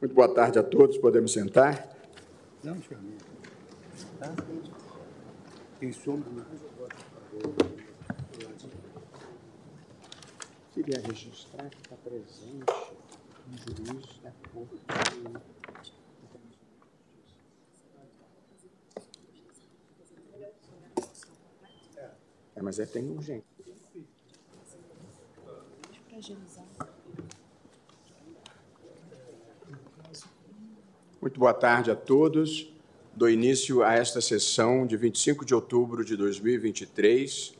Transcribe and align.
Muito 0.00 0.14
boa 0.14 0.28
tarde 0.28 0.58
a 0.58 0.62
todos. 0.62 0.98
Podemos 0.98 1.32
sentar? 1.32 1.88
Não, 2.62 2.76
senhor. 2.82 3.02
Tá? 4.18 4.34
Tem 5.80 5.92
sombra, 5.92 6.30
não? 6.30 6.44
Queria 10.72 11.00
registrar 11.00 11.70
que 11.70 11.78
está 11.78 11.96
presente 11.96 12.64
um 13.48 13.56
juiz 13.56 14.18
da 14.22 14.32
Corte. 14.52 14.82
É, 22.54 22.62
mas 22.62 22.78
é 22.78 22.86
tem 22.86 23.10
urgente. 23.10 23.46
Para 26.08 26.18
agilizar. 26.18 26.75
Muito 31.36 31.40
boa 31.42 31.52
tarde 31.52 31.90
a 31.90 31.94
todos. 31.94 32.72
Dou 33.14 33.28
início 33.28 33.82
a 33.82 33.92
esta 33.92 34.22
sessão 34.22 34.86
de 34.86 34.96
25 34.96 35.44
de 35.44 35.54
outubro 35.54 36.02
de 36.02 36.16
2023 36.16 37.52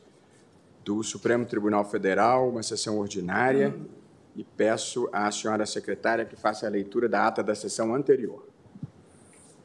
do 0.83 1.03
Supremo 1.03 1.45
Tribunal 1.45 1.85
Federal, 1.85 2.49
uma 2.49 2.63
sessão 2.63 2.97
ordinária, 2.97 3.75
e 4.35 4.43
peço 4.43 5.07
à 5.13 5.29
senhora 5.31 5.63
secretária 5.67 6.25
que 6.25 6.35
faça 6.35 6.65
a 6.65 6.69
leitura 6.71 7.07
da 7.07 7.27
ata 7.27 7.43
da 7.43 7.53
sessão 7.53 7.93
anterior. 7.93 8.47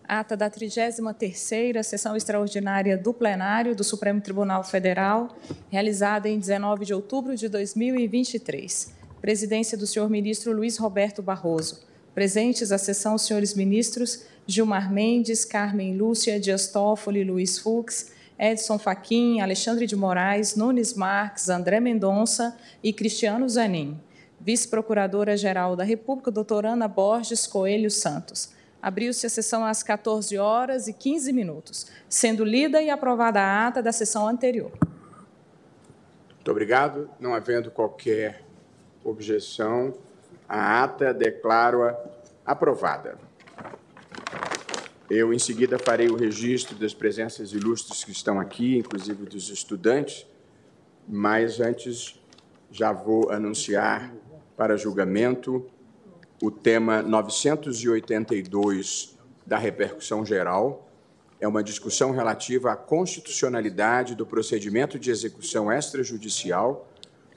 Ata 0.06 0.36
da 0.36 0.50
33ª 0.50 1.82
Sessão 1.82 2.14
Extraordinária 2.14 2.98
do 2.98 3.14
Plenário 3.14 3.74
do 3.74 3.82
Supremo 3.82 4.20
Tribunal 4.20 4.62
Federal, 4.62 5.34
realizada 5.70 6.28
em 6.28 6.38
19 6.38 6.84
de 6.84 6.92
outubro 6.92 7.34
de 7.34 7.48
2023. 7.48 8.92
Presidência 9.22 9.78
do 9.78 9.86
senhor 9.86 10.10
ministro 10.10 10.52
Luiz 10.52 10.76
Roberto 10.76 11.22
Barroso. 11.22 11.90
Presentes 12.14 12.72
à 12.72 12.78
sessão 12.78 13.14
os 13.14 13.22
senhores 13.22 13.54
ministros 13.54 14.24
Gilmar 14.46 14.92
Mendes, 14.92 15.44
Carmen 15.44 15.96
Lúcia, 15.96 16.38
Dias 16.38 16.66
Toffoli, 16.66 17.24
Luiz 17.24 17.58
Fux, 17.58 18.12
Edson 18.38 18.78
Fachin, 18.78 19.40
Alexandre 19.40 19.86
de 19.86 19.94
Moraes, 19.94 20.56
Nunes 20.56 20.94
Marques, 20.94 21.48
André 21.48 21.78
Mendonça 21.80 22.56
e 22.82 22.92
Cristiano 22.92 23.48
Zanin. 23.48 23.98
Vice-Procuradora-Geral 24.40 25.76
da 25.76 25.84
República, 25.84 26.30
doutora 26.30 26.70
Ana 26.70 26.88
Borges 26.88 27.46
Coelho 27.46 27.90
Santos. 27.90 28.50
Abriu-se 28.82 29.24
a 29.24 29.30
sessão 29.30 29.64
às 29.64 29.84
14 29.84 30.36
horas 30.36 30.88
e 30.88 30.92
15 30.92 31.32
minutos, 31.32 31.86
sendo 32.08 32.44
lida 32.44 32.82
e 32.82 32.90
aprovada 32.90 33.40
a 33.40 33.68
ata 33.68 33.80
da 33.80 33.92
sessão 33.92 34.26
anterior. 34.26 34.72
Muito 36.34 36.50
obrigado. 36.50 37.08
Não 37.20 37.32
havendo 37.32 37.70
qualquer 37.70 38.42
objeção, 39.04 39.94
a 40.52 40.84
ata 40.84 41.12
declaro-a 41.14 41.98
aprovada. 42.44 43.16
Eu, 45.08 45.32
em 45.32 45.38
seguida, 45.38 45.78
farei 45.78 46.08
o 46.08 46.14
registro 46.14 46.76
das 46.76 46.92
presenças 46.92 47.54
ilustres 47.54 48.04
que 48.04 48.12
estão 48.12 48.38
aqui, 48.38 48.76
inclusive 48.76 49.24
dos 49.24 49.48
estudantes, 49.48 50.26
mas 51.08 51.58
antes 51.58 52.20
já 52.70 52.92
vou 52.92 53.30
anunciar 53.30 54.12
para 54.54 54.76
julgamento 54.76 55.66
o 56.42 56.50
tema 56.50 57.00
982 57.00 59.18
da 59.46 59.56
repercussão 59.56 60.22
geral. 60.22 60.86
É 61.40 61.48
uma 61.48 61.62
discussão 61.62 62.10
relativa 62.10 62.72
à 62.72 62.76
constitucionalidade 62.76 64.14
do 64.14 64.26
procedimento 64.26 64.98
de 64.98 65.10
execução 65.10 65.72
extrajudicial 65.72 66.91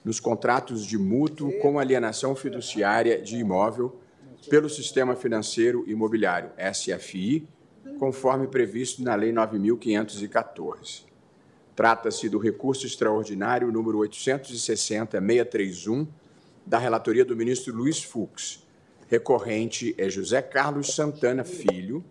nos 0.05 0.19
contratos 0.19 0.85
de 0.85 0.99
mútuo 0.99 1.51
com 1.59 1.79
alienação 1.79 2.35
fiduciária 2.35 3.19
de 3.19 3.37
imóvel 3.37 3.99
pelo 4.47 4.69
Sistema 4.69 5.15
Financeiro 5.15 5.83
Imobiliário, 5.87 6.51
SFI, 6.71 7.47
conforme 7.97 8.45
previsto 8.47 9.01
na 9.01 9.15
Lei 9.15 9.33
9.514. 9.33 11.05
Trata-se 11.75 12.29
do 12.29 12.37
recurso 12.37 12.85
extraordinário 12.85 13.71
número 13.71 13.97
860-631, 13.99 16.07
da 16.63 16.77
relatoria 16.77 17.25
do 17.25 17.35
ministro 17.35 17.75
Luiz 17.75 18.03
Fux. 18.03 18.63
Recorrente 19.07 19.95
é 19.97 20.07
José 20.07 20.39
Carlos 20.41 20.93
Santana 20.93 21.43
Filho 21.43 22.05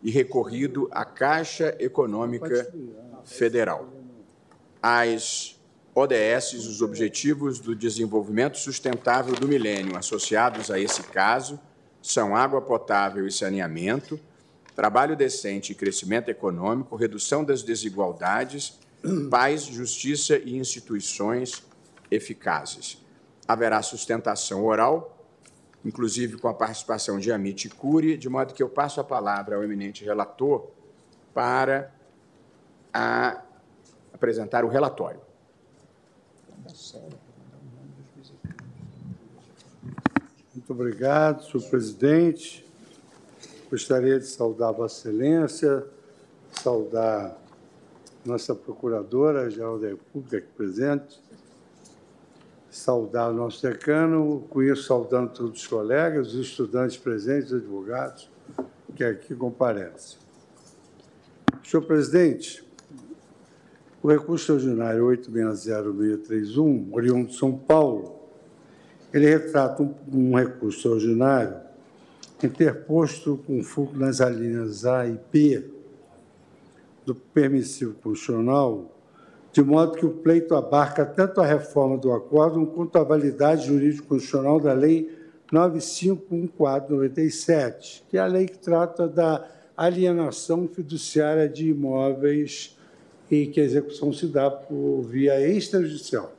e 0.00 0.10
recorrido 0.10 0.88
à 0.92 1.04
Caixa 1.04 1.76
Econômica 1.80 2.72
Federal. 3.24 3.92
As 4.80 5.55
ODS, 5.98 6.52
os 6.52 6.82
Objetivos 6.82 7.58
do 7.58 7.74
Desenvolvimento 7.74 8.58
Sustentável 8.58 9.34
do 9.34 9.48
Milênio, 9.48 9.96
associados 9.96 10.70
a 10.70 10.78
esse 10.78 11.02
caso, 11.04 11.58
são 12.02 12.36
água 12.36 12.60
potável 12.60 13.26
e 13.26 13.32
saneamento, 13.32 14.20
trabalho 14.74 15.16
decente 15.16 15.72
e 15.72 15.74
crescimento 15.74 16.28
econômico, 16.28 16.96
redução 16.96 17.42
das 17.42 17.62
desigualdades, 17.62 18.78
paz, 19.30 19.62
justiça 19.62 20.36
e 20.36 20.58
instituições 20.58 21.64
eficazes. 22.10 23.02
Haverá 23.48 23.80
sustentação 23.80 24.66
oral, 24.66 25.24
inclusive 25.82 26.36
com 26.36 26.48
a 26.48 26.52
participação 26.52 27.18
de 27.18 27.32
Amit 27.32 27.70
Cury, 27.70 28.18
de 28.18 28.28
modo 28.28 28.52
que 28.52 28.62
eu 28.62 28.68
passo 28.68 29.00
a 29.00 29.04
palavra 29.04 29.56
ao 29.56 29.64
eminente 29.64 30.04
relator 30.04 30.68
para 31.32 31.90
apresentar 34.12 34.62
o 34.62 34.68
relatório. 34.68 35.25
Muito 40.54 40.72
obrigado, 40.72 41.44
senhor 41.44 41.68
presidente. 41.70 42.66
Gostaria 43.70 44.18
de 44.18 44.26
saudar 44.26 44.72
Vossa 44.72 45.08
Excelência, 45.08 45.84
saudar 46.50 47.36
nossa 48.24 48.54
Procuradora-Geral 48.54 49.78
da 49.78 49.88
República 49.88 50.38
aqui 50.38 50.48
presente, 50.56 51.20
saudar 52.70 53.30
o 53.30 53.32
nosso 53.32 53.62
decano, 53.62 54.44
conheço 54.50 54.82
saudando 54.84 55.32
todos 55.32 55.60
os 55.60 55.66
colegas, 55.66 56.34
os 56.34 56.48
estudantes 56.48 56.96
presentes, 56.96 57.52
os 57.52 57.62
advogados 57.62 58.28
que 58.94 59.04
aqui 59.04 59.34
comparecem. 59.34 60.18
Senhor 61.62 61.82
presidente, 61.82 62.65
o 64.06 64.08
recurso 64.08 64.52
ordinário 64.52 65.04
860631, 65.06 66.90
oriundo 66.92 67.26
de 67.26 67.34
São 67.34 67.58
Paulo, 67.58 68.14
ele 69.12 69.28
retrata 69.28 69.82
um, 69.82 69.92
um 70.12 70.36
recurso 70.36 70.92
ordinário 70.92 71.56
interposto 72.40 73.42
com 73.44 73.64
fogo 73.64 73.98
nas 73.98 74.20
alíneas 74.20 74.86
A 74.86 75.08
e 75.08 75.18
B 75.32 75.68
do 77.04 77.16
permissivo 77.16 77.94
constitucional, 77.94 78.96
de 79.52 79.60
modo 79.60 79.98
que 79.98 80.06
o 80.06 80.10
pleito 80.10 80.54
abarca 80.54 81.04
tanto 81.04 81.40
a 81.40 81.44
reforma 81.44 81.98
do 81.98 82.12
acórdão 82.12 82.64
quanto 82.64 82.96
a 82.98 83.02
validade 83.02 83.66
jurídico-constitucional 83.66 84.60
da 84.60 84.72
Lei 84.72 85.10
951497, 85.50 88.04
que 88.08 88.16
é 88.16 88.20
a 88.20 88.26
lei 88.26 88.46
que 88.46 88.58
trata 88.58 89.08
da 89.08 89.44
alienação 89.76 90.68
fiduciária 90.68 91.48
de 91.48 91.70
imóveis 91.70 92.75
e 93.30 93.46
que 93.46 93.60
a 93.60 93.64
execução 93.64 94.12
se 94.12 94.26
dá 94.26 94.50
por 94.50 95.02
via 95.02 95.40
extrajudicial. 95.48 96.32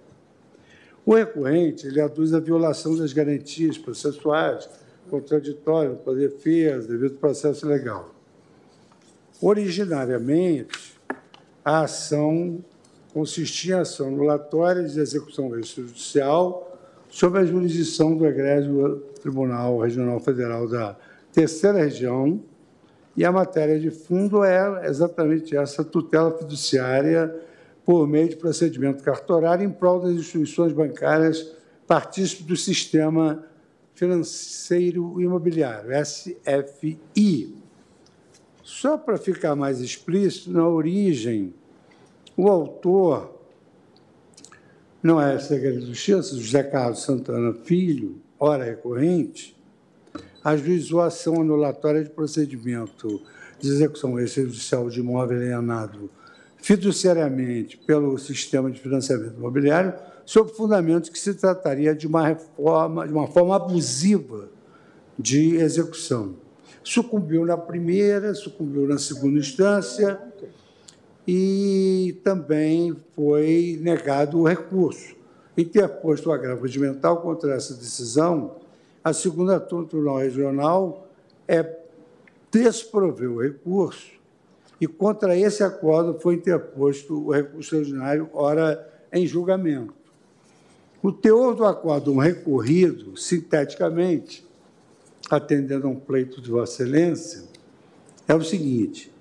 O 1.05 1.15
recorrente 1.15 1.87
ele 1.87 2.01
aduz 2.01 2.33
a 2.33 2.39
violação 2.39 2.97
das 2.97 3.13
garantias 3.13 3.77
processuais, 3.77 4.69
contraditório 5.09 5.95
para 5.95 6.13
defesa, 6.13 6.87
devido 6.87 7.13
ao 7.13 7.19
processo 7.19 7.65
legal. 7.65 8.13
Originariamente, 9.41 10.97
a 11.63 11.81
ação 11.81 12.63
consistia 13.13 13.75
em 13.75 13.79
ação 13.79 14.07
anulatória 14.07 14.83
de 14.83 14.99
execução 14.99 15.57
extrajudicial 15.57 16.77
sob 17.09 17.39
a 17.39 17.45
jurisdição 17.45 18.15
do 18.15 18.25
egrégio 18.25 19.03
Tribunal 19.21 19.79
Regional 19.79 20.19
Federal 20.19 20.67
da 20.67 20.95
Terceira 21.31 21.79
Região, 21.79 22.41
e 23.17 23.25
a 23.25 23.31
matéria 23.31 23.79
de 23.79 23.89
fundo 23.89 24.43
é 24.43 24.87
exatamente 24.87 25.57
essa 25.57 25.83
tutela 25.83 26.37
fiduciária 26.37 27.35
por 27.83 28.07
meio 28.07 28.29
de 28.29 28.35
procedimento 28.35 29.03
cartorário 29.03 29.65
em 29.65 29.71
prol 29.71 29.99
das 29.99 30.11
instituições 30.11 30.71
bancárias 30.71 31.51
partícipes 31.87 32.45
do 32.45 32.55
sistema 32.55 33.43
financeiro 33.95 35.19
imobiliário, 35.19 35.89
SFI. 36.05 37.55
Só 38.61 38.97
para 38.99 39.17
ficar 39.17 39.55
mais 39.55 39.81
explícito, 39.81 40.51
na 40.51 40.67
origem, 40.67 41.55
o 42.35 42.47
autor 42.47 43.35
não 45.01 45.19
é 45.19 45.39
secretário 45.39 45.79
de 45.79 45.87
Justiça, 45.87 46.35
José 46.35 46.61
Carlos 46.61 47.01
Santana 47.01 47.53
Filho, 47.53 48.21
hora 48.37 48.63
recorrente, 48.63 49.56
ajuizou 50.47 51.01
a 51.01 51.07
ação 51.07 51.41
anulatória 51.41 52.01
de 52.01 52.09
procedimento 52.09 53.21
de 53.59 53.67
execução 53.67 54.17
extrajudicial 54.17 54.89
de 54.89 55.01
imóvel 55.01 55.37
alienado 55.37 56.09
fiduciariamente 56.55 57.77
pelo 57.77 58.17
sistema 58.17 58.71
de 58.71 58.79
financiamento 58.79 59.35
imobiliário, 59.37 59.93
sob 60.25 60.51
fundamento 60.53 61.11
que 61.11 61.19
se 61.19 61.33
trataria 61.33 61.93
de 61.93 62.07
uma 62.07 62.25
reforma, 62.25 63.05
de 63.05 63.13
uma 63.13 63.27
forma 63.27 63.55
abusiva 63.57 64.49
de 65.19 65.57
execução. 65.57 66.35
Sucumbiu 66.81 67.45
na 67.45 67.57
primeira, 67.57 68.33
sucumbiu 68.33 68.87
na 68.87 68.97
segunda 68.97 69.39
instância 69.39 70.17
e 71.27 72.19
também 72.23 72.95
foi 73.15 73.77
negado 73.81 74.39
o 74.39 74.47
recurso. 74.47 75.13
Interposto 75.57 76.29
o 76.29 76.31
agravo 76.31 76.63
regimental 76.63 77.21
contra 77.21 77.53
essa 77.53 77.73
decisão, 77.73 78.55
a 79.03 79.13
segunda 79.13 79.59
turma 79.59 79.85
do 79.85 79.89
Tribunal 79.89 80.17
Regional 80.17 81.07
é, 81.47 81.77
desproveu 82.51 83.35
o 83.35 83.41
recurso 83.41 84.17
e 84.79 84.87
contra 84.87 85.35
esse 85.35 85.63
acordo 85.63 86.19
foi 86.19 86.35
interposto 86.35 87.27
o 87.27 87.31
recurso 87.31 87.75
extraordinário, 87.75 88.29
ora 88.33 88.87
em 89.11 89.25
julgamento. 89.25 89.93
O 91.01 91.11
teor 91.11 91.55
do 91.55 91.65
acórdão 91.65 92.17
recorrido, 92.17 93.17
sinteticamente, 93.17 94.45
atendendo 95.29 95.87
a 95.87 95.89
um 95.89 95.95
pleito 95.95 96.41
de 96.41 96.49
Vossa 96.49 96.83
Excelência, 96.83 97.43
é 98.27 98.35
o 98.35 98.43
seguinte: 98.43 99.11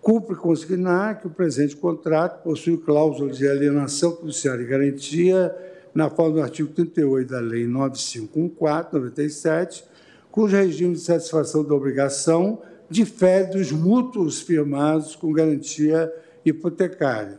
cumpre 0.00 0.36
consignar 0.36 1.20
que 1.20 1.26
o 1.26 1.30
presente 1.30 1.76
contrato 1.76 2.42
possui 2.42 2.76
cláusula 2.76 3.32
de 3.32 3.48
alienação 3.48 4.16
fiduciária 4.16 4.62
e 4.62 4.66
garantia 4.66 5.54
na 5.94 6.10
forma 6.10 6.34
do 6.34 6.42
artigo 6.42 6.68
38 6.70 7.30
da 7.30 7.38
Lei 7.38 7.64
9514-97, 7.66 9.84
cujo 10.30 10.56
regime 10.56 10.94
de 10.94 11.00
satisfação 11.00 11.62
da 11.62 11.74
obrigação 11.74 12.60
difere 12.90 13.52
dos 13.52 13.70
mútuos 13.70 14.40
firmados 14.40 15.14
com 15.14 15.30
garantia 15.32 16.12
hipotecária, 16.44 17.38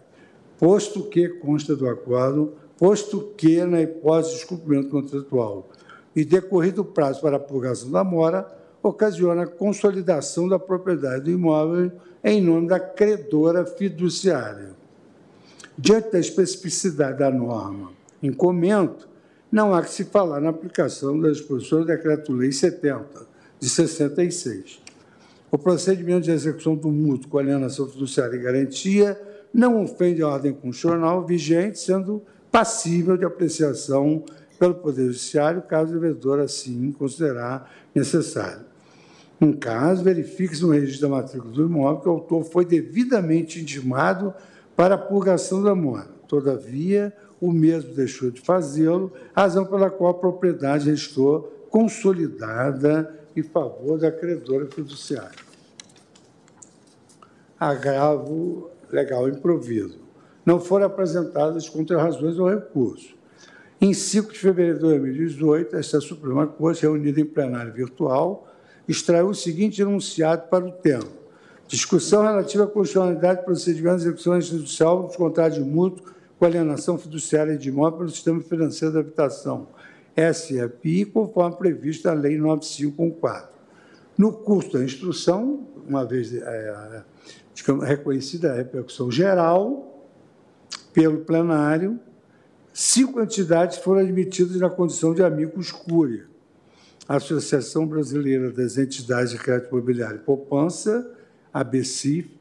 posto 0.57 1.03
que 1.03 1.27
consta 1.27 1.75
do 1.75 1.89
acordo, 1.89 2.53
posto 2.77 3.33
que, 3.37 3.63
na 3.65 3.81
hipótese 3.81 4.29
de 4.29 4.35
descumprimento 4.37 4.89
contratual 4.89 5.69
e 6.15 6.23
decorrido 6.23 6.81
o 6.81 6.85
prazo 6.85 7.19
para 7.21 7.35
a 7.35 7.39
purgação 7.39 7.91
da 7.91 8.03
mora, 8.03 8.49
ocasiona 8.81 9.43
a 9.43 9.47
consolidação 9.47 10.47
da 10.47 10.57
propriedade 10.57 11.25
do 11.25 11.31
imóvel 11.31 11.91
em 12.23 12.41
nome 12.41 12.67
da 12.67 12.79
credora 12.79 13.63
fiduciária. 13.65 14.73
Diante 15.77 16.11
da 16.11 16.19
especificidade 16.19 17.19
da 17.19 17.29
norma 17.29 17.94
em 18.25 18.33
comento, 18.33 19.07
não 19.51 19.73
há 19.73 19.81
que 19.81 19.89
se 19.91 20.05
falar 20.05 20.41
na 20.41 20.49
aplicação 20.49 21.19
das 21.19 21.37
disposições 21.37 21.85
do 21.85 21.87
Decreto-Lei 21.87 22.51
70, 22.51 23.27
de 23.59 23.69
66. 23.69 24.81
O 25.51 25.57
procedimento 25.57 26.25
de 26.25 26.31
execução 26.31 26.75
do 26.75 26.89
mútuo 26.89 27.29
com 27.29 27.37
alienação 27.37 27.87
fiduciária 27.87 28.35
e 28.35 28.39
garantia 28.39 29.19
não 29.53 29.81
ofende 29.81 30.21
a 30.21 30.27
ordem 30.27 30.51
constitucional 30.51 31.25
vigente, 31.25 31.79
sendo 31.79 32.21
passível 32.51 33.15
de 33.15 33.23
apreciação 33.23 34.23
pelo 34.59 34.75
Poder 34.75 35.05
Judiciário, 35.07 35.61
caso 35.61 35.91
o 35.91 35.99
devedor 35.99 36.39
assim 36.39 36.91
considerar 36.91 37.71
necessário. 37.93 38.65
Em 39.39 39.51
caso, 39.53 40.03
verifique-se 40.03 40.61
no 40.61 40.71
registro 40.71 41.09
da 41.09 41.15
matrícula 41.15 41.53
do 41.53 41.65
imóvel 41.65 42.01
que 42.01 42.09
o 42.09 42.11
autor 42.11 42.43
foi 42.45 42.65
devidamente 42.65 43.61
intimado 43.61 44.33
para 44.75 44.95
a 44.95 44.97
purgação 44.97 45.61
da 45.61 45.75
mora. 45.75 46.09
Todavia, 46.27 47.13
o 47.45 47.51
mesmo 47.51 47.93
deixou 47.93 48.31
de 48.31 48.41
fazê-lo, 48.41 49.11
razão 49.35 49.65
pela 49.65 49.89
qual 49.89 50.11
a 50.11 50.13
propriedade 50.13 50.89
restou 50.89 51.67
consolidada 51.69 53.13
em 53.35 53.43
favor 53.43 53.99
da 53.99 54.11
credora 54.11 54.65
fiduciária. 54.65 55.45
Agravo 57.59 58.69
legal 58.91 59.27
improviso. 59.27 59.99
Não 60.45 60.59
foram 60.59 60.85
apresentadas 60.85 61.67
contra-razões 61.67 62.39
ao 62.39 62.49
recurso. 62.49 63.15
Em 63.81 63.93
5 63.93 64.31
de 64.31 64.39
fevereiro 64.39 64.77
de 64.77 64.85
2018, 64.85 65.75
esta 65.75 65.99
Suprema 65.99 66.47
Corte, 66.47 66.83
reunida 66.83 67.19
em 67.19 67.25
plenário 67.25 67.73
virtual, 67.73 68.47
extraiu 68.87 69.27
o 69.27 69.35
seguinte 69.35 69.81
enunciado 69.81 70.47
para 70.49 70.65
o 70.65 70.71
tema. 70.71 71.07
Discussão 71.67 72.23
relativa 72.23 72.63
à 72.63 72.67
constitucionalidade 72.67 73.39
de 73.39 73.45
procedimentos 73.45 74.03
de 74.03 74.07
execução 74.07 74.37
institucional 74.37 75.03
dos 75.03 75.15
contratos 75.15 75.57
de 75.57 75.63
mútuo 75.63 76.14
com 76.37 76.45
alienação 76.45 76.97
fiduciária 76.97 77.57
de 77.57 77.69
imóvel 77.69 77.99
pelo 77.99 78.09
Sistema 78.09 78.41
Financeiro 78.41 78.93
da 78.93 78.99
Habitação, 78.99 79.67
SFI, 80.15 81.05
conforme 81.05 81.57
previsto 81.57 82.07
na 82.07 82.13
Lei 82.13 82.37
9514. 82.37 83.55
No 84.17 84.31
curso 84.31 84.73
da 84.73 84.83
instrução, 84.83 85.67
uma 85.87 86.05
vez 86.05 86.33
é, 86.33 87.03
reconhecida 87.83 88.51
a 88.51 88.55
repercussão 88.55 89.11
geral 89.11 90.07
pelo 90.93 91.19
plenário, 91.19 91.99
cinco 92.73 93.21
entidades 93.21 93.77
foram 93.77 94.01
admitidas 94.01 94.57
na 94.57 94.69
condição 94.69 95.13
de 95.13 95.21
amigos 95.21 95.71
cúria. 95.71 96.25
A 97.07 97.17
Associação 97.17 97.85
Brasileira 97.85 98.51
das 98.51 98.77
Entidades 98.77 99.31
de 99.31 99.37
Crédito 99.37 99.69
Imobiliário 99.71 100.17
e 100.17 100.19
Poupança, 100.19 101.11
a 101.53 101.63
BCIF, 101.63 102.35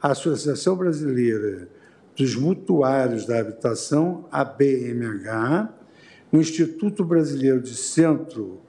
a 0.00 0.12
Associação 0.12 0.76
Brasileira 0.76 1.68
dos 2.16 2.36
Mutuários 2.36 3.26
da 3.26 3.40
Habitação, 3.40 4.26
a 4.30 4.44
BMH, 4.44 5.72
o 6.32 6.36
Instituto 6.36 7.04
Brasileiro 7.04 7.60
de 7.60 7.74
Centro 7.74 8.60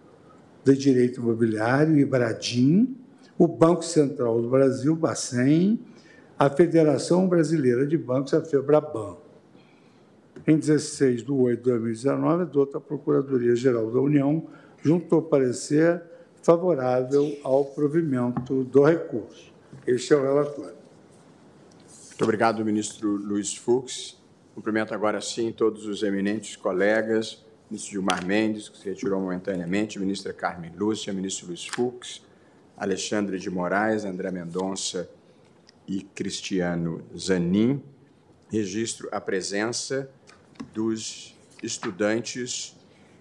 de 0.64 0.76
Direito 0.76 1.20
Imobiliário, 1.20 1.98
IBRADIM, 1.98 2.96
o 3.38 3.48
Banco 3.48 3.84
Central 3.84 4.42
do 4.42 4.50
Brasil, 4.50 4.96
Bacen, 4.96 5.80
a 6.38 6.50
Federação 6.50 7.28
Brasileira 7.28 7.86
de 7.86 7.98
Bancos, 7.98 8.34
a 8.34 8.42
FEBRABAN. 8.42 9.18
Em 10.48 10.58
16 10.58 11.24
de 11.24 11.32
8 11.32 11.58
de 11.58 11.70
2019, 11.70 12.44
adota 12.44 12.78
a 12.78 12.82
Procuradoria-Geral 12.82 13.92
da 13.92 14.00
União, 14.00 14.46
junto 14.84 15.16
ao 15.16 15.22
parecer 15.22 16.02
favorável 16.42 17.36
ao 17.44 17.66
provimento 17.66 18.64
do 18.64 18.84
recurso. 18.84 19.52
Este 19.88 20.14
é 20.14 20.18
o 20.18 20.22
relatório. 20.22 20.85
Muito 22.16 22.24
obrigado, 22.24 22.64
ministro 22.64 23.10
Luiz 23.10 23.58
Fux. 23.58 24.18
Cumprimento 24.54 24.94
agora 24.94 25.20
sim 25.20 25.52
todos 25.52 25.86
os 25.86 26.02
eminentes 26.02 26.56
colegas, 26.56 27.44
ministro 27.70 27.92
Gilmar 27.92 28.26
Mendes, 28.26 28.70
que 28.70 28.78
se 28.78 28.86
retirou 28.86 29.20
momentaneamente, 29.20 30.00
ministra 30.00 30.32
Carmen 30.32 30.72
Lúcia, 30.78 31.12
ministro 31.12 31.48
Luiz 31.48 31.68
Fux, 31.68 32.22
Alexandre 32.78 33.38
de 33.38 33.50
Moraes, 33.50 34.06
André 34.06 34.32
Mendonça 34.32 35.10
e 35.86 36.04
Cristiano 36.04 37.04
Zanin. 37.18 37.84
Registro 38.50 39.10
a 39.12 39.20
presença 39.20 40.10
dos 40.74 41.36
estudantes 41.62 42.78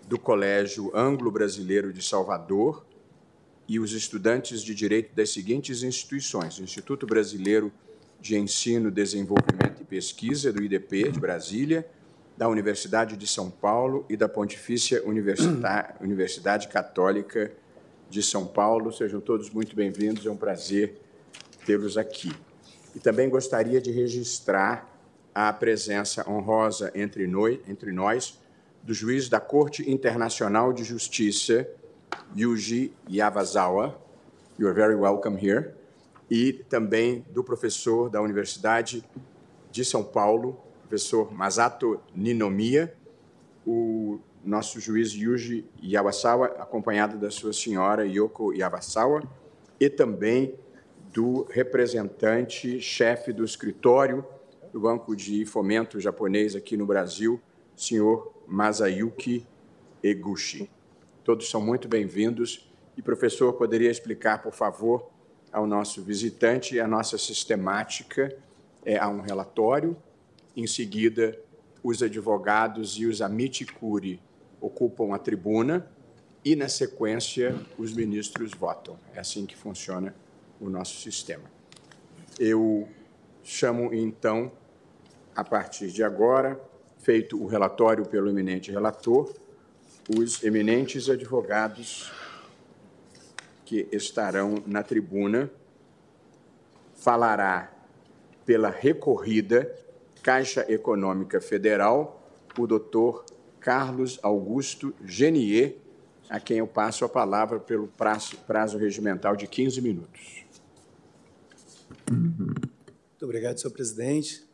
do 0.07 0.21
Colégio 0.21 0.97
Anglo-Brasileiro 0.97 1.93
de 1.93 2.01
Salvador 2.01 2.87
e 3.67 3.81
os 3.81 3.91
estudantes 3.91 4.63
de 4.63 4.73
direito 4.73 5.13
das 5.17 5.31
seguintes 5.31 5.83
instituições: 5.83 6.61
Instituto 6.61 7.09
Brasileiro 7.09 7.73
de 7.73 7.84
Ensino, 8.33 8.91
Desenvolvimento 8.91 9.83
e 9.83 9.85
Pesquisa, 9.85 10.53
do 10.53 10.63
IDP, 10.63 11.11
de 11.11 11.21
Brasília, 11.21 11.87
da 12.37 12.49
Universidade 12.49 13.17
de 13.17 13.27
São 13.27 13.51
Paulo 13.51 14.07
e 14.09 14.17
da 14.17 14.29
Pontifícia 14.29 15.03
Universidade 15.05 16.69
Católica 16.69 17.53
de 18.09 18.23
São 18.23 18.47
Paulo. 18.47 18.93
Sejam 18.93 19.21
todos 19.21 19.51
muito 19.51 19.77
bem-vindos, 19.77 20.25
é 20.25 20.31
um 20.31 20.37
prazer 20.37 20.99
tê-los 21.67 21.99
aqui. 21.99 22.33
E 22.95 22.99
também 22.99 23.29
gostaria 23.29 23.81
de 23.81 23.91
registrar 23.91 24.89
a 25.35 25.53
presença 25.53 26.25
honrosa 26.31 26.93
entre 26.95 27.27
nós, 27.27 28.41
do 28.83 28.95
juiz 28.95 29.29
da 29.29 29.41
Corte 29.41 29.91
Internacional 29.91 30.73
de 30.73 30.85
Justiça, 30.85 31.69
Yuji 32.35 32.93
Yavazawa. 33.11 34.01
You 34.59 34.69
are 34.69 34.75
very 34.75 34.95
welcome 34.95 35.37
here 35.37 35.75
e 36.31 36.53
também 36.53 37.25
do 37.31 37.45
professor 37.45 38.09
da 38.09 38.21
Universidade 38.21 39.05
de 39.71 39.85
São 39.85 40.03
Paulo, 40.03 40.59
professor 40.81 41.33
Masato 41.33 42.01
Ninomiya, 42.15 42.95
o 43.67 44.19
nosso 44.45 44.79
juiz 44.81 45.13
Yuji 45.13 45.65
Yawasawa, 45.83 46.47
acompanhado 46.59 47.19
da 47.19 47.31
sua 47.31 47.53
senhora 47.53 48.07
Yoko 48.07 48.53
Yawasawa, 48.53 49.23
e 49.81 49.89
também 49.89 50.55
do 51.13 51.45
representante 51.51 52.81
chefe 52.81 53.33
do 53.33 53.45
escritório 53.45 54.25
do 54.73 54.81
Banco 54.81 55.15
de 55.15 55.47
Fomento 55.47 56.01
Japonês 56.01 56.57
aqui 56.57 56.77
no 56.77 56.85
Brasil, 56.85 57.41
senhor 57.77 58.35
Masayuki 58.47 59.47
Eguchi. 60.03 60.69
Todos 61.23 61.49
são 61.49 61.61
muito 61.61 61.89
bem-vindos. 61.89 62.69
E, 62.97 63.03
professor, 63.03 63.53
poderia 63.55 63.91
explicar, 63.91 64.43
por 64.43 64.53
favor, 64.53 65.11
ao 65.55 65.67
nosso 65.69 66.03
visitante. 66.03 66.81
A 66.81 66.87
nossa 66.87 67.17
sistemática 67.17 68.37
é 68.85 68.99
a 68.99 69.09
um 69.09 69.21
relatório, 69.21 69.97
em 70.57 70.67
seguida, 70.67 71.39
os 71.83 72.03
advogados 72.03 72.99
e 72.99 73.07
os 73.07 73.23
amici 73.23 73.65
curi 73.65 74.21
ocupam 74.61 75.15
a 75.15 75.19
tribuna 75.19 75.89
e, 76.45 76.57
na 76.57 76.69
sequência, 76.69 77.55
os 77.79 77.95
ministros 77.95 78.51
votam. 78.53 78.99
É 79.15 79.21
assim 79.21 79.47
que 79.47 79.57
funciona 79.57 80.15
o 80.61 80.69
nosso 80.69 81.01
sistema. 81.01 81.45
Eu 82.39 82.89
chamo, 83.43 83.95
então, 83.95 84.51
a 85.37 85.45
partir 85.45 85.89
de 85.89 86.03
agora, 86.03 86.61
feito 86.99 87.41
o 87.41 87.47
relatório 87.47 88.05
pelo 88.07 88.29
eminente 88.29 88.71
relator, 88.71 89.33
os 90.19 90.43
eminentes 90.43 91.09
advogados 91.09 92.11
que 93.65 93.89
estarão 93.93 94.63
na 94.67 94.83
tribuna. 94.83 95.51
Falará 96.95 97.73
pela 98.45 98.71
recorrida 98.71 99.75
Caixa 100.23 100.65
Econômica 100.73 101.41
Federal 101.41 102.21
o 102.59 102.67
doutor 102.67 103.25
Carlos 103.61 104.19
Augusto 104.23 104.95
Genier, 105.05 105.77
a 106.29 106.39
quem 106.39 106.59
eu 106.59 106.67
passo 106.67 107.05
a 107.05 107.09
palavra 107.09 107.59
pelo 107.59 107.89
prazo, 107.89 108.37
prazo 108.47 108.79
regimental 108.79 109.37
de 109.37 109.47
15 109.47 109.81
minutos. 109.81 110.45
Muito 112.11 113.23
obrigado, 113.23 113.59
senhor 113.59 113.73
presidente. 113.73 114.45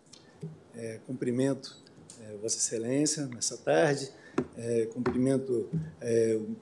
É, 0.75 0.99
cumprimento 1.07 1.77
é, 2.21 2.37
Vossa 2.37 2.57
Excelência 2.57 3.27
nessa 3.27 3.57
tarde. 3.57 4.11
É, 4.57 4.87
cumprimento 4.87 5.69
é, 6.01 6.39
o 6.41 6.57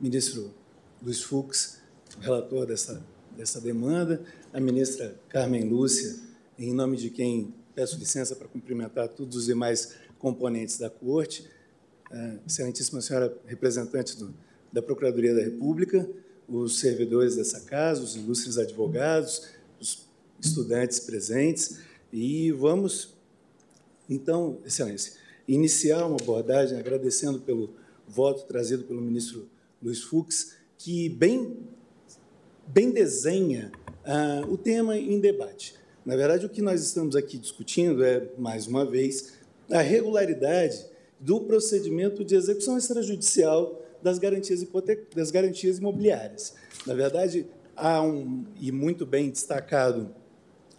ministro 0.00 0.52
Luiz 1.02 1.22
Fux, 1.22 1.79
relator 2.20 2.66
dessa, 2.66 3.04
dessa 3.36 3.60
demanda, 3.60 4.22
a 4.52 4.60
ministra 4.60 5.14
Carmen 5.28 5.68
Lúcia, 5.68 6.16
em 6.58 6.72
nome 6.72 6.96
de 6.96 7.10
quem 7.10 7.54
peço 7.74 7.98
licença 7.98 8.34
para 8.34 8.48
cumprimentar 8.48 9.08
todos 9.08 9.36
os 9.36 9.46
demais 9.46 9.94
componentes 10.18 10.78
da 10.78 10.90
Corte, 10.90 11.48
excelentíssima 12.46 13.00
senhora 13.00 13.36
representante 13.46 14.16
do, 14.16 14.34
da 14.72 14.82
Procuradoria 14.82 15.34
da 15.34 15.42
República, 15.42 16.08
os 16.48 16.80
servidores 16.80 17.36
dessa 17.36 17.60
casa, 17.60 18.02
os 18.02 18.16
ilustres 18.16 18.58
advogados, 18.58 19.48
os 19.80 20.06
estudantes 20.40 20.98
presentes, 21.00 21.78
e 22.12 22.50
vamos, 22.50 23.14
então, 24.08 24.58
excelência, 24.66 25.12
iniciar 25.46 26.06
uma 26.06 26.16
abordagem 26.16 26.78
agradecendo 26.78 27.38
pelo 27.40 27.74
voto 28.06 28.44
trazido 28.46 28.84
pelo 28.84 29.00
ministro 29.00 29.48
Luiz 29.80 30.02
Fux, 30.02 30.56
que 30.76 31.08
bem, 31.08 31.56
bem 32.72 32.90
desenha 32.90 33.72
ah, 34.04 34.42
o 34.48 34.56
tema 34.56 34.96
em 34.96 35.20
debate. 35.20 35.74
Na 36.04 36.16
verdade, 36.16 36.46
o 36.46 36.48
que 36.48 36.62
nós 36.62 36.82
estamos 36.82 37.16
aqui 37.16 37.36
discutindo 37.36 38.04
é, 38.04 38.28
mais 38.38 38.66
uma 38.66 38.84
vez, 38.84 39.34
a 39.70 39.80
regularidade 39.80 40.86
do 41.18 41.40
procedimento 41.40 42.24
de 42.24 42.34
execução 42.34 42.78
extrajudicial 42.78 43.80
das 44.02 44.18
garantias, 44.18 44.66
das 45.14 45.30
garantias 45.30 45.78
imobiliárias. 45.78 46.54
Na 46.86 46.94
verdade, 46.94 47.46
há 47.76 48.02
um, 48.02 48.44
e 48.58 48.72
muito 48.72 49.04
bem 49.04 49.30
destacado 49.30 50.14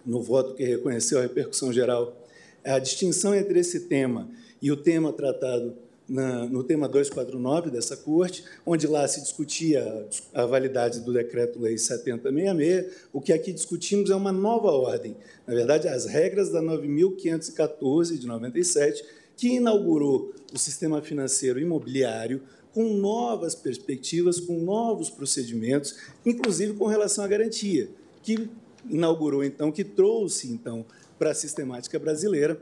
no 0.06 0.22
voto 0.22 0.56
que 0.56 0.64
reconheceu 0.64 1.20
a 1.20 1.22
repercussão 1.22 1.72
geral, 1.72 2.18
a 2.64 2.80
distinção 2.80 3.36
entre 3.36 3.60
esse 3.60 3.82
tema 3.82 4.30
e 4.62 4.72
o 4.72 4.78
tema 4.78 5.14
tratado 5.14 5.76
na, 6.12 6.46
no 6.46 6.62
tema 6.62 6.90
249 6.90 7.72
dessa 7.72 7.96
Corte, 7.96 8.44
onde 8.66 8.86
lá 8.86 9.08
se 9.08 9.22
discutia 9.22 10.08
a, 10.34 10.46
validade 10.46 11.00
do 11.00 11.14
Decreto-Lei 11.14 11.78
7066, 11.78 13.08
o 13.14 13.22
que 13.22 13.32
aqui 13.32 13.54
discutimos 13.54 14.10
é 14.10 14.16
uma 14.16 14.32
nova 14.32 14.72
ordem. 14.72 15.16
Na 15.48 15.54
verdade, 15.54 15.88
as 15.88 16.06
regras 16.06 16.52
da 16.52 16.62
9.514 16.62 18.18
de 18.18 18.28
97, 18.28 19.06
que 19.38 19.56
inaugurou 19.56 20.34
o 20.54 20.58
sistema 20.58 21.02
financeiro 21.02 21.60
imobiliário 21.60 22.44
com 22.74 22.94
novas 22.94 23.56
perspectivas, 23.56 24.38
com 24.38 24.60
novos 24.60 25.10
procedimentos, 25.10 25.96
inclusive 26.26 26.74
com 26.74 26.88
relação 26.88 27.24
à 27.24 27.28
garantia, 27.28 27.90
que 28.22 28.50
inaugurou 28.90 29.46
então, 29.46 29.72
que 29.72 29.86
trouxe 29.86 30.52
então 30.52 30.86
para 31.18 31.32
a 31.32 31.36
sistemática 31.36 31.98
brasileira 31.98 32.62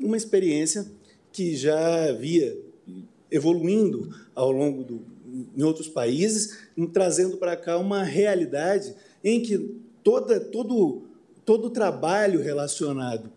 uma 0.00 0.16
experiência 0.16 0.86
que 1.32 1.56
já 1.56 2.08
havia 2.08 2.56
evoluindo 3.30 4.14
ao 4.34 4.50
longo 4.50 4.82
do, 4.82 5.02
em 5.56 5.62
outros 5.62 5.88
países, 5.88 6.58
trazendo 6.92 7.36
para 7.36 7.56
cá 7.56 7.78
uma 7.78 8.02
realidade 8.02 8.94
em 9.22 9.40
que 9.40 9.80
toda, 10.02 10.40
todo, 10.40 11.02
todo 11.44 11.66
o 11.66 11.70
trabalho 11.70 12.40
relacionado 12.40 13.30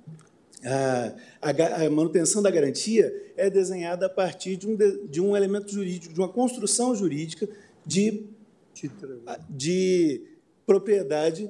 à, 0.65 1.13
à, 1.41 1.89
manutenção 1.89 2.41
da 2.41 2.49
garantia 2.49 3.13
é 3.35 3.49
desenhado 3.49 4.05
a 4.05 4.09
partir 4.09 4.55
de 4.55 4.67
um, 4.67 4.77
de 5.07 5.21
um 5.21 5.35
elemento 5.35 5.71
jurídico, 5.71 6.13
de 6.13 6.19
uma 6.19 6.29
construção 6.29 6.95
jurídica 6.95 7.47
de, 7.85 8.25
de 9.49 10.21
propriedade 10.65 11.49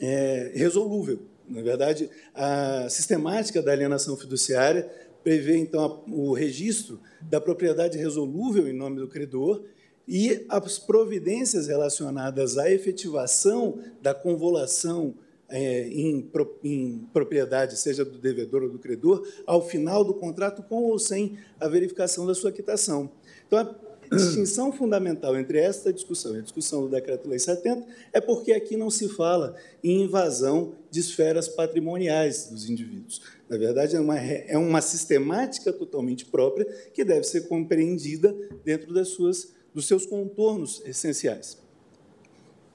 é, 0.00 0.50
resolúvel. 0.54 1.20
Na 1.48 1.62
verdade, 1.62 2.08
a 2.34 2.88
sistemática 2.88 3.60
da 3.60 3.72
alienação 3.72 4.16
fiduciária 4.16 4.88
prevê, 5.22 5.56
então, 5.56 6.04
o 6.08 6.32
registro 6.32 7.00
da 7.20 7.40
propriedade 7.40 7.98
resolúvel 7.98 8.68
em 8.68 8.72
nome 8.72 8.96
do 8.96 9.08
credor 9.08 9.62
e 10.08 10.44
as 10.48 10.78
providências 10.78 11.68
relacionadas 11.68 12.58
à 12.58 12.70
efetivação 12.70 13.78
da 14.02 14.12
convolução 14.12 15.14
é, 15.48 15.88
em, 15.88 16.30
em, 16.64 17.08
propriedade, 17.12 17.76
seja 17.76 18.04
do 18.04 18.18
devedor 18.18 18.62
ou 18.62 18.70
do 18.70 18.78
credor, 18.78 19.26
ao 19.46 19.66
final 19.66 20.04
do 20.04 20.14
contrato, 20.14 20.62
com 20.62 20.84
ou 20.84 20.98
sem 20.98 21.36
a 21.58 21.68
verificação 21.68 22.24
da 22.24 22.34
sua 22.34 22.52
quitação. 22.52 23.10
Então, 23.46 23.74
distinção 24.16 24.72
fundamental 24.72 25.38
entre 25.38 25.58
esta 25.58 25.92
discussão 25.92 26.34
e 26.34 26.38
a 26.38 26.42
discussão 26.42 26.82
do 26.82 26.88
Decreto-Lei 26.88 27.38
70 27.38 27.86
é 28.12 28.20
porque 28.20 28.52
aqui 28.52 28.76
não 28.76 28.90
se 28.90 29.08
fala 29.08 29.54
em 29.84 30.02
invasão 30.02 30.74
de 30.90 31.00
esferas 31.00 31.48
patrimoniais 31.48 32.48
dos 32.48 32.68
indivíduos. 32.68 33.22
Na 33.48 33.56
verdade, 33.56 33.94
é 33.94 34.00
uma, 34.00 34.18
é 34.18 34.58
uma 34.58 34.80
sistemática 34.80 35.72
totalmente 35.72 36.24
própria 36.24 36.64
que 36.92 37.04
deve 37.04 37.24
ser 37.24 37.42
compreendida 37.42 38.34
dentro 38.64 38.92
das 38.92 39.08
suas, 39.08 39.52
dos 39.72 39.86
seus 39.86 40.04
contornos 40.06 40.82
essenciais. 40.84 41.58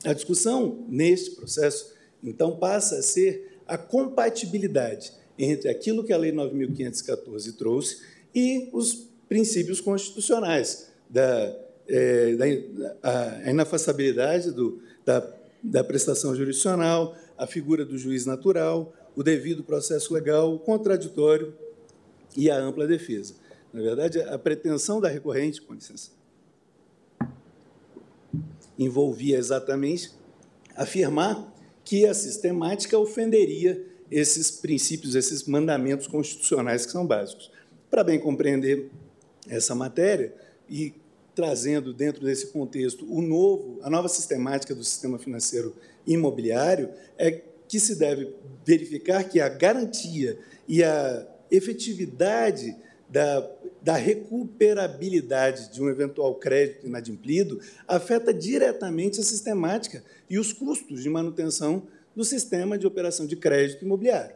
A 0.05 0.13
discussão 0.13 0.85
neste 0.87 1.31
processo, 1.31 1.93
então, 2.23 2.57
passa 2.57 2.97
a 2.97 3.03
ser 3.03 3.59
a 3.67 3.77
compatibilidade 3.77 5.11
entre 5.37 5.69
aquilo 5.69 6.03
que 6.03 6.13
a 6.13 6.17
Lei 6.17 6.31
9.514 6.31 7.55
trouxe 7.57 8.01
e 8.33 8.69
os 8.71 9.09
princípios 9.27 9.81
constitucionais 9.81 10.94
da, 11.09 11.55
é, 11.87 12.35
da 12.35 13.49
inafastabilidade 13.49 14.51
do, 14.51 14.81
da, 15.05 15.27
da 15.63 15.83
prestação 15.83 16.35
jurisdicional, 16.35 17.15
a 17.37 17.45
figura 17.45 17.85
do 17.85 17.97
juiz 17.97 18.25
natural, 18.25 18.93
o 19.15 19.23
devido 19.23 19.63
processo 19.63 20.13
legal, 20.13 20.53
o 20.53 20.59
contraditório 20.59 21.53
e 22.35 22.49
a 22.49 22.57
ampla 22.57 22.85
defesa. 22.85 23.35
Na 23.73 23.81
verdade, 23.81 24.21
a 24.21 24.37
pretensão 24.37 25.01
da 25.01 25.07
recorrente, 25.07 25.61
com 25.61 25.73
licença, 25.73 26.11
envolvia 28.77 29.37
exatamente 29.37 30.11
afirmar 30.75 31.53
que 31.83 32.05
a 32.05 32.13
sistemática 32.13 32.97
ofenderia 32.97 33.85
esses 34.11 34.51
princípios, 34.51 35.15
esses 35.15 35.45
mandamentos 35.45 36.07
constitucionais 36.07 36.85
que 36.85 36.91
são 36.91 37.05
básicos. 37.05 37.51
Para 37.89 38.03
bem 38.03 38.19
compreender 38.19 38.89
essa 39.47 39.73
matéria 39.73 40.33
e 40.69 40.93
trazendo 41.33 41.93
dentro 41.93 42.23
desse 42.23 42.47
contexto 42.47 43.05
o 43.11 43.21
novo, 43.21 43.79
a 43.83 43.89
nova 43.89 44.07
sistemática 44.07 44.73
do 44.73 44.83
sistema 44.83 45.19
financeiro 45.19 45.75
imobiliário, 46.07 46.89
é 47.17 47.41
que 47.67 47.79
se 47.79 47.95
deve 47.95 48.33
verificar 48.65 49.23
que 49.23 49.39
a 49.39 49.49
garantia 49.49 50.37
e 50.67 50.83
a 50.83 51.27
efetividade 51.51 52.75
da, 53.09 53.51
da 53.81 53.95
recuperabilidade 53.95 55.71
de 55.71 55.81
um 55.81 55.89
eventual 55.89 56.35
crédito 56.35 56.87
inadimplido 56.87 57.59
afeta 57.87 58.33
diretamente 58.33 59.19
a 59.19 59.23
sistemática 59.23 60.03
e 60.29 60.39
os 60.39 60.51
custos 60.53 61.03
de 61.03 61.09
manutenção 61.09 61.83
do 62.15 62.23
sistema 62.23 62.77
de 62.77 62.87
operação 62.87 63.27
de 63.27 63.35
crédito 63.35 63.83
imobiliário. 63.83 64.35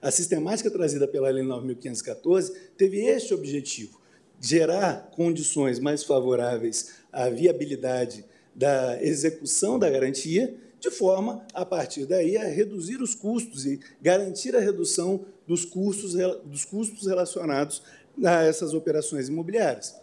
A 0.00 0.10
sistemática 0.10 0.70
trazida 0.70 1.08
pela 1.08 1.30
Lei 1.30 1.42
9.514 1.42 2.52
teve 2.76 3.04
este 3.06 3.34
objetivo, 3.34 4.00
gerar 4.42 5.08
condições 5.14 5.78
mais 5.78 6.02
favoráveis 6.02 6.94
à 7.12 7.30
viabilidade 7.30 8.24
da 8.54 9.02
execução 9.02 9.78
da 9.78 9.88
garantia 9.88 10.54
de 10.80 10.90
forma, 10.90 11.46
a 11.54 11.64
partir 11.64 12.06
daí, 12.06 12.36
a 12.36 12.42
reduzir 12.42 13.00
os 13.00 13.14
custos 13.14 13.64
e 13.64 13.78
garantir 14.00 14.56
a 14.56 14.60
redução 14.60 15.24
dos 15.46 15.64
custos, 15.64 16.14
dos 16.44 16.64
custos 16.64 17.06
relacionados 17.06 17.82
a 18.22 18.42
essas 18.42 18.74
operações 18.74 19.28
imobiliárias. 19.28 19.94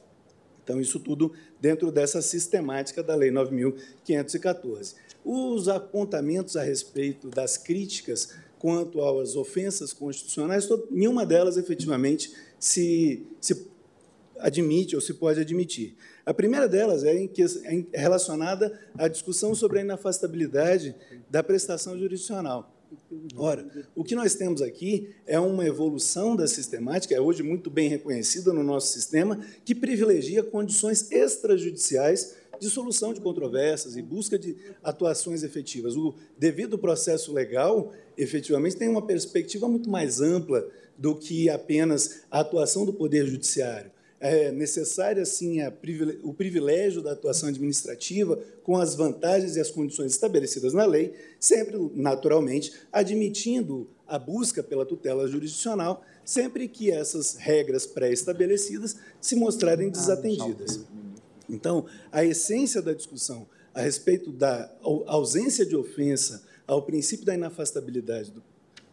Então, 0.64 0.80
isso 0.80 0.98
tudo 0.98 1.34
dentro 1.60 1.92
dessa 1.92 2.22
sistemática 2.22 3.04
da 3.04 3.14
Lei 3.14 3.30
9.514. 3.30 4.96
Os 5.26 5.68
apontamentos 5.68 6.56
a 6.56 6.64
respeito 6.64 7.28
das 7.28 7.58
críticas 7.58 8.36
quanto 8.58 9.04
às 9.04 9.36
ofensas 9.36 9.92
constitucionais, 9.92 10.70
nenhuma 10.90 11.26
delas 11.26 11.58
efetivamente 11.58 12.32
se, 12.58 13.26
se 13.42 13.68
admite 14.40 14.96
ou 14.96 15.02
se 15.02 15.14
pode 15.14 15.40
admitir. 15.40 15.96
A 16.26 16.34
primeira 16.34 16.68
delas 16.68 17.04
é, 17.04 17.14
é 17.14 18.00
relacionada 18.00 18.80
à 18.98 19.08
discussão 19.08 19.54
sobre 19.54 19.80
a 19.80 19.82
inafastabilidade 19.82 20.96
da 21.30 21.44
prestação 21.44 21.98
jurisdicional. 21.98 22.76
Ora, 23.36 23.68
o 23.96 24.04
que 24.04 24.16
nós 24.16 24.34
temos 24.34 24.62
aqui 24.62 25.10
é 25.28 25.40
uma 25.40 25.66
evolução 25.66 26.36
da 26.36 26.48
sistemática, 26.48 27.14
é 27.14 27.22
hoje 27.22 27.44
muito 27.44 27.70
bem 27.70 27.88
reconhecida 27.88 28.52
no 28.52 28.64
nosso 28.64 28.94
sistema, 28.94 29.40
que 29.64 29.76
privilegia 29.76 30.44
condições 30.44 31.12
extrajudiciais 31.12 32.36
de 32.60 32.70
solução 32.70 33.14
de 33.14 33.22
controvérsias 33.22 33.96
e 33.96 34.02
busca 34.02 34.38
de 34.38 34.56
atuações 34.84 35.44
efetivas. 35.44 35.96
O 35.96 36.16
devido 36.38 36.78
processo 36.78 37.32
legal, 37.32 37.94
efetivamente, 38.18 38.76
tem 38.76 38.90
uma 38.90 39.06
perspectiva 39.06 39.68
muito 39.68 39.90
mais 39.90 40.20
ampla 40.20 40.68
do 40.98 41.16
que 41.16 41.50
apenas 41.50 42.24
a 42.30 42.42
atuação 42.42 42.86
do 42.86 42.94
Poder 42.94 43.26
Judiciário. 43.26 43.92
É 44.22 44.52
necessária, 44.52 45.24
sim, 45.26 45.60
o 46.24 46.34
privilégio 46.34 47.02
da 47.02 47.14
atuação 47.14 47.48
administrativa 47.48 48.38
com 48.64 48.76
as 48.76 48.94
vantagens 48.94 49.56
e 49.56 49.62
as 49.62 49.72
condições 49.72 50.12
estabelecidas 50.12 50.74
na 50.74 50.86
lei, 50.86 51.14
sempre, 51.40 51.78
naturalmente, 51.96 52.74
admitindo 52.92 53.88
a 54.06 54.20
busca 54.20 54.62
pela 54.62 54.86
tutela 54.86 55.26
jurisdicional, 55.28 56.04
sempre 56.26 56.68
que 56.68 56.92
essas 56.92 57.36
regras 57.36 57.86
pré-estabelecidas 57.86 58.98
se 59.22 59.36
mostrarem 59.36 59.88
ah, 59.88 59.92
desatendidas. 59.92 60.82
Então, 61.48 61.86
a 62.12 62.24
essência 62.24 62.82
da 62.82 62.94
discussão 62.94 63.48
a 63.74 63.82
respeito 63.82 64.32
da 64.32 64.70
ausência 65.08 65.66
de 65.66 65.76
ofensa 65.76 66.44
ao 66.68 66.82
princípio 66.82 67.26
da 67.26 67.34
inafastabilidade 67.34 68.32
do, 68.32 68.44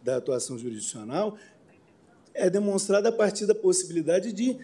da 0.03 0.17
atuação 0.17 0.59
jurisdicional 0.59 1.37
é 2.33 2.49
demonstrada 2.49 3.09
a 3.09 3.13
partir 3.13 3.47
da 3.47 3.55
possibilidade 3.55 4.33
de 4.33 4.59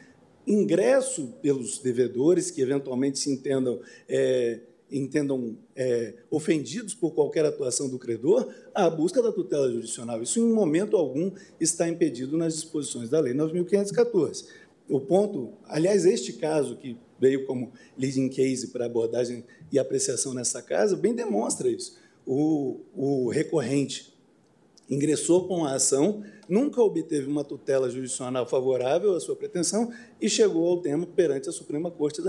ingresso 0.47 1.35
pelos 1.41 1.79
devedores 1.79 2.51
que 2.51 2.61
eventualmente 2.61 3.19
se 3.19 3.31
entendam, 3.31 3.81
é, 4.09 4.61
entendam 4.91 5.57
é, 5.75 6.15
ofendidos 6.31 6.95
por 6.95 7.13
qualquer 7.13 7.45
atuação 7.45 7.89
do 7.89 7.99
credor 7.99 8.53
à 8.75 8.89
busca 8.91 9.23
da 9.23 9.33
tutela 9.33 9.71
jurisdicional. 9.71 10.23
Isso, 10.23 10.41
em 10.41 10.53
momento 10.53 10.97
algum, 10.97 11.31
está 11.61 11.89
impedido 11.89 12.37
nas 12.37 12.55
disposições 12.55 13.09
da 13.09 13.21
Lei 13.21 13.35
9.514. 13.35 14.47
O 14.89 15.01
ponto, 15.01 15.53
aliás, 15.65 16.05
este 16.05 16.35
caso 16.35 16.77
que 16.77 16.97
veio 17.19 17.47
como 17.47 17.73
leading 17.97 18.29
case 18.29 18.69
para 18.69 18.87
abordagem 18.87 19.45
e 19.71 19.79
apreciação 19.79 20.35
nessa 20.35 20.61
casa, 20.61 20.97
bem 20.97 21.15
demonstra 21.15 21.71
isso. 21.71 21.97
O, 22.27 22.81
o 22.95 23.29
recorrente 23.31 24.12
ingressou 24.93 25.49
com 25.49 25.65
a 25.65 25.75
ação, 25.75 26.23
nunca 26.49 26.83
obteve 26.83 27.27
uma 27.27 27.43
tutela 27.43 27.89
jurisdicional 27.89 28.47
favorável 28.47 29.15
à 29.17 29.21
sua 29.21 29.35
pretensão 29.35 29.91
e 30.21 30.29
chegou 30.29 30.69
ao 30.69 30.83
termo 30.83 31.07
perante 31.07 31.49
a 31.49 31.53
Suprema 31.53 31.91
Corte 31.91 32.23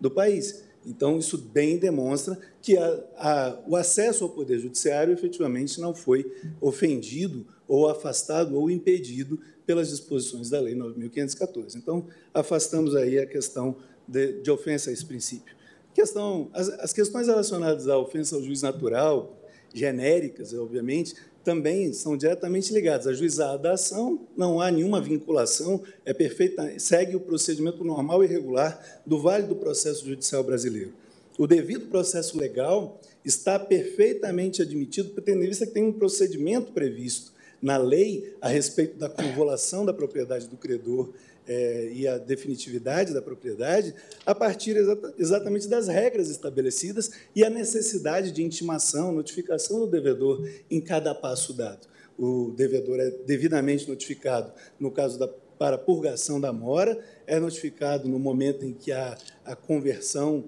do 0.00 0.10
país. 0.10 0.64
Então, 0.86 1.18
isso 1.18 1.36
bem 1.36 1.76
demonstra 1.76 2.38
que 2.62 2.78
a, 2.78 3.04
a, 3.16 3.58
o 3.66 3.76
acesso 3.76 4.24
ao 4.24 4.30
Poder 4.30 4.58
Judiciário 4.58 5.12
efetivamente 5.12 5.80
não 5.80 5.92
foi 5.92 6.32
ofendido 6.60 7.44
ou 7.68 7.88
afastado 7.88 8.56
ou 8.56 8.70
impedido 8.70 9.38
pelas 9.66 9.90
disposições 9.90 10.48
da 10.48 10.60
Lei 10.60 10.74
9.514. 10.74 11.74
Então, 11.74 12.06
afastamos 12.32 12.94
aí 12.94 13.18
a 13.18 13.26
questão 13.26 13.76
de, 14.06 14.40
de 14.40 14.50
ofensa 14.50 14.90
a 14.90 14.92
esse 14.92 15.04
princípio. 15.04 15.54
Questão, 15.92 16.48
as, 16.52 16.68
as 16.68 16.92
questões 16.92 17.26
relacionadas 17.26 17.88
à 17.88 17.98
ofensa 17.98 18.36
ao 18.36 18.42
juiz 18.42 18.62
natural, 18.62 19.36
genéricas, 19.74 20.54
obviamente, 20.54 21.14
também 21.46 21.92
são 21.92 22.16
diretamente 22.16 22.74
ligadas. 22.74 23.06
A 23.06 23.12
juizada 23.12 23.56
da 23.56 23.72
ação 23.74 24.26
não 24.36 24.60
há 24.60 24.68
nenhuma 24.68 25.00
vinculação, 25.00 25.80
é 26.04 26.12
perfeita, 26.12 26.76
segue 26.76 27.14
o 27.14 27.20
procedimento 27.20 27.84
normal 27.84 28.24
e 28.24 28.26
regular 28.26 29.00
do 29.06 29.22
Vale 29.22 29.46
do 29.46 29.54
Processo 29.54 30.04
Judicial 30.04 30.42
Brasileiro. 30.42 30.92
O 31.38 31.46
devido 31.46 31.86
processo 31.86 32.36
legal 32.36 33.00
está 33.24 33.60
perfeitamente 33.60 34.60
admitido, 34.60 35.20
tendo 35.22 35.44
em 35.44 35.46
vista 35.46 35.64
que 35.64 35.72
tem 35.72 35.84
um 35.84 35.92
procedimento 35.92 36.72
previsto 36.72 37.32
na 37.62 37.76
lei 37.76 38.34
a 38.40 38.48
respeito 38.48 38.98
da 38.98 39.08
convolução 39.08 39.86
da 39.86 39.94
propriedade 39.94 40.48
do 40.48 40.56
credor 40.56 41.12
é, 41.46 41.90
e 41.92 42.06
a 42.08 42.18
definitividade 42.18 43.14
da 43.14 43.22
propriedade 43.22 43.94
a 44.24 44.34
partir 44.34 44.76
exata, 44.76 45.14
exatamente 45.18 45.68
das 45.68 45.88
regras 45.88 46.28
estabelecidas 46.28 47.10
e 47.34 47.44
a 47.44 47.50
necessidade 47.50 48.32
de 48.32 48.42
intimação, 48.42 49.12
notificação 49.12 49.80
do 49.80 49.86
devedor 49.86 50.48
em 50.70 50.80
cada 50.80 51.14
passo 51.14 51.52
dado. 51.52 51.86
O 52.18 52.52
devedor 52.56 52.98
é 52.98 53.10
devidamente 53.10 53.88
notificado 53.88 54.52
no 54.80 54.90
caso 54.90 55.18
da 55.18 55.28
para 55.58 55.78
purgação 55.78 56.40
da 56.40 56.52
mora, 56.52 56.98
é 57.26 57.38
notificado 57.40 58.08
no 58.08 58.18
momento 58.18 58.64
em 58.64 58.72
que 58.72 58.92
há 58.92 59.16
a 59.44 59.56
conversão 59.56 60.44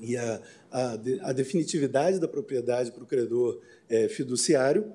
e 0.00 0.16
a, 0.16 0.40
a, 0.70 0.92
a 1.22 1.32
definitividade 1.32 2.20
da 2.20 2.28
propriedade 2.28 2.92
para 2.92 3.02
o 3.02 3.06
credor 3.06 3.60
é, 3.88 4.08
fiduciário, 4.08 4.92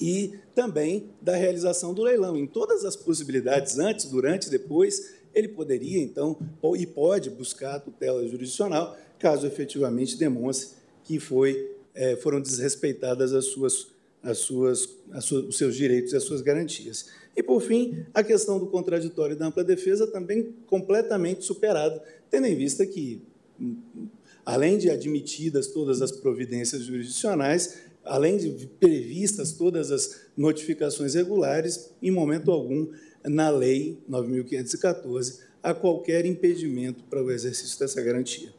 e 0.00 0.34
também 0.54 1.10
da 1.20 1.36
realização 1.36 1.94
do 1.94 2.02
leilão. 2.02 2.36
Em 2.36 2.46
todas 2.46 2.84
as 2.84 2.96
possibilidades, 2.96 3.78
antes, 3.78 4.06
durante, 4.06 4.50
depois, 4.50 5.14
ele 5.34 5.48
poderia, 5.48 6.00
então, 6.00 6.38
e 6.76 6.86
pode 6.86 7.30
buscar 7.30 7.76
a 7.76 7.80
tutela 7.80 8.26
jurisdicional, 8.26 8.96
caso 9.18 9.46
efetivamente 9.46 10.16
demonstre 10.16 10.76
que 11.02 11.18
foi, 11.18 11.70
é, 11.94 12.16
foram 12.16 12.40
desrespeitadas 12.40 13.32
as 13.32 13.46
suas, 13.46 13.88
as 14.22 14.38
suas, 14.38 14.88
as 15.12 15.24
suas, 15.24 15.44
os 15.46 15.58
seus 15.58 15.74
direitos 15.74 16.12
e 16.12 16.16
as 16.16 16.22
suas 16.22 16.40
garantias. 16.40 17.06
E, 17.36 17.42
por 17.42 17.60
fim, 17.60 18.04
a 18.14 18.22
questão 18.22 18.58
do 18.58 18.66
contraditório 18.66 19.34
e 19.34 19.38
da 19.38 19.46
ampla 19.46 19.64
defesa 19.64 20.06
também 20.06 20.54
completamente 20.66 21.44
superada, 21.44 22.02
tendo 22.30 22.46
em 22.46 22.54
vista 22.54 22.86
que, 22.86 23.20
além 24.46 24.78
de 24.78 24.88
admitidas 24.88 25.66
todas 25.68 26.00
as 26.00 26.12
providências 26.12 26.82
jurisdicionais, 26.82 27.82
além 28.04 28.36
de 28.36 28.66
previstas 28.66 29.52
todas 29.52 29.90
as 29.90 30.20
notificações 30.36 31.14
regulares, 31.14 31.90
em 32.02 32.10
momento 32.10 32.50
algum, 32.50 32.88
na 33.24 33.48
Lei 33.48 33.98
9.514, 34.08 35.40
há 35.62 35.72
qualquer 35.72 36.26
impedimento 36.26 37.02
para 37.04 37.22
o 37.22 37.30
exercício 37.30 37.78
dessa 37.78 38.00
garantia. 38.02 38.52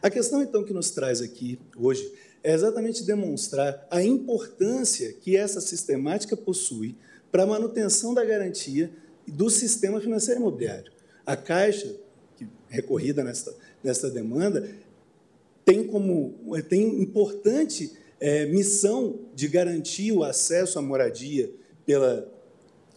A 0.00 0.08
questão, 0.08 0.42
então, 0.42 0.64
que 0.64 0.72
nos 0.72 0.90
traz 0.90 1.20
aqui 1.20 1.58
hoje 1.76 2.12
é 2.42 2.52
exatamente 2.52 3.04
demonstrar 3.04 3.86
a 3.90 4.02
importância 4.02 5.12
que 5.12 5.36
essa 5.36 5.60
sistemática 5.60 6.36
possui 6.36 6.96
para 7.30 7.44
a 7.44 7.46
manutenção 7.46 8.12
da 8.12 8.24
garantia 8.24 8.90
do 9.26 9.48
sistema 9.48 10.00
financeiro 10.00 10.40
imobiliário. 10.40 10.92
A 11.24 11.36
Caixa, 11.36 11.94
que 12.36 12.46
recorrida 12.68 13.22
nesta, 13.22 13.54
nesta 13.82 14.10
demanda, 14.10 14.68
tem 15.64 15.86
como 15.86 16.34
tem 16.68 17.00
importante 17.00 17.92
é, 18.22 18.46
missão 18.46 19.18
de 19.34 19.48
garantir 19.48 20.12
o 20.12 20.22
acesso 20.22 20.78
à 20.78 20.82
moradia 20.82 21.50
pela, 21.84 22.32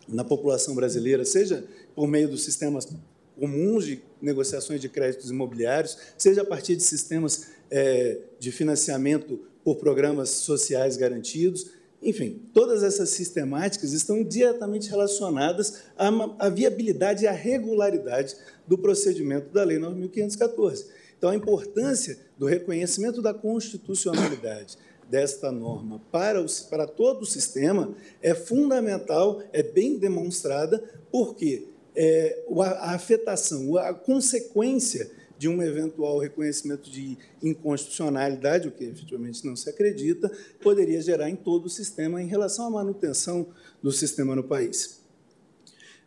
na 0.08 0.24
população 0.24 0.76
brasileira, 0.76 1.26
seja 1.26 1.66
por 1.96 2.08
meio 2.08 2.30
dos 2.30 2.44
sistemas 2.44 2.88
comuns 3.36 3.86
de 3.86 4.04
negociações 4.22 4.80
de 4.80 4.88
créditos 4.88 5.32
imobiliários, 5.32 5.98
seja 6.16 6.44
a 6.44 6.46
partir 6.46 6.76
de 6.76 6.84
sistemas 6.84 7.48
é, 7.72 8.20
de 8.40 8.52
financiamento 8.52 9.40
por 9.64 9.78
programas 9.78 10.30
sociais 10.30 10.96
garantidos. 10.96 11.72
Enfim, 12.04 12.44
todas 12.54 12.84
essas 12.84 13.10
sistemáticas 13.10 13.94
estão 13.94 14.24
diretamente 14.24 14.92
relacionadas 14.92 15.86
à, 15.98 16.10
à 16.38 16.50
viabilidade 16.50 17.24
e 17.24 17.28
à 17.28 17.32
regularidade 17.32 18.36
do 18.68 18.78
procedimento 18.78 19.52
da 19.52 19.64
Lei 19.64 19.80
9.514. 19.80 20.86
Então, 21.18 21.32
a 21.32 21.36
importância 21.36 22.20
do 22.38 22.46
reconhecimento 22.46 23.24
da 23.24 23.34
constitucionalidade, 23.34 24.78
desta 25.10 25.52
norma 25.52 26.02
para, 26.12 26.42
o, 26.42 26.46
para 26.70 26.88
todo 26.88 27.22
o 27.22 27.26
sistema 27.26 27.94
é 28.22 28.34
fundamental, 28.34 29.42
é 29.54 29.62
bem 29.62 29.98
demonstrada, 29.98 30.84
porque 31.12 31.68
é, 31.96 32.44
a, 32.60 32.94
afetação, 32.94 33.78
a 33.78 33.94
consequência 33.94 35.10
de 35.38 35.50
um 35.50 35.62
eventual 35.62 36.18
reconhecimento 36.18 36.90
de 36.90 37.18
inconstitucionalidade, 37.44 38.68
o 38.68 38.72
que 38.72 38.86
efetivamente 38.86 39.46
não 39.46 39.56
se 39.56 39.70
acredita, 39.70 40.32
poderia 40.62 41.02
gerar 41.02 41.30
em 41.30 41.36
todo 41.36 41.66
o 41.66 41.70
sistema 41.70 42.22
em 42.22 42.28
relação 42.28 42.68
à 42.68 42.70
manutenção 42.70 43.48
do 43.82 43.92
sistema 43.92 44.36
no 44.36 44.44
país. 44.44 45.02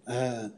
A, 0.06 0.50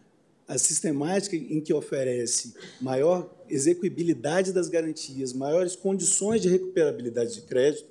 a 0.46 0.58
sistemática 0.58 1.36
em 1.36 1.60
que 1.60 1.72
oferece 1.72 2.54
maior 2.80 3.32
execuibilidade 3.48 4.52
das 4.52 4.68
garantias, 4.68 5.32
maiores 5.32 5.76
condições 5.76 6.40
de 6.40 6.48
recuperabilidade 6.48 7.34
de 7.34 7.42
crédito, 7.42 7.86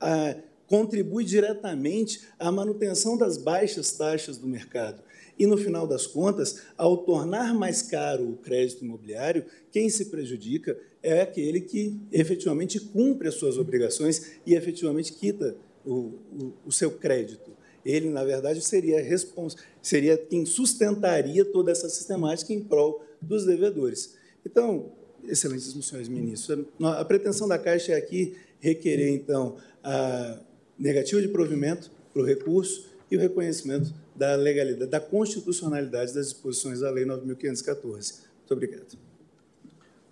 a, 0.00 0.36
contribui 0.66 1.24
diretamente 1.24 2.20
à 2.38 2.50
manutenção 2.50 3.18
das 3.18 3.36
baixas 3.36 3.90
taxas 3.92 4.38
do 4.38 4.46
mercado. 4.46 5.02
E, 5.38 5.46
no 5.46 5.56
final 5.56 5.86
das 5.86 6.06
contas, 6.06 6.62
ao 6.76 6.98
tornar 6.98 7.54
mais 7.54 7.82
caro 7.82 8.28
o 8.28 8.36
crédito 8.36 8.84
imobiliário, 8.84 9.44
quem 9.72 9.88
se 9.88 10.06
prejudica 10.06 10.78
é 11.02 11.22
aquele 11.22 11.60
que 11.60 11.98
efetivamente 12.12 12.78
cumpre 12.78 13.26
as 13.28 13.34
suas 13.34 13.56
obrigações 13.56 14.32
e 14.46 14.54
efetivamente 14.54 15.12
quita 15.12 15.56
o, 15.84 15.92
o, 15.92 16.52
o 16.66 16.72
seu 16.72 16.90
crédito. 16.90 17.50
Ele, 17.84 18.10
na 18.10 18.22
verdade, 18.22 18.60
seria, 18.60 19.02
respons 19.02 19.56
seria 19.80 20.16
quem 20.16 20.44
sustentaria 20.44 21.44
toda 21.44 21.72
essa 21.72 21.88
sistemática 21.88 22.52
em 22.52 22.60
prol 22.60 23.02
dos 23.20 23.46
devedores. 23.46 24.14
Então, 24.44 24.92
excelentíssimos 25.24 25.88
senhores 25.88 26.08
ministros, 26.08 26.66
a 26.80 27.04
pretensão 27.04 27.48
da 27.48 27.58
Caixa 27.58 27.92
é 27.92 27.96
aqui 27.96 28.36
requerer, 28.60 29.10
então, 29.14 29.56
a 29.82 30.38
negativa 30.78 31.20
de 31.20 31.28
provimento 31.28 31.90
para 32.12 32.22
o 32.22 32.24
recurso 32.24 32.90
e 33.10 33.16
o 33.16 33.20
reconhecimento 33.20 33.92
da 34.14 34.34
legalidade, 34.36 34.90
da 34.90 35.00
constitucionalidade 35.00 36.14
das 36.14 36.26
disposições 36.26 36.80
da 36.80 36.90
Lei 36.90 37.04
9.514. 37.04 38.20
Muito 38.38 38.52
obrigado. 38.52 38.98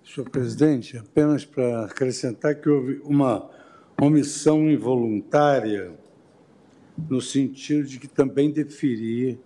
Senhor 0.04 0.28
presidente, 0.30 0.96
apenas 0.96 1.44
para 1.44 1.84
acrescentar 1.84 2.54
que 2.54 2.68
houve 2.68 3.00
uma 3.04 3.50
omissão 4.00 4.70
involuntária 4.70 5.92
no 7.08 7.20
sentido 7.20 7.86
de 7.86 7.98
que 7.98 8.08
também 8.08 8.50
deferir 8.50 9.38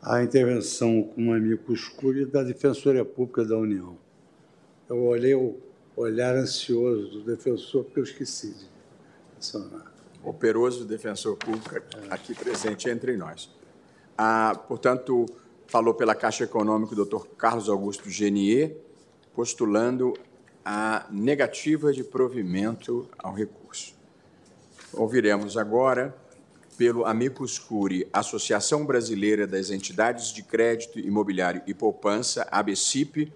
a 0.00 0.22
intervenção 0.22 1.02
com 1.02 1.24
um 1.24 1.32
amigo 1.32 1.72
escuro 1.72 2.26
da 2.26 2.42
Defensoria 2.42 3.04
Pública 3.04 3.44
da 3.44 3.58
União. 3.58 3.96
Eu 4.88 5.02
olhei 5.04 5.34
o 5.34 5.56
olhar 5.94 6.34
ansioso 6.36 7.10
do 7.10 7.24
defensor, 7.24 7.84
porque 7.84 8.00
eu 8.00 8.04
esqueci. 8.04 8.54
Operoso 10.22 10.84
defensor 10.84 11.36
público 11.36 11.70
aqui 12.10 12.34
presente 12.34 12.88
entre 12.90 13.16
nós. 13.16 13.50
Ah, 14.16 14.60
portanto, 14.66 15.26
falou 15.66 15.94
pela 15.94 16.14
Caixa 16.14 16.44
Econômica 16.44 16.92
o 16.92 16.96
doutor 16.96 17.28
Carlos 17.36 17.68
Augusto 17.68 18.10
Genier, 18.10 18.76
postulando 19.34 20.14
a 20.64 21.06
negativa 21.10 21.92
de 21.92 22.02
provimento 22.02 23.08
ao 23.18 23.32
recurso. 23.32 23.94
Ouviremos 24.92 25.56
agora 25.56 26.14
pelo 26.76 27.04
Amicus 27.04 27.58
Curi, 27.58 28.08
Associação 28.12 28.86
Brasileira 28.86 29.46
das 29.46 29.70
Entidades 29.70 30.32
de 30.32 30.42
Crédito 30.42 30.98
Imobiliário 30.98 31.62
e 31.66 31.74
Poupança, 31.74 32.46
ABCIP, 32.50 33.32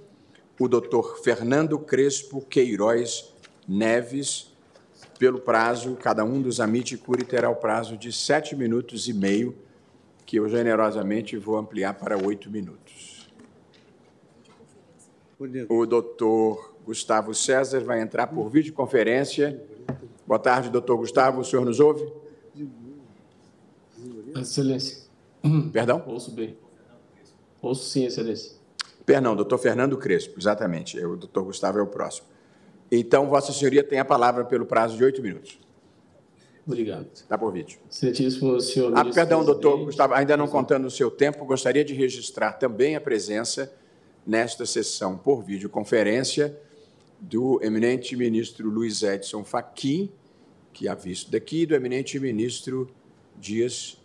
o 0.58 0.68
doutor 0.68 1.20
Fernando 1.22 1.78
Crespo 1.78 2.40
Queiroz 2.40 3.32
Neves, 3.66 4.51
pelo 5.22 5.38
prazo, 5.38 5.94
cada 5.94 6.24
um 6.24 6.42
dos 6.42 6.58
Amit 6.58 6.98
Curi 6.98 7.24
terá 7.24 7.48
o 7.48 7.54
prazo 7.54 7.96
de 7.96 8.12
sete 8.12 8.56
minutos 8.56 9.06
e 9.06 9.12
meio, 9.12 9.56
que 10.26 10.34
eu 10.40 10.48
generosamente 10.48 11.36
vou 11.36 11.56
ampliar 11.56 11.94
para 11.94 12.18
oito 12.18 12.50
minutos. 12.50 13.30
O 15.68 15.86
doutor 15.86 16.74
Gustavo 16.84 17.32
César 17.36 17.84
vai 17.84 18.00
entrar 18.00 18.26
por 18.26 18.48
videoconferência. 18.48 19.64
Boa 20.26 20.40
tarde, 20.40 20.68
doutor 20.68 20.96
Gustavo, 20.96 21.40
o 21.40 21.44
senhor 21.44 21.64
nos 21.64 21.78
ouve? 21.78 22.04
Excelência. 24.34 25.04
Perdão? 25.72 26.02
Ouço 26.04 26.32
bem. 26.32 26.58
Ouço 27.60 27.88
sim, 27.88 28.06
Excelência. 28.06 28.56
Perdão, 29.06 29.36
doutor 29.36 29.58
Fernando 29.58 29.96
Crespo, 29.96 30.36
exatamente. 30.36 30.98
O 30.98 31.14
doutor 31.14 31.44
Gustavo 31.44 31.78
é 31.78 31.82
o 31.82 31.86
próximo. 31.86 32.31
Então, 32.94 33.26
Vossa 33.26 33.54
Senhoria 33.54 33.82
tem 33.82 33.98
a 33.98 34.04
palavra 34.04 34.44
pelo 34.44 34.66
prazo 34.66 34.98
de 34.98 35.02
oito 35.02 35.22
minutos. 35.22 35.58
Obrigado. 36.66 37.08
Está 37.14 37.38
por 37.38 37.50
vídeo. 37.50 37.80
Excelentíssimo 37.90 38.60
senhor. 38.60 38.92
Ah, 38.94 39.02
perdão, 39.02 39.42
doutor 39.42 39.82
Gustavo, 39.86 40.12
ainda 40.12 40.36
não 40.36 40.46
contando 40.46 40.84
o 40.84 40.90
seu 40.90 41.10
tempo, 41.10 41.46
gostaria 41.46 41.82
de 41.82 41.94
registrar 41.94 42.52
também 42.52 42.94
a 42.94 43.00
presença 43.00 43.74
nesta 44.26 44.66
sessão 44.66 45.16
por 45.16 45.42
videoconferência 45.42 46.54
do 47.18 47.58
eminente 47.62 48.14
ministro 48.14 48.68
Luiz 48.68 49.02
Edson 49.02 49.42
Fachin, 49.42 50.12
que 50.70 50.86
há 50.86 50.94
visto 50.94 51.30
daqui, 51.30 51.62
e 51.62 51.66
do 51.66 51.74
eminente 51.74 52.20
ministro 52.20 52.90
Dias 53.38 53.96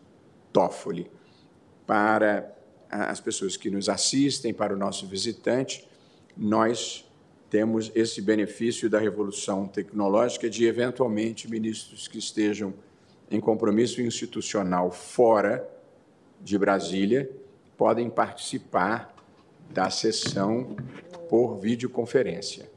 Toffoli. 0.54 1.12
Para 1.86 2.56
as 2.89 3.19
pessoas 3.19 3.58
que 3.58 3.69
nos 3.69 3.89
assistem, 3.89 4.54
para 4.54 4.73
o 4.73 4.78
nosso 4.78 5.06
visitante, 5.08 5.86
nós 6.38 7.07
temos 7.50 7.92
esse 7.96 8.22
benefício 8.22 8.90
da 8.90 9.00
revolução 9.00 9.68
tecnológica 9.68 10.50
de, 10.50 10.66
eventualmente, 10.66 11.50
ministros 11.50 12.08
que 12.08 12.18
estejam 12.18 12.74
em 13.30 13.40
compromisso 13.40 14.02
institucional 14.02 14.92
fora 14.92 15.68
de 16.42 16.58
Brasília 16.58 17.30
podem 17.78 18.10
participar 18.10 19.14
da 19.70 19.90
sessão 19.90 20.76
por 21.30 21.58
videoconferência. 21.58 22.70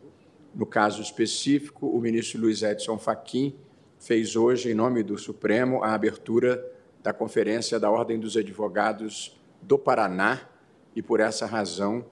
No 0.55 0.67
caso 0.67 1.01
específico, 1.01 1.87
o 1.87 2.01
ministro 2.01 2.41
Luiz 2.41 2.63
Edson 2.63 2.99
Fachin 2.99 3.55
fez 3.99 4.35
hoje, 4.35 4.71
em 4.71 4.75
nome 4.75 5.03
do 5.03 5.17
Supremo, 5.17 5.83
a 5.83 5.95
abertura 5.95 6.65
da 7.03 7.13
Conferência 7.13 7.79
da 7.79 7.91
Ordem 7.91 8.19
dos 8.19 8.37
Advogados 8.37 9.39
do 9.63 9.79
Paraná 9.79 10.49
e, 10.95 11.03
por 11.03 11.21
essa 11.21 11.47
razão, 11.47 12.05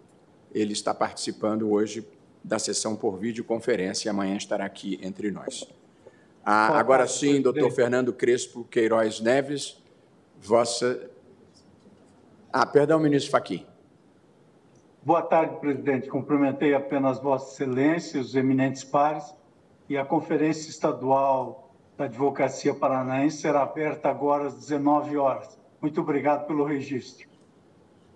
ele 0.55 0.73
está 0.73 0.95
participando 0.95 1.71
hoje 1.71 2.07
da 2.49 2.59
sessão 2.59 2.97
por 2.97 3.19
videoconferência 3.19 4.09
e 4.09 4.11
amanhã 4.11 4.37
estará 4.37 4.65
aqui 4.65 4.99
entre 5.03 5.31
nós. 5.31 5.69
Ah, 6.43 6.79
agora 6.79 7.07
sim, 7.07 7.43
doutor 7.43 7.71
Fernando 7.71 8.11
Crespo 8.11 8.65
Queiroz 8.65 9.21
Neves, 9.21 9.83
vossa. 10.41 11.11
Ah, 12.51 12.65
perdão, 12.65 12.99
ministro 12.99 13.31
Faqui. 13.31 13.67
Boa 15.03 15.21
tarde, 15.21 15.57
presidente. 15.61 16.09
Cumprimentei 16.09 16.75
apenas 16.75 17.19
Vossa 17.19 17.53
Excelência, 17.53 18.19
os 18.19 18.35
eminentes 18.35 18.83
pares, 18.83 19.35
e 19.89 19.97
a 19.99 20.05
Conferência 20.05 20.71
Estadual 20.71 21.71
da 21.99 22.05
Advocacia 22.07 22.75
Paranaense 22.75 23.43
será 23.43 23.63
aberta 23.63 24.09
agora 24.09 24.47
às 24.47 24.55
19 24.55 25.17
horas. 25.19 25.59
Muito 25.83 26.01
obrigado 26.01 26.47
pelo 26.47 26.65
registro. 26.65 27.29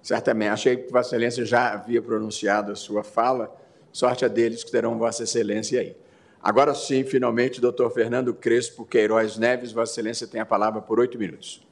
Certamente. 0.02 0.48
Achei 0.48 0.76
que 0.76 0.90
Vossa 0.90 1.08
Excelência 1.10 1.44
já 1.44 1.74
havia 1.74 2.00
pronunciado 2.00 2.72
a 2.72 2.76
sua 2.76 3.04
fala 3.04 3.61
Sorte 3.92 4.24
a 4.24 4.28
deles 4.28 4.64
que 4.64 4.70
terão 4.70 4.98
Vossa 4.98 5.24
Excelência 5.24 5.80
aí. 5.80 5.94
Agora 6.42 6.74
sim, 6.74 7.04
finalmente, 7.04 7.60
doutor 7.60 7.90
Fernando 7.90 8.34
Crespo 8.34 8.84
Queiroz 8.84 9.36
Neves, 9.36 9.70
Vossa 9.70 9.92
Excelência 9.92 10.26
tem 10.26 10.40
a 10.40 10.46
palavra 10.46 10.80
por 10.80 10.98
oito 10.98 11.18
minutos. 11.18 11.62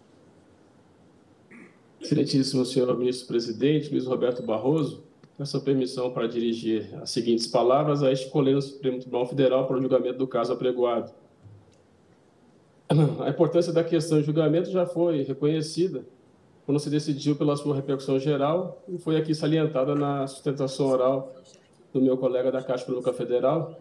Excelentíssimo 2.00 2.64
senhor 2.64 2.96
ministro-presidente, 2.96 3.90
Luiz 3.90 4.06
Roberto 4.06 4.42
Barroso, 4.42 5.02
peço 5.36 5.56
a 5.56 5.60
permissão 5.60 6.12
para 6.12 6.26
dirigir 6.26 6.88
as 7.00 7.10
seguintes 7.10 7.46
palavras 7.46 8.02
a 8.02 8.12
este 8.12 8.30
colega 8.30 8.58
do 8.58 8.62
Supremo 8.62 9.00
Tribunal 9.00 9.26
Federal 9.26 9.66
para 9.66 9.76
o 9.76 9.80
julgamento 9.80 10.18
do 10.18 10.26
caso 10.26 10.52
apregoado. 10.52 11.12
A 13.24 13.30
importância 13.30 13.72
da 13.72 13.82
questão 13.84 14.20
de 14.20 14.26
julgamento 14.26 14.70
já 14.70 14.84
foi 14.84 15.22
reconhecida 15.22 16.04
quando 16.66 16.78
se 16.78 16.90
decidiu 16.90 17.36
pela 17.36 17.56
sua 17.56 17.74
repercussão 17.74 18.18
geral 18.18 18.82
e 18.88 18.98
foi 18.98 19.16
aqui 19.16 19.34
salientada 19.34 19.94
na 19.94 20.26
sustentação 20.26 20.86
oral 20.86 21.34
do 21.92 22.00
meu 22.00 22.16
colega 22.16 22.52
da 22.52 22.62
Caixa 22.62 22.84
Econômica 22.84 23.12
Federal, 23.12 23.80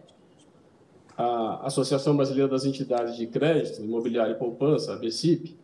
a 1.16 1.66
Associação 1.66 2.16
Brasileira 2.16 2.48
das 2.48 2.64
Entidades 2.64 3.16
de 3.16 3.26
Crédito, 3.26 3.82
Imobiliário 3.82 4.34
e 4.34 4.38
Poupança, 4.38 4.94
a 4.94 4.96
BCIP, 4.96 5.56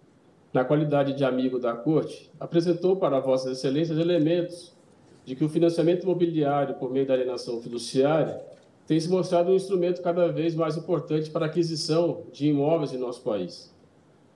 na 0.53 0.65
qualidade 0.65 1.15
de 1.15 1.25
amigo 1.25 1.59
da 1.59 1.75
Corte, 1.75 2.31
apresentou 2.39 2.97
para 2.97 3.21
Vossas 3.21 3.59
Excelências 3.59 3.99
elementos 3.99 4.75
de 5.25 5.35
que 5.35 5.45
o 5.45 5.49
financiamento 5.49 6.05
imobiliário 6.05 6.77
por 6.77 6.91
meio 6.91 7.07
da 7.07 7.15
alienação 7.15 7.61
fiduciária 7.61 8.41
tem 8.87 9.01
se 9.01 9.09
mostrado 9.09 9.51
um 9.51 9.57
instrumento 9.57 10.01
cada 10.01 10.29
vez 10.29 10.55
mais 10.55 10.77
importante 10.77 11.31
para 11.31 11.47
a 11.47 11.49
aquisição 11.49 12.23
de 12.33 12.47
imóveis 12.47 12.93
em 12.93 12.99
nosso 12.99 13.23
país, 13.23 13.75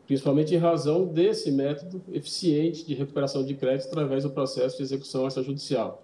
principalmente 0.06 0.52
em 0.52 0.58
razão 0.58 1.06
desse 1.06 1.52
método 1.52 2.02
eficiente 2.10 2.84
de 2.84 2.94
recuperação 2.94 3.44
de 3.44 3.54
crédito 3.54 3.86
através 3.86 4.24
do 4.24 4.30
processo 4.30 4.78
de 4.78 4.82
execução 4.82 5.28
extrajudicial 5.28 6.02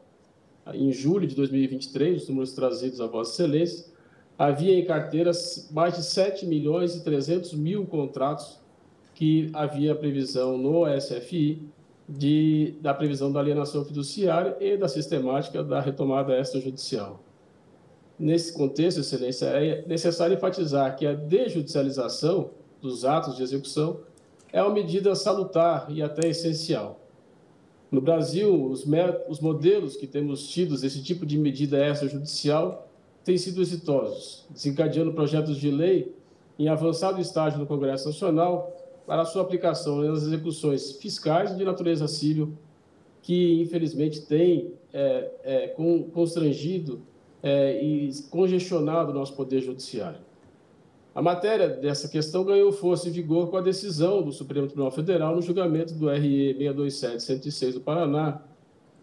em 0.74 0.92
julho 0.92 1.26
de 1.26 1.34
2023, 1.34 2.22
os 2.22 2.28
números 2.28 2.52
trazidos 2.52 3.00
a 3.00 3.06
Vossa 3.06 3.32
Excelência, 3.32 3.86
havia 4.38 4.78
em 4.78 4.84
carteiras 4.84 5.68
mais 5.72 5.96
de 5.96 6.02
7 6.02 6.46
milhões 6.46 6.94
e 6.94 7.04
300 7.04 7.54
mil 7.54 7.86
contratos 7.86 8.58
que 9.14 9.50
havia 9.54 9.94
previsão 9.94 10.58
no 10.58 10.84
SFI 11.00 11.62
de, 12.08 12.74
da 12.80 12.92
previsão 12.92 13.32
da 13.32 13.40
alienação 13.40 13.84
fiduciária 13.84 14.56
e 14.60 14.76
da 14.76 14.88
sistemática 14.88 15.64
da 15.64 15.80
retomada 15.80 16.38
extrajudicial. 16.38 17.22
Nesse 18.18 18.52
contexto, 18.52 19.00
Excelência, 19.00 19.46
é 19.46 19.84
necessário 19.86 20.34
enfatizar 20.34 20.96
que 20.96 21.06
a 21.06 21.14
desjudicialização 21.14 22.50
dos 22.80 23.04
atos 23.04 23.36
de 23.36 23.42
execução 23.42 24.00
é 24.52 24.62
uma 24.62 24.72
medida 24.72 25.14
salutar 25.14 25.86
e 25.90 26.02
até 26.02 26.28
essencial 26.28 27.05
no 27.96 28.02
Brasil, 28.02 28.70
os, 28.70 28.84
os 29.26 29.40
modelos 29.40 29.96
que 29.96 30.06
temos 30.06 30.46
tido 30.48 30.74
esse 30.74 31.02
tipo 31.02 31.24
de 31.24 31.38
medida 31.38 31.78
extrajudicial 31.88 32.90
têm 33.24 33.38
sido 33.38 33.62
exitosos, 33.62 34.44
desencadeando 34.50 35.14
projetos 35.14 35.56
de 35.56 35.70
lei 35.70 36.14
em 36.58 36.68
avançado 36.68 37.22
estágio 37.22 37.58
no 37.58 37.64
Congresso 37.64 38.06
Nacional 38.06 38.70
para 39.06 39.24
sua 39.24 39.40
aplicação 39.40 40.02
nas 40.02 40.24
execuções 40.24 40.92
fiscais 40.92 41.56
de 41.56 41.64
natureza 41.64 42.06
civil, 42.06 42.52
que 43.22 43.62
infelizmente 43.62 44.20
tem 44.26 44.74
é, 44.92 45.30
é, 45.42 45.68
constrangido 46.12 47.00
é, 47.42 47.82
e 47.82 48.10
congestionado 48.28 49.10
o 49.10 49.14
nosso 49.14 49.32
Poder 49.32 49.62
Judiciário. 49.62 50.20
A 51.16 51.22
matéria 51.22 51.66
dessa 51.66 52.08
questão 52.08 52.44
ganhou 52.44 52.70
força 52.70 53.08
e 53.08 53.10
vigor 53.10 53.48
com 53.48 53.56
a 53.56 53.62
decisão 53.62 54.20
do 54.20 54.30
Supremo 54.32 54.66
Tribunal 54.66 54.90
Federal 54.90 55.34
no 55.34 55.40
julgamento 55.40 55.94
do 55.94 56.10
RE 56.10 56.54
627-106 56.58 57.72
do 57.72 57.80
Paraná, 57.80 58.42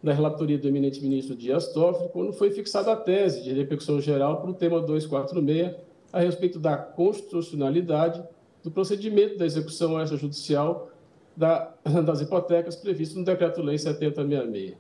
da 0.04 0.13
relatoria 0.13 0.60
do 0.60 0.67
eminente 0.67 1.02
ministro 1.02 1.36
Dias 1.36 1.69
Toffoli, 1.73 2.10
quando 2.10 2.32
foi 2.32 2.52
fixada 2.52 2.91
a 2.91 2.95
tese 2.95 3.41
de 3.41 3.52
repercussão 3.52 3.99
geral 3.99 4.41
para 4.41 4.52
o 4.52 4.54
tema 4.54 4.80
246 4.80 5.76
a 6.12 6.19
respeito 6.19 6.60
da 6.60 6.78
constitucionalidade 6.78 8.23
do 8.62 8.69
procedimento 8.69 9.36
da 9.36 9.47
execução 9.47 9.99
extrajudicial 9.99 10.91
da, 11.36 11.73
das 12.06 12.21
hipotecas 12.21 12.76
previsto 12.76 13.17
no 13.17 13.26
Decreto-Lei 13.26 13.80
7066. 13.80 14.78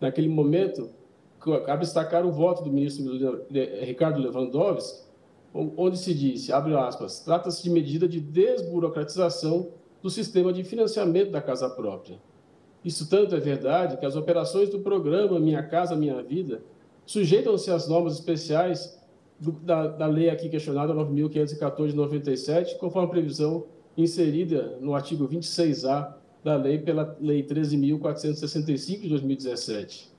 Naquele 0.00 0.28
momento, 0.28 0.90
cabe 1.64 1.84
destacar 1.84 2.26
o 2.26 2.32
voto 2.32 2.64
do 2.64 2.72
ministro 2.72 3.04
Ricardo 3.84 4.20
Lewandowski, 4.20 5.09
onde 5.52 5.98
se 5.98 6.14
disse, 6.14 6.52
abre 6.52 6.74
aspas, 6.76 7.20
trata-se 7.20 7.62
de 7.62 7.70
medida 7.70 8.08
de 8.08 8.20
desburocratização 8.20 9.70
do 10.02 10.08
sistema 10.08 10.52
de 10.52 10.62
financiamento 10.64 11.30
da 11.30 11.42
casa 11.42 11.68
própria. 11.68 12.18
Isso 12.84 13.08
tanto 13.08 13.34
é 13.34 13.40
verdade 13.40 13.98
que 13.98 14.06
as 14.06 14.16
operações 14.16 14.70
do 14.70 14.80
programa 14.80 15.38
Minha 15.38 15.62
Casa 15.62 15.94
Minha 15.94 16.22
Vida 16.22 16.62
sujeitam-se 17.04 17.70
às 17.70 17.88
normas 17.88 18.14
especiais 18.14 18.98
do, 19.38 19.52
da, 19.52 19.88
da, 19.88 20.06
lei 20.06 20.30
aqui 20.30 20.48
questionada, 20.48 20.94
9.514 20.94 21.88
de 21.88 21.96
97, 21.96 22.78
conforme 22.78 23.08
a 23.08 23.10
previsão 23.10 23.66
inserida 23.96 24.78
no 24.80 24.94
artigo 24.94 25.28
26A 25.28 26.14
da 26.42 26.56
lei 26.56 26.78
pela 26.78 27.16
Lei 27.20 27.42
13.465 27.42 29.00
de 29.00 29.08
2017. 29.08 30.10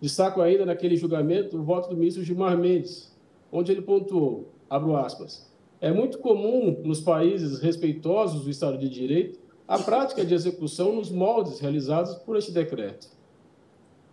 Destaco 0.00 0.42
ainda 0.42 0.66
naquele 0.66 0.96
julgamento 0.96 1.56
o 1.56 1.62
voto 1.62 1.88
do 1.88 1.96
ministro 1.96 2.22
Gilmar 2.22 2.58
Mendes, 2.58 3.14
onde 3.50 3.72
ele 3.72 3.80
pontuou, 3.80 4.52
abro 4.68 4.96
aspas, 4.96 5.50
é 5.80 5.92
muito 5.92 6.18
comum 6.18 6.80
nos 6.84 7.00
países 7.00 7.60
respeitosos 7.60 8.44
do 8.44 8.50
Estado 8.50 8.78
de 8.78 8.88
Direito 8.88 9.38
a 9.68 9.78
prática 9.78 10.24
de 10.24 10.32
execução 10.32 10.94
nos 10.94 11.10
moldes 11.10 11.58
realizados 11.58 12.14
por 12.14 12.36
este 12.36 12.52
decreto. 12.52 13.08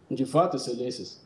De 0.09 0.25
fato, 0.25 0.57
excelências, 0.57 1.23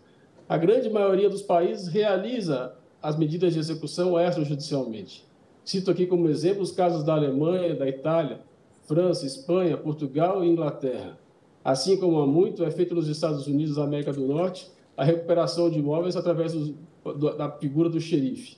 a 0.48 0.58
grande 0.58 0.90
maioria 0.90 1.30
dos 1.30 1.42
países 1.42 1.88
realiza 1.88 2.76
as 3.02 3.18
medidas 3.18 3.54
de 3.54 3.60
execução 3.60 4.20
extrajudicialmente. 4.20 5.26
Cito 5.64 5.92
aqui 5.92 6.06
como 6.06 6.30
exemplo 6.30 6.62
os 6.62 6.72
casos 6.72 7.04
da 7.04 7.14
Alemanha, 7.14 7.76
da 7.76 7.88
Itália, 7.88 8.42
França, 8.86 9.26
Espanha, 9.26 9.76
Portugal 9.76 10.44
e 10.44 10.48
Inglaterra. 10.48 11.18
Assim 11.64 11.98
como 11.98 12.20
há 12.20 12.26
muito 12.26 12.64
é 12.64 12.72
feito 12.72 12.96
nos 12.96 13.10
Estados 13.10 13.46
Unidos 13.48 13.76
da 13.76 13.84
América 13.84 14.14
do 14.14 14.26
Norte 14.26 14.72
a 14.96 15.04
recuperação 15.04 15.70
de 15.70 15.80
imóveis 15.80 16.16
através 16.16 16.54
do, 16.54 17.36
da 17.36 17.52
figura 17.52 17.90
do 17.90 18.00
xerife. 18.00 18.58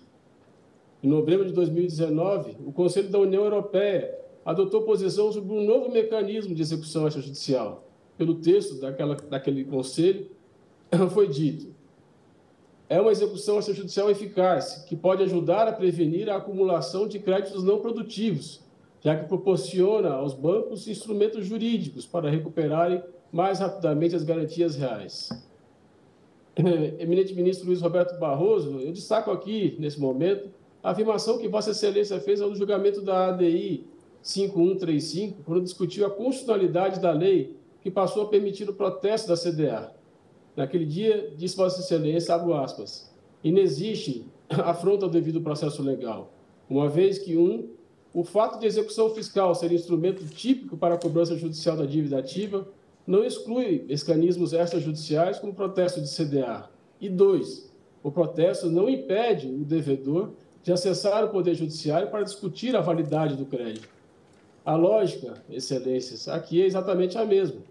Em 1.02 1.08
novembro 1.08 1.46
de 1.46 1.54
2019, 1.54 2.58
o 2.66 2.72
Conselho 2.74 3.10
da 3.10 3.20
União 3.20 3.44
Europeia 3.44 4.20
adotou 4.44 4.82
posição 4.82 5.32
sobre 5.32 5.54
um 5.54 5.64
novo 5.66 5.90
mecanismo 5.90 6.54
de 6.54 6.62
execução 6.62 7.08
extrajudicial. 7.08 7.88
Pelo 8.18 8.36
texto 8.36 8.80
daquela, 8.82 9.16
daquele 9.16 9.64
conselho, 9.64 10.30
foi 11.12 11.28
dito: 11.30 11.74
é 12.90 13.00
uma 13.00 13.12
execução 13.12 13.60
extrajudicial 13.60 14.10
eficaz, 14.10 14.84
que 14.88 14.96
pode 14.96 15.24
ajudar 15.24 15.68
a 15.68 15.72
prevenir 15.72 16.30
a 16.30 16.36
acumulação 16.36 17.08
de 17.08 17.18
créditos 17.20 17.64
não 17.64 17.80
produtivos, 17.80 18.62
já 19.00 19.16
que 19.16 19.28
proporciona 19.28 20.10
aos 20.10 20.34
bancos 20.34 20.86
instrumentos 20.86 21.46
jurídicos 21.46 22.06
para 22.06 22.30
recuperarem 22.30 23.02
mais 23.32 23.60
rapidamente 23.60 24.16
as 24.16 24.24
garantias 24.24 24.76
reais. 24.76 25.30
Eminente 27.00 27.34
ministro 27.34 27.68
Luiz 27.68 27.80
Roberto 27.80 28.20
Barroso, 28.20 28.80
eu 28.82 28.92
destaco 28.92 29.32
aqui, 29.32 29.78
nesse 29.80 29.98
momento, 29.98 30.50
a 30.84 30.92
afirmação 30.92 31.38
que 31.38 31.48
Vossa 31.48 31.72
Excelência 31.72 32.20
fez 32.20 32.42
ao 32.42 32.54
julgamento 32.56 33.02
da 33.02 33.30
ADI 33.30 33.86
5135, 34.22 35.44
quando 35.44 35.64
discutiu 35.64 36.06
a 36.06 36.10
constitucionalidade 36.10 37.00
da 37.00 37.12
lei 37.12 37.56
que 37.82 37.92
passou 37.92 38.24
a 38.24 38.28
permitir 38.28 38.70
o 38.70 38.74
protesto 38.74 39.28
da 39.28 39.36
CDA. 39.36 39.94
Naquele 40.56 40.86
dia, 40.86 41.34
disse 41.38 41.56
Vossa 41.56 41.82
Excelência, 41.82 42.34
abro 42.36 42.54
aspas, 42.54 43.14
inexiste 43.44 44.26
afronta 44.50 45.06
ao 45.06 45.12
devido 45.12 45.42
processo 45.42 45.82
legal, 45.82 46.34
uma 46.70 46.90
vez 46.90 47.18
que, 47.18 47.38
um, 47.38 47.70
o 48.14 48.24
fato 48.24 48.60
de 48.60 48.66
execução 48.66 49.14
fiscal 49.14 49.54
ser 49.54 49.72
instrumento 49.72 50.26
típico 50.26 50.76
para 50.76 50.96
a 50.96 50.98
cobrança 50.98 51.38
judicial 51.38 51.78
da 51.78 51.86
dívida 51.86 52.18
ativa 52.18 52.68
não 53.06 53.24
exclui 53.24 53.86
mecanismos 53.88 54.54
extrajudiciais 54.54 55.40
como 55.40 55.54
protesto 55.54 56.02
de 56.02 56.10
CDA. 56.10 56.70
E 57.00 57.10
dois, 57.10 57.72
o 58.04 58.12
protesto 58.12 58.70
não 58.70 58.90
impede 58.90 59.48
o 59.48 59.64
devedor 59.64 60.34
de 60.64 60.72
acessar 60.72 61.24
o 61.24 61.30
Poder 61.30 61.56
Judiciário 61.56 62.10
para 62.10 62.24
discutir 62.24 62.76
a 62.76 62.82
validade 62.82 63.36
do 63.36 63.46
crédito. 63.46 63.90
A 64.66 64.76
lógica, 64.76 65.42
excelências, 65.50 66.28
aqui 66.28 66.62
é 66.62 66.66
exatamente 66.66 67.18
a 67.18 67.26
mesma. 67.26 67.62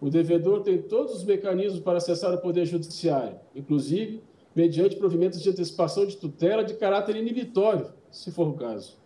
O 0.00 0.08
devedor 0.08 0.62
tem 0.62 0.80
todos 0.80 1.14
os 1.14 1.24
mecanismos 1.24 1.80
para 1.80 1.98
acessar 1.98 2.32
o 2.32 2.38
Poder 2.38 2.64
Judiciário, 2.64 3.38
inclusive 3.54 4.22
mediante 4.54 4.96
provimentos 4.96 5.40
de 5.40 5.50
antecipação 5.50 6.06
de 6.06 6.16
tutela 6.16 6.64
de 6.64 6.74
caráter 6.74 7.14
inibitório, 7.16 7.86
se 8.10 8.30
for 8.32 8.48
o 8.48 8.54
caso. 8.54 8.98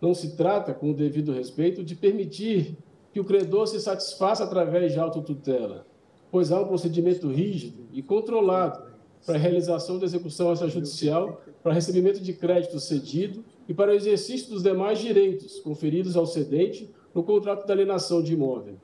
Não 0.00 0.14
se 0.14 0.36
trata, 0.36 0.72
com 0.72 0.90
o 0.90 0.94
devido 0.94 1.32
respeito, 1.32 1.82
de 1.82 1.96
permitir 1.96 2.76
que 3.12 3.18
o 3.18 3.24
credor 3.24 3.66
se 3.66 3.80
satisfaça 3.80 4.44
através 4.44 4.92
de 4.92 5.00
autotutela, 5.00 5.86
pois 6.30 6.52
há 6.52 6.60
um 6.60 6.68
procedimento 6.68 7.28
rígido 7.28 7.88
e 7.92 8.02
controlado 8.02 8.84
para 9.24 9.36
a 9.36 9.38
realização 9.38 9.98
da 9.98 10.06
execução 10.06 10.52
extrajudicial, 10.52 11.42
para 11.62 11.72
recebimento 11.72 12.20
de 12.20 12.32
crédito 12.32 12.80
cedido 12.80 13.44
e 13.68 13.74
para 13.74 13.90
o 13.90 13.94
exercício 13.94 14.50
dos 14.50 14.62
demais 14.62 14.98
direitos 14.98 15.60
conferidos 15.60 16.16
ao 16.16 16.26
cedente 16.26 16.90
no 17.14 17.22
contrato 17.22 17.66
de 17.66 17.72
alienação 17.72 18.22
de 18.22 18.32
imóvel. 18.32 18.76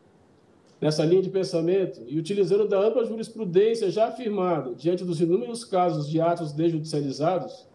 Nessa 0.81 1.05
linha 1.05 1.23
de 1.23 1.31
pensamento, 1.31 2.03
e 2.07 2.19
utilizando 2.19 2.69
da 2.69 2.79
ampla 2.79 3.07
jurisprudência 3.07 3.91
já 3.91 4.09
afirmada 4.09 4.75
diante 4.75 5.05
dos 5.05 5.21
inúmeros 5.21 5.65
casos 5.65 6.09
de 6.09 6.21
atos 6.21 6.53
desjudicializados, 6.53 7.67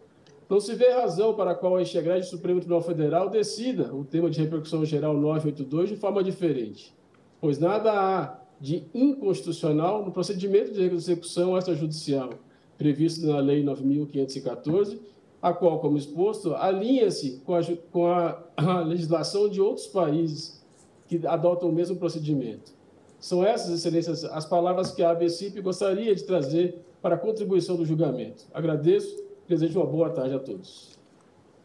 não 0.48 0.60
se 0.60 0.74
vê 0.74 0.90
razão 0.90 1.34
para 1.34 1.52
a 1.52 1.54
qual 1.54 1.76
a 1.76 1.82
Enxegrade 1.82 2.26
Supremo 2.26 2.60
Tribunal 2.60 2.82
Federal 2.82 3.28
decida 3.28 3.94
o 3.94 4.04
tema 4.04 4.28
de 4.28 4.40
repercussão 4.40 4.84
geral 4.84 5.16
982 5.16 5.90
de 5.90 5.96
forma 5.96 6.22
diferente, 6.22 6.94
pois 7.40 7.58
nada 7.58 7.92
há 7.92 8.40
de 8.60 8.84
inconstitucional 8.92 10.04
no 10.04 10.12
procedimento 10.12 10.72
de 10.72 10.82
execução 10.82 11.56
extrajudicial 11.56 12.30
previsto 12.80 13.26
na 13.26 13.40
Lei 13.40 13.62
9.514, 13.62 14.98
a 15.42 15.52
qual, 15.52 15.80
como 15.80 15.98
exposto, 15.98 16.54
alinha-se 16.54 17.42
com, 17.44 17.54
a, 17.54 17.60
com 17.92 18.06
a, 18.06 18.42
a 18.56 18.80
legislação 18.80 19.50
de 19.50 19.60
outros 19.60 19.86
países 19.86 20.64
que 21.06 21.20
adotam 21.26 21.68
o 21.68 21.72
mesmo 21.72 21.96
procedimento. 21.96 22.72
São 23.18 23.44
essas, 23.44 23.70
excelências, 23.70 24.24
as 24.24 24.46
palavras 24.46 24.92
que 24.92 25.02
a 25.02 25.10
ABCIP 25.10 25.60
gostaria 25.60 26.14
de 26.14 26.24
trazer 26.24 26.80
para 27.02 27.16
a 27.16 27.18
contribuição 27.18 27.76
do 27.76 27.84
julgamento. 27.84 28.46
Agradeço 28.54 29.28
Desejo 29.46 29.80
uma 29.80 29.86
boa 29.86 30.08
tarde 30.10 30.32
a 30.32 30.38
todos. 30.38 30.96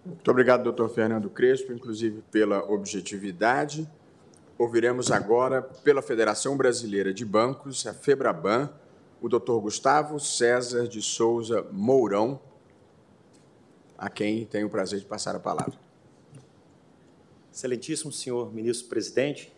Muito 0.04 0.32
obrigado, 0.32 0.64
doutor 0.64 0.90
Fernando 0.90 1.30
Crespo, 1.30 1.72
inclusive 1.72 2.24
pela 2.32 2.64
objetividade. 2.64 3.88
Ouviremos 4.58 5.12
agora, 5.12 5.62
pela 5.62 6.02
Federação 6.02 6.58
Brasileira 6.58 7.14
de 7.14 7.24
Bancos, 7.24 7.86
a 7.86 7.94
FEBRABAN, 7.94 8.72
o 9.26 9.28
doutor 9.28 9.60
Gustavo 9.60 10.20
César 10.20 10.88
de 10.88 11.02
Souza 11.02 11.64
Mourão, 11.72 12.40
a 13.98 14.08
quem 14.08 14.46
tenho 14.46 14.68
o 14.68 14.70
prazer 14.70 15.00
de 15.00 15.06
passar 15.08 15.36
a 15.36 15.40
palavra. 15.40 15.74
Excelentíssimo 17.52 18.12
senhor 18.12 18.54
ministro-presidente, 18.54 19.52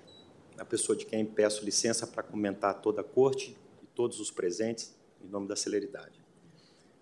a 0.58 0.64
pessoa 0.64 0.98
de 0.98 1.06
quem 1.06 1.26
peço 1.26 1.66
licença 1.66 2.08
para 2.08 2.24
comentar 2.24 2.80
toda 2.80 3.02
a 3.02 3.04
corte 3.04 3.58
e 3.84 3.86
todos 3.88 4.22
os 4.22 4.32
presentes, 4.32 4.96
em 5.22 5.28
nome 5.28 5.50
da 5.50 5.56
celeridade. 5.58 6.18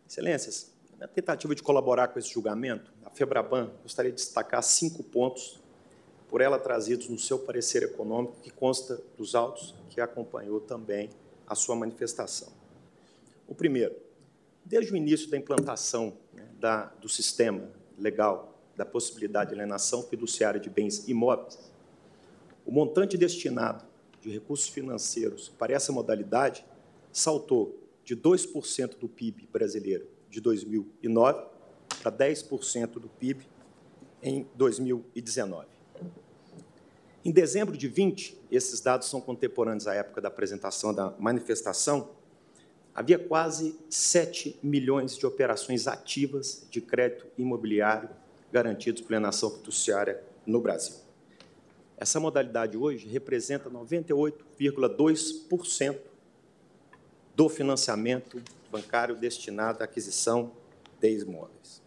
Excelências, 0.10 0.74
na 0.98 1.08
tentativa 1.08 1.54
de 1.54 1.62
colaborar 1.62 2.08
com 2.08 2.18
esse 2.18 2.34
julgamento, 2.34 2.92
a 3.06 3.12
FEBRABAN 3.12 3.74
gostaria 3.84 4.10
de 4.10 4.18
destacar 4.18 4.64
cinco 4.64 5.04
pontos 5.04 5.62
por 6.28 6.42
ela 6.42 6.58
trazidos 6.58 7.10
no 7.10 7.20
seu 7.20 7.38
parecer 7.38 7.84
econômico, 7.84 8.38
que 8.42 8.50
consta 8.50 9.00
dos 9.16 9.36
autos 9.36 9.76
que 9.92 10.02
acompanhou 10.02 10.60
também 10.60 11.12
a 11.48 11.56
sua 11.56 11.76
manifestação. 11.76 12.52
O 13.48 13.54
primeiro, 13.54 13.96
desde 14.64 14.92
o 14.92 14.96
início 14.96 15.30
da 15.30 15.38
implantação 15.38 16.18
né, 16.34 16.48
da, 16.60 16.86
do 16.86 17.08
sistema 17.08 17.70
legal 17.98 18.60
da 18.76 18.86
possibilidade 18.86 19.52
de 19.52 19.56
alienação 19.56 20.04
fiduciária 20.04 20.60
de 20.60 20.70
bens 20.70 21.08
imóveis, 21.08 21.72
o 22.66 22.72
montante 22.72 23.18
destinado 23.18 23.86
de 24.22 24.30
recursos 24.30 24.68
financeiros 24.68 25.50
para 25.50 25.74
essa 25.74 25.92
modalidade 25.92 26.66
saltou 27.14 27.80
de 28.04 28.16
2% 28.16 28.98
do 28.98 29.08
PIB 29.08 29.48
brasileiro 29.52 30.08
de 30.30 30.42
2009 30.42 31.46
para 32.02 32.12
10% 32.12 33.00
do 33.00 33.08
PIB 33.08 33.46
em 34.22 34.48
2019. 34.56 35.75
Em 37.26 37.32
dezembro 37.32 37.76
de 37.76 37.88
20, 37.88 38.38
esses 38.52 38.80
dados 38.82 39.10
são 39.10 39.20
contemporâneos 39.20 39.88
à 39.88 39.96
época 39.96 40.22
da 40.22 40.28
apresentação 40.28 40.94
da 40.94 41.12
manifestação, 41.18 42.12
havia 42.94 43.18
quase 43.18 43.76
7 43.90 44.60
milhões 44.62 45.18
de 45.18 45.26
operações 45.26 45.88
ativas 45.88 46.68
de 46.70 46.80
crédito 46.80 47.26
imobiliário 47.36 48.12
garantidos 48.52 49.02
pela 49.02 49.20
nação 49.20 49.50
fiduciária 49.50 50.22
no 50.46 50.62
Brasil. 50.62 50.98
Essa 51.98 52.20
modalidade 52.20 52.78
hoje 52.78 53.08
representa 53.08 53.72
98,2% 53.72 55.98
do 57.36 57.50
financiamento 57.50 58.40
bancário 58.72 59.16
destinado 59.16 59.82
à 59.82 59.86
aquisição 59.86 60.52
de 61.00 61.22
imóveis. 61.22 61.82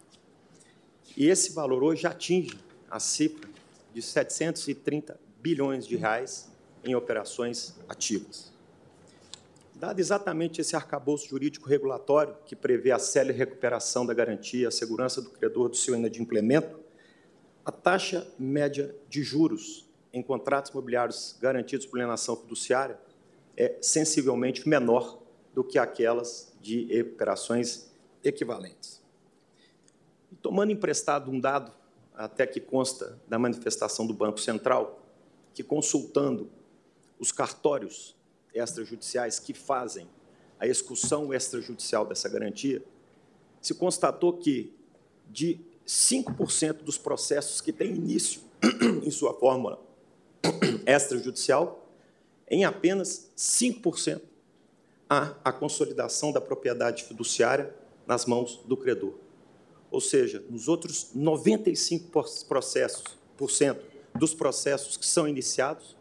E 1.15 1.29
esse 1.29 1.53
valor 1.53 1.81
hoje 1.81 2.05
atinge 2.05 2.59
a 2.91 2.99
cifra 2.99 3.47
de 3.93 4.01
730 4.01 5.28
bilhões 5.41 5.87
de 5.87 5.95
reais 5.95 6.51
em 6.83 6.95
operações 6.95 7.75
ativas. 7.87 8.51
Dado 9.75 9.99
exatamente 9.99 10.59
esse 10.59 10.75
arcabouço 10.75 11.29
jurídico 11.29 11.69
regulatório 11.69 12.35
que 12.45 12.55
prevê 12.55 12.91
a 12.91 12.99
célere 12.99 13.37
recuperação 13.37 14.05
da 14.05 14.13
garantia, 14.13 14.67
a 14.67 14.71
segurança 14.71 15.21
do 15.21 15.29
credor 15.29 15.69
do 15.69 15.77
seu 15.77 15.95
inadimplemento, 15.95 16.79
a 17.63 17.71
taxa 17.71 18.27
média 18.37 18.93
de 19.07 19.23
juros 19.23 19.87
em 20.11 20.21
contratos 20.21 20.71
imobiliários 20.71 21.37
garantidos 21.39 21.85
por 21.85 21.97
alienação 21.97 22.35
fiduciária 22.35 22.99
é 23.55 23.77
sensivelmente 23.81 24.67
menor 24.67 25.21
do 25.53 25.63
que 25.63 25.77
aquelas 25.77 26.51
de 26.61 26.85
recuperações 26.85 27.89
equivalentes. 28.23 29.01
E 30.31 30.35
tomando 30.35 30.71
emprestado 30.71 31.31
um 31.31 31.39
dado, 31.39 31.71
até 32.13 32.45
que 32.45 32.59
consta 32.59 33.17
da 33.27 33.39
manifestação 33.39 34.05
do 34.05 34.13
Banco 34.13 34.39
Central, 34.39 34.99
que 35.59 35.63
consultando 35.63 36.49
os 37.19 37.33
cartórios 37.33 38.15
extrajudiciais 38.53 39.39
que 39.39 39.53
fazem 39.53 40.07
a 40.57 40.65
execução 40.65 41.33
extrajudicial 41.33 42.05
dessa 42.05 42.29
garantia, 42.29 42.81
se 43.61 43.73
constatou 43.73 44.37
que 44.37 44.73
de 45.29 45.59
5% 45.85 46.75
dos 46.75 46.97
processos 46.97 47.59
que 47.59 47.73
têm 47.73 47.93
início 47.93 48.39
em 49.03 49.11
sua 49.11 49.33
fórmula 49.33 49.85
extrajudicial, 50.87 51.85
em 52.49 52.63
apenas 52.63 53.29
5% 53.37 54.21
há 55.09 55.35
a 55.43 55.51
consolidação 55.51 56.31
da 56.31 56.39
propriedade 56.39 57.03
fiduciária 57.03 57.75
nas 58.07 58.25
mãos 58.25 58.61
do 58.65 58.77
credor. 58.77 59.13
Ou 59.91 59.99
seja, 59.99 60.41
nos 60.49 60.69
outros 60.69 61.11
95% 61.13 62.47
processos, 62.47 63.03
por 63.35 63.51
cento 63.51 63.88
dos 64.15 64.33
processos 64.33 64.97
que 64.97 65.05
são 65.05 65.27
iniciados, 65.27 65.95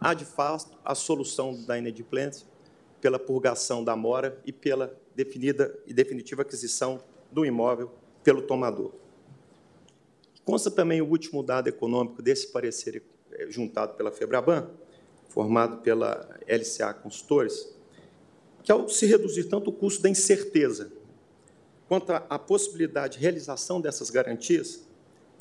há 0.00 0.14
de 0.14 0.24
fato 0.24 0.78
a 0.84 0.94
solução 0.94 1.54
da 1.64 1.78
inadimplência 1.78 2.46
pela 3.00 3.18
purgação 3.18 3.82
da 3.82 3.96
mora 3.96 4.40
e 4.44 4.52
pela 4.52 4.96
definida 5.14 5.76
e 5.86 5.92
definitiva 5.92 6.42
aquisição 6.42 7.02
do 7.30 7.44
imóvel 7.44 7.90
pelo 8.22 8.42
tomador. 8.42 8.92
Consta 10.44 10.70
também 10.70 11.00
o 11.00 11.08
último 11.08 11.42
dado 11.42 11.68
econômico 11.68 12.22
desse 12.22 12.48
parecer 12.48 13.02
eh, 13.32 13.46
juntado 13.50 13.94
pela 13.94 14.10
Febraban, 14.10 14.70
formado 15.28 15.78
pela 15.78 16.28
LCA 16.46 16.92
Consultores, 16.94 17.72
que 18.62 18.72
ao 18.72 18.88
se 18.88 19.06
reduzir 19.06 19.44
tanto 19.44 19.70
o 19.70 19.72
custo 19.72 20.02
da 20.02 20.08
incerteza 20.08 20.92
quanto 21.88 22.12
à 22.12 22.38
possibilidade 22.38 23.14
de 23.14 23.22
realização 23.22 23.80
dessas 23.80 24.10
garantias, 24.10 24.86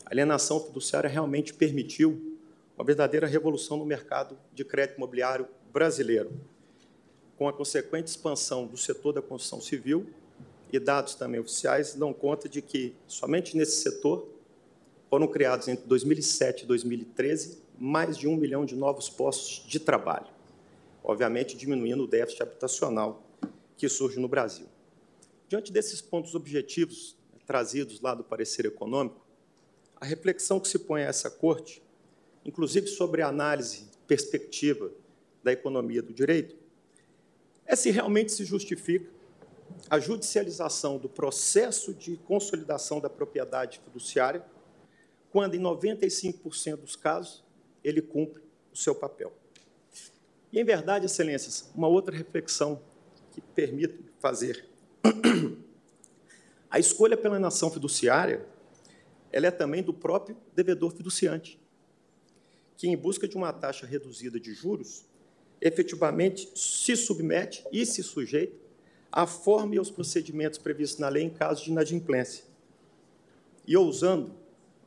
a 0.10 0.12
alienação 0.12 0.60
fiduciária 0.60 1.08
realmente 1.08 1.54
permitiu 1.54 2.36
uma 2.76 2.84
verdadeira 2.84 3.28
revolução 3.28 3.78
no 3.78 3.86
mercado 3.86 4.36
de 4.52 4.66
crédito 4.66 4.98
imobiliário 4.98 5.48
brasileiro, 5.72 6.32
com 7.38 7.48
a 7.48 7.54
consequente 7.54 8.08
expansão 8.08 8.66
do 8.66 8.76
setor 8.76 9.14
da 9.14 9.22
construção 9.22 9.62
civil 9.62 10.10
e 10.74 10.80
dados 10.80 11.14
também 11.14 11.40
oficiais 11.40 11.94
dão 11.94 12.12
conta 12.12 12.50
de 12.50 12.60
que 12.60 12.96
somente 13.08 13.56
nesse 13.56 13.84
setor 13.84 14.28
foram 15.12 15.28
criados 15.28 15.68
entre 15.68 15.86
2007 15.86 16.64
e 16.64 16.66
2013 16.66 17.62
mais 17.78 18.18
de 18.18 18.28
um 18.28 18.36
milhão 18.36 18.66
de 18.66 18.76
novos 18.76 19.10
postos 19.10 19.64
de 19.68 19.80
trabalho, 19.80 20.28
obviamente 21.04 21.56
diminuindo 21.56 22.06
o 22.06 22.08
déficit 22.08 22.42
habitacional 22.42 23.24
que 23.78 23.88
surge 23.88 24.20
no 24.20 24.28
Brasil. 24.28 24.66
Diante 25.48 25.72
desses 25.72 26.02
pontos 26.02 26.34
objetivos 26.34 27.16
trazidos 27.46 28.02
lá 28.02 28.16
do 28.16 28.24
parecer 28.24 28.66
econômico, 28.66 29.29
a 30.00 30.06
reflexão 30.06 30.60
que 30.60 30.68
se 30.68 30.80
põe 30.80 31.04
a 31.04 31.08
essa 31.08 31.30
corte, 31.30 31.84
inclusive 32.46 32.88
sobre 32.88 33.22
a 33.22 33.28
análise 33.28 33.88
perspectiva 34.08 34.92
da 35.44 35.52
economia 35.52 36.02
do 36.02 36.14
direito, 36.14 36.56
é 37.66 37.76
se 37.76 37.92
realmente 37.92 38.32
se 38.32 38.46
justifica 38.46 39.10
a 39.90 40.00
judicialização 40.00 40.98
do 40.98 41.08
processo 41.08 41.94
de 41.94 42.18
consolidação 42.18 43.00
da 43.00 43.10
propriedade 43.10 43.80
fiduciária, 43.84 44.44
quando 45.32 45.56
em 45.56 45.62
95% 45.62 46.78
dos 46.78 46.96
casos 46.96 47.44
ele 47.84 48.02
cumpre 48.02 48.42
o 48.74 48.78
seu 48.78 48.96
papel. 48.96 49.32
E, 50.52 50.60
em 50.60 50.64
verdade, 50.64 51.06
excelências, 51.06 51.70
uma 51.76 51.88
outra 51.88 52.16
reflexão 52.16 52.82
que 53.32 53.42
permito 53.42 54.04
fazer. 54.20 54.66
A 56.72 56.80
escolha 56.80 57.16
pela 57.16 57.40
nação 57.40 57.70
fiduciária 57.70 58.46
ela 59.32 59.48
é 59.48 59.52
também 59.52 59.84
do 59.84 59.94
próprio 59.94 60.36
devedor 60.56 60.92
fiduciante, 60.92 61.60
que, 62.78 62.88
em 62.88 62.96
busca 62.96 63.28
de 63.28 63.36
uma 63.36 63.52
taxa 63.52 63.86
reduzida 63.86 64.40
de 64.40 64.54
juros, 64.54 65.06
efetivamente 65.62 66.50
se 66.56 66.96
submete 66.96 67.66
e 67.72 67.86
se 67.86 68.02
sujeita 68.02 68.56
à 69.12 69.28
forma 69.28 69.76
e 69.76 69.78
aos 69.78 69.92
procedimentos 69.92 70.58
previstos 70.58 71.00
na 71.00 71.10
lei 71.10 71.24
em 71.24 71.30
caso 71.30 71.64
de 71.64 71.72
inadimplência. 71.72 72.46
E 73.68 73.76
ousando 73.76 74.34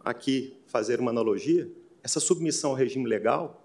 aqui 0.00 0.56
fazer 0.66 1.00
uma 1.00 1.10
analogia, 1.10 1.70
essa 2.02 2.18
submissão 2.18 2.70
ao 2.70 2.76
regime 2.76 3.06
legal 3.06 3.64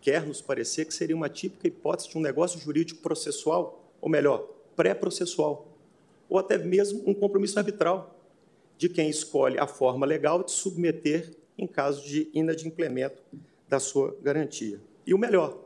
quer 0.00 0.26
nos 0.26 0.40
parecer 0.40 0.86
que 0.86 0.94
seria 0.94 1.14
uma 1.14 1.28
típica 1.28 1.68
hipótese 1.68 2.08
de 2.08 2.18
um 2.18 2.20
negócio 2.20 2.58
jurídico 2.58 3.00
processual, 3.00 3.92
ou 4.00 4.08
melhor, 4.08 4.48
pré-processual, 4.74 5.68
ou 6.28 6.38
até 6.38 6.56
mesmo 6.58 7.02
um 7.06 7.14
compromisso 7.14 7.58
arbitral 7.58 8.19
de 8.80 8.88
quem 8.88 9.10
escolhe 9.10 9.58
a 9.58 9.66
forma 9.66 10.06
legal 10.06 10.42
de 10.42 10.50
submeter 10.50 11.36
em 11.58 11.66
caso 11.66 12.02
de 12.02 12.30
inadimplemento 12.32 13.22
da 13.68 13.78
sua 13.78 14.16
garantia. 14.22 14.80
E 15.06 15.12
o 15.12 15.18
melhor, 15.18 15.62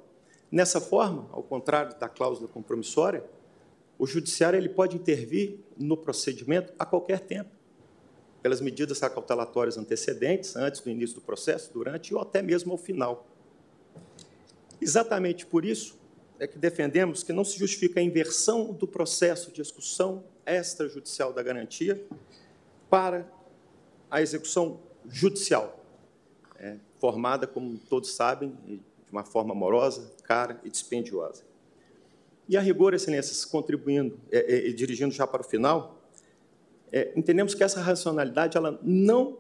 nessa 0.50 0.80
forma, 0.80 1.28
ao 1.30 1.40
contrário 1.40 1.96
da 1.96 2.08
cláusula 2.08 2.48
compromissória, 2.48 3.24
o 3.96 4.04
judiciário 4.04 4.56
ele 4.56 4.68
pode 4.68 4.96
intervir 4.96 5.60
no 5.78 5.96
procedimento 5.96 6.72
a 6.76 6.84
qualquer 6.84 7.20
tempo 7.20 7.50
pelas 8.42 8.60
medidas 8.60 9.00
acautelatórias 9.00 9.78
antecedentes, 9.78 10.56
antes 10.56 10.80
do 10.80 10.90
início 10.90 11.14
do 11.14 11.20
processo, 11.20 11.72
durante 11.72 12.12
ou 12.12 12.20
até 12.20 12.42
mesmo 12.42 12.72
ao 12.72 12.78
final. 12.78 13.28
Exatamente 14.82 15.46
por 15.46 15.64
isso 15.64 15.96
é 16.36 16.48
que 16.48 16.58
defendemos 16.58 17.22
que 17.22 17.32
não 17.32 17.44
se 17.44 17.56
justifica 17.60 18.00
a 18.00 18.02
inversão 18.02 18.72
do 18.72 18.88
processo 18.88 19.52
de 19.52 19.60
execução 19.60 20.24
extrajudicial 20.44 21.32
da 21.32 21.44
garantia 21.44 22.04
para 22.94 23.28
a 24.08 24.22
execução 24.22 24.78
judicial, 25.08 25.84
é, 26.56 26.76
formada, 27.00 27.44
como 27.44 27.76
todos 27.76 28.14
sabem, 28.14 28.56
de 28.64 29.10
uma 29.10 29.24
forma 29.24 29.52
morosa, 29.52 30.12
cara 30.22 30.60
e 30.62 30.70
dispendiosa. 30.70 31.42
E 32.48 32.56
a 32.56 32.60
rigor, 32.60 32.94
excelências, 32.94 33.44
contribuindo 33.44 34.16
e 34.30 34.36
é, 34.36 34.68
é, 34.68 34.72
dirigindo 34.72 35.12
já 35.12 35.26
para 35.26 35.40
o 35.40 35.44
final, 35.44 36.00
é, 36.92 37.12
entendemos 37.16 37.52
que 37.52 37.64
essa 37.64 37.80
racionalidade 37.80 38.56
ela 38.56 38.78
não 38.80 39.38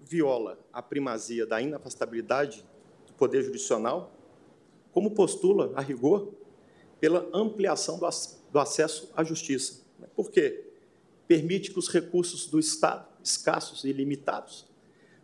viola 0.00 0.58
a 0.72 0.80
primazia 0.80 1.44
da 1.44 1.60
inafastabilidade 1.60 2.64
do 3.06 3.12
poder 3.12 3.42
jurisdicional, 3.42 4.14
como 4.92 5.10
postula, 5.10 5.72
a 5.76 5.82
rigor, 5.82 6.32
pela 6.98 7.28
ampliação 7.34 7.98
do, 7.98 8.08
do 8.50 8.58
acesso 8.58 9.12
à 9.14 9.22
justiça. 9.22 9.82
Por 10.16 10.30
quê? 10.30 10.73
Permite 11.26 11.70
que 11.70 11.78
os 11.78 11.88
recursos 11.88 12.46
do 12.46 12.58
Estado, 12.58 13.06
escassos 13.22 13.84
e 13.84 13.92
limitados, 13.92 14.66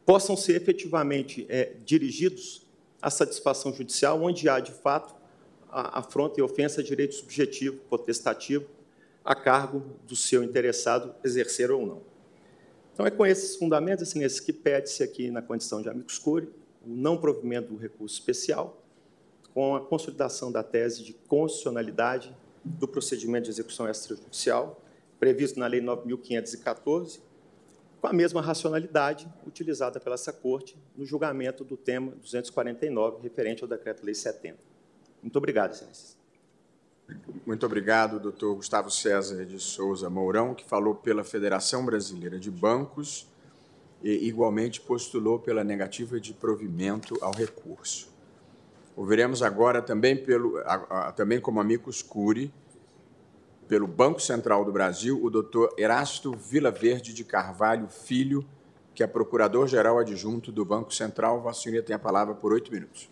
possam 0.04 0.36
ser 0.36 0.56
efetivamente 0.56 1.46
é, 1.48 1.76
dirigidos 1.84 2.66
à 3.00 3.10
satisfação 3.10 3.72
judicial, 3.72 4.22
onde 4.22 4.48
há, 4.48 4.58
de 4.58 4.72
fato, 4.72 5.14
a 5.68 6.00
afronta 6.00 6.40
e 6.40 6.42
ofensa 6.42 6.80
a 6.80 6.84
direito 6.84 7.14
subjetivo, 7.14 7.76
potestativo, 7.88 8.66
a 9.24 9.34
cargo 9.34 9.84
do 10.06 10.16
seu 10.16 10.42
interessado 10.42 11.14
exercer 11.22 11.70
ou 11.70 11.86
não. 11.86 12.02
Então, 12.92 13.06
é 13.06 13.10
com 13.10 13.24
esses 13.24 13.56
fundamentos, 13.56 14.08
assim, 14.08 14.22
esses 14.24 14.40
que 14.40 14.52
pede-se 14.52 15.02
aqui 15.02 15.30
na 15.30 15.40
condição 15.40 15.80
de 15.80 15.88
amicus 15.88 16.18
curiae, 16.18 16.50
o 16.84 16.90
não 16.90 17.16
provimento 17.16 17.72
do 17.72 17.78
recurso 17.78 18.14
especial, 18.14 18.82
com 19.54 19.74
a 19.74 19.80
consolidação 19.80 20.50
da 20.50 20.62
tese 20.62 21.04
de 21.04 21.12
constitucionalidade 21.12 22.34
do 22.64 22.86
procedimento 22.86 23.44
de 23.44 23.50
execução 23.50 23.88
extrajudicial, 23.88 24.82
previsto 25.20 25.60
na 25.60 25.66
Lei 25.66 25.82
9.514, 25.82 27.20
com 28.00 28.06
a 28.06 28.12
mesma 28.12 28.40
racionalidade 28.40 29.28
utilizada 29.46 30.00
pela 30.00 30.14
essa 30.14 30.32
Corte 30.32 30.76
no 30.96 31.04
julgamento 31.04 31.62
do 31.62 31.76
tema 31.76 32.12
249, 32.12 33.22
referente 33.22 33.62
ao 33.62 33.68
Decreto-Lei 33.68 34.14
70. 34.14 34.58
Muito 35.22 35.36
obrigado, 35.36 35.74
excelências. 35.74 36.18
Muito 37.44 37.66
obrigado, 37.66 38.18
doutor 38.18 38.54
Gustavo 38.54 38.90
César 38.90 39.44
de 39.44 39.58
Souza 39.58 40.08
Mourão, 40.08 40.54
que 40.54 40.64
falou 40.64 40.94
pela 40.94 41.22
Federação 41.22 41.84
Brasileira 41.84 42.38
de 42.38 42.50
Bancos 42.50 43.26
e 44.02 44.26
igualmente 44.26 44.80
postulou 44.80 45.38
pela 45.38 45.62
negativa 45.62 46.18
de 46.18 46.32
provimento 46.32 47.18
ao 47.20 47.32
recurso. 47.32 48.08
Ouviremos 48.96 49.42
agora 49.42 49.82
também, 49.82 50.16
pelo, 50.16 50.58
a, 50.58 51.08
a, 51.08 51.12
também 51.12 51.40
como 51.40 51.60
amicus 51.60 52.00
curi, 52.00 52.52
pelo 53.70 53.86
Banco 53.86 54.20
Central 54.20 54.64
do 54.64 54.72
Brasil, 54.72 55.24
o 55.24 55.30
doutor 55.30 55.72
Erasto 55.78 56.32
Vilaverde 56.32 57.14
de 57.14 57.22
Carvalho 57.22 57.88
Filho, 57.88 58.44
que 58.92 59.00
é 59.00 59.06
procurador-geral 59.06 59.96
adjunto 59.96 60.50
do 60.50 60.64
Banco 60.64 60.92
Central. 60.92 61.40
Vossa 61.40 61.62
Senhoria 61.62 61.80
tem 61.80 61.94
a 61.94 61.98
palavra 61.98 62.34
por 62.34 62.52
oito 62.52 62.72
minutos. 62.72 63.08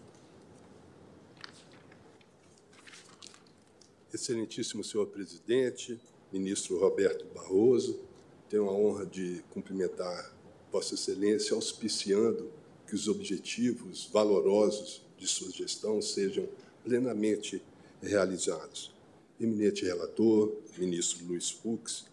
Excelentíssimo 4.13 4.83
senhor 4.83 5.07
presidente, 5.07 6.01
ministro 6.33 6.77
Roberto 6.81 7.25
Barroso, 7.33 8.01
tenho 8.49 8.69
a 8.69 8.73
honra 8.73 9.07
de 9.07 9.45
cumprimentar 9.51 10.35
Vossa 10.73 10.95
Excelência, 10.95 11.55
auspiciando 11.55 12.51
que 12.85 12.97
os 12.97 13.07
objetivos 13.07 14.11
valorosos 14.13 15.07
de 15.17 15.29
sua 15.29 15.53
gestão 15.53 16.03
sejam 16.03 16.49
plenamente 16.83 17.63
realizados. 18.03 18.98
Eminente 19.41 19.85
relator, 19.85 20.53
ministro 20.77 21.25
Luiz 21.27 21.51
Fux, 21.51 22.07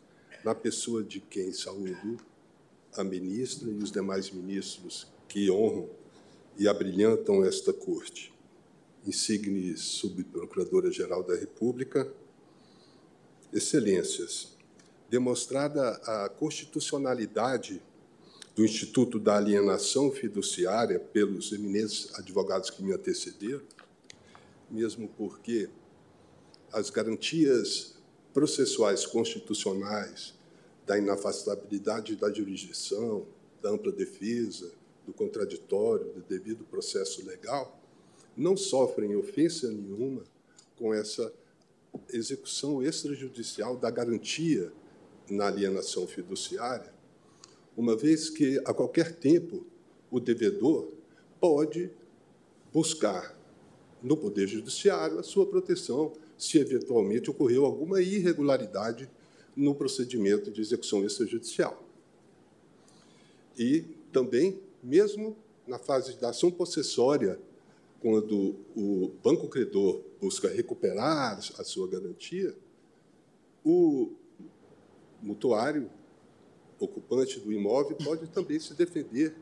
na 0.44 0.54
pessoa 0.54 1.04
de 1.04 1.20
quem 1.20 1.52
saúdo 1.52 2.18
a 2.94 3.04
ministra 3.04 3.70
e 3.70 3.74
os 3.74 3.92
demais 3.92 4.30
ministros 4.30 5.08
que 5.28 5.50
honram 5.50 5.90
e 6.58 6.68
abrilhantam 6.68 7.44
esta 7.44 7.74
corte. 7.74 8.32
Insigne 9.06 9.76
Subprocuradora-Geral 9.76 11.24
da 11.24 11.36
República, 11.36 12.12
Excelências, 13.52 14.56
demonstrada 15.10 15.92
a 16.04 16.30
constitucionalidade 16.30 17.82
do 18.56 18.64
Instituto 18.64 19.20
da 19.20 19.38
Alienação 19.38 20.12
Fiduciária 20.12 21.00
pelos 21.00 21.52
eminentes 21.52 22.14
advogados 22.16 22.70
que 22.70 22.84
me 22.84 22.94
antecederam, 22.94 23.62
mesmo 24.70 25.08
porque 25.18 25.70
as 26.76 26.90
garantias 26.90 27.96
processuais 28.34 29.06
constitucionais 29.06 30.36
da 30.86 30.98
inafastabilidade 30.98 32.18
da 32.18 32.30
jurisdição, 32.30 33.26
da 33.62 33.70
ampla 33.70 33.94
defesa, 33.94 34.74
do 35.08 35.14
contraditório, 35.14 36.12
do 36.12 36.20
devido 36.20 36.66
processo 36.66 37.26
legal, 37.26 37.82
não 38.36 38.58
sofrem 38.58 39.16
ofensa 39.16 39.72
nenhuma 39.72 40.24
com 40.78 40.94
essa 40.94 41.34
execução 42.12 42.84
extrajudicial 42.84 43.78
da 43.78 43.90
garantia 43.90 44.70
na 45.30 45.48
alienação 45.48 46.06
fiduciária, 46.06 46.94
uma 47.78 47.96
vez 47.96 48.30
que, 48.30 48.62
a 48.66 48.74
qualquer 48.74 49.16
tempo, 49.16 49.66
o 50.12 50.20
devedor 50.20 50.92
pode 51.40 51.90
buscar 52.74 53.34
no 54.04 54.18
Poder 54.18 54.46
Judiciário 54.46 55.18
a 55.18 55.24
sua 55.24 55.46
proteção 55.46 56.12
se 56.38 56.58
eventualmente 56.60 57.30
ocorreu 57.30 57.66
alguma 57.66 58.02
irregularidade 58.02 59.10
no 59.56 59.74
procedimento 59.74 60.52
de 60.52 60.62
execução 60.62 61.06
extrajudicial. 61.06 61.84
E 63.58 63.86
também, 64.12 64.60
mesmo 64.84 65.38
na 65.66 65.80
fase 65.80 66.18
da 66.20 66.30
ação 66.30 66.52
possessória, 66.52 67.40
quando 68.02 68.56
o 68.76 69.12
banco 69.24 69.48
credor 69.48 70.02
busca 70.22 70.50
recuperar 70.50 71.40
a 71.58 71.64
sua 71.64 71.88
garantia, 71.88 72.56
o 73.64 74.12
mutuário 75.22 75.90
ocupante 76.80 77.40
do 77.40 77.52
imóvel 77.52 77.98
pode 77.98 78.28
também 78.28 78.60
se 78.60 78.74
defender, 78.74 79.34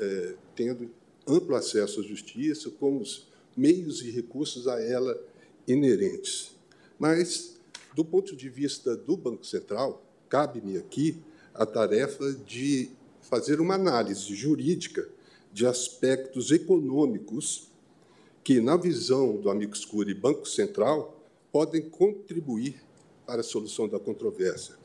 é, 0.00 0.34
tendo 0.54 0.90
amplo 1.26 1.54
acesso 1.54 2.00
à 2.00 2.02
justiça, 2.02 2.70
com 2.70 2.98
os 2.98 3.28
meios 3.56 4.02
e 4.02 4.10
recursos 4.10 4.66
a 4.66 4.82
ela 4.82 5.18
inerentes. 5.66 6.56
Mas, 6.98 7.56
do 7.94 8.04
ponto 8.04 8.36
de 8.36 8.48
vista 8.48 8.96
do 8.96 9.16
Banco 9.16 9.44
Central, 9.44 10.04
cabe-me 10.28 10.76
aqui 10.76 11.18
a 11.54 11.64
tarefa 11.64 12.32
de 12.46 12.90
fazer 13.22 13.60
uma 13.60 13.74
análise 13.74 14.34
jurídica 14.34 15.08
de 15.52 15.66
aspectos 15.66 16.50
econômicos 16.50 17.70
que, 18.44 18.60
na 18.60 18.76
visão 18.76 19.36
do 19.36 19.50
amigo 19.50 19.76
Scuri 19.76 20.14
Banco 20.14 20.46
Central, 20.46 21.20
podem 21.50 21.82
contribuir 21.82 22.80
para 23.26 23.40
a 23.40 23.44
solução 23.44 23.88
da 23.88 23.98
controvérsia. 23.98 24.76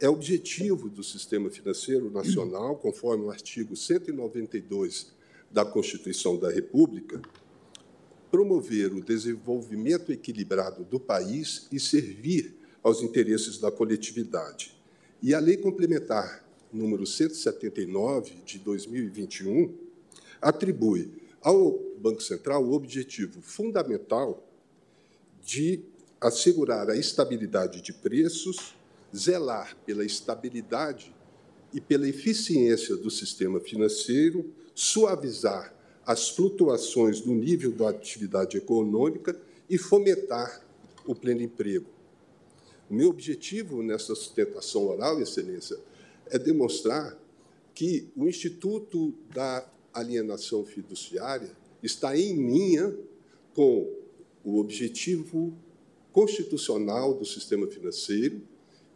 É 0.00 0.08
objetivo 0.08 0.88
do 0.88 1.02
sistema 1.02 1.50
financeiro 1.50 2.10
nacional, 2.10 2.76
conforme 2.76 3.24
o 3.24 3.30
artigo 3.30 3.74
192 3.74 5.12
da 5.50 5.64
Constituição 5.64 6.36
da 6.36 6.50
República, 6.50 7.20
promover 8.32 8.94
o 8.94 9.02
desenvolvimento 9.02 10.10
equilibrado 10.10 10.84
do 10.84 10.98
país 10.98 11.68
e 11.70 11.78
servir 11.78 12.56
aos 12.82 13.02
interesses 13.02 13.58
da 13.58 13.70
coletividade. 13.70 14.74
E 15.22 15.34
a 15.34 15.38
Lei 15.38 15.58
Complementar 15.58 16.42
número 16.72 17.06
179 17.06 18.36
de 18.46 18.58
2021 18.58 19.76
atribui 20.40 21.12
ao 21.42 21.78
Banco 21.98 22.22
Central 22.22 22.64
o 22.64 22.72
objetivo 22.72 23.42
fundamental 23.42 24.42
de 25.44 25.80
assegurar 26.18 26.88
a 26.88 26.96
estabilidade 26.96 27.82
de 27.82 27.92
preços, 27.92 28.74
zelar 29.14 29.76
pela 29.84 30.06
estabilidade 30.06 31.14
e 31.74 31.82
pela 31.82 32.08
eficiência 32.08 32.96
do 32.96 33.10
sistema 33.10 33.60
financeiro, 33.60 34.50
suavizar 34.74 35.74
as 36.12 36.28
flutuações 36.28 37.22
do 37.22 37.32
nível 37.32 37.72
da 37.72 37.88
atividade 37.88 38.58
econômica 38.58 39.34
e 39.68 39.78
fomentar 39.78 40.62
o 41.06 41.14
pleno 41.14 41.40
emprego. 41.40 41.86
Meu 42.90 43.08
objetivo 43.08 43.82
nessa 43.82 44.14
sustentação 44.14 44.88
oral, 44.88 45.22
Excelência, 45.22 45.78
é 46.26 46.38
demonstrar 46.38 47.18
que 47.74 48.10
o 48.14 48.28
Instituto 48.28 49.14
da 49.34 49.66
Alienação 49.94 50.66
Fiduciária 50.66 51.50
está 51.82 52.14
em 52.14 52.34
linha 52.34 52.94
com 53.54 53.90
o 54.44 54.58
objetivo 54.58 55.56
constitucional 56.12 57.14
do 57.14 57.24
sistema 57.24 57.66
financeiro 57.66 58.42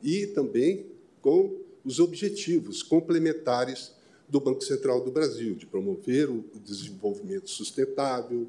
e 0.02 0.26
também 0.26 0.84
com 1.22 1.58
os 1.82 1.98
objetivos 1.98 2.82
complementares 2.82 3.95
do 4.28 4.40
Banco 4.40 4.62
Central 4.62 5.00
do 5.02 5.10
Brasil, 5.10 5.54
de 5.54 5.66
promover 5.66 6.28
o 6.28 6.44
desenvolvimento 6.64 7.48
sustentável, 7.48 8.48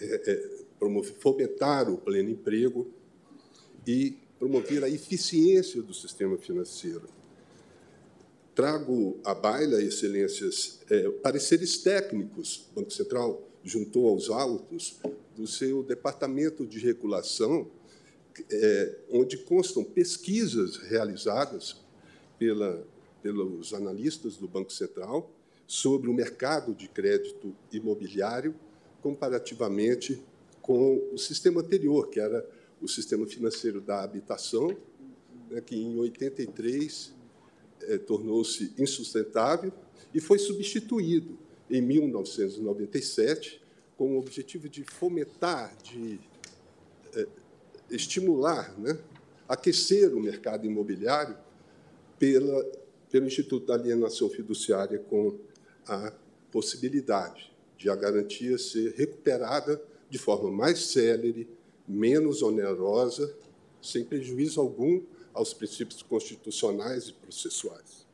é, 0.00 0.32
é, 0.32 0.50
promover, 0.78 1.14
fomentar 1.14 1.88
o 1.88 1.96
pleno 1.96 2.30
emprego 2.30 2.88
e 3.86 4.16
promover 4.38 4.82
a 4.82 4.88
eficiência 4.88 5.80
do 5.80 5.94
sistema 5.94 6.36
financeiro. 6.36 7.08
Trago 8.54 9.18
à 9.24 9.34
baila, 9.34 9.80
excelências, 9.82 10.80
é, 10.90 11.08
pareceres 11.08 11.78
técnicos. 11.78 12.68
O 12.72 12.80
Banco 12.80 12.90
Central 12.90 13.48
juntou 13.64 14.08
aos 14.08 14.28
autos 14.28 14.98
do 15.36 15.46
seu 15.46 15.82
departamento 15.82 16.66
de 16.66 16.78
regulação, 16.78 17.70
é, 18.50 18.98
onde 19.10 19.38
constam 19.38 19.84
pesquisas 19.84 20.76
realizadas 20.78 21.80
pela 22.38 22.84
pelos 23.22 23.72
analistas 23.72 24.36
do 24.36 24.48
Banco 24.48 24.72
Central 24.72 25.30
sobre 25.66 26.10
o 26.10 26.12
mercado 26.12 26.74
de 26.74 26.88
crédito 26.88 27.54
imobiliário 27.72 28.54
comparativamente 29.00 30.22
com 30.60 31.08
o 31.12 31.18
sistema 31.18 31.60
anterior, 31.60 32.08
que 32.08 32.20
era 32.20 32.46
o 32.80 32.88
sistema 32.88 33.26
financeiro 33.26 33.80
da 33.80 34.02
habitação, 34.02 34.76
né, 35.50 35.60
que 35.60 35.76
em 35.76 35.98
83 35.98 37.14
eh, 37.82 37.98
tornou-se 37.98 38.72
insustentável 38.78 39.72
e 40.12 40.20
foi 40.20 40.38
substituído 40.38 41.38
em 41.70 41.80
1997 41.80 43.62
com 43.96 44.16
o 44.16 44.18
objetivo 44.18 44.68
de 44.68 44.84
fomentar, 44.84 45.76
de 45.82 46.20
eh, 47.14 47.28
estimular, 47.90 48.76
né, 48.78 48.98
aquecer 49.48 50.14
o 50.14 50.20
mercado 50.20 50.66
imobiliário 50.66 51.36
pela 52.18 52.81
pelo 53.12 53.26
Instituto 53.26 53.66
da 53.66 53.74
Alienação 53.74 54.30
Fiduciária 54.30 54.98
com 54.98 55.38
a 55.86 56.12
possibilidade 56.50 57.52
de 57.76 57.90
a 57.90 57.94
garantia 57.94 58.56
ser 58.56 58.94
recuperada 58.96 59.80
de 60.08 60.18
forma 60.18 60.50
mais 60.50 60.86
célere, 60.86 61.46
menos 61.86 62.42
onerosa, 62.42 63.36
sem 63.82 64.02
prejuízo 64.02 64.60
algum 64.60 65.02
aos 65.34 65.52
princípios 65.52 66.02
constitucionais 66.02 67.08
e 67.08 67.12
processuais. 67.12 68.06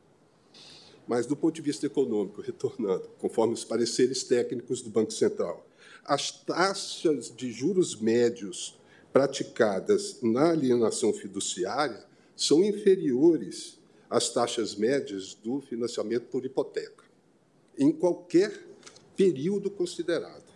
Mas, 1.07 1.25
do 1.25 1.35
ponto 1.35 1.55
de 1.55 1.61
vista 1.61 1.85
econômico, 1.85 2.41
retornando, 2.41 3.09
conforme 3.19 3.53
os 3.53 3.63
pareceres 3.63 4.23
técnicos 4.23 4.81
do 4.81 4.89
Banco 4.89 5.11
Central, 5.11 5.65
as 6.03 6.31
taxas 6.31 7.33
de 7.33 7.51
juros 7.51 7.95
médios 7.95 8.77
praticadas 9.13 10.21
na 10.21 10.51
alienação 10.51 11.13
fiduciária 11.13 12.03
são 12.35 12.63
inferiores 12.63 13.78
as 14.09 14.29
taxas 14.29 14.75
médias 14.75 15.33
do 15.35 15.61
financiamento 15.61 16.27
por 16.27 16.43
hipoteca, 16.45 17.03
em 17.77 17.91
qualquer 17.91 18.51
período 19.15 19.69
considerado. 19.69 20.49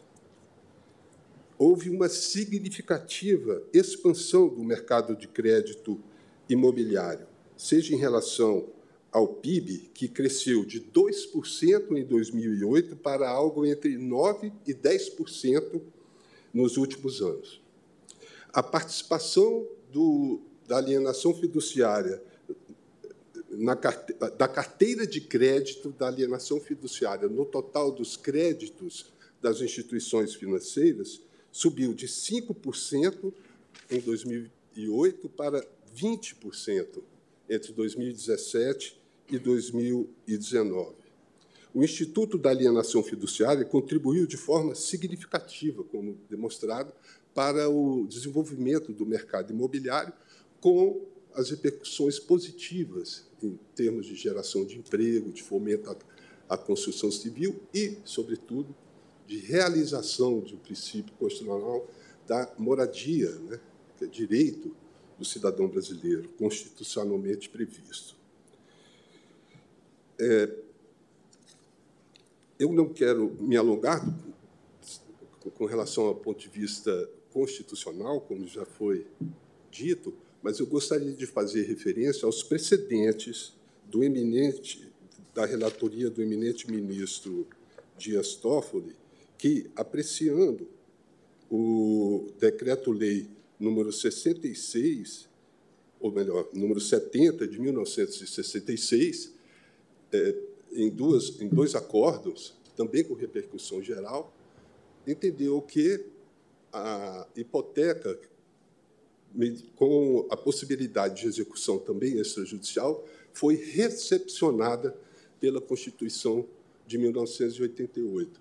Houve 1.57 1.89
uma 1.89 2.09
significativa 2.09 3.63
expansão 3.71 4.47
do 4.47 4.63
mercado 4.63 5.15
de 5.15 5.27
crédito 5.27 6.01
imobiliário, 6.49 7.27
seja 7.55 7.93
em 7.93 7.97
relação 7.97 8.67
ao 9.11 9.27
PIB, 9.27 9.91
que 9.93 10.07
cresceu 10.07 10.65
de 10.65 10.81
2% 10.81 11.95
em 11.95 12.03
2008 12.03 12.95
para 12.95 13.29
algo 13.29 13.65
entre 13.65 13.95
9% 13.95 14.51
e 14.65 14.73
10% 14.73 15.81
nos 16.51 16.77
últimos 16.77 17.21
anos. 17.21 17.61
a 18.51 18.61
participação 18.61 19.67
do, 19.91 20.41
da 20.67 20.77
alienação 20.77 21.33
fiduciária 21.33 22.21
na 23.57 23.73
da 23.73 24.47
carteira 24.47 25.05
de 25.05 25.21
crédito 25.21 25.89
da 25.91 26.07
alienação 26.07 26.59
fiduciária 26.59 27.27
no 27.27 27.45
total 27.45 27.91
dos 27.91 28.17
créditos 28.17 29.11
das 29.41 29.61
instituições 29.61 30.33
financeiras 30.33 31.21
subiu 31.51 31.93
de 31.93 32.07
5% 32.07 33.33
em 33.91 33.99
2008 33.99 35.29
para 35.29 35.65
20% 35.95 37.03
entre 37.49 37.71
2017 37.73 38.99
e 39.29 39.37
2019. 39.37 40.95
O 41.73 41.83
Instituto 41.83 42.37
da 42.37 42.51
Alienação 42.51 43.03
Fiduciária 43.03 43.65
contribuiu 43.65 44.27
de 44.27 44.37
forma 44.37 44.75
significativa, 44.75 45.83
como 45.83 46.17
demonstrado, 46.29 46.93
para 47.33 47.67
o 47.67 48.05
desenvolvimento 48.07 48.93
do 48.93 49.05
mercado 49.05 49.51
imobiliário, 49.51 50.13
com 50.61 51.01
as 51.35 51.49
repercussões 51.49 52.19
positivas 52.19 53.25
em 53.41 53.59
termos 53.75 54.05
de 54.05 54.15
geração 54.15 54.65
de 54.65 54.77
emprego, 54.77 55.31
de 55.31 55.43
fomento 55.43 55.89
à, 55.89 55.97
à 56.49 56.57
construção 56.57 57.11
civil 57.11 57.61
e, 57.73 57.97
sobretudo, 58.05 58.75
de 59.27 59.37
realização 59.37 60.41
de 60.41 60.55
um 60.55 60.59
princípio 60.59 61.13
constitucional 61.15 61.87
da 62.27 62.53
moradia, 62.57 63.31
né, 63.31 63.59
que 63.97 64.05
é 64.05 64.07
direito 64.07 64.75
do 65.17 65.25
cidadão 65.25 65.67
brasileiro, 65.67 66.29
constitucionalmente 66.37 67.49
previsto. 67.49 68.15
É, 70.19 70.55
eu 72.59 72.71
não 72.71 72.93
quero 72.93 73.35
me 73.41 73.57
alongar 73.57 74.01
com 75.55 75.65
relação 75.65 76.05
ao 76.05 76.15
ponto 76.15 76.39
de 76.39 76.47
vista 76.47 77.09
constitucional, 77.31 78.21
como 78.21 78.47
já 78.47 78.65
foi 78.65 79.07
dito, 79.69 80.13
mas 80.43 80.59
eu 80.59 80.67
gostaria 80.67 81.13
de 81.13 81.25
fazer 81.25 81.63
referência 81.63 82.25
aos 82.25 82.43
precedentes 82.43 83.53
do 83.89 84.03
eminente 84.03 84.91
da 85.33 85.45
relatoria 85.45 86.09
do 86.09 86.21
eminente 86.21 86.69
ministro 86.69 87.47
Dias 87.97 88.35
Toffoli, 88.35 88.95
que 89.37 89.71
apreciando 89.75 90.67
o 91.49 92.27
decreto-lei 92.39 93.27
número 93.59 93.91
66, 93.91 95.27
ou 95.99 96.11
melhor, 96.11 96.49
número 96.53 96.79
70 96.79 97.47
de 97.47 97.59
1966, 97.59 99.33
é, 100.11 100.35
em, 100.73 100.89
duas, 100.89 101.39
em 101.41 101.47
dois 101.47 101.73
acordos, 101.73 102.53
também 102.75 103.03
com 103.03 103.13
repercussão 103.13 103.81
geral, 103.81 104.33
entendeu 105.07 105.61
que 105.61 106.05
a 106.71 107.27
hipoteca, 107.35 108.19
com 109.75 110.27
a 110.29 110.37
possibilidade 110.37 111.21
de 111.21 111.27
execução 111.27 111.79
também 111.79 112.19
extrajudicial, 112.19 113.03
foi 113.33 113.55
recepcionada 113.55 114.95
pela 115.39 115.59
Constituição 115.59 116.47
de 116.85 116.97
1988, 116.97 118.39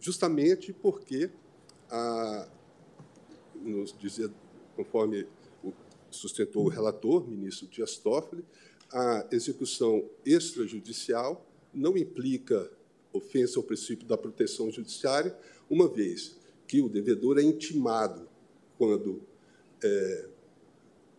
justamente 0.00 0.72
porque, 0.72 1.30
a, 1.90 2.48
nos 3.60 3.96
dizer, 3.98 4.30
conforme 4.76 5.26
sustentou 6.10 6.64
o 6.64 6.68
relator, 6.68 7.28
ministro 7.28 7.66
Dias 7.66 7.96
Toffoli, 7.96 8.44
a 8.92 9.26
execução 9.32 10.08
extrajudicial 10.24 11.46
não 11.72 11.96
implica 11.96 12.70
ofensa 13.12 13.58
ao 13.58 13.62
princípio 13.62 14.06
da 14.06 14.16
proteção 14.16 14.70
judiciária, 14.70 15.36
uma 15.68 15.88
vez 15.88 16.36
que 16.66 16.80
o 16.80 16.88
devedor 16.88 17.38
é 17.38 17.42
intimado 17.42 18.28
quando 18.78 19.22
é, 19.82 20.28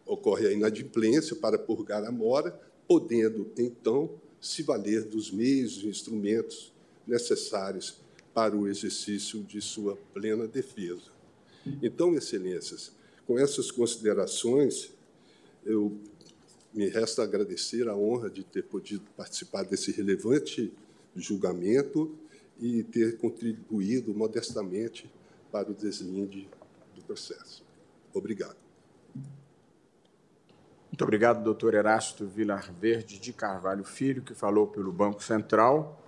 ocorre 0.06 0.48
a 0.48 0.52
inadimplência 0.52 1.36
para 1.36 1.58
purgar 1.58 2.04
a 2.04 2.12
mora, 2.12 2.60
podendo, 2.88 3.52
então, 3.58 4.10
se 4.40 4.62
valer 4.62 5.04
dos 5.04 5.32
meios 5.32 5.84
e 5.84 5.88
instrumentos 5.88 6.74
necessários 7.08 7.98
para 8.34 8.56
o 8.56 8.68
exercício 8.68 9.44
de 9.44 9.62
sua 9.62 9.96
plena 10.14 10.48
defesa. 10.48 11.12
Então, 11.82 12.16
Excelências, 12.16 12.92
com 13.26 13.40
essas 13.40 13.72
considerações, 13.72 14.92
eu 15.66 15.98
me 16.74 16.90
resta 16.90 17.24
agradecer 17.24 17.88
a 17.88 17.96
honra 17.96 18.30
de 18.30 18.44
ter 18.44 18.64
podido 18.64 19.06
participar 19.16 19.64
desse 19.64 19.92
relevante 19.92 20.74
julgamento 21.16 22.16
e 22.60 22.84
ter 22.84 23.18
contribuído 23.18 24.14
modestamente 24.14 25.10
para 25.52 25.72
o 25.72 25.74
deslinde 25.74 26.50
do 26.96 27.02
processo. 27.04 27.64
Obrigado. 28.14 28.56
Muito 30.94 31.04
obrigado, 31.04 31.44
doutor 31.44 31.74
Erasto 31.74 32.28
Vilar 32.28 32.72
Verde 32.72 33.20
de 33.20 33.34
Carvalho 33.34 33.84
Filho, 33.84 34.22
que 34.22 34.36
falou 34.36 34.68
pelo 34.68 34.92
Banco 34.92 35.24
Central. 35.24 36.00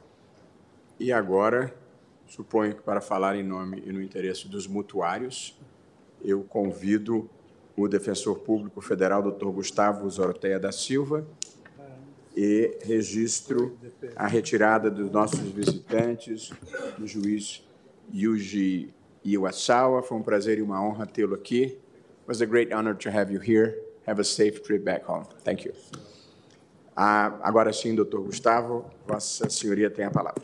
E 0.99 1.12
agora, 1.12 1.76
suponho 2.28 2.76
que 2.76 2.84
para 2.84 3.01
falar 3.01 3.36
em 3.36 3.43
nome 3.43 3.82
e 3.84 3.91
no 3.91 3.99
interesse 3.99 4.47
dos 4.47 4.68
mutuários, 4.68 5.60
eu 6.24 6.43
convido 6.43 7.28
o 7.76 7.88
defensor 7.88 8.39
público 8.39 8.80
federal, 8.80 9.24
doutor 9.24 9.51
Gustavo 9.51 10.08
Zoroteia 10.10 10.60
da 10.60 10.72
Silva, 10.72 11.28
e 12.36 12.78
registro 12.84 13.78
a 14.16 14.28
retirada 14.28 14.91
dos 14.91 15.10
nossos 15.10 15.39
visitantes, 15.39 16.51
do 16.97 17.08
juiz 17.08 17.66
Yuji 18.14 18.93
Iwasawa. 19.24 20.03
Foi 20.03 20.18
um 20.18 20.24
prazer 20.24 20.60
e 20.60 20.62
uma 20.62 20.82
honra 20.86 21.06
tê-lo 21.06 21.34
aqui. 21.34 21.80
It 22.26 22.30
was 22.30 22.41
a 22.41 22.47
great 22.47 22.73
honor 22.73 22.95
to 22.95 23.11
have 23.11 23.32
you 23.32 23.39
here. 23.39 23.76
Have 24.07 24.19
a 24.19 24.23
safe 24.23 24.63
trip 24.63 24.84
back 24.84 25.05
home. 25.05 25.28
Thank 25.43 25.63
you. 25.63 25.73
Ah, 26.97 27.39
agora 27.43 27.71
sim, 27.71 27.93
doutor 27.93 28.19
Gustavo, 28.23 28.84
Vossa 29.05 29.47
Senhoria 29.47 29.91
tem 29.91 30.05
a 30.05 30.09
palavra. 30.09 30.41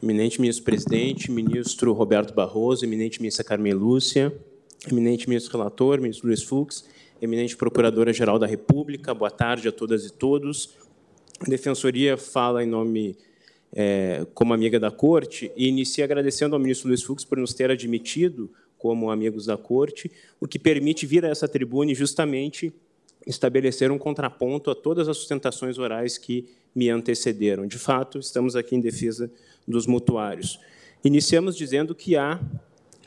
Eminente 0.00 0.40
ministro 0.40 0.64
presidente, 0.64 1.28
ministro 1.28 1.92
Roberto 1.92 2.32
Barroso, 2.32 2.84
eminente 2.84 3.20
ministra 3.20 3.42
Carmen 3.42 3.74
Lúcia, 3.74 4.32
eminente 4.88 5.28
ministro 5.28 5.58
relator, 5.58 6.00
ministro 6.00 6.28
Luiz 6.28 6.44
Fux, 6.44 6.84
eminente 7.20 7.56
procuradora-geral 7.56 8.38
da 8.38 8.46
República, 8.46 9.12
boa 9.12 9.30
tarde 9.30 9.66
a 9.66 9.72
todas 9.72 10.06
e 10.06 10.12
todos. 10.12 10.76
A 11.40 11.50
Defensoria 11.50 12.16
fala 12.16 12.62
em 12.62 12.68
nome 12.68 13.18
é, 13.74 14.24
como 14.34 14.54
amiga 14.54 14.78
da 14.78 14.92
Corte 14.92 15.50
e 15.56 15.66
inicia 15.66 16.04
agradecendo 16.04 16.54
ao 16.54 16.60
ministro 16.60 16.86
Luiz 16.86 17.02
Fux 17.02 17.24
por 17.24 17.38
nos 17.38 17.52
ter 17.52 17.72
admitido 17.72 18.48
como 18.78 19.10
amigos 19.10 19.46
da 19.46 19.56
Corte, 19.56 20.10
o 20.40 20.46
que 20.46 20.58
permite 20.58 21.06
vir 21.06 21.24
a 21.24 21.28
essa 21.28 21.48
tribuna 21.48 21.92
e 21.92 21.94
justamente 21.94 22.72
estabelecer 23.26 23.90
um 23.90 23.98
contraponto 23.98 24.70
a 24.70 24.74
todas 24.74 25.08
as 25.08 25.16
sustentações 25.16 25.78
orais 25.78 26.16
que 26.16 26.48
me 26.74 26.88
antecederam. 26.88 27.66
De 27.66 27.78
fato, 27.78 28.18
estamos 28.18 28.54
aqui 28.54 28.76
em 28.76 28.80
defesa 28.80 29.30
dos 29.66 29.86
mutuários. 29.86 30.60
Iniciamos 31.04 31.56
dizendo 31.56 31.94
que 31.94 32.16
há 32.16 32.40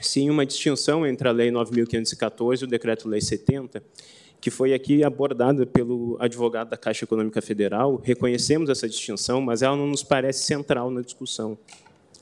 sim 0.01 0.29
uma 0.29 0.45
distinção 0.45 1.05
entre 1.05 1.27
a 1.27 1.31
Lei 1.31 1.51
9.514 1.51 2.61
e 2.61 2.63
o 2.63 2.67
Decreto-Lei 2.67 3.21
70, 3.21 3.83
que 4.41 4.49
foi 4.49 4.73
aqui 4.73 5.03
abordada 5.03 5.65
pelo 5.65 6.17
advogado 6.19 6.69
da 6.69 6.77
Caixa 6.77 7.05
Econômica 7.05 7.41
Federal. 7.41 8.01
Reconhecemos 8.03 8.69
essa 8.69 8.87
distinção, 8.87 9.41
mas 9.41 9.61
ela 9.61 9.75
não 9.75 9.87
nos 9.87 10.03
parece 10.03 10.45
central 10.45 10.89
na 10.89 11.01
discussão. 11.01 11.57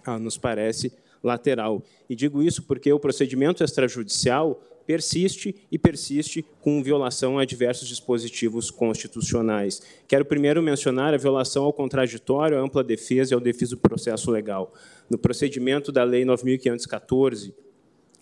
Ela 0.05 0.19
nos 0.19 0.37
parece 0.37 0.91
lateral. 1.23 1.83
E 2.09 2.15
digo 2.15 2.41
isso 2.41 2.63
porque 2.63 2.91
o 2.91 2.99
procedimento 2.99 3.63
extrajudicial 3.63 4.61
persiste 4.87 5.53
e 5.69 5.77
persiste 5.77 6.45
com 6.61 6.81
violação 6.81 7.37
a 7.37 7.43
diversos 7.43 7.89
dispositivos 7.89 8.71
constitucionais. 8.71 9.81
Quero 10.07 10.23
primeiro 10.23 10.63
mencionar 10.63 11.13
a 11.13 11.17
violação 11.17 11.65
ao 11.65 11.73
contraditório, 11.73 12.57
à 12.57 12.61
ampla 12.61 12.83
defesa 12.83 13.33
e 13.33 13.35
ao 13.35 13.41
defesa 13.41 13.75
do 13.75 13.81
processo 13.81 14.31
legal. 14.31 14.73
No 15.09 15.17
procedimento 15.17 15.91
da 15.91 16.05
Lei 16.05 16.23
9.514, 16.23 17.53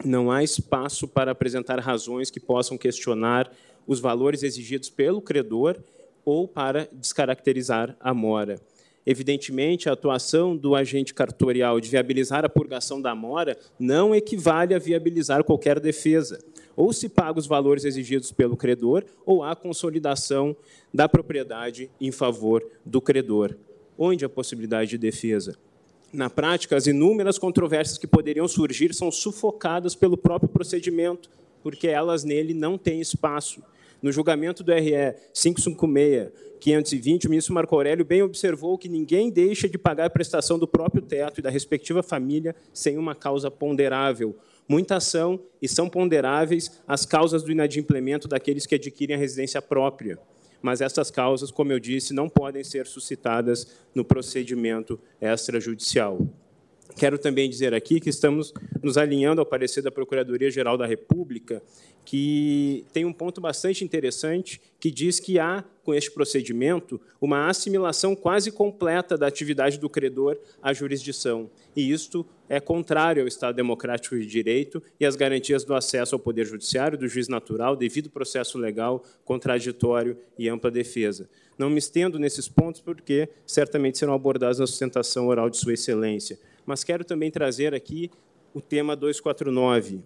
não 0.03 0.31
há 0.31 0.43
espaço 0.43 1.07
para 1.07 1.31
apresentar 1.31 1.79
razões 1.79 2.31
que 2.31 2.39
possam 2.39 2.77
questionar 2.77 3.51
os 3.87 3.99
valores 3.99 4.41
exigidos 4.41 4.89
pelo 4.89 5.21
credor 5.21 5.77
ou 6.25 6.47
para 6.47 6.89
descaracterizar 6.91 7.95
a 7.99 8.13
mora. 8.13 8.59
Evidentemente, 9.05 9.87
a 9.87 9.93
atuação 9.93 10.57
do 10.57 10.73
agente 10.73 11.13
cartorial 11.13 11.79
de 11.79 11.89
viabilizar 11.89 12.43
a 12.43 12.49
purgação 12.49 12.99
da 12.99 13.13
mora 13.13 13.55
não 13.79 14.15
equivale 14.15 14.73
a 14.73 14.79
viabilizar 14.79 15.43
qualquer 15.43 15.79
defesa. 15.79 16.43
Ou 16.75 16.91
se 16.91 17.07
paga 17.07 17.39
os 17.39 17.45
valores 17.45 17.85
exigidos 17.85 18.31
pelo 18.31 18.57
credor, 18.57 19.05
ou 19.25 19.43
há 19.43 19.55
consolidação 19.55 20.55
da 20.93 21.07
propriedade 21.07 21.89
em 22.01 22.11
favor 22.11 22.65
do 22.83 22.99
credor. 22.99 23.55
Onde 23.97 24.25
a 24.25 24.29
possibilidade 24.29 24.89
de 24.89 24.97
defesa? 24.97 25.55
Na 26.11 26.29
prática, 26.29 26.75
as 26.75 26.87
inúmeras 26.87 27.37
controvérsias 27.37 27.97
que 27.97 28.07
poderiam 28.07 28.47
surgir 28.47 28.93
são 28.93 29.11
sufocadas 29.11 29.95
pelo 29.95 30.17
próprio 30.17 30.49
procedimento, 30.49 31.29
porque 31.61 31.87
elas 31.87 32.23
nele 32.23 32.53
não 32.53 32.77
têm 32.77 32.99
espaço. 32.99 33.61
No 34.05 34.11
julgamento 34.11 34.63
do 34.63 34.71
RE 34.71 35.15
556, 35.33 36.31
520, 36.59 37.25
o 37.25 37.29
ministro 37.31 37.55
Marco 37.55 37.73
Aurélio 37.73 38.05
bem 38.05 38.21
observou 38.21 38.77
que 38.77 38.87
ninguém 38.87 39.31
deixa 39.31 39.67
de 39.67 39.79
pagar 39.79 40.05
a 40.05 40.09
prestação 40.11 40.59
do 40.59 40.67
próprio 40.67 41.01
teto 41.01 41.39
e 41.39 41.41
da 41.41 41.49
respectiva 41.49 42.03
família 42.03 42.55
sem 42.71 42.99
uma 42.99 43.15
causa 43.15 43.49
ponderável. 43.49 44.37
muita 44.67 44.97
ação 44.97 45.39
e 45.59 45.67
são 45.67 45.89
ponderáveis 45.89 46.83
as 46.87 47.03
causas 47.03 47.41
do 47.41 47.51
inadimplemento 47.51 48.27
daqueles 48.27 48.67
que 48.67 48.75
adquirem 48.75 49.15
a 49.15 49.19
residência 49.19 49.59
própria. 49.59 50.19
Mas 50.61 50.81
essas 50.81 51.09
causas, 51.09 51.49
como 51.49 51.71
eu 51.71 51.79
disse, 51.79 52.13
não 52.13 52.29
podem 52.29 52.63
ser 52.63 52.85
suscitadas 52.85 53.65
no 53.95 54.05
procedimento 54.05 54.99
extrajudicial. 55.19 56.19
Quero 56.93 57.17
também 57.17 57.49
dizer 57.49 57.73
aqui 57.73 57.99
que 57.99 58.09
estamos 58.09 58.53
nos 58.81 58.97
alinhando 58.97 59.41
ao 59.41 59.45
parecer 59.45 59.81
da 59.81 59.91
Procuradoria-Geral 59.91 60.77
da 60.77 60.85
República, 60.85 61.61
que 62.05 62.85
tem 62.93 63.03
um 63.03 63.11
ponto 63.11 63.41
bastante 63.41 63.83
interessante, 63.83 64.61
que 64.79 64.89
diz 64.91 65.19
que 65.19 65.37
há, 65.37 65.65
com 65.83 65.93
este 65.93 66.11
procedimento, 66.11 67.01
uma 67.19 67.49
assimilação 67.49 68.15
quase 68.15 68.49
completa 68.49 69.17
da 69.17 69.27
atividade 69.27 69.77
do 69.77 69.89
credor 69.89 70.37
à 70.61 70.71
jurisdição. 70.71 71.49
E 71.75 71.91
isto 71.91 72.25
é 72.47 72.61
contrário 72.61 73.23
ao 73.23 73.27
Estado 73.27 73.55
democrático 73.55 74.17
de 74.17 74.25
direito 74.25 74.81
e 74.97 75.05
às 75.05 75.17
garantias 75.17 75.65
do 75.65 75.73
acesso 75.73 76.15
ao 76.15 76.19
Poder 76.19 76.45
Judiciário, 76.45 76.97
do 76.97 77.09
juiz 77.09 77.27
natural, 77.27 77.75
devido 77.75 78.09
processo 78.09 78.57
legal, 78.57 79.03
contraditório 79.25 80.15
e 80.39 80.47
ampla 80.47 80.71
defesa. 80.71 81.27
Não 81.57 81.69
me 81.69 81.79
estendo 81.79 82.19
nesses 82.19 82.47
pontos, 82.47 82.79
porque 82.79 83.27
certamente 83.45 83.97
serão 83.97 84.13
abordados 84.13 84.59
na 84.59 84.67
sustentação 84.67 85.27
oral 85.27 85.49
de 85.49 85.57
Sua 85.57 85.73
Excelência 85.73 86.37
mas 86.65 86.83
quero 86.83 87.03
também 87.03 87.29
trazer 87.29 87.73
aqui 87.73 88.09
o 88.53 88.61
tema 88.61 88.95
249. 88.95 90.01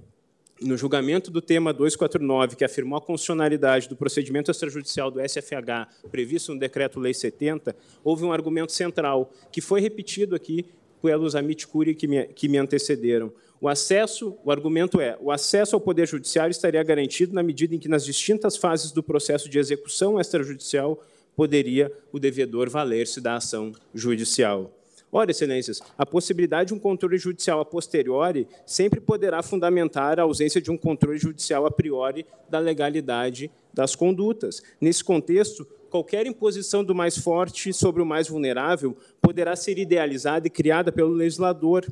No 0.61 0.75
julgamento 0.75 1.31
do 1.31 1.41
tema 1.41 1.71
249, 1.71 2.57
que 2.57 2.65
afirmou 2.65 2.97
a 2.97 3.01
constitucionalidade 3.01 3.87
do 3.87 3.95
procedimento 3.95 4.51
extrajudicial 4.51 5.09
do 5.09 5.21
SFH 5.21 5.87
previsto 6.11 6.53
no 6.53 6.59
Decreto-Lei 6.59 7.13
70, 7.13 7.73
houve 8.03 8.25
um 8.25 8.33
argumento 8.33 8.73
central, 8.73 9.31
que 9.51 9.61
foi 9.61 9.79
repetido 9.79 10.35
aqui 10.35 10.65
pelos 11.01 11.33
amit 11.33 11.65
curi 11.65 11.95
que 11.95 12.07
me, 12.07 12.25
que 12.27 12.49
me 12.49 12.57
antecederam. 12.57 13.31
O 13.61 13.67
acesso, 13.67 14.37
o 14.43 14.51
argumento 14.51 14.99
é, 14.99 15.17
o 15.21 15.31
acesso 15.31 15.75
ao 15.75 15.81
Poder 15.81 16.07
Judiciário 16.07 16.51
estaria 16.51 16.81
garantido 16.83 17.33
na 17.33 17.43
medida 17.43 17.75
em 17.75 17.79
que, 17.79 17.87
nas 17.87 18.05
distintas 18.05 18.57
fases 18.57 18.91
do 18.91 19.03
processo 19.03 19.49
de 19.49 19.59
execução 19.59 20.19
extrajudicial, 20.19 21.01
poderia 21.35 21.91
o 22.11 22.19
devedor 22.19 22.69
valer-se 22.69 23.21
da 23.21 23.35
ação 23.35 23.71
judicial. 23.93 24.78
Ora, 25.11 25.31
excelências, 25.31 25.81
a 25.97 26.05
possibilidade 26.05 26.67
de 26.67 26.73
um 26.75 26.79
controle 26.79 27.17
judicial 27.17 27.59
a 27.59 27.65
posteriori 27.65 28.47
sempre 28.65 28.99
poderá 28.99 29.41
fundamentar 29.41 30.19
a 30.19 30.23
ausência 30.23 30.61
de 30.61 30.69
um 30.69 30.77
controle 30.77 31.17
judicial 31.17 31.65
a 31.65 31.71
priori 31.71 32.25
da 32.47 32.59
legalidade 32.59 33.49
das 33.73 33.95
condutas. 33.95 34.61
Nesse 34.79 35.03
contexto, 35.03 35.65
qualquer 35.89 36.27
imposição 36.27 36.83
do 36.83 36.93
mais 36.93 37.17
forte 37.17 37.73
sobre 37.73 38.03
o 38.03 38.05
mais 38.05 38.27
vulnerável 38.27 38.95
poderá 39.19 39.55
ser 39.55 39.79
idealizada 39.79 40.45
e 40.45 40.51
criada 40.51 40.91
pelo 40.91 41.11
legislador, 41.11 41.87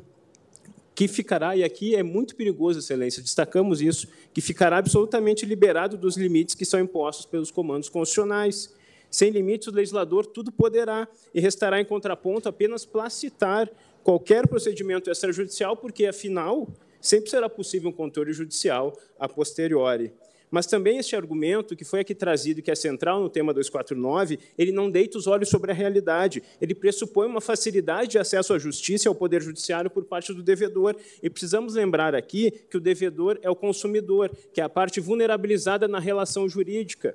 que 0.94 1.08
ficará, 1.08 1.56
e 1.56 1.62
aqui 1.62 1.94
é 1.94 2.02
muito 2.02 2.34
perigoso, 2.34 2.80
Excelência, 2.80 3.22
destacamos 3.22 3.80
isso, 3.80 4.08
que 4.32 4.40
ficará 4.40 4.78
absolutamente 4.78 5.46
liberado 5.46 5.96
dos 5.96 6.16
limites 6.16 6.54
que 6.54 6.64
são 6.64 6.80
impostos 6.80 7.26
pelos 7.26 7.50
comandos 7.50 7.88
constitucionais. 7.88 8.74
Sem 9.10 9.30
limites, 9.30 9.68
o 9.68 9.72
legislador 9.72 10.26
tudo 10.26 10.52
poderá, 10.52 11.08
e 11.34 11.40
restará 11.40 11.80
em 11.80 11.84
contraponto 11.84 12.48
apenas 12.48 12.84
placitar 12.84 13.70
qualquer 14.02 14.46
procedimento 14.46 15.10
extrajudicial, 15.10 15.76
porque, 15.76 16.06
afinal, 16.06 16.68
sempre 17.00 17.30
será 17.30 17.48
possível 17.48 17.90
um 17.90 17.92
controle 17.92 18.32
judicial 18.32 18.96
a 19.18 19.28
posteriori. 19.28 20.12
Mas 20.50 20.66
também 20.66 20.98
este 20.98 21.14
argumento, 21.14 21.76
que 21.76 21.84
foi 21.84 22.00
aqui 22.00 22.14
trazido, 22.14 22.62
que 22.62 22.70
é 22.70 22.74
central 22.74 23.20
no 23.20 23.28
tema 23.28 23.52
249, 23.52 24.38
ele 24.56 24.72
não 24.72 24.90
deita 24.90 25.18
os 25.18 25.26
olhos 25.26 25.48
sobre 25.48 25.70
a 25.70 25.74
realidade. 25.74 26.42
Ele 26.60 26.74
pressupõe 26.74 27.26
uma 27.26 27.40
facilidade 27.40 28.12
de 28.12 28.18
acesso 28.18 28.54
à 28.54 28.58
justiça 28.58 29.06
e 29.06 29.10
ao 29.10 29.14
poder 29.14 29.42
judiciário 29.42 29.90
por 29.90 30.04
parte 30.04 30.32
do 30.32 30.42
devedor. 30.42 30.96
E 31.22 31.28
precisamos 31.28 31.74
lembrar 31.74 32.14
aqui 32.14 32.50
que 32.70 32.76
o 32.76 32.80
devedor 32.80 33.38
é 33.42 33.50
o 33.50 33.56
consumidor, 33.56 34.30
que 34.52 34.60
é 34.60 34.64
a 34.64 34.68
parte 34.68 35.00
vulnerabilizada 35.00 35.86
na 35.86 35.98
relação 35.98 36.48
jurídica. 36.48 37.14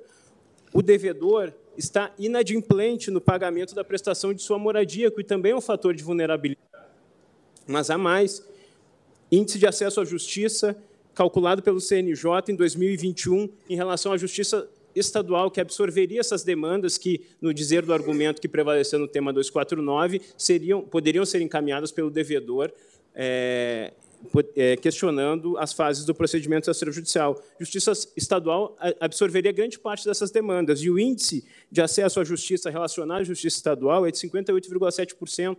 O 0.74 0.82
devedor 0.82 1.52
está 1.78 2.12
inadimplente 2.18 3.08
no 3.08 3.20
pagamento 3.20 3.76
da 3.76 3.84
prestação 3.84 4.34
de 4.34 4.42
sua 4.42 4.58
moradia, 4.58 5.08
que 5.08 5.22
também 5.22 5.52
é 5.52 5.56
um 5.56 5.60
fator 5.60 5.94
de 5.94 6.02
vulnerabilidade. 6.02 6.68
Mas 7.64 7.90
há 7.90 7.96
mais. 7.96 8.44
Índice 9.30 9.56
de 9.56 9.66
acesso 9.68 10.00
à 10.00 10.04
justiça 10.04 10.76
calculado 11.14 11.62
pelo 11.62 11.80
CNJ 11.80 12.24
em 12.48 12.56
2021 12.56 13.48
em 13.70 13.76
relação 13.76 14.12
à 14.12 14.16
justiça 14.18 14.68
estadual 14.96 15.48
que 15.48 15.60
absorveria 15.60 16.18
essas 16.18 16.42
demandas 16.42 16.98
que, 16.98 17.24
no 17.40 17.54
dizer 17.54 17.84
do 17.86 17.92
argumento 17.92 18.40
que 18.40 18.48
prevaleceu 18.48 18.98
no 18.98 19.06
tema 19.06 19.32
249, 19.32 20.20
seriam, 20.36 20.82
poderiam 20.82 21.24
ser 21.24 21.40
encaminhadas 21.40 21.92
pelo 21.92 22.10
devedor 22.10 22.72
é, 23.14 23.92
questionando 24.80 25.56
as 25.58 25.72
fases 25.72 26.04
do 26.04 26.14
procedimento 26.14 26.70
extrajudicial. 26.70 27.42
Justiça 27.58 27.92
estadual 28.16 28.76
absorveria 29.00 29.52
grande 29.52 29.78
parte 29.78 30.04
dessas 30.04 30.30
demandas, 30.30 30.80
e 30.80 30.90
o 30.90 30.98
índice 30.98 31.44
de 31.70 31.80
acesso 31.80 32.20
à 32.20 32.24
justiça 32.24 32.70
relacionado 32.70 33.20
à 33.20 33.24
justiça 33.24 33.56
estadual 33.56 34.06
é 34.06 34.10
de 34.10 34.18
58,7%. 34.18 35.56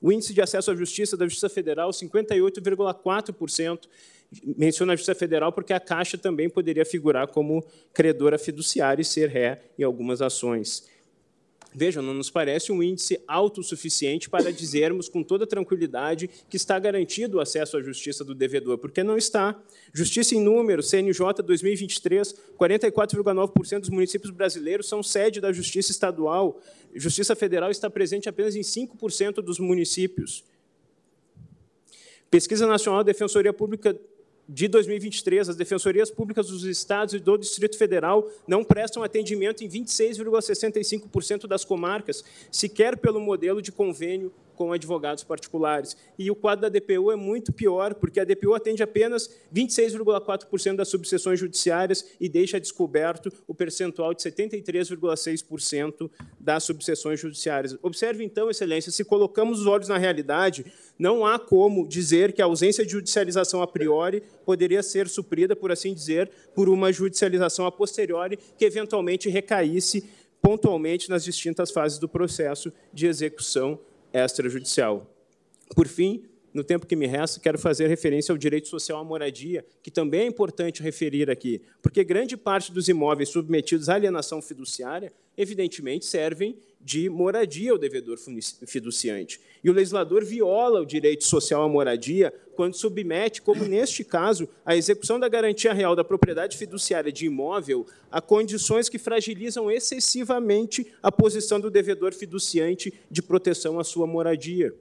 O 0.00 0.12
índice 0.12 0.32
de 0.32 0.40
acesso 0.40 0.70
à 0.70 0.76
justiça 0.76 1.16
da 1.16 1.24
Justiça 1.24 1.48
Federal, 1.48 1.90
58,4%. 1.90 3.80
Menciona 4.56 4.92
a 4.92 4.96
Justiça 4.96 5.14
Federal 5.14 5.50
porque 5.52 5.72
a 5.72 5.80
Caixa 5.80 6.18
também 6.18 6.50
poderia 6.50 6.84
figurar 6.84 7.28
como 7.28 7.64
credora 7.94 8.38
fiduciária 8.38 9.00
e 9.02 9.04
ser 9.04 9.28
ré 9.28 9.62
em 9.78 9.82
algumas 9.82 10.20
ações. 10.20 10.86
Vejam, 11.78 12.02
não 12.02 12.12
nos 12.12 12.28
parece 12.28 12.72
um 12.72 12.82
índice 12.82 13.20
autossuficiente 13.28 14.28
para 14.28 14.52
dizermos 14.52 15.08
com 15.08 15.22
toda 15.22 15.46
tranquilidade 15.46 16.28
que 16.50 16.56
está 16.56 16.76
garantido 16.76 17.36
o 17.36 17.40
acesso 17.40 17.76
à 17.76 17.80
justiça 17.80 18.24
do 18.24 18.34
devedor, 18.34 18.78
porque 18.78 19.04
não 19.04 19.16
está. 19.16 19.56
Justiça 19.92 20.34
em 20.34 20.40
número, 20.40 20.82
CNJ 20.82 21.40
2023, 21.40 22.34
44,9% 22.58 23.78
dos 23.78 23.90
municípios 23.90 24.32
brasileiros 24.32 24.88
são 24.88 25.04
sede 25.04 25.40
da 25.40 25.52
justiça 25.52 25.92
estadual. 25.92 26.60
Justiça 26.96 27.36
federal 27.36 27.70
está 27.70 27.88
presente 27.88 28.28
apenas 28.28 28.56
em 28.56 28.62
5% 28.62 29.34
dos 29.34 29.60
municípios. 29.60 30.42
Pesquisa 32.28 32.66
Nacional 32.66 33.04
Defensoria 33.04 33.52
Pública 33.52 33.96
de 34.48 34.66
2023, 34.66 35.50
as 35.50 35.56
defensorias 35.56 36.10
públicas 36.10 36.46
dos 36.46 36.64
estados 36.64 37.12
e 37.12 37.18
do 37.18 37.36
Distrito 37.36 37.76
Federal 37.76 38.26
não 38.46 38.64
prestam 38.64 39.02
atendimento 39.02 39.62
em 39.62 39.68
26,65% 39.68 41.46
das 41.46 41.66
comarcas, 41.66 42.24
sequer 42.50 42.96
pelo 42.96 43.20
modelo 43.20 43.60
de 43.60 43.70
convênio 43.70 44.32
com 44.58 44.72
advogados 44.72 45.22
particulares. 45.22 45.96
E 46.18 46.32
o 46.32 46.34
quadro 46.34 46.62
da 46.62 46.68
DPU 46.68 47.12
é 47.12 47.16
muito 47.16 47.52
pior, 47.52 47.94
porque 47.94 48.18
a 48.18 48.24
DPU 48.24 48.54
atende 48.54 48.82
apenas 48.82 49.30
26,4% 49.54 50.74
das 50.74 50.88
subseções 50.88 51.38
judiciárias 51.38 52.04
e 52.20 52.28
deixa 52.28 52.58
descoberto 52.58 53.32
o 53.46 53.54
percentual 53.54 54.12
de 54.12 54.20
73,6% 54.20 56.10
das 56.40 56.64
subseções 56.64 57.20
judiciárias. 57.20 57.78
Observe, 57.82 58.24
então, 58.24 58.50
Excelência, 58.50 58.90
se 58.90 59.04
colocamos 59.04 59.60
os 59.60 59.66
olhos 59.66 59.86
na 59.86 59.96
realidade, 59.96 60.66
não 60.98 61.24
há 61.24 61.38
como 61.38 61.86
dizer 61.86 62.32
que 62.32 62.42
a 62.42 62.46
ausência 62.46 62.84
de 62.84 62.92
judicialização 62.92 63.62
a 63.62 63.66
priori 63.66 64.22
poderia 64.44 64.82
ser 64.82 65.08
suprida, 65.08 65.54
por 65.54 65.70
assim 65.70 65.94
dizer, 65.94 66.30
por 66.54 66.68
uma 66.68 66.92
judicialização 66.92 67.66
a 67.66 67.72
posteriori 67.72 68.38
que 68.56 68.64
eventualmente 68.64 69.28
recaísse 69.28 70.04
pontualmente 70.42 71.08
nas 71.08 71.24
distintas 71.24 71.70
fases 71.70 71.98
do 71.98 72.08
processo 72.08 72.72
de 72.92 73.06
execução 73.06 73.78
extrajudicial. 74.12 75.06
Por 75.74 75.86
fim, 75.86 76.24
no 76.52 76.64
tempo 76.64 76.86
que 76.86 76.96
me 76.96 77.06
resta, 77.06 77.40
quero 77.40 77.58
fazer 77.58 77.86
referência 77.88 78.32
ao 78.32 78.38
direito 78.38 78.68
social 78.68 78.98
à 78.98 79.04
moradia, 79.04 79.64
que 79.82 79.90
também 79.90 80.22
é 80.22 80.26
importante 80.26 80.82
referir 80.82 81.30
aqui, 81.30 81.60
porque 81.82 82.02
grande 82.02 82.36
parte 82.36 82.72
dos 82.72 82.88
imóveis 82.88 83.28
submetidos 83.28 83.88
à 83.88 83.94
alienação 83.94 84.40
fiduciária, 84.40 85.12
evidentemente, 85.36 86.04
servem 86.04 86.56
de 86.80 87.08
moradia 87.08 87.72
ao 87.72 87.78
devedor 87.78 88.18
fiduciante. 88.66 89.40
E 89.62 89.68
o 89.68 89.72
legislador 89.72 90.24
viola 90.24 90.80
o 90.80 90.86
direito 90.86 91.24
social 91.24 91.62
à 91.62 91.68
moradia 91.68 92.32
quando 92.54 92.74
submete, 92.74 93.42
como 93.42 93.64
neste 93.64 94.04
caso, 94.04 94.48
a 94.64 94.76
execução 94.76 95.18
da 95.18 95.28
garantia 95.28 95.72
real 95.72 95.94
da 95.94 96.04
propriedade 96.04 96.56
fiduciária 96.56 97.12
de 97.12 97.26
imóvel 97.26 97.86
a 98.10 98.20
condições 98.20 98.88
que 98.88 98.98
fragilizam 98.98 99.70
excessivamente 99.70 100.92
a 101.02 101.10
posição 101.10 101.60
do 101.60 101.70
devedor 101.70 102.12
fiduciante 102.14 102.92
de 103.10 103.22
proteção 103.22 103.78
à 103.78 103.84
sua 103.84 104.06
moradia. 104.06 104.74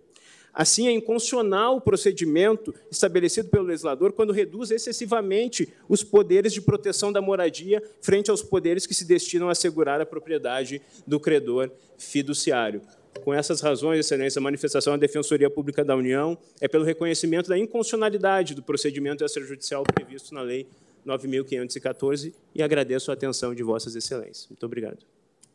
Assim, 0.58 0.88
é 0.88 0.92
inconstitucional 0.92 1.76
o 1.76 1.82
procedimento 1.82 2.74
estabelecido 2.90 3.48
pelo 3.48 3.66
legislador 3.66 4.12
quando 4.12 4.34
reduz 4.34 4.72
excessivamente 4.72 5.72
os 5.88 6.04
poderes 6.04 6.52
de 6.52 6.60
proteção 6.60 7.12
da 7.12 7.22
moradia 7.22 7.80
frente 8.02 8.32
aos 8.32 8.42
poderes 8.42 8.88
que 8.88 8.96
se 8.96 9.06
destinam 9.06 9.50
a 9.50 9.52
assegurar 9.52 10.02
a 10.02 10.06
propriedade 10.06 10.82
do 11.06 11.20
credor 11.20 11.70
fiduciário. 11.96 12.82
Com 13.24 13.32
essas 13.32 13.62
razões, 13.62 14.00
Excelência, 14.00 14.40
a 14.40 14.42
manifestação 14.42 14.94
da 14.94 14.98
Defensoria 14.98 15.48
Pública 15.48 15.86
da 15.86 15.96
União 15.96 16.36
é 16.60 16.68
pelo 16.68 16.84
reconhecimento 16.84 17.50
da 17.50 17.58
inconstitucionalidade 17.58 18.56
do 18.56 18.64
procedimento 18.64 19.24
extrajudicial 19.24 19.84
previsto 19.84 20.34
na 20.34 20.42
Lei 20.42 20.66
9.514 21.06 22.34
e 22.56 22.64
agradeço 22.64 23.12
a 23.12 23.14
atenção 23.14 23.54
de 23.54 23.62
Vossas 23.62 23.96
Excelências. 23.96 24.48
Muito 24.50 24.66
obrigado. 24.66 25.06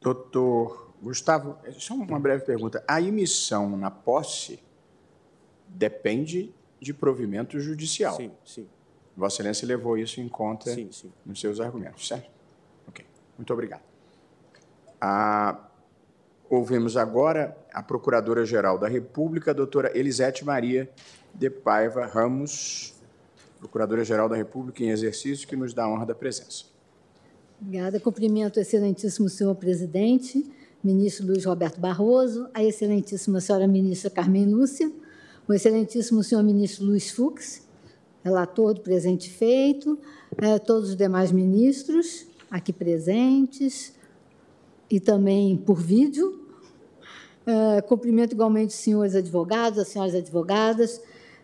Doutor 0.00 0.94
Gustavo, 1.02 1.58
só 1.72 1.94
uma 1.94 2.20
breve 2.20 2.44
pergunta. 2.44 2.84
A 2.86 3.02
emissão 3.02 3.76
na 3.76 3.90
posse 3.90 4.60
depende 5.74 6.52
de 6.80 6.92
provimento 6.92 7.58
judicial. 7.60 8.16
Sim, 8.16 8.30
sim. 8.44 8.66
Vossa 9.16 9.36
Excelência 9.36 9.66
levou 9.68 9.98
isso 9.98 10.20
em 10.20 10.28
conta 10.28 10.70
Sim, 10.70 10.88
sim. 10.90 11.12
nos 11.24 11.40
seus 11.40 11.60
argumentos, 11.60 12.08
certo? 12.08 12.30
Ok, 12.88 13.04
muito 13.36 13.52
obrigado. 13.52 13.82
Ah, 15.00 15.68
ouvimos 16.48 16.96
agora 16.96 17.56
a 17.72 17.82
Procuradora-Geral 17.82 18.78
da 18.78 18.88
República, 18.88 19.50
a 19.50 19.54
doutora 19.54 19.96
Elisete 19.96 20.44
Maria 20.44 20.90
de 21.34 21.50
Paiva 21.50 22.06
Ramos, 22.06 22.94
Procuradora-Geral 23.58 24.28
da 24.28 24.36
República 24.36 24.82
em 24.82 24.90
exercício, 24.90 25.46
que 25.46 25.56
nos 25.56 25.74
dá 25.74 25.84
a 25.84 25.88
honra 25.88 26.06
da 26.06 26.14
presença. 26.14 26.64
Obrigada. 27.60 28.00
Cumprimento 28.00 28.56
o 28.56 28.60
excelentíssimo 28.60 29.28
senhor 29.28 29.54
presidente, 29.54 30.44
ministro 30.82 31.26
Luiz 31.26 31.44
Roberto 31.44 31.80
Barroso, 31.80 32.48
a 32.52 32.62
excelentíssima 32.62 33.40
senhora 33.40 33.68
ministra 33.68 34.10
Carmen 34.10 34.46
Lúcia, 34.46 34.90
o 35.46 35.52
excelentíssimo 35.52 36.22
senhor 36.22 36.42
ministro 36.42 36.84
Luiz 36.84 37.10
Fux, 37.10 37.62
relator 38.22 38.74
do 38.74 38.80
presente 38.80 39.28
feito, 39.28 39.98
eh, 40.38 40.58
todos 40.58 40.90
os 40.90 40.96
demais 40.96 41.32
ministros 41.32 42.26
aqui 42.50 42.72
presentes 42.72 43.94
e 44.90 45.00
também 45.00 45.56
por 45.56 45.80
vídeo. 45.80 46.40
Eh, 47.46 47.80
cumprimento 47.82 48.32
igualmente 48.32 48.68
os 48.68 48.80
senhores 48.80 49.14
advogados, 49.14 49.78
as 49.78 49.88
senhoras 49.88 50.14
advogadas, 50.14 51.00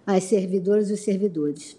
as 0.07 0.25
servidoras 0.25 0.91
e 0.91 0.93
os 0.93 1.01
servidores. 1.01 1.77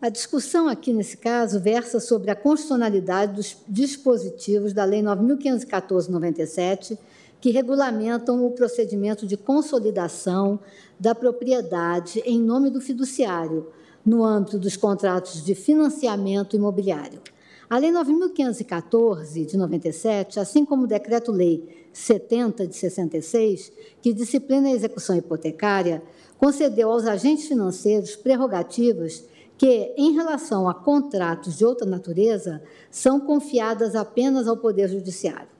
A 0.00 0.08
discussão 0.08 0.68
aqui, 0.68 0.92
nesse 0.92 1.16
caso, 1.16 1.60
versa 1.60 2.00
sobre 2.00 2.30
a 2.30 2.36
constitucionalidade 2.36 3.34
dos 3.34 3.56
dispositivos 3.66 4.72
da 4.72 4.84
Lei 4.84 5.02
9.514-97, 5.02 6.98
que 7.40 7.50
regulamentam 7.50 8.44
o 8.44 8.50
procedimento 8.50 9.26
de 9.26 9.36
consolidação 9.36 10.58
da 10.98 11.14
propriedade 11.14 12.20
em 12.24 12.40
nome 12.40 12.70
do 12.70 12.80
fiduciário, 12.80 13.68
no 14.04 14.24
âmbito 14.24 14.58
dos 14.58 14.76
contratos 14.76 15.44
de 15.44 15.54
financiamento 15.54 16.54
imobiliário. 16.54 17.20
A 17.68 17.78
Lei 17.78 17.90
9.514, 17.90 19.44
de 19.44 19.56
97, 19.56 20.38
assim 20.38 20.64
como 20.64 20.84
o 20.84 20.86
Decreto-Lei 20.86 21.88
70, 21.92 22.66
de 22.66 22.76
66, 22.76 23.72
que 24.00 24.12
disciplina 24.12 24.68
a 24.68 24.72
execução 24.72 25.16
hipotecária, 25.16 26.00
concedeu 26.38 26.92
aos 26.92 27.06
agentes 27.06 27.48
financeiros 27.48 28.14
prerrogativas 28.14 29.24
que, 29.58 29.92
em 29.96 30.12
relação 30.12 30.68
a 30.68 30.74
contratos 30.74 31.56
de 31.56 31.64
outra 31.64 31.86
natureza, 31.86 32.62
são 32.90 33.18
confiadas 33.18 33.96
apenas 33.96 34.46
ao 34.46 34.56
Poder 34.56 34.88
Judiciário. 34.88 35.55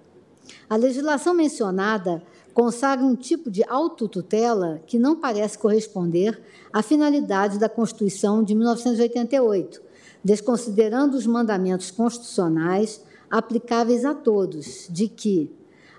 A 0.68 0.76
legislação 0.76 1.34
mencionada 1.34 2.22
consagra 2.53 3.05
um 3.05 3.14
tipo 3.14 3.51
de 3.51 3.62
autotutela 3.68 4.82
que 4.86 4.99
não 4.99 5.16
parece 5.16 5.59
corresponder 5.59 6.40
à 6.72 6.82
finalidade 6.82 7.59
da 7.59 7.68
Constituição 7.68 8.42
de 8.42 8.55
1988, 8.55 9.82
desconsiderando 10.24 11.16
os 11.16 11.26
mandamentos 11.26 11.90
constitucionais 11.90 13.03
aplicáveis 13.30 14.05
a 14.05 14.14
todos, 14.14 14.86
de 14.88 15.09
que 15.09 15.51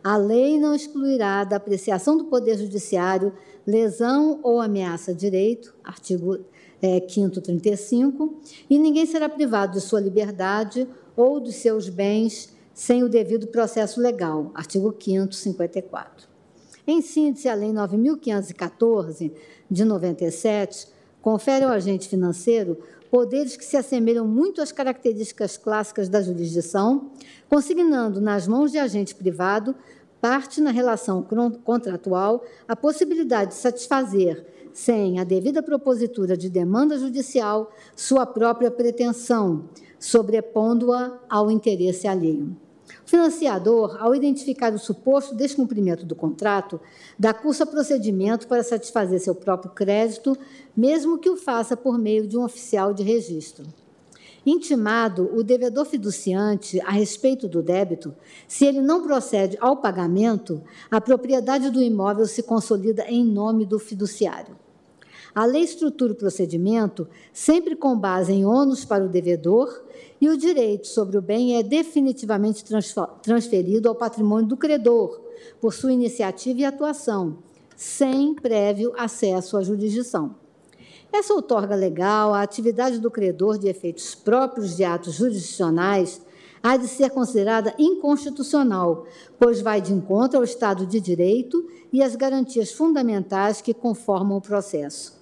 a 0.03 0.17
lei 0.17 0.59
não 0.59 0.73
excluirá 0.73 1.43
da 1.43 1.57
apreciação 1.57 2.17
do 2.17 2.25
Poder 2.25 2.57
Judiciário 2.57 3.33
lesão 3.65 4.39
ou 4.41 4.61
ameaça 4.61 5.11
a 5.11 5.13
direito, 5.13 5.75
artigo 5.83 6.39
é, 6.81 7.05
5 7.07 7.41
35, 7.41 8.33
e 8.69 8.79
ninguém 8.79 9.05
será 9.05 9.27
privado 9.27 9.73
de 9.73 9.81
sua 9.81 9.99
liberdade 9.99 10.87
ou 11.15 11.39
dos 11.39 11.55
seus 11.55 11.89
bens 11.89 12.55
sem 12.77 13.03
o 13.03 13.09
devido 13.09 13.47
processo 13.47 13.99
legal, 13.99 14.51
artigo 14.53 14.95
5 14.95 15.33
54. 15.33 16.27
Em 16.85 17.01
síntese, 17.01 17.49
a 17.49 17.55
Lei 17.55 17.71
9.514, 17.71 19.31
de 19.69 19.83
97, 19.83 20.87
confere 21.19 21.65
ao 21.65 21.71
agente 21.71 22.07
financeiro 22.07 22.77
poderes 23.09 23.57
que 23.57 23.65
se 23.65 23.75
assemelham 23.75 24.27
muito 24.27 24.61
às 24.61 24.71
características 24.71 25.57
clássicas 25.57 26.07
da 26.07 26.21
jurisdição, 26.21 27.09
consignando 27.49 28.21
nas 28.21 28.47
mãos 28.47 28.71
de 28.71 28.77
agente 28.77 29.15
privado 29.15 29.73
parte 30.21 30.61
na 30.61 30.69
relação 30.69 31.25
contratual 31.63 32.45
a 32.67 32.75
possibilidade 32.75 33.55
de 33.55 33.57
satisfazer 33.57 34.45
sem 34.71 35.19
a 35.19 35.23
devida 35.23 35.63
propositura 35.63 36.37
de 36.37 36.47
demanda 36.47 36.99
judicial, 36.99 37.71
sua 37.95 38.27
própria 38.27 38.69
pretensão, 38.69 39.67
sobrepondo-a 39.97 41.17
ao 41.27 41.49
interesse 41.49 42.07
alheio. 42.07 42.66
Financiador, 43.07 43.95
ao 44.01 44.13
identificar 44.13 44.73
o 44.73 44.77
suposto 44.77 45.33
descumprimento 45.33 46.05
do 46.05 46.13
contrato, 46.13 46.77
dá 47.17 47.33
curso 47.33 47.63
a 47.63 47.65
procedimento 47.65 48.45
para 48.49 48.61
satisfazer 48.61 49.21
seu 49.21 49.33
próprio 49.33 49.71
crédito, 49.71 50.37
mesmo 50.75 51.17
que 51.17 51.29
o 51.29 51.37
faça 51.37 51.77
por 51.77 51.97
meio 51.97 52.27
de 52.27 52.37
um 52.37 52.43
oficial 52.43 52.93
de 52.93 53.03
registro. 53.03 53.65
Intimado 54.45 55.33
o 55.33 55.41
devedor 55.41 55.85
fiduciante 55.85 56.81
a 56.81 56.91
respeito 56.91 57.47
do 57.47 57.63
débito, 57.63 58.13
se 58.45 58.65
ele 58.65 58.81
não 58.81 59.01
procede 59.01 59.57
ao 59.61 59.77
pagamento, 59.77 60.61
a 60.91 60.99
propriedade 60.99 61.69
do 61.69 61.81
imóvel 61.81 62.25
se 62.25 62.43
consolida 62.43 63.05
em 63.07 63.23
nome 63.23 63.65
do 63.65 63.79
fiduciário. 63.79 64.53
A 65.33 65.45
lei 65.45 65.61
estrutura 65.61 66.13
o 66.13 66.15
procedimento 66.15 67.07
sempre 67.31 67.75
com 67.75 67.97
base 67.97 68.33
em 68.33 68.43
ônus 68.43 68.83
para 68.83 69.05
o 69.05 69.07
devedor 69.07 69.83
e 70.19 70.29
o 70.29 70.37
direito 70.37 70.87
sobre 70.87 71.17
o 71.17 71.21
bem 71.21 71.57
é 71.57 71.63
definitivamente 71.63 72.65
transferido 73.21 73.87
ao 73.87 73.95
patrimônio 73.95 74.47
do 74.47 74.57
credor, 74.57 75.21
por 75.61 75.73
sua 75.73 75.93
iniciativa 75.93 76.59
e 76.59 76.65
atuação, 76.65 77.37
sem 77.75 78.33
prévio 78.33 78.93
acesso 78.97 79.57
à 79.57 79.61
jurisdição. 79.61 80.35
Essa 81.13 81.33
outorga 81.33 81.75
legal, 81.75 82.33
a 82.33 82.41
atividade 82.41 82.99
do 82.99 83.11
credor 83.11 83.57
de 83.57 83.67
efeitos 83.67 84.13
próprios 84.15 84.75
de 84.75 84.83
atos 84.83 85.13
jurisdicionais, 85.13 86.21
há 86.61 86.75
de 86.75 86.87
ser 86.87 87.11
considerada 87.11 87.73
inconstitucional, 87.77 89.05
pois 89.39 89.61
vai 89.61 89.79
de 89.79 89.93
encontro 89.93 90.37
ao 90.37 90.43
Estado 90.43 90.85
de 90.85 90.99
Direito 90.99 91.65
e 91.93 92.01
às 92.01 92.15
garantias 92.15 92.71
fundamentais 92.71 93.61
que 93.61 93.73
conformam 93.73 94.37
o 94.37 94.41
processo 94.41 95.16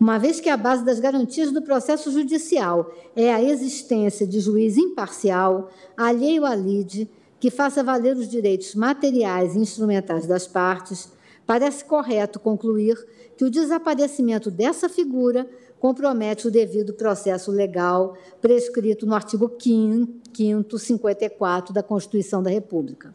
uma 0.00 0.18
vez 0.18 0.40
que 0.40 0.48
a 0.48 0.56
base 0.56 0.84
das 0.84 1.00
garantias 1.00 1.50
do 1.50 1.60
processo 1.60 2.10
judicial 2.12 2.92
é 3.16 3.32
a 3.32 3.42
existência 3.42 4.26
de 4.26 4.38
juiz 4.38 4.76
imparcial, 4.76 5.70
alheio 5.96 6.44
à 6.44 6.54
lide, 6.54 7.10
que 7.40 7.50
faça 7.50 7.82
valer 7.82 8.16
os 8.16 8.28
direitos 8.28 8.74
materiais 8.74 9.54
e 9.54 9.58
instrumentais 9.58 10.26
das 10.26 10.46
partes, 10.46 11.10
parece 11.46 11.84
correto 11.84 12.38
concluir 12.38 12.96
que 13.36 13.44
o 13.44 13.50
desaparecimento 13.50 14.50
dessa 14.50 14.88
figura 14.88 15.48
compromete 15.80 16.46
o 16.46 16.50
devido 16.50 16.92
processo 16.94 17.50
legal 17.50 18.16
prescrito 18.40 19.06
no 19.06 19.14
artigo 19.14 19.50
5 19.58 20.78
54 20.78 21.72
da 21.72 21.82
Constituição 21.82 22.42
da 22.42 22.50
República. 22.50 23.14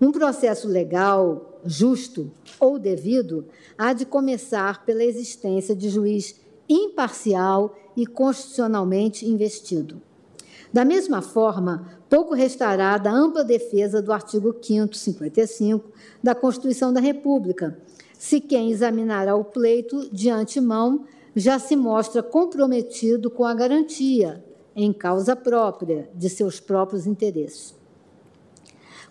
Um 0.00 0.12
processo 0.12 0.68
legal 0.68 1.53
justo 1.64 2.30
ou 2.60 2.78
devido 2.78 3.46
há 3.76 3.92
de 3.92 4.04
começar 4.04 4.84
pela 4.84 5.04
existência 5.04 5.74
de 5.74 5.88
juiz 5.88 6.40
imparcial 6.68 7.76
e 7.96 8.06
constitucionalmente 8.06 9.26
investido. 9.26 10.00
Da 10.72 10.84
mesma 10.84 11.22
forma, 11.22 11.88
pouco 12.08 12.34
restará 12.34 12.98
da 12.98 13.10
ampla 13.10 13.44
defesa 13.44 14.02
do 14.02 14.12
artigo 14.12 14.56
5 14.60 14.94
55 14.94 15.90
da 16.22 16.34
Constituição 16.34 16.92
da 16.92 17.00
República, 17.00 17.78
se 18.18 18.40
quem 18.40 18.70
examinará 18.70 19.36
o 19.36 19.44
pleito 19.44 20.08
de 20.12 20.30
antemão 20.30 21.04
já 21.36 21.58
se 21.58 21.76
mostra 21.76 22.22
comprometido 22.22 23.30
com 23.30 23.44
a 23.44 23.54
garantia, 23.54 24.44
em 24.74 24.92
causa 24.92 25.36
própria, 25.36 26.08
de 26.14 26.28
seus 26.28 26.58
próprios 26.58 27.06
interesses. 27.06 27.74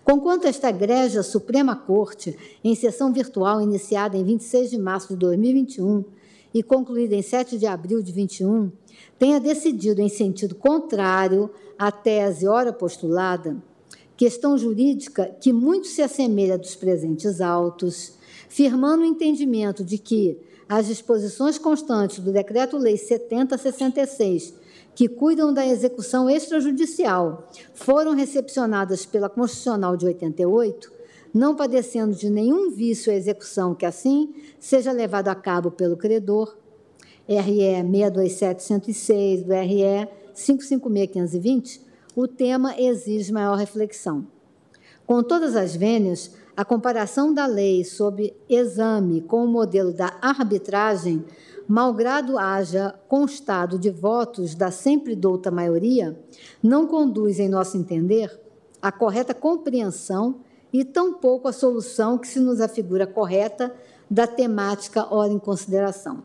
Conquanto 0.04 0.46
esta 0.46 0.68
egrégia 0.68 1.22
Suprema 1.22 1.74
Corte, 1.74 2.36
em 2.62 2.74
sessão 2.74 3.10
virtual 3.10 3.62
iniciada 3.62 4.18
em 4.18 4.22
26 4.22 4.70
de 4.70 4.78
março 4.78 5.08
de 5.08 5.16
2021 5.16 6.04
e 6.52 6.62
concluída 6.62 7.14
em 7.14 7.22
7 7.22 7.56
de 7.56 7.66
abril 7.66 8.02
de 8.02 8.12
21, 8.12 8.70
tenha 9.18 9.40
decidido 9.40 10.02
em 10.02 10.10
sentido 10.10 10.54
contrário 10.54 11.50
à 11.78 11.90
tese 11.90 12.46
ora 12.46 12.70
postulada, 12.70 13.56
questão 14.14 14.58
jurídica 14.58 15.34
que 15.40 15.54
muito 15.54 15.86
se 15.86 16.02
assemelha 16.02 16.58
dos 16.58 16.76
presentes 16.76 17.40
autos, 17.40 18.12
firmando 18.46 19.04
o 19.04 19.06
entendimento 19.06 19.82
de 19.82 19.96
que 19.96 20.38
as 20.68 20.86
disposições 20.86 21.56
constantes 21.56 22.18
do 22.18 22.30
Decreto-Lei 22.30 22.98
7066 22.98 24.63
que 24.94 25.08
cuidam 25.08 25.52
da 25.52 25.66
execução 25.66 26.30
extrajudicial 26.30 27.48
foram 27.74 28.14
recepcionadas 28.14 29.04
pela 29.04 29.28
Constitucional 29.28 29.96
de 29.96 30.06
88, 30.06 30.92
não 31.32 31.56
padecendo 31.56 32.14
de 32.14 32.30
nenhum 32.30 32.70
vício 32.70 33.12
a 33.12 33.16
execução 33.16 33.74
que 33.74 33.84
assim 33.84 34.32
seja 34.60 34.92
levado 34.92 35.28
a 35.28 35.34
cabo 35.34 35.70
pelo 35.70 35.96
credor, 35.96 36.56
RE 37.26 37.82
627106 37.82 39.42
do 39.42 39.52
RE 39.52 40.08
556520, 40.34 41.80
o 42.14 42.28
tema 42.28 42.78
exige 42.78 43.32
maior 43.32 43.56
reflexão. 43.56 44.26
Com 45.06 45.22
todas 45.22 45.56
as 45.56 45.74
vênias, 45.74 46.32
a 46.56 46.64
comparação 46.64 47.34
da 47.34 47.46
lei 47.46 47.84
sob 47.84 48.32
exame 48.48 49.20
com 49.22 49.44
o 49.44 49.48
modelo 49.48 49.92
da 49.92 50.16
arbitragem 50.22 51.24
malgrado 51.66 52.38
haja 52.38 52.94
constado 53.08 53.78
de 53.78 53.90
votos 53.90 54.54
da 54.54 54.70
sempre 54.70 55.16
douta 55.16 55.50
maioria, 55.50 56.18
não 56.62 56.86
conduz, 56.86 57.38
em 57.38 57.48
nosso 57.48 57.76
entender, 57.76 58.40
à 58.80 58.92
correta 58.92 59.34
compreensão 59.34 60.40
e 60.72 60.84
tampouco 60.84 61.48
à 61.48 61.52
solução 61.52 62.18
que 62.18 62.28
se 62.28 62.40
nos 62.40 62.60
afigura 62.60 63.06
correta 63.06 63.74
da 64.10 64.26
temática 64.26 65.06
ora 65.14 65.32
em 65.32 65.38
consideração. 65.38 66.22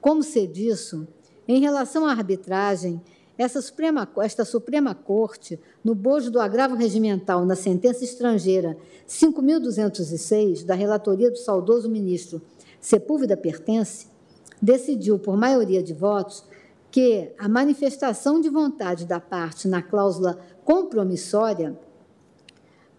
Como 0.00 0.22
se 0.22 0.46
disso, 0.46 1.06
em 1.46 1.60
relação 1.60 2.06
à 2.06 2.10
arbitragem, 2.10 3.00
essa 3.36 3.60
Suprema, 3.60 4.08
esta 4.18 4.44
Suprema 4.44 4.94
Corte, 4.94 5.58
no 5.82 5.94
bojo 5.94 6.30
do 6.30 6.40
agravo 6.40 6.76
regimental 6.76 7.44
na 7.44 7.56
sentença 7.56 8.04
estrangeira 8.04 8.76
5.206, 9.08 10.64
da 10.64 10.74
relatoria 10.74 11.30
do 11.30 11.38
saudoso 11.38 11.88
ministro 11.88 12.40
Sepúlveda 12.80 13.36
Pertence, 13.36 14.11
decidiu, 14.62 15.18
por 15.18 15.36
maioria 15.36 15.82
de 15.82 15.92
votos, 15.92 16.44
que 16.90 17.32
a 17.38 17.48
manifestação 17.48 18.40
de 18.40 18.48
vontade 18.48 19.04
da 19.04 19.18
parte 19.18 19.66
na 19.66 19.82
cláusula 19.82 20.38
compromissória, 20.64 21.76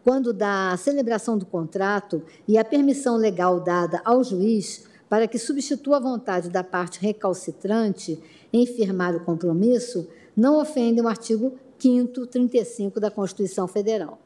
quando 0.03 0.34
da 0.34 0.76
celebração 0.76 1.38
do 1.38 1.45
contrato 1.45 2.22
e 2.45 2.57
a 2.57 2.66
permissão 2.66 3.16
legal 3.16 3.61
dada 3.61 4.01
ao 4.03 4.22
juiz 4.22 4.86
para 5.07 5.28
que 5.28 5.39
substitua 5.39 5.97
a 5.97 6.01
vontade 6.01 6.49
da 6.49 6.64
parte 6.64 6.99
recalcitrante 6.99 8.22
em 8.51 8.66
firmar 8.66 9.16
o 9.16 9.24
compromisso, 9.24 10.09
não 10.36 10.59
ofendem 10.59 11.03
o 11.03 11.07
artigo 11.07 11.53
5 11.78 12.28
35 12.28 12.99
da 12.99 13.11
Constituição 13.11 13.68
Federal. 13.68 14.18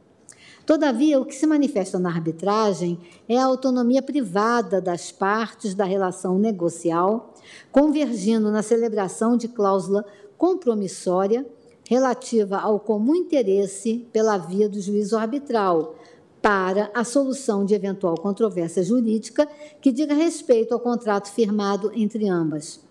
Todavia, 0.68 1.18
o 1.18 1.24
que 1.24 1.34
se 1.34 1.48
manifesta 1.48 1.98
na 1.98 2.10
arbitragem 2.10 3.00
é 3.30 3.38
a 3.38 3.46
autonomia 3.46 4.02
privada 4.02 4.82
das 4.82 5.14
partes 5.14 5.74
da 5.74 5.86
relação 5.86 6.38
negocial, 6.38 7.34
convergindo 7.72 8.52
na 8.52 8.62
celebração 8.62 9.38
de 9.38 9.48
cláusula 9.48 10.06
compromissória 10.38 11.48
relativa 11.88 12.58
ao 12.58 12.82
comum 12.82 13.16
interesse 13.16 14.06
pela 14.12 14.38
via 14.38 14.68
do 14.68 14.82
juízo 14.82 15.18
arbitral, 15.18 15.96
para 16.42 16.92
a 16.94 17.06
solução 17.06 17.64
de 17.64 17.74
eventual 17.74 18.16
controvérsia 18.16 18.84
jurídica 18.84 19.48
que 19.80 19.90
diga 19.90 20.14
respeito 20.14 20.74
ao 20.74 20.82
contrato 20.82 21.32
firmado 21.32 21.94
entre 21.96 22.28
ambas. 22.28 22.82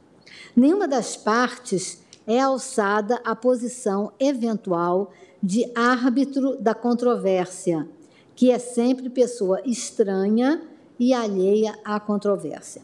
Nenhuma 0.57 0.89
das 0.89 1.15
partes 1.15 2.01
é 2.27 2.41
alçada 2.41 3.21
a 3.23 3.37
posição 3.37 4.13
eventual 4.19 5.13
de 5.43 5.71
árbitro 5.75 6.57
da 6.57 6.75
controvérsia, 6.75 7.89
que 8.35 8.51
é 8.51 8.59
sempre 8.59 9.09
pessoa 9.09 9.61
estranha 9.65 10.63
e 10.99 11.13
alheia 11.13 11.79
à 11.85 12.01
controvérsia. 12.01 12.83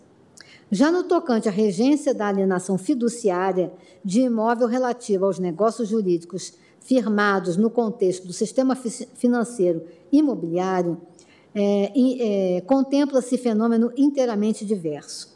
Já 0.71 0.91
no 0.91 1.05
tocante 1.05 1.49
à 1.49 1.53
regência 1.53 2.15
da 2.15 2.29
alienação 2.29 2.79
fiduciária 2.79 3.73
de 4.05 4.23
imóvel 4.23 4.67
relativo 4.67 5.27
aos 5.27 5.39
negócios 5.39 5.89
jurídicos 5.89 6.55
firmados 6.81 7.57
no 7.57 7.71
contexto 7.71 8.27
do 8.27 8.33
sistema 8.33 8.75
financeiro 8.75 9.85
imobiliário, 10.11 11.01
é, 11.55 12.57
é, 12.57 12.61
contempla-se 12.63 13.37
fenômeno 13.37 13.93
inteiramente 13.97 14.65
diverso 14.65 15.32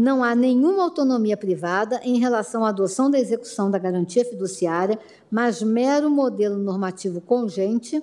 não 0.00 0.24
há 0.24 0.34
nenhuma 0.34 0.82
autonomia 0.82 1.36
privada 1.36 2.00
em 2.02 2.18
relação 2.18 2.64
à 2.64 2.70
adoção 2.70 3.10
da 3.10 3.20
execução 3.20 3.70
da 3.70 3.78
garantia 3.78 4.24
fiduciária, 4.24 4.98
mas 5.30 5.62
mero 5.62 6.08
modelo 6.08 6.56
normativo 6.56 7.20
congente, 7.20 8.02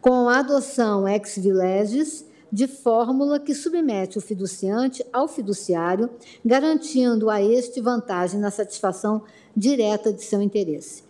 com 0.00 0.30
a 0.30 0.38
adoção 0.38 1.06
ex 1.06 1.36
vilegis 1.36 2.24
de 2.50 2.66
fórmula 2.66 3.38
que 3.38 3.54
submete 3.54 4.16
o 4.16 4.22
fiduciante 4.22 5.04
ao 5.12 5.28
fiduciário, 5.28 6.08
garantindo 6.42 7.28
a 7.28 7.42
este 7.42 7.82
vantagem 7.82 8.40
na 8.40 8.50
satisfação 8.50 9.22
direta 9.54 10.10
de 10.14 10.24
seu 10.24 10.40
interesse. 10.40 11.04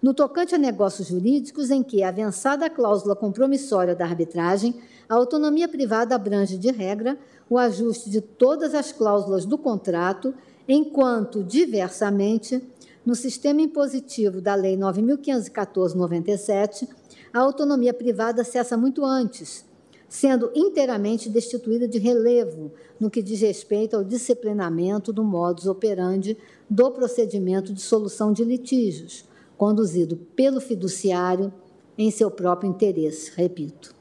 No 0.00 0.14
tocante 0.14 0.54
a 0.54 0.58
negócios 0.58 1.08
jurídicos 1.08 1.72
em 1.72 1.82
que, 1.82 2.04
avançada 2.04 2.66
a 2.66 2.70
cláusula 2.70 3.16
compromissória 3.16 3.96
da 3.96 4.04
arbitragem, 4.04 4.76
a 5.08 5.16
autonomia 5.16 5.66
privada 5.66 6.14
abrange, 6.14 6.56
de 6.56 6.70
regra, 6.70 7.18
o 7.48 7.56
ajuste 7.56 8.10
de 8.10 8.20
todas 8.20 8.74
as 8.74 8.92
cláusulas 8.92 9.44
do 9.44 9.56
contrato, 9.56 10.34
enquanto, 10.68 11.42
diversamente, 11.42 12.62
no 13.04 13.14
sistema 13.14 13.62
impositivo 13.62 14.40
da 14.40 14.54
Lei 14.54 14.76
9.514-97, 14.76 16.88
a 17.32 17.40
autonomia 17.40 17.94
privada 17.94 18.44
cessa 18.44 18.76
muito 18.76 19.04
antes, 19.04 19.64
sendo 20.08 20.50
inteiramente 20.54 21.28
destituída 21.28 21.88
de 21.88 21.98
relevo 21.98 22.70
no 22.98 23.10
que 23.10 23.22
diz 23.22 23.40
respeito 23.40 23.96
ao 23.96 24.04
disciplinamento 24.04 25.12
do 25.12 25.22
modus 25.22 25.66
operandi 25.66 26.36
do 26.68 26.90
procedimento 26.90 27.72
de 27.72 27.80
solução 27.80 28.32
de 28.32 28.44
litígios, 28.44 29.24
conduzido 29.56 30.16
pelo 30.16 30.60
fiduciário 30.60 31.52
em 31.96 32.10
seu 32.10 32.30
próprio 32.30 32.70
interesse, 32.70 33.32
repito. 33.34 33.97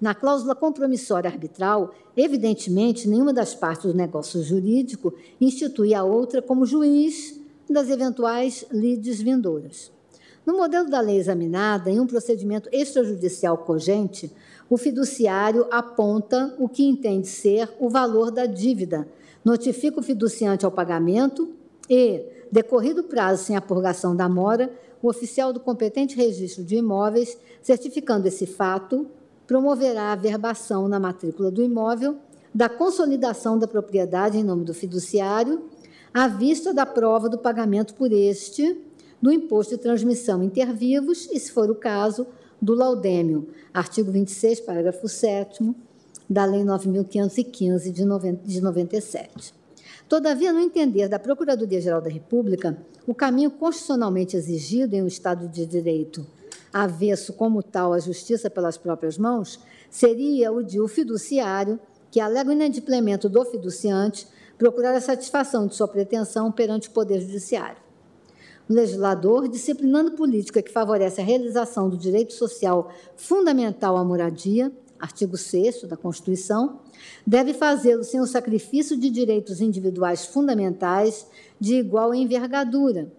Na 0.00 0.14
cláusula 0.14 0.54
compromissória 0.54 1.30
arbitral, 1.30 1.94
evidentemente, 2.16 3.08
nenhuma 3.08 3.32
das 3.32 3.54
partes 3.54 3.86
do 3.86 3.96
negócio 3.96 4.42
jurídico 4.42 5.14
institui 5.40 5.94
a 5.94 6.04
outra 6.04 6.42
como 6.42 6.66
juiz 6.66 7.40
das 7.68 7.88
eventuais 7.88 8.66
lides 8.70 9.22
vindouras. 9.22 9.90
No 10.44 10.56
modelo 10.56 10.88
da 10.88 11.00
lei 11.00 11.16
examinada, 11.16 11.90
em 11.90 11.98
um 11.98 12.06
procedimento 12.06 12.68
extrajudicial 12.70 13.58
cogente, 13.58 14.30
o 14.68 14.76
fiduciário 14.76 15.66
aponta 15.70 16.54
o 16.58 16.68
que 16.68 16.84
entende 16.84 17.26
ser 17.26 17.68
o 17.80 17.88
valor 17.88 18.30
da 18.30 18.46
dívida, 18.46 19.08
notifica 19.44 19.98
o 19.98 20.02
fiduciante 20.02 20.64
ao 20.64 20.70
pagamento 20.70 21.50
e, 21.88 22.22
decorrido 22.52 23.00
o 23.00 23.04
prazo 23.04 23.44
sem 23.44 23.56
a 23.56 23.60
purgação 23.60 24.14
da 24.14 24.28
mora, 24.28 24.70
o 25.02 25.08
oficial 25.08 25.52
do 25.52 25.60
competente 25.60 26.16
registro 26.16 26.62
de 26.62 26.76
imóveis, 26.76 27.36
certificando 27.62 28.28
esse 28.28 28.46
fato, 28.46 29.06
promoverá 29.46 30.12
a 30.12 30.16
verbação 30.16 30.88
na 30.88 30.98
matrícula 30.98 31.50
do 31.50 31.62
imóvel 31.62 32.16
da 32.54 32.70
consolidação 32.70 33.58
da 33.58 33.68
propriedade 33.68 34.38
em 34.38 34.42
nome 34.42 34.64
do 34.64 34.72
fiduciário, 34.72 35.64
à 36.12 36.26
vista 36.26 36.72
da 36.72 36.86
prova 36.86 37.28
do 37.28 37.36
pagamento 37.36 37.94
por 37.94 38.10
este 38.10 38.80
do 39.20 39.30
imposto 39.30 39.76
de 39.76 39.82
transmissão 39.82 40.42
intervivos 40.42 41.28
e, 41.30 41.38
se 41.38 41.52
for 41.52 41.70
o 41.70 41.74
caso, 41.74 42.26
do 42.60 42.74
laudêmio, 42.74 43.48
artigo 43.74 44.10
26, 44.10 44.60
parágrafo 44.60 45.06
7 45.06 45.74
da 46.28 46.46
Lei 46.46 46.62
9.515 46.62 48.38
de 48.42 48.60
97. 48.62 49.54
Todavia, 50.08 50.52
no 50.52 50.60
entender 50.60 51.08
da 51.08 51.18
Procuradoria-Geral 51.18 52.00
da 52.00 52.08
República, 52.08 52.78
o 53.06 53.14
caminho 53.14 53.50
constitucionalmente 53.50 54.36
exigido 54.36 54.94
em 54.94 55.02
um 55.02 55.06
Estado 55.06 55.48
de 55.48 55.66
Direito 55.66 56.26
avesso 56.72 57.32
como 57.32 57.62
tal 57.62 57.92
à 57.92 57.98
justiça 57.98 58.50
pelas 58.50 58.76
próprias 58.76 59.16
mãos, 59.16 59.60
seria 59.90 60.52
o 60.52 60.62
de 60.62 60.80
o 60.80 60.88
fiduciário, 60.88 61.78
que 62.10 62.20
alega 62.20 62.50
o 62.50 62.52
inadimplemento 62.52 63.28
do 63.28 63.44
fiduciante, 63.44 64.26
procurar 64.58 64.94
a 64.94 65.00
satisfação 65.00 65.66
de 65.66 65.74
sua 65.74 65.88
pretensão 65.88 66.50
perante 66.50 66.88
o 66.88 66.92
Poder 66.92 67.20
Judiciário. 67.20 67.86
O 68.68 68.72
legislador, 68.72 69.48
disciplinando 69.48 70.12
política 70.12 70.62
que 70.62 70.72
favorece 70.72 71.20
a 71.20 71.24
realização 71.24 71.88
do 71.88 71.96
direito 71.96 72.32
social 72.32 72.90
fundamental 73.16 73.96
à 73.96 74.04
moradia, 74.04 74.72
artigo 74.98 75.36
6 75.36 75.82
da 75.84 75.96
Constituição, 75.96 76.80
deve 77.26 77.54
fazê-lo 77.54 78.02
sem 78.02 78.20
o 78.20 78.26
sacrifício 78.26 78.96
de 78.96 79.08
direitos 79.10 79.60
individuais 79.60 80.26
fundamentais 80.26 81.26
de 81.60 81.76
igual 81.76 82.14
envergadura, 82.14 83.12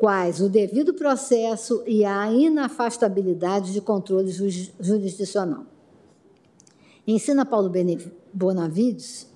quais 0.00 0.40
o 0.40 0.48
devido 0.48 0.94
processo 0.94 1.82
e 1.86 2.06
a 2.06 2.32
inafastabilidade 2.32 3.70
de 3.70 3.82
controle 3.82 4.32
jurisdicional. 4.80 5.66
Ensina 7.06 7.44
Paulo 7.44 7.70
Bonavides 8.32 9.28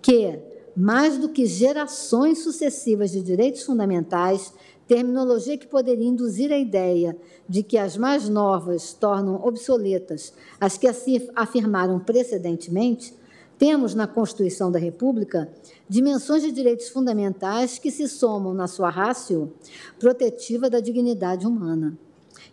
que, 0.00 0.38
mais 0.74 1.18
do 1.18 1.28
que 1.28 1.44
gerações 1.44 2.38
sucessivas 2.38 3.10
de 3.10 3.20
direitos 3.20 3.64
fundamentais, 3.64 4.54
terminologia 4.88 5.58
que 5.58 5.66
poderia 5.66 6.08
induzir 6.08 6.50
a 6.50 6.58
ideia 6.58 7.14
de 7.46 7.62
que 7.62 7.76
as 7.76 7.98
mais 7.98 8.26
novas 8.26 8.94
tornam 8.94 9.44
obsoletas 9.44 10.32
as 10.58 10.78
que 10.78 10.86
afirmaram 11.34 11.98
precedentemente, 11.98 13.12
temos 13.58 13.94
na 13.94 14.06
Constituição 14.06 14.70
da 14.70 14.78
República 14.78 15.50
dimensões 15.88 16.42
de 16.42 16.52
direitos 16.52 16.88
fundamentais 16.88 17.78
que 17.78 17.90
se 17.90 18.08
somam 18.08 18.52
na 18.52 18.66
sua 18.66 18.90
rácio 18.90 19.52
protetiva 19.98 20.68
da 20.68 20.80
dignidade 20.80 21.46
humana. 21.46 21.96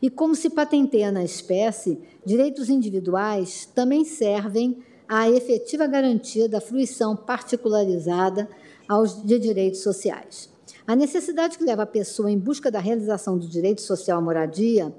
E 0.01 0.09
como 0.09 0.35
se 0.35 0.49
patenteia 0.49 1.11
na 1.11 1.23
espécie, 1.23 1.99
direitos 2.25 2.69
individuais 2.69 3.69
também 3.73 4.05
servem 4.05 4.77
à 5.07 5.29
efetiva 5.29 5.87
garantia 5.87 6.47
da 6.47 6.61
fruição 6.61 7.15
particularizada 7.15 8.49
aos, 8.87 9.23
de 9.23 9.39
direitos 9.39 9.81
sociais. 9.81 10.49
A 10.85 10.95
necessidade 10.95 11.57
que 11.57 11.63
leva 11.63 11.83
a 11.83 11.87
pessoa 11.87 12.29
em 12.29 12.37
busca 12.37 12.69
da 12.69 12.79
realização 12.79 13.37
do 13.37 13.47
direito 13.47 13.81
social 13.81 14.17
à 14.17 14.21
moradia 14.21 14.93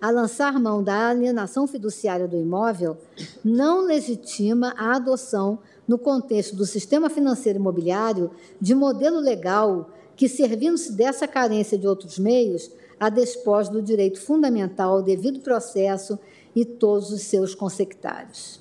a 0.00 0.10
lançar 0.10 0.58
mão 0.60 0.82
da 0.82 1.08
alienação 1.08 1.66
fiduciária 1.66 2.28
do 2.28 2.36
imóvel 2.36 2.96
não 3.44 3.80
legitima 3.84 4.74
a 4.76 4.96
adoção 4.96 5.58
no 5.86 5.98
contexto 5.98 6.56
do 6.56 6.66
sistema 6.66 7.08
financeiro 7.08 7.58
imobiliário, 7.58 8.30
de 8.60 8.74
modelo 8.74 9.18
legal 9.18 9.90
que, 10.16 10.28
servindo-se 10.28 10.92
dessa 10.92 11.28
carência 11.28 11.78
de 11.78 11.86
outros 11.86 12.18
meios, 12.18 12.70
a 12.98 13.08
despós 13.08 13.68
do 13.68 13.82
direito 13.82 14.20
fundamental 14.20 14.94
ao 14.94 15.02
devido 15.02 15.40
processo 15.40 16.18
e 16.54 16.64
todos 16.64 17.10
os 17.10 17.22
seus 17.22 17.54
consectários. 17.54 18.60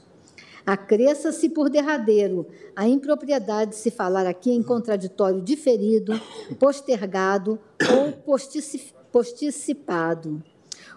Acresça-se 0.65 1.47
por 1.49 1.69
derradeiro 1.69 2.47
a 2.75 2.87
impropriedade 2.87 3.71
de 3.71 3.77
se 3.77 3.91
falar 3.91 4.25
aqui 4.25 4.51
em 4.51 4.63
contraditório 4.63 5.39
diferido, 5.41 6.19
postergado 6.59 7.59
ou 7.91 8.11
posticipado. 9.11 10.43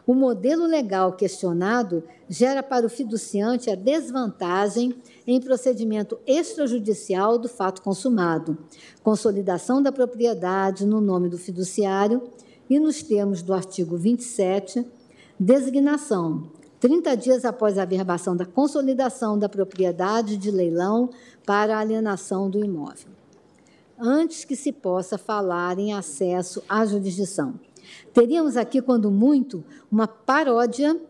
O 0.08 0.14
modelo 0.14 0.64
legal 0.64 1.12
questionado 1.12 2.02
gera 2.30 2.62
para 2.62 2.86
o 2.86 2.88
fiduciante 2.88 3.68
a 3.68 3.74
desvantagem 3.74 4.96
em 5.26 5.38
procedimento 5.38 6.18
extrajudicial 6.26 7.36
do 7.36 7.46
fato 7.46 7.82
consumado, 7.82 8.56
consolidação 9.02 9.82
da 9.82 9.92
propriedade 9.92 10.86
no 10.86 10.98
nome 10.98 11.28
do 11.28 11.36
fiduciário 11.36 12.22
e, 12.70 12.80
nos 12.80 13.02
termos 13.02 13.42
do 13.42 13.52
artigo 13.52 13.98
27, 13.98 14.82
designação, 15.38 16.52
30 16.80 17.14
dias 17.14 17.44
após 17.44 17.76
a 17.76 17.82
averbação 17.82 18.34
da 18.34 18.46
consolidação 18.46 19.38
da 19.38 19.46
propriedade 19.46 20.38
de 20.38 20.50
leilão 20.50 21.10
para 21.44 21.78
alienação 21.78 22.48
do 22.48 22.64
imóvel, 22.64 23.10
antes 23.98 24.42
que 24.46 24.56
se 24.56 24.72
possa 24.72 25.18
falar 25.18 25.78
em 25.78 25.92
acesso 25.92 26.62
à 26.66 26.86
jurisdição. 26.86 27.60
Teríamos 28.12 28.56
aqui, 28.56 28.80
quando 28.80 29.10
muito, 29.10 29.64
uma 29.90 30.06
paródia 30.06 31.00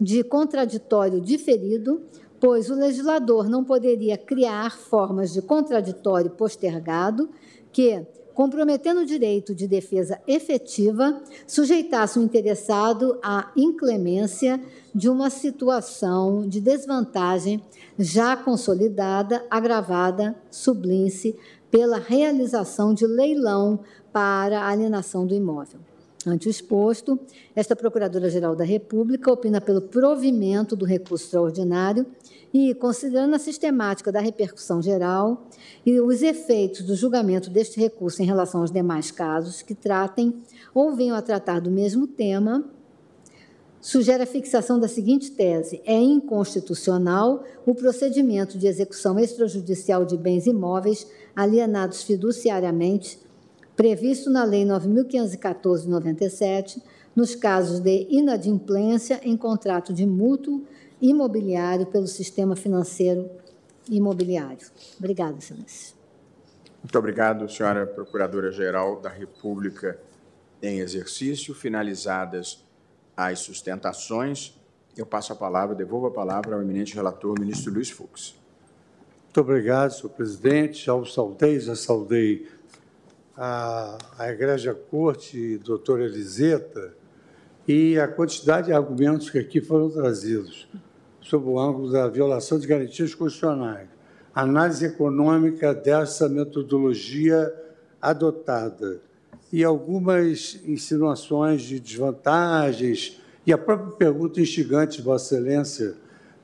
de 0.00 0.22
contraditório 0.24 1.20
diferido, 1.20 2.02
pois 2.40 2.68
o 2.68 2.74
legislador 2.74 3.48
não 3.48 3.64
poderia 3.64 4.18
criar 4.18 4.76
formas 4.76 5.32
de 5.32 5.40
contraditório 5.40 6.30
postergado 6.30 7.30
que, 7.72 8.04
comprometendo 8.34 9.00
o 9.00 9.06
direito 9.06 9.54
de 9.54 9.66
defesa 9.66 10.20
efetiva, 10.26 11.22
sujeitasse 11.46 12.18
o 12.18 12.22
interessado 12.22 13.18
à 13.22 13.50
inclemência 13.56 14.60
de 14.94 15.08
uma 15.08 15.30
situação 15.30 16.46
de 16.46 16.60
desvantagem 16.60 17.62
já 17.98 18.36
consolidada, 18.36 19.44
agravada, 19.50 20.36
sublince, 20.50 21.36
pela 21.70 21.98
realização 21.98 22.94
de 22.94 23.06
leilão 23.06 23.80
para 24.12 24.68
alienação 24.68 25.26
do 25.26 25.34
imóvel. 25.34 25.80
Ante 26.26 26.48
o 26.48 26.50
exposto, 26.50 27.18
esta 27.54 27.76
Procuradora-Geral 27.76 28.56
da 28.56 28.64
República 28.64 29.30
opina 29.30 29.60
pelo 29.60 29.82
provimento 29.82 30.74
do 30.74 30.84
recurso 30.84 31.26
extraordinário 31.26 32.06
e, 32.52 32.72
considerando 32.74 33.34
a 33.34 33.38
sistemática 33.38 34.10
da 34.10 34.20
repercussão 34.20 34.80
geral 34.80 35.46
e 35.84 36.00
os 36.00 36.22
efeitos 36.22 36.82
do 36.82 36.94
julgamento 36.94 37.50
deste 37.50 37.78
recurso 37.78 38.22
em 38.22 38.26
relação 38.26 38.62
aos 38.62 38.70
demais 38.70 39.10
casos 39.10 39.60
que 39.60 39.74
tratem 39.74 40.42
ou 40.72 40.94
venham 40.94 41.16
a 41.16 41.22
tratar 41.22 41.60
do 41.60 41.70
mesmo 41.70 42.06
tema, 42.06 42.64
sugere 43.80 44.22
a 44.22 44.26
fixação 44.26 44.80
da 44.80 44.88
seguinte 44.88 45.32
tese: 45.32 45.82
é 45.84 46.00
inconstitucional 46.00 47.44
o 47.66 47.74
procedimento 47.74 48.56
de 48.56 48.66
execução 48.66 49.18
extrajudicial 49.18 50.06
de 50.06 50.16
bens 50.16 50.46
imóveis 50.46 51.06
alienados 51.36 52.02
fiduciariamente 52.02 53.18
previsto 53.76 54.30
na 54.30 54.44
Lei 54.44 54.64
9.514/97, 54.64 56.80
nos 57.14 57.34
casos 57.34 57.80
de 57.80 58.06
inadimplência 58.10 59.20
em 59.22 59.36
contrato 59.36 59.92
de 59.92 60.06
mútuo 60.06 60.64
imobiliário 61.00 61.86
pelo 61.86 62.06
sistema 62.06 62.56
financeiro 62.56 63.30
imobiliário. 63.90 64.66
Obrigada, 64.98 65.38
excelência. 65.38 65.94
Muito 66.82 66.98
obrigado, 66.98 67.48
senhora 67.48 67.86
Procuradora-Geral 67.86 69.00
da 69.00 69.08
República 69.08 69.98
em 70.62 70.80
exercício. 70.80 71.54
Finalizadas 71.54 72.62
as 73.16 73.40
sustentações, 73.40 74.58
eu 74.96 75.06
passo 75.06 75.32
a 75.32 75.36
palavra, 75.36 75.74
devolvo 75.74 76.06
a 76.06 76.10
palavra 76.10 76.56
ao 76.56 76.62
eminente 76.62 76.94
relator, 76.94 77.38
ministro 77.38 77.72
Luiz 77.72 77.90
Fux. 77.90 78.34
Muito 79.24 79.40
obrigado, 79.40 79.92
senhor 79.92 80.10
presidente. 80.10 80.84
Já 80.84 80.94
o 80.94 81.04
saudei, 81.04 81.58
já 81.58 81.74
saudei 81.74 82.46
a, 83.36 83.98
a 84.18 84.30
Igreja 84.30 84.74
Corte, 84.74 85.58
doutora 85.58 86.04
Eliseta, 86.04 86.94
e 87.66 87.98
a 87.98 88.06
quantidade 88.06 88.66
de 88.66 88.72
argumentos 88.72 89.30
que 89.30 89.38
aqui 89.38 89.60
foram 89.60 89.90
trazidos 89.90 90.68
sob 91.20 91.48
o 91.48 91.58
ângulo 91.58 91.90
da 91.90 92.06
violação 92.06 92.58
de 92.58 92.66
garantias 92.66 93.14
constitucionais, 93.14 93.88
análise 94.34 94.84
econômica 94.84 95.72
dessa 95.74 96.28
metodologia 96.28 97.52
adotada 98.00 99.00
e 99.50 99.64
algumas 99.64 100.60
insinuações 100.66 101.62
de 101.62 101.80
desvantagens 101.80 103.20
e 103.46 103.52
a 103.52 103.58
própria 103.58 103.92
pergunta 103.92 104.40
instigante, 104.40 105.00
Vossa 105.00 105.34
Excelência, 105.34 105.94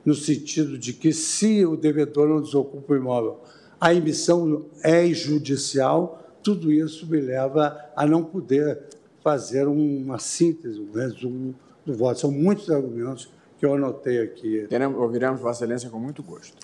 no 0.05 0.14
sentido 0.14 0.78
de 0.78 0.95
que 0.95 1.12
se 1.12 1.66
o 1.66 1.76
devedor 1.76 2.28
não 2.28 2.41
desocupa 2.41 2.95
o 2.95 2.97
imóvel, 2.97 3.41
a 3.78 3.93
emissão 3.93 4.66
é 4.82 5.07
judicial, 5.09 6.22
tudo 6.43 6.72
isso 6.72 7.07
me 7.07 7.20
leva 7.20 7.78
a 7.95 8.07
não 8.07 8.24
poder 8.24 8.78
fazer 9.22 9.66
uma 9.66 10.18
síntese, 10.18 10.80
um 10.80 10.93
resumo 10.93 11.55
do 11.84 11.95
voto. 11.95 12.20
São 12.20 12.30
muitos 12.30 12.70
argumentos 12.70 13.30
que 13.59 13.66
eu 13.66 13.74
anotei 13.74 14.20
aqui. 14.20 14.66
ouviremos 14.97 15.41
Vossa 15.41 15.64
Excelência 15.64 15.91
com 15.91 15.99
muito 15.99 16.22
gosto. 16.22 16.57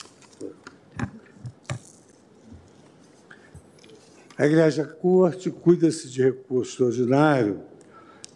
A 4.38 4.46
Igreja 4.46 4.84
Corte 4.84 5.50
cuida-se 5.50 6.10
de 6.10 6.22
recurso 6.22 6.84
ordinário 6.84 7.60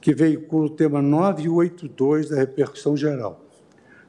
que 0.00 0.14
veicula 0.14 0.66
o 0.66 0.70
tema 0.70 1.02
982 1.02 2.30
da 2.30 2.36
repercussão 2.36 2.96
geral. 2.96 3.44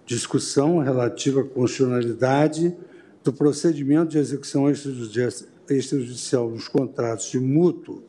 Discussão 0.06 0.80
relativa 0.80 1.42
à 1.42 1.44
constitucionalidade 1.44 2.76
do 3.24 3.34
procedimento 3.34 4.12
de 4.12 4.18
execução 4.18 4.70
extrajudicial 5.70 6.50
dos 6.50 6.68
contratos 6.68 7.30
de 7.32 7.40
mútuo 7.40 8.04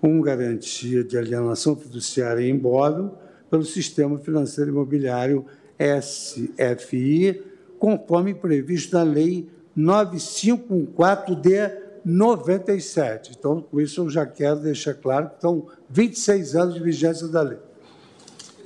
com 0.00 0.20
garantia 0.20 1.02
de 1.02 1.18
alienação 1.18 1.74
fiduciária 1.76 2.42
em 2.42 2.50
imóvel 2.50 3.14
pelo 3.50 3.64
Sistema 3.64 4.18
Financeiro 4.18 4.70
Imobiliário 4.70 5.44
SFI, 5.78 7.42
conforme 7.78 8.34
previsto 8.34 8.96
na 8.96 9.02
Lei 9.02 9.48
9514 9.74 11.36
de 11.36 11.88
97. 12.04 13.32
Então, 13.38 13.60
com 13.62 13.80
isso, 13.80 14.02
eu 14.02 14.10
já 14.10 14.26
quero 14.26 14.60
deixar 14.60 14.94
claro 14.94 15.28
que 15.28 15.34
estão 15.36 15.66
26 15.88 16.56
anos 16.56 16.74
de 16.74 16.80
vigência 16.80 17.28
da 17.28 17.42
lei. 17.42 17.58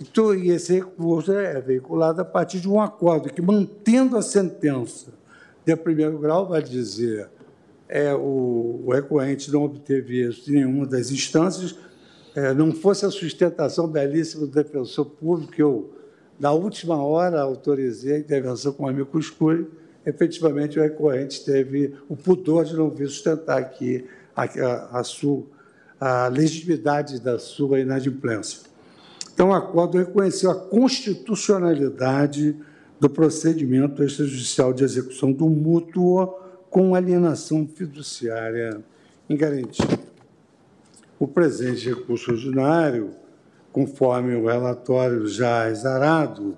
Então, 0.01 0.35
e 0.35 0.51
esse 0.51 0.74
recurso 0.74 1.33
é 1.33 1.61
veiculado 1.61 2.20
a 2.20 2.24
partir 2.24 2.61
de 2.61 2.68
um 2.68 2.80
acordo 2.80 3.33
que, 3.33 3.43
mantendo 3.43 4.16
a 4.16 4.22
sentença 4.22 5.12
de 5.64 5.76
primeiro 5.76 6.18
grau, 6.18 6.49
vai 6.49 6.62
dizer 6.62 7.28
é, 7.93 8.12
o, 8.14 8.82
o 8.86 8.90
recorrente 8.90 9.53
não 9.53 9.64
obteve 9.64 10.22
êxito 10.22 10.51
em 10.51 10.55
nenhuma 10.55 10.86
das 10.86 11.11
instâncias, 11.11 11.76
é, 12.34 12.55
não 12.55 12.72
fosse 12.72 13.05
a 13.05 13.11
sustentação 13.11 13.86
belíssima 13.86 14.47
do 14.47 14.53
defensor 14.53 15.05
público, 15.05 15.53
que 15.53 15.62
eu, 15.62 15.93
na 16.40 16.53
última 16.53 16.97
hora, 16.97 17.43
autorizei 17.43 18.14
a 18.14 18.18
intervenção 18.18 18.72
com 18.72 18.84
o 18.84 18.88
amigo 18.88 19.18
escuro, 19.18 19.70
efetivamente 20.07 20.78
o 20.78 20.82
recorrente 20.82 21.45
teve 21.45 21.95
o 22.09 22.16
pudor 22.16 22.64
de 22.64 22.74
não 22.74 22.88
vir 22.88 23.09
sustentar 23.09 23.59
aqui 23.59 24.07
a, 24.34 24.45
a, 24.45 25.01
a, 25.01 25.05
sua, 25.05 25.43
a 26.01 26.28
legitimidade 26.28 27.20
da 27.20 27.38
sua 27.38 27.78
inadimplência. 27.78 28.61
Então, 29.34 29.51
o 29.51 29.53
acordo 29.53 29.99
reconheceu 29.99 30.51
a 30.51 30.55
constitucionalidade 30.55 32.57
do 32.99 33.11
procedimento 33.11 34.03
extrajudicial 34.03 34.72
de 34.72 34.82
execução 34.82 35.30
do 35.30 35.47
mútuo 35.47 36.40
com 36.73 36.95
alienação 36.95 37.68
fiduciária 37.68 38.83
em 39.29 39.37
garantia. 39.37 40.01
O 41.18 41.29
presente 41.29 41.87
recurso 41.91 42.33
ordinário, 42.33 43.11
conforme 43.70 44.35
o 44.35 44.47
relatório 44.47 45.29
já 45.29 45.68
exarado, 45.68 46.57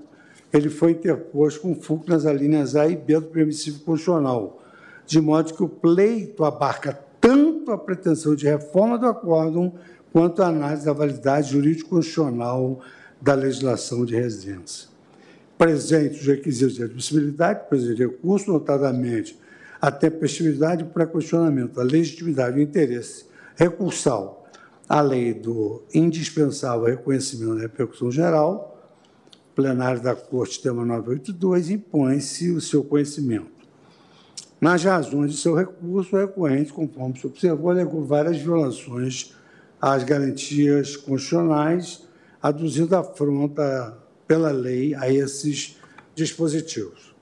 ele 0.52 0.70
foi 0.70 0.92
interposto 0.92 1.62
com 1.62 1.74
foco 1.74 2.08
nas 2.08 2.26
alíneas 2.26 2.76
A 2.76 2.86
e 2.86 2.94
B 2.94 3.14
do 3.14 3.22
permissivo 3.22 3.80
constitucional, 3.80 4.62
de 5.04 5.20
modo 5.20 5.52
que 5.52 5.64
o 5.64 5.68
pleito 5.68 6.44
abarca 6.44 6.96
tanto 7.20 7.72
a 7.72 7.76
pretensão 7.76 8.36
de 8.36 8.46
reforma 8.46 8.96
do 8.96 9.06
acórdão 9.06 9.74
quanto 10.12 10.44
a 10.44 10.46
análise 10.46 10.86
da 10.86 10.92
validade 10.92 11.50
jurídico-constitucional 11.50 12.80
da 13.20 13.34
legislação 13.34 14.04
de 14.04 14.14
residência. 14.14 14.88
Presente 15.58 16.20
os 16.20 16.26
requisitos 16.28 16.76
de 16.76 16.84
admissibilidade, 16.84 17.68
presente 17.68 17.98
recurso, 17.98 18.52
notadamente 18.52 19.42
a 19.84 19.90
tempestividade 19.90 20.82
e 20.82 20.86
o 20.86 20.88
pré-questionamento, 20.88 21.78
a 21.78 21.84
legitimidade 21.84 22.56
o 22.56 22.62
interesse 22.62 23.26
recursal 23.54 24.48
à 24.88 25.02
lei 25.02 25.34
do 25.34 25.82
indispensável 25.92 26.86
reconhecimento 26.86 27.56
da 27.56 27.60
repercussão 27.60 28.10
geral, 28.10 28.82
plenário 29.54 30.00
da 30.00 30.16
Corte, 30.16 30.62
tema 30.62 30.86
982, 30.86 31.68
impõe-se 31.68 32.50
o 32.50 32.62
seu 32.62 32.82
conhecimento. 32.82 33.52
Nas 34.58 34.82
razões 34.82 35.32
de 35.32 35.36
seu 35.36 35.54
recurso, 35.54 36.16
o 36.16 36.18
recorrente, 36.18 36.72
conforme 36.72 37.18
se 37.18 37.26
observou, 37.26 37.70
alegou 37.70 38.02
várias 38.06 38.38
violações 38.38 39.34
às 39.78 40.02
garantias 40.02 40.96
constitucionais, 40.96 42.08
aduzindo 42.40 42.96
afronta 42.96 43.98
pela 44.26 44.50
lei 44.50 44.94
a 44.94 45.12
esses 45.12 45.76
dispositivos. 46.14 47.13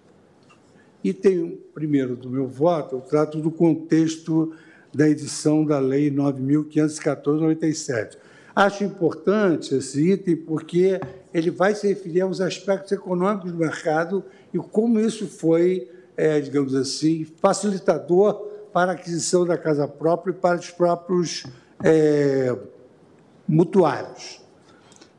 Item 1.05 1.59
primeiro 1.75 2.15
do 2.15 2.31
meu 2.31 2.47
voto, 2.47 2.97
eu 2.97 3.01
trato 3.01 3.39
do 3.39 3.51
contexto 3.51 4.55
da 4.95 5.09
edição 5.09 5.65
da 5.65 5.79
Lei 5.79 6.11
9.514-97. 6.11 8.19
Acho 8.55 8.85
importante 8.85 9.75
esse 9.75 10.11
item 10.11 10.37
porque 10.37 11.01
ele 11.33 11.51
vai 11.51 11.75
se 11.75 11.89
referir 11.89 12.21
aos 12.21 12.39
aspectos 12.41 12.93
econômicos 12.93 13.51
do 13.51 13.59
mercado 13.59 14.23
e 14.53 14.59
como 14.59 15.01
isso 15.01 15.27
foi 15.27 15.89
é, 16.17 16.41
digamos 16.41 16.75
assim, 16.75 17.27
facilitador 17.41 18.35
para 18.73 18.93
a 18.93 18.95
aquisição 18.95 19.47
da 19.47 19.57
casa 19.57 19.89
própria 19.89 20.33
e 20.33 20.35
para 20.35 20.59
os 20.59 20.71
próprios 20.71 21.45
é, 21.83 22.57
mutuários. 23.47 24.41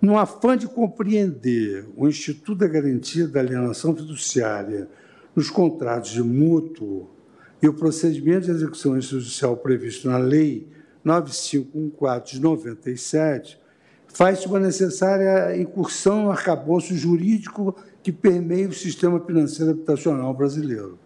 No 0.02 0.18
afã 0.18 0.58
de 0.58 0.68
compreender 0.68 1.88
o 1.96 2.08
Instituto 2.08 2.56
da 2.56 2.68
Garantia 2.68 3.28
da 3.28 3.40
Alienação 3.40 3.96
Fiduciária 3.96 4.88
nos 5.36 5.50
contratos 5.50 6.12
de 6.12 6.22
mútuo 6.22 7.10
e 7.62 7.68
o 7.68 7.74
procedimento 7.74 8.46
de 8.46 8.52
execução 8.52 9.00
judicial 9.00 9.58
previsto 9.58 10.10
na 10.10 10.18
Lei 10.18 10.68
9514 11.04 12.34
de 12.34 12.42
97, 12.42 13.60
faz-se 14.08 14.48
uma 14.48 14.60
necessária 14.60 15.58
incursão 15.58 16.24
no 16.24 16.32
arcabouço 16.32 16.96
jurídico 16.96 17.76
que 18.02 18.12
permeia 18.12 18.68
o 18.68 18.74
sistema 18.74 19.20
financeiro 19.20 19.72
habitacional 19.72 20.34
brasileiro. 20.34 21.00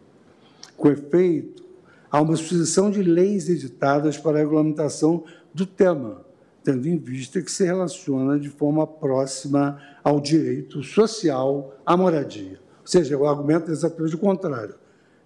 Com 0.76 0.90
efeito, 0.90 1.64
há 2.12 2.22
uma 2.22 2.36
sucessão 2.36 2.92
de 2.92 3.02
leis 3.02 3.50
editadas 3.50 4.18
para 4.18 4.38
a 4.38 4.40
regulamentação 4.40 5.24
do 5.54 5.66
tema, 5.66 6.26
tendo 6.64 6.88
em 6.88 6.98
vista 6.98 7.42
que 7.42 7.52
se 7.52 7.64
relaciona 7.64 8.40
de 8.40 8.50
forma 8.50 8.86
próxima 8.86 9.82
ao 10.04 10.20
direito 10.20 10.84
social 10.84 11.76
à 11.86 11.96
moradia. 11.96 12.60
Ou 12.88 12.92
seja, 12.92 13.18
o 13.18 13.28
argumento 13.28 13.70
é 13.70 13.74
exatamente 13.74 14.16
o 14.16 14.18
contrário. 14.18 14.76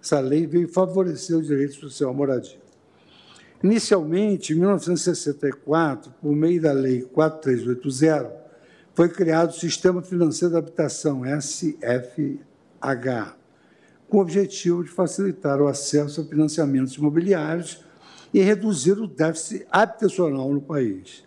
Essa 0.02 0.18
lei 0.18 0.48
veio 0.48 0.66
favorecer 0.66 1.38
o 1.38 1.42
direito 1.42 1.74
social 1.74 2.10
à 2.10 2.12
moradia. 2.12 2.58
Inicialmente, 3.62 4.52
em 4.52 4.56
1964, 4.56 6.12
por 6.20 6.34
meio 6.34 6.60
da 6.60 6.72
Lei 6.72 7.02
4380, 7.02 8.32
foi 8.92 9.08
criado 9.08 9.50
o 9.50 9.52
Sistema 9.52 10.02
Financeiro 10.02 10.54
da 10.54 10.58
Habitação, 10.58 11.22
SFH, 11.24 12.40
com 14.08 14.18
o 14.18 14.20
objetivo 14.22 14.82
de 14.82 14.90
facilitar 14.90 15.60
o 15.62 15.68
acesso 15.68 16.22
a 16.22 16.24
financiamentos 16.24 16.94
imobiliários 16.96 17.84
e 18.34 18.42
reduzir 18.42 18.98
o 18.98 19.06
déficit 19.06 19.68
habitacional 19.70 20.52
no 20.52 20.60
país. 20.60 21.22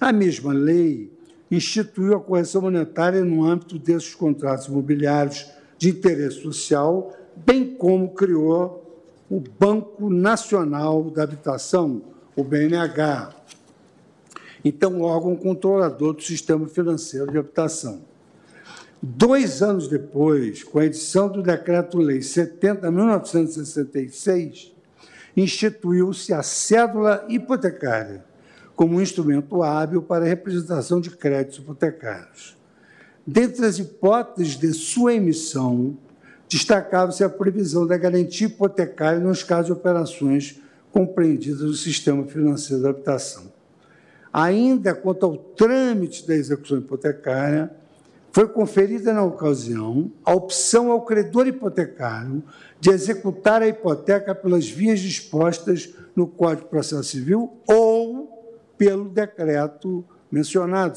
A 0.00 0.12
mesma 0.12 0.52
lei 0.52 1.12
instituiu 1.48 2.16
a 2.16 2.20
correção 2.20 2.62
monetária 2.62 3.24
no 3.24 3.44
âmbito 3.44 3.78
desses 3.78 4.16
contratos 4.16 4.66
imobiliários 4.66 5.59
de 5.80 5.88
interesse 5.88 6.40
social, 6.42 7.12
bem 7.34 7.74
como 7.74 8.10
criou 8.10 9.02
o 9.30 9.40
Banco 9.40 10.10
Nacional 10.10 11.04
da 11.04 11.22
Habitação, 11.22 12.02
o 12.36 12.44
BNH, 12.44 13.34
então 14.62 15.00
órgão 15.00 15.34
controlador 15.34 16.12
do 16.12 16.22
sistema 16.22 16.68
financeiro 16.68 17.32
de 17.32 17.38
habitação. 17.38 18.02
Dois 19.02 19.62
anos 19.62 19.88
depois, 19.88 20.62
com 20.62 20.80
a 20.80 20.84
edição 20.84 21.30
do 21.30 21.42
Decreto-Lei 21.42 22.18
70.1966, 22.18 24.72
instituiu-se 25.34 26.34
a 26.34 26.42
cédula 26.42 27.24
hipotecária 27.26 28.22
como 28.76 28.98
um 28.98 29.00
instrumento 29.00 29.62
hábil 29.62 30.02
para 30.02 30.26
a 30.26 30.28
representação 30.28 31.00
de 31.00 31.08
créditos 31.08 31.60
hipotecários. 31.60 32.59
Dentre 33.26 33.66
as 33.66 33.78
hipóteses 33.78 34.56
de 34.56 34.72
sua 34.72 35.14
emissão, 35.14 35.96
destacava-se 36.48 37.22
a 37.22 37.28
previsão 37.28 37.86
da 37.86 37.96
garantia 37.96 38.46
hipotecária 38.46 39.20
nos 39.20 39.44
casos 39.44 39.66
de 39.66 39.72
operações 39.72 40.60
compreendidas 40.90 41.60
no 41.60 41.74
sistema 41.74 42.24
financeiro 42.24 42.82
da 42.82 42.90
habitação. 42.90 43.44
Ainda 44.32 44.94
quanto 44.94 45.26
ao 45.26 45.36
trâmite 45.36 46.26
da 46.26 46.34
execução 46.34 46.78
hipotecária, 46.78 47.70
foi 48.32 48.48
conferida 48.48 49.12
na 49.12 49.24
ocasião 49.24 50.10
a 50.24 50.32
opção 50.32 50.90
ao 50.90 51.02
credor 51.02 51.46
hipotecário 51.48 52.42
de 52.78 52.90
executar 52.90 53.60
a 53.60 53.68
hipoteca 53.68 54.34
pelas 54.34 54.68
vias 54.68 55.00
dispostas 55.00 55.92
no 56.14 56.26
Código 56.26 56.62
de 56.62 56.68
Processo 56.68 57.04
Civil 57.04 57.50
ou 57.66 58.28
pelo 58.78 59.08
decreto 59.08 60.04
mencionado, 60.30 60.96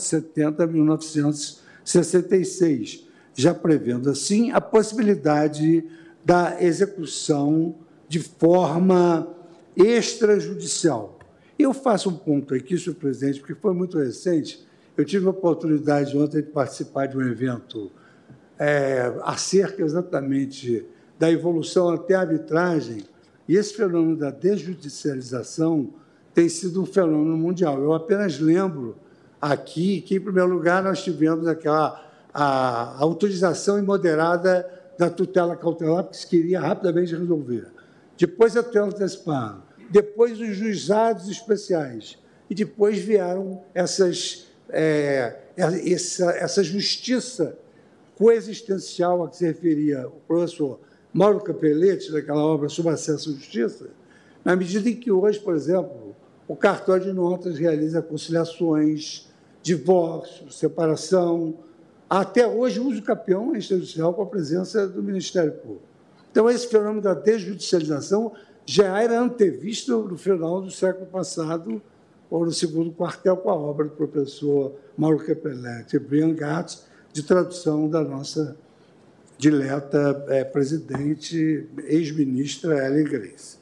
70.966, 1.85 3.03
já 3.35 3.53
prevendo, 3.53 4.09
assim, 4.09 4.51
a 4.51 4.61
possibilidade 4.61 5.83
da 6.23 6.61
execução 6.61 7.75
de 8.07 8.19
forma 8.19 9.27
extrajudicial, 9.75 11.19
eu 11.57 11.73
faço 11.73 12.09
um 12.09 12.15
ponto 12.15 12.53
aqui, 12.53 12.77
senhor 12.77 12.95
presidente, 12.95 13.39
porque 13.39 13.55
foi 13.55 13.73
muito 13.73 13.97
recente. 13.97 14.65
Eu 14.97 15.05
tive 15.05 15.27
a 15.27 15.29
oportunidade 15.29 16.17
ontem 16.17 16.41
de 16.41 16.49
participar 16.49 17.07
de 17.07 17.17
um 17.17 17.21
evento 17.21 17.91
é, 18.59 19.13
acerca 19.23 19.83
exatamente 19.83 20.85
da 21.17 21.31
evolução 21.31 21.89
até 21.89 22.15
a 22.15 22.21
arbitragem, 22.21 23.03
e 23.47 23.55
esse 23.55 23.73
fenômeno 23.73 24.15
da 24.15 24.31
desjudicialização 24.31 25.93
tem 26.33 26.49
sido 26.49 26.81
um 26.81 26.85
fenômeno 26.85 27.37
mundial. 27.37 27.81
Eu 27.81 27.93
apenas 27.93 28.39
lembro 28.39 28.97
aqui 29.51 30.01
que, 30.01 30.15
em 30.15 30.21
primeiro 30.21 30.49
lugar, 30.49 30.83
nós 30.83 31.03
tivemos 31.03 31.47
aquela 31.47 32.03
a, 32.33 32.95
autorização 32.99 33.77
imoderada 33.77 34.69
da 34.97 35.09
tutela 35.09 35.55
cautelar, 35.55 36.05
que 36.05 36.17
se 36.17 36.27
queria 36.27 36.59
rapidamente 36.59 37.15
resolver. 37.15 37.67
Depois 38.17 38.55
a 38.55 38.63
tutela 38.63 38.87
antecipada 38.87 39.73
depois 39.93 40.39
os 40.39 40.55
juizados 40.55 41.29
especiais, 41.29 42.17
e 42.49 42.55
depois 42.55 42.97
vieram 42.97 43.63
essas, 43.75 44.47
é, 44.69 45.35
essa, 45.55 46.31
essa 46.31 46.63
justiça 46.63 47.55
coexistencial 48.17 49.23
a 49.23 49.29
que 49.29 49.37
se 49.37 49.45
referia 49.45 50.07
o 50.07 50.19
professor 50.27 50.79
Mauro 51.13 51.41
Capelletti, 51.41 52.11
daquela 52.11 52.43
obra 52.43 52.69
sobre 52.69 52.91
acesso 52.91 53.29
à 53.29 53.33
justiça, 53.33 53.89
na 54.43 54.55
medida 54.55 54.89
em 54.89 54.95
que 54.95 55.11
hoje, 55.11 55.39
por 55.39 55.55
exemplo, 55.55 56.15
o 56.47 56.55
cartório 56.55 57.05
de 57.05 57.13
notas 57.13 57.59
realiza 57.59 58.01
conciliações, 58.01 59.29
divórcio, 59.63 60.51
separação, 60.51 61.55
até 62.09 62.45
hoje 62.45 62.79
uso 62.79 63.01
capião 63.01 63.55
é 63.55 63.59
judicial 63.59 64.13
com 64.13 64.21
a 64.21 64.25
presença 64.27 64.85
do 64.85 65.01
Ministério 65.01 65.53
Público. 65.53 65.81
Então, 66.29 66.49
esse 66.49 66.67
fenômeno 66.67 67.01
da 67.01 67.13
desjudicialização 67.13 68.33
já 68.65 69.01
era 69.01 69.19
antevisto 69.19 69.97
no 70.03 70.17
final 70.17 70.61
do 70.61 70.69
século 70.69 71.05
passado, 71.05 71.81
ou 72.29 72.45
no 72.45 72.51
segundo 72.51 72.91
quartel, 72.91 73.37
com 73.37 73.49
a 73.49 73.55
obra 73.55 73.85
do 73.85 73.91
professor 73.91 74.73
Mauro 74.97 75.25
Capelletti 75.25 75.95
e 75.95 75.99
Brian 75.99 76.33
Gatz, 76.33 76.85
de 77.11 77.23
tradução 77.23 77.87
da 77.87 78.01
nossa 78.01 78.57
dileta 79.37 80.25
é, 80.29 80.43
presidente, 80.43 81.67
ex-ministra 81.85 82.85
Ellen 82.85 83.05
Grace. 83.05 83.57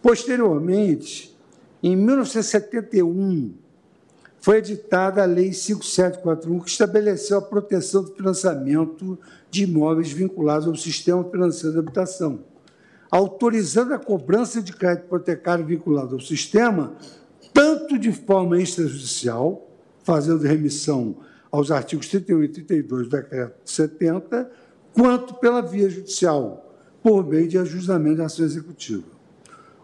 Posteriormente, 0.00 1.36
em 1.82 1.96
1971, 1.96 3.54
foi 4.42 4.58
editada 4.58 5.22
a 5.22 5.24
Lei 5.24 5.54
5741, 5.54 6.60
que 6.60 6.70
estabeleceu 6.70 7.38
a 7.38 7.42
proteção 7.42 8.04
do 8.04 8.14
financiamento 8.14 9.18
de 9.50 9.62
imóveis 9.64 10.12
vinculados 10.12 10.68
ao 10.68 10.76
sistema 10.76 11.24
financeiro 11.24 11.72
de 11.72 11.78
habitação 11.78 12.52
autorizando 13.12 13.92
a 13.92 13.98
cobrança 13.98 14.62
de 14.62 14.72
crédito 14.72 15.04
hipotecário 15.04 15.66
vinculado 15.66 16.14
ao 16.14 16.20
sistema, 16.20 16.94
tanto 17.52 17.98
de 17.98 18.10
forma 18.10 18.58
extrajudicial, 18.58 19.68
fazendo 20.02 20.42
remissão 20.42 21.16
aos 21.50 21.70
artigos 21.70 22.08
31 22.08 22.44
e 22.44 22.48
32 22.48 23.08
do 23.08 23.10
decreto 23.10 23.54
70, 23.66 24.50
quanto 24.94 25.34
pela 25.34 25.60
via 25.60 25.90
judicial, 25.90 26.74
por 27.02 27.26
meio 27.26 27.46
de 27.46 27.58
ajustamento 27.58 28.16
da 28.16 28.24
ação 28.24 28.46
executiva. 28.46 29.04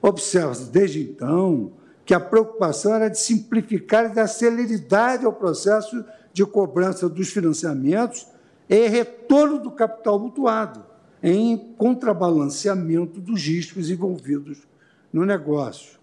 Observa-se, 0.00 0.70
desde 0.70 1.02
então, 1.02 1.72
que 2.08 2.14
a 2.14 2.20
preocupação 2.20 2.94
era 2.94 3.10
de 3.10 3.20
simplificar 3.20 4.06
e 4.06 4.14
dar 4.14 4.26
celeridade 4.26 5.26
ao 5.26 5.32
processo 5.34 6.02
de 6.32 6.42
cobrança 6.46 7.06
dos 7.06 7.28
financiamentos 7.28 8.26
e 8.66 8.88
retorno 8.88 9.58
do 9.58 9.70
capital 9.70 10.18
mutuado, 10.18 10.86
em 11.22 11.74
contrabalanceamento 11.76 13.20
dos 13.20 13.42
riscos 13.42 13.90
envolvidos 13.90 14.66
no 15.12 15.26
negócio. 15.26 15.98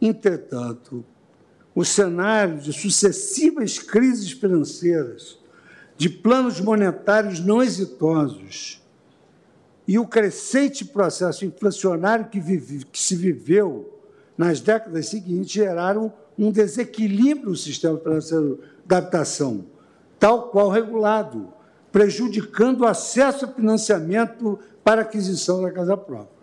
Entretanto, 0.00 1.04
o 1.74 1.84
cenário 1.84 2.60
de 2.60 2.72
sucessivas 2.72 3.80
crises 3.80 4.30
financeiras, 4.30 5.36
de 5.96 6.08
planos 6.08 6.60
monetários 6.60 7.40
não 7.40 7.60
exitosos 7.60 8.80
e 9.84 9.98
o 9.98 10.06
crescente 10.06 10.84
processo 10.84 11.44
inflacionário 11.44 12.28
que, 12.28 12.38
vive, 12.38 12.84
que 12.84 13.00
se 13.00 13.16
viveu 13.16 13.96
nas 14.40 14.58
décadas 14.58 15.08
seguintes 15.08 15.50
geraram 15.50 16.10
um 16.38 16.50
desequilíbrio 16.50 17.50
no 17.50 17.56
sistema 17.56 17.98
financeiro 17.98 18.58
da 18.86 18.96
habitação, 18.96 19.66
tal 20.18 20.44
qual 20.44 20.70
regulado, 20.70 21.52
prejudicando 21.92 22.80
o 22.80 22.86
acesso 22.86 23.44
a 23.44 23.48
financiamento 23.48 24.58
para 24.82 25.02
aquisição 25.02 25.60
da 25.60 25.70
casa 25.70 25.94
própria. 25.94 26.40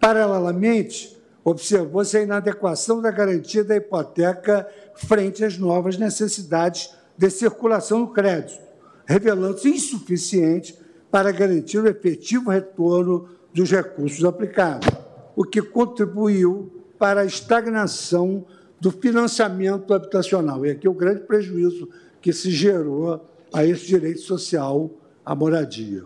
Paralelamente, 0.00 1.16
observou-se 1.44 2.16
a 2.16 2.22
inadequação 2.22 3.00
da 3.00 3.12
garantia 3.12 3.62
da 3.62 3.76
hipoteca 3.76 4.68
frente 4.96 5.44
às 5.44 5.56
novas 5.56 5.96
necessidades 5.96 6.92
de 7.16 7.30
circulação 7.30 8.00
do 8.00 8.08
crédito, 8.08 8.60
revelando-se 9.06 9.68
insuficiente 9.68 10.76
para 11.12 11.30
garantir 11.30 11.78
o 11.78 11.86
efetivo 11.86 12.50
retorno 12.50 13.28
dos 13.54 13.70
recursos 13.70 14.24
aplicados, 14.24 15.05
o 15.36 15.44
que 15.44 15.60
contribuiu 15.60 16.72
para 16.98 17.20
a 17.20 17.26
estagnação 17.26 18.46
do 18.80 18.90
financiamento 18.90 19.92
habitacional. 19.92 20.64
E 20.64 20.70
aqui 20.70 20.88
o 20.88 20.94
grande 20.94 21.20
prejuízo 21.20 21.88
que 22.20 22.32
se 22.32 22.50
gerou 22.50 23.24
a 23.52 23.64
esse 23.64 23.86
direito 23.86 24.20
social 24.20 24.90
à 25.24 25.34
moradia. 25.34 26.04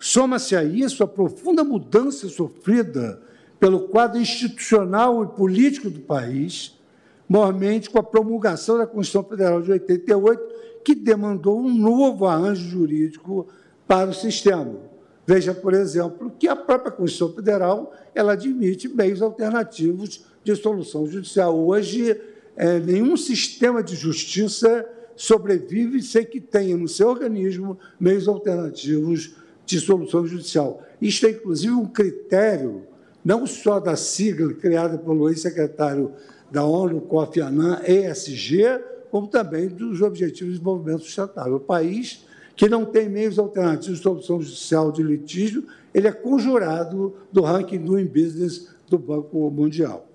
Soma-se 0.00 0.56
a 0.56 0.64
isso 0.64 1.04
a 1.04 1.08
profunda 1.08 1.62
mudança 1.62 2.28
sofrida 2.28 3.20
pelo 3.60 3.88
quadro 3.88 4.20
institucional 4.20 5.24
e 5.24 5.26
político 5.28 5.90
do 5.90 6.00
país, 6.00 6.78
mormente 7.28 7.90
com 7.90 7.98
a 7.98 8.02
promulgação 8.02 8.78
da 8.78 8.86
Constituição 8.86 9.28
Federal 9.28 9.60
de 9.60 9.72
88, 9.72 10.42
que 10.84 10.94
demandou 10.94 11.60
um 11.60 11.74
novo 11.74 12.26
arranjo 12.26 12.68
jurídico 12.68 13.46
para 13.86 14.10
o 14.10 14.14
sistema. 14.14 14.87
Veja, 15.28 15.52
por 15.52 15.74
exemplo, 15.74 16.32
que 16.38 16.48
a 16.48 16.56
própria 16.56 16.90
Constituição 16.90 17.34
Federal 17.34 17.92
ela 18.14 18.32
admite 18.32 18.88
meios 18.88 19.20
alternativos 19.20 20.24
de 20.42 20.56
solução 20.56 21.06
judicial. 21.06 21.54
Hoje, 21.54 22.18
é, 22.56 22.78
nenhum 22.78 23.14
sistema 23.14 23.82
de 23.82 23.94
justiça 23.94 24.88
sobrevive 25.14 26.00
sem 26.00 26.24
que 26.24 26.40
tenha 26.40 26.78
no 26.78 26.88
seu 26.88 27.08
organismo 27.08 27.78
meios 28.00 28.26
alternativos 28.26 29.36
de 29.66 29.78
solução 29.78 30.26
judicial. 30.26 30.82
Isto 30.98 31.26
é, 31.26 31.32
inclusive, 31.32 31.74
um 31.74 31.84
critério, 31.84 32.84
não 33.22 33.46
só 33.46 33.78
da 33.78 33.96
sigla 33.96 34.54
criada 34.54 34.96
pelo 34.96 35.28
ex-secretário 35.28 36.10
da 36.50 36.64
ONU, 36.64 37.02
Kofi 37.02 37.42
Annan, 37.42 37.82
ESG, 37.86 38.80
como 39.10 39.26
também 39.26 39.68
dos 39.68 40.00
Objetivos 40.00 40.54
de 40.54 40.58
Desenvolvimento 40.58 41.02
Sustentável. 41.02 41.56
O 41.56 41.60
país 41.60 42.26
que 42.58 42.68
não 42.68 42.84
tem 42.84 43.08
meios 43.08 43.38
alternativos 43.38 43.98
de 43.98 44.02
solução 44.02 44.42
judicial 44.42 44.90
de 44.90 45.00
litígio, 45.00 45.64
ele 45.94 46.08
é 46.08 46.12
conjurado 46.12 47.14
do 47.30 47.40
ranking 47.40 47.78
Doing 47.78 48.06
Business 48.06 48.66
do 48.88 48.98
Banco 48.98 49.48
Mundial. 49.48 50.08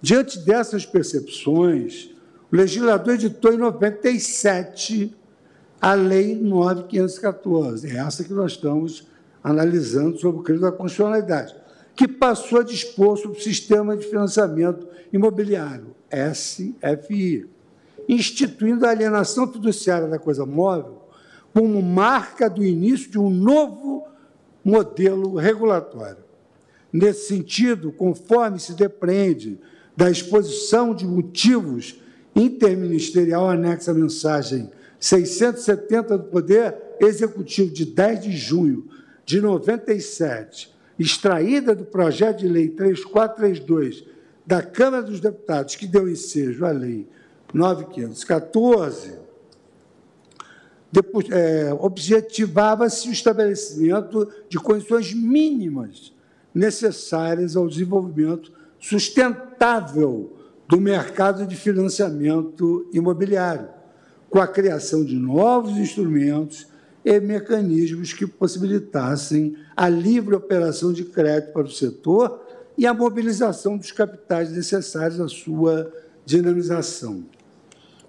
Diante 0.00 0.40
dessas 0.40 0.84
percepções, 0.84 2.10
o 2.50 2.56
legislador 2.56 3.14
editou 3.14 3.52
em 3.52 3.58
97 3.58 5.16
a 5.80 5.94
Lei 5.94 6.34
9514, 6.34 7.90
é 7.90 7.98
essa 7.98 8.24
que 8.24 8.32
nós 8.32 8.52
estamos 8.52 9.06
analisando 9.40 10.18
sobre 10.18 10.40
o 10.40 10.42
crime 10.42 10.60
da 10.60 10.72
constitucionalidade, 10.72 11.54
que 11.94 12.08
passou 12.08 12.58
a 12.58 12.64
dispor 12.64 13.16
sobre 13.16 13.38
o 13.38 13.40
Sistema 13.40 13.96
de 13.96 14.04
Financiamento 14.04 14.88
Imobiliário, 15.12 15.94
SFI, 16.10 17.48
instituindo 18.08 18.84
a 18.84 18.90
alienação 18.90 19.46
fiduciária 19.46 20.08
da 20.08 20.18
coisa 20.18 20.44
móvel 20.44 21.01
como 21.52 21.82
marca 21.82 22.48
do 22.48 22.64
início 22.64 23.10
de 23.10 23.18
um 23.18 23.30
novo 23.30 24.06
modelo 24.64 25.36
regulatório. 25.36 26.24
Nesse 26.92 27.28
sentido, 27.28 27.92
conforme 27.92 28.58
se 28.58 28.74
depreende 28.74 29.58
da 29.96 30.10
exposição 30.10 30.94
de 30.94 31.06
motivos 31.06 32.00
interministerial 32.34 33.48
anexa 33.48 33.90
à 33.90 33.94
mensagem 33.94 34.70
670 34.98 36.18
do 36.18 36.24
Poder 36.24 36.74
Executivo 37.00 37.72
de 37.72 37.84
10 37.84 38.22
de 38.22 38.32
junho 38.32 38.88
de 39.24 39.40
97, 39.40 40.72
extraída 40.98 41.74
do 41.74 41.84
projeto 41.84 42.38
de 42.38 42.48
lei 42.48 42.68
3432 42.68 44.04
da 44.46 44.62
Câmara 44.62 45.02
dos 45.02 45.20
Deputados, 45.20 45.76
que 45.76 45.86
deu 45.86 46.08
ensejo 46.08 46.64
à 46.64 46.70
lei 46.70 47.08
9514, 47.52 49.21
é, 51.30 51.72
objetivava-se 51.78 53.08
o 53.08 53.12
estabelecimento 53.12 54.28
de 54.48 54.58
condições 54.58 55.14
mínimas 55.14 56.12
necessárias 56.54 57.56
ao 57.56 57.66
desenvolvimento 57.66 58.52
sustentável 58.78 60.36
do 60.68 60.80
mercado 60.80 61.46
de 61.46 61.56
financiamento 61.56 62.88
imobiliário, 62.92 63.68
com 64.28 64.38
a 64.38 64.46
criação 64.46 65.04
de 65.04 65.16
novos 65.16 65.76
instrumentos 65.78 66.66
e 67.04 67.18
mecanismos 67.20 68.12
que 68.12 68.26
possibilitassem 68.26 69.56
a 69.76 69.88
livre 69.88 70.34
operação 70.34 70.92
de 70.92 71.04
crédito 71.04 71.52
para 71.52 71.62
o 71.62 71.70
setor 71.70 72.40
e 72.76 72.86
a 72.86 72.94
mobilização 72.94 73.76
dos 73.76 73.92
capitais 73.92 74.50
necessários 74.52 75.20
à 75.20 75.28
sua 75.28 75.92
dinamização. 76.24 77.24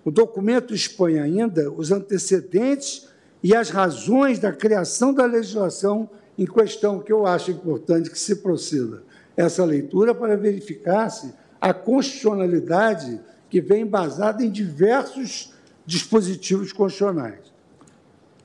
O 0.06 0.12
documento 0.12 0.74
expõe 0.74 1.20
ainda 1.20 1.72
os 1.72 1.92
antecedentes 1.92 3.08
e 3.42 3.56
as 3.56 3.70
razões 3.70 4.40
da 4.40 4.52
criação 4.52 5.14
da 5.14 5.26
legislação 5.26 6.10
em 6.38 6.46
questão, 6.46 7.00
que 7.00 7.12
eu 7.12 7.26
acho 7.26 7.52
importante 7.52 8.10
que 8.10 8.20
se 8.20 8.38
proceda 8.38 9.04
essa 9.36 9.64
leitura 9.64 10.14
para 10.14 10.36
verificar-se 10.36 11.34
a 11.60 11.74
constitucionalidade 11.74 13.20
que 13.50 13.62
vem 13.62 13.84
embasada 13.84 14.44
em 14.44 14.50
diversos 14.50 15.54
dispositivos 15.86 16.72
constitucionais. 16.72 17.54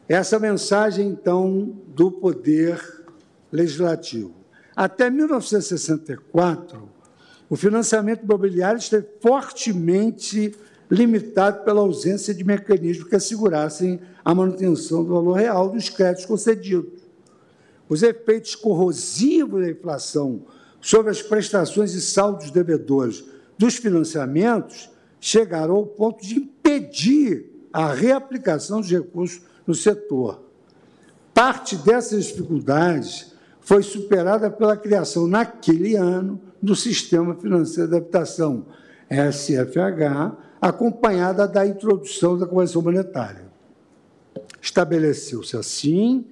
Essa 0.08 0.38
mensagem, 0.38 1.08
então, 1.08 1.76
do 1.88 2.10
Poder 2.10 2.80
Legislativo. 3.50 4.34
Até 4.74 5.10
1964, 5.10 6.88
o 7.50 7.56
financiamento 7.56 8.22
imobiliário 8.22 8.78
esteve 8.78 9.06
fortemente 9.20 10.54
limitado 10.90 11.64
pela 11.64 11.80
ausência 11.80 12.34
de 12.34 12.44
mecanismos 12.44 13.08
que 13.08 13.16
assegurassem 13.16 14.00
a 14.24 14.34
manutenção 14.34 15.04
do 15.04 15.14
valor 15.14 15.34
real 15.34 15.68
dos 15.68 15.88
créditos 15.88 16.26
concedidos. 16.26 17.02
Os 17.88 18.02
efeitos 18.02 18.54
corrosivos 18.54 19.62
da 19.62 19.70
inflação 19.70 20.42
sobre 20.80 21.10
as 21.10 21.22
prestações 21.22 21.94
e 21.94 22.00
saldos 22.00 22.50
devedores 22.50 23.24
dos 23.56 23.76
financiamentos 23.76 24.90
chegaram 25.20 25.74
ao 25.74 25.86
ponto 25.86 26.24
de 26.24 26.36
impedir 26.36 27.50
a 27.72 27.92
reaplicação 27.92 28.80
dos 28.80 28.90
recursos 28.90 29.42
no 29.66 29.74
setor. 29.74 30.42
Parte 31.34 31.76
dessas 31.76 32.26
dificuldades 32.26 33.32
foi 33.60 33.82
superada 33.82 34.50
pela 34.50 34.76
criação, 34.76 35.26
naquele 35.26 35.94
ano, 35.94 36.40
do 36.60 36.74
Sistema 36.74 37.34
Financeiro 37.34 37.90
de 37.90 37.96
Habitação, 37.96 38.66
SFH, 39.10 40.47
acompanhada 40.60 41.46
da 41.46 41.66
introdução 41.66 42.36
da 42.36 42.46
Convenção 42.46 42.82
Monetária. 42.82 43.48
Estabeleceu-se, 44.60 45.56
assim, 45.56 46.24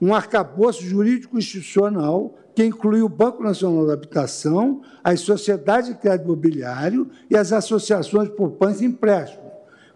um 0.00 0.14
arcabouço 0.14 0.82
jurídico 0.82 1.38
institucional 1.38 2.34
que 2.54 2.64
inclui 2.64 3.00
o 3.00 3.08
Banco 3.08 3.42
Nacional 3.42 3.86
da 3.86 3.94
Habitação, 3.94 4.82
as 5.04 5.20
sociedades 5.20 5.90
de 5.90 5.96
crédito 5.96 6.26
imobiliário 6.26 7.10
e 7.28 7.36
as 7.36 7.52
associações 7.52 8.28
de 8.28 8.34
poupança 8.34 8.82
e 8.82 8.86
empréstimos, 8.86 9.50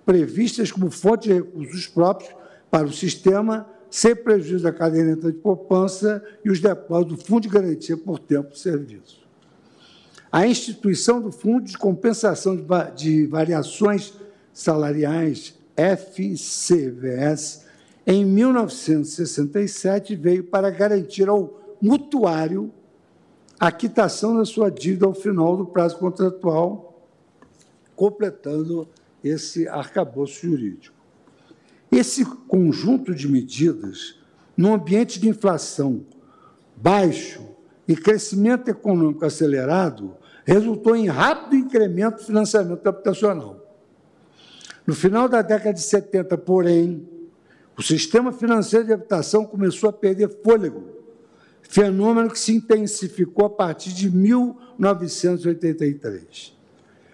previstas 0.07 0.71
como 0.71 0.91
fonte 0.91 1.29
de 1.29 1.35
recursos 1.35 1.87
próprios 1.87 2.31
para 2.71 2.87
o 2.87 2.93
sistema, 2.93 3.67
sem 3.91 4.15
prejuízo 4.15 4.65
da 4.65 4.73
caderneta 4.73 5.31
de 5.31 5.39
poupança 5.39 6.23
e 6.45 6.51
os 6.51 6.61
depósitos 6.61 7.19
do 7.19 7.25
Fundo 7.25 7.43
de 7.43 7.49
Garantia 7.49 7.97
por 7.97 8.19
Tempo 8.19 8.51
de 8.51 8.59
Serviço 8.59 9.24
a 10.35 10.47
instituição 10.49 11.21
do 11.21 11.31
Fundo 11.31 11.67
de 11.67 11.79
Compensação 11.79 12.57
de 12.97 13.25
Variações 13.25 14.15
Salariais, 14.53 15.55
FCVS, 15.77 17.65
em 18.05 18.25
1967, 18.25 20.17
veio 20.17 20.43
para 20.43 20.71
garantir 20.71 21.29
ao 21.29 21.77
mutuário 21.81 22.73
a 23.61 23.71
quitação 23.71 24.37
da 24.37 24.45
sua 24.45 24.73
dívida 24.73 25.07
ao 25.07 25.15
final 25.15 25.57
do 25.57 25.67
prazo 25.67 25.99
contratual, 25.99 27.07
completando 27.95 28.89
esse 29.23 29.69
arcabouço 29.69 30.49
jurídico. 30.49 30.97
Esse 31.93 32.25
conjunto 32.25 33.15
de 33.15 33.29
medidas, 33.29 34.19
num 34.57 34.75
ambiente 34.75 35.21
de 35.21 35.29
inflação 35.29 36.05
baixo 36.77 37.41
e 37.87 37.95
crescimento 37.95 38.69
econômico 38.69 39.25
acelerado, 39.25 40.17
resultou 40.45 40.95
em 40.95 41.09
rápido 41.09 41.57
incremento 41.57 42.19
do 42.19 42.25
financiamento 42.25 42.87
habitacional. 42.87 43.61
No 44.87 44.95
final 44.95 45.27
da 45.29 45.41
década 45.41 45.73
de 45.73 45.81
70, 45.81 46.37
porém, 46.39 47.09
o 47.77 47.83
sistema 47.83 48.33
financeiro 48.33 48.87
de 48.87 48.93
habitação 48.93 49.45
começou 49.47 49.89
a 49.89 49.93
perder 49.93 50.29
fôlego, 50.45 50.85
fenômeno 51.63 52.31
que 52.31 52.39
se 52.39 52.55
intensificou 52.55 53.47
a 53.47 53.51
partir 53.51 53.93
de 53.93 54.09
1983. 54.11 56.55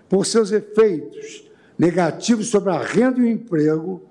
Por 0.08 0.26
seus 0.26 0.50
efeitos 0.50 1.48
negativos 1.78 2.48
sobre 2.48 2.70
a 2.70 2.82
renda 2.82 3.20
e 3.20 3.22
o 3.22 3.28
emprego, 3.28 4.02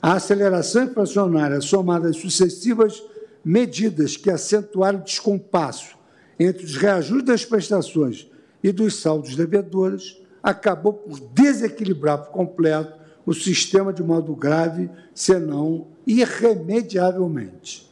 a 0.00 0.12
aceleração 0.14 0.84
inflacionária, 0.84 1.60
somada 1.60 2.08
às 2.08 2.16
sucessivas 2.16 3.02
medidas 3.44 4.16
que 4.16 4.30
acentuaram 4.30 5.00
o 5.00 5.04
descompasso 5.04 5.98
entre 6.38 6.64
os 6.64 6.76
reajustes 6.76 7.26
das 7.26 7.44
prestações 7.44 8.30
e 8.68 8.72
dos 8.72 9.00
saldos 9.00 9.34
devedores, 9.34 10.20
acabou 10.42 10.92
por 10.92 11.18
desequilibrar 11.18 12.18
por 12.18 12.30
completo 12.30 12.98
o 13.24 13.32
sistema 13.32 13.92
de 13.92 14.02
modo 14.02 14.34
grave, 14.34 14.90
senão 15.14 15.86
irremediavelmente. 16.06 17.88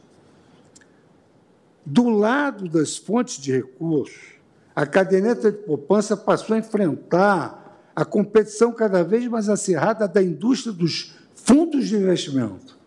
Do 1.85 2.09
lado 2.09 2.67
das 2.67 2.97
fontes 2.97 3.41
de 3.41 3.51
recursos, 3.51 4.35
a 4.75 4.85
caderneta 4.85 5.51
de 5.51 5.57
poupança 5.59 6.15
passou 6.15 6.55
a 6.55 6.59
enfrentar 6.59 7.91
a 7.95 8.05
competição 8.05 8.71
cada 8.71 9.03
vez 9.03 9.27
mais 9.27 9.49
acirrada 9.49 10.07
da 10.07 10.21
indústria 10.21 10.71
dos 10.71 11.15
fundos 11.33 11.87
de 11.87 11.95
investimento, 11.95 12.77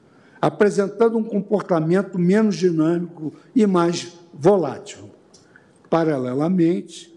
apresentando 0.40 1.18
um 1.18 1.24
comportamento 1.24 2.18
menos 2.18 2.56
dinâmico 2.56 3.32
e 3.54 3.66
mais 3.66 4.12
volátil. 4.32 5.10
Paralelamente, 5.88 7.10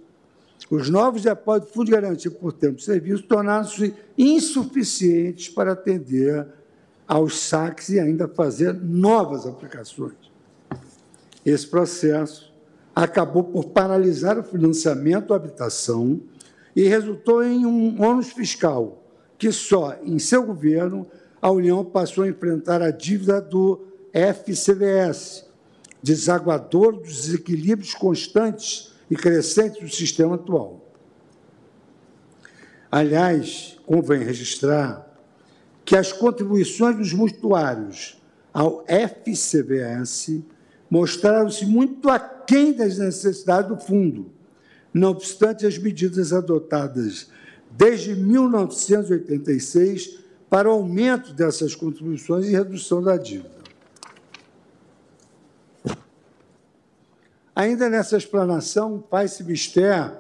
os 0.76 0.90
novos 0.90 1.22
depósitos 1.22 1.68
de 1.68 1.74
fundo 1.76 1.86
de 1.86 1.92
garantia 1.92 2.32
por 2.32 2.52
tempo 2.52 2.78
de 2.78 2.84
serviço 2.84 3.22
tornaram-se 3.28 3.94
insuficientes 4.18 5.48
para 5.48 5.74
atender 5.74 6.48
aos 7.08 7.40
saques 7.42 7.90
e 7.90 8.00
ainda 8.00 8.28
fazer 8.28 8.74
novas 8.74 9.46
aplicações. 9.46 10.16
Esse 11.46 11.68
processo 11.68 12.52
acabou 12.96 13.44
por 13.44 13.66
paralisar 13.66 14.40
o 14.40 14.44
financiamento 14.44 15.28
da 15.28 15.36
habitação 15.36 16.20
e 16.76 16.88
resultou 16.88 17.44
em 17.44 17.68
um 17.68 18.02
ônus 18.02 18.32
fiscal 18.32 19.04
que 19.38 19.52
só 19.52 19.96
em 20.04 20.18
seu 20.18 20.44
governo 20.44 21.06
a 21.40 21.52
União 21.52 21.86
passou 21.86 22.24
a 22.24 22.30
enfrentar 22.30 22.82
a 22.82 22.90
dívida 22.90 23.40
do 23.40 23.86
FCVS, 24.12 25.46
desaguador 26.02 26.94
dos 26.94 27.28
desequilíbrios 27.28 27.94
constantes 27.94 28.93
e 29.10 29.16
crescentes 29.16 29.82
do 29.82 29.90
sistema 29.90 30.36
atual. 30.36 30.82
Aliás, 32.92 33.80
convém 33.86 34.24
registrar 34.24 35.08
que 35.84 35.96
as 35.96 36.12
contribuições 36.12 36.96
dos 36.96 37.14
mutuários 37.14 38.22
ao 38.54 38.86
FCBS 38.88 40.44
mostraram-se 40.90 41.66
muito 41.66 42.10
aquém 42.10 42.72
das 42.72 43.00
necessidades 43.00 43.70
do 43.70 43.78
fundo, 43.78 44.32
não 44.94 45.10
obstante 45.10 45.66
as 45.66 45.78
medidas 45.78 46.32
adotadas 46.32 47.28
desde 47.72 48.16
1986 48.16 50.20
para 50.50 50.70
o 50.70 50.74
aumento 50.74 51.34
dessas 51.34 51.74
contribuições 51.74 52.46
e 52.46 52.52
redução 52.52 53.02
da 53.02 53.18
dívida. 53.18 53.53
Ainda 57.56 57.90
nessa 57.90 58.18
explanação, 58.18 59.04
faz-se 59.10 59.44
mister 59.44 60.12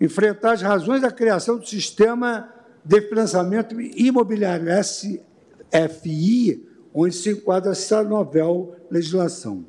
enfrentar 0.00 0.52
as 0.52 0.62
razões 0.62 1.00
da 1.00 1.10
criação 1.10 1.56
do 1.56 1.66
sistema 1.66 2.52
de 2.84 3.00
financiamento 3.02 3.80
imobiliário, 3.80 4.66
SFI, 4.82 6.68
onde 6.92 7.14
se 7.14 7.30
enquadra 7.30 7.72
essa 7.72 8.02
novel 8.02 8.76
legislação. 8.90 9.64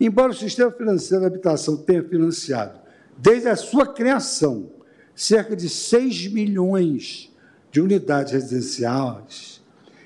Embora 0.00 0.32
o 0.32 0.34
sistema 0.34 0.72
financeiro 0.72 1.22
da 1.22 1.28
habitação 1.28 1.76
tenha 1.76 2.02
financiado, 2.02 2.80
desde 3.16 3.48
a 3.48 3.56
sua 3.56 3.86
criação, 3.86 4.70
cerca 5.14 5.54
de 5.54 5.68
6 5.68 6.32
milhões 6.32 7.32
de 7.70 7.80
unidades 7.80 8.32
residenciais, 8.32 9.62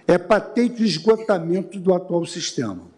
é 0.07 0.19
patente 0.19 0.83
o 0.83 0.85
esgotamento 0.85 1.79
do 1.79 1.95
atual 1.95 2.27
sistema. 2.27 2.90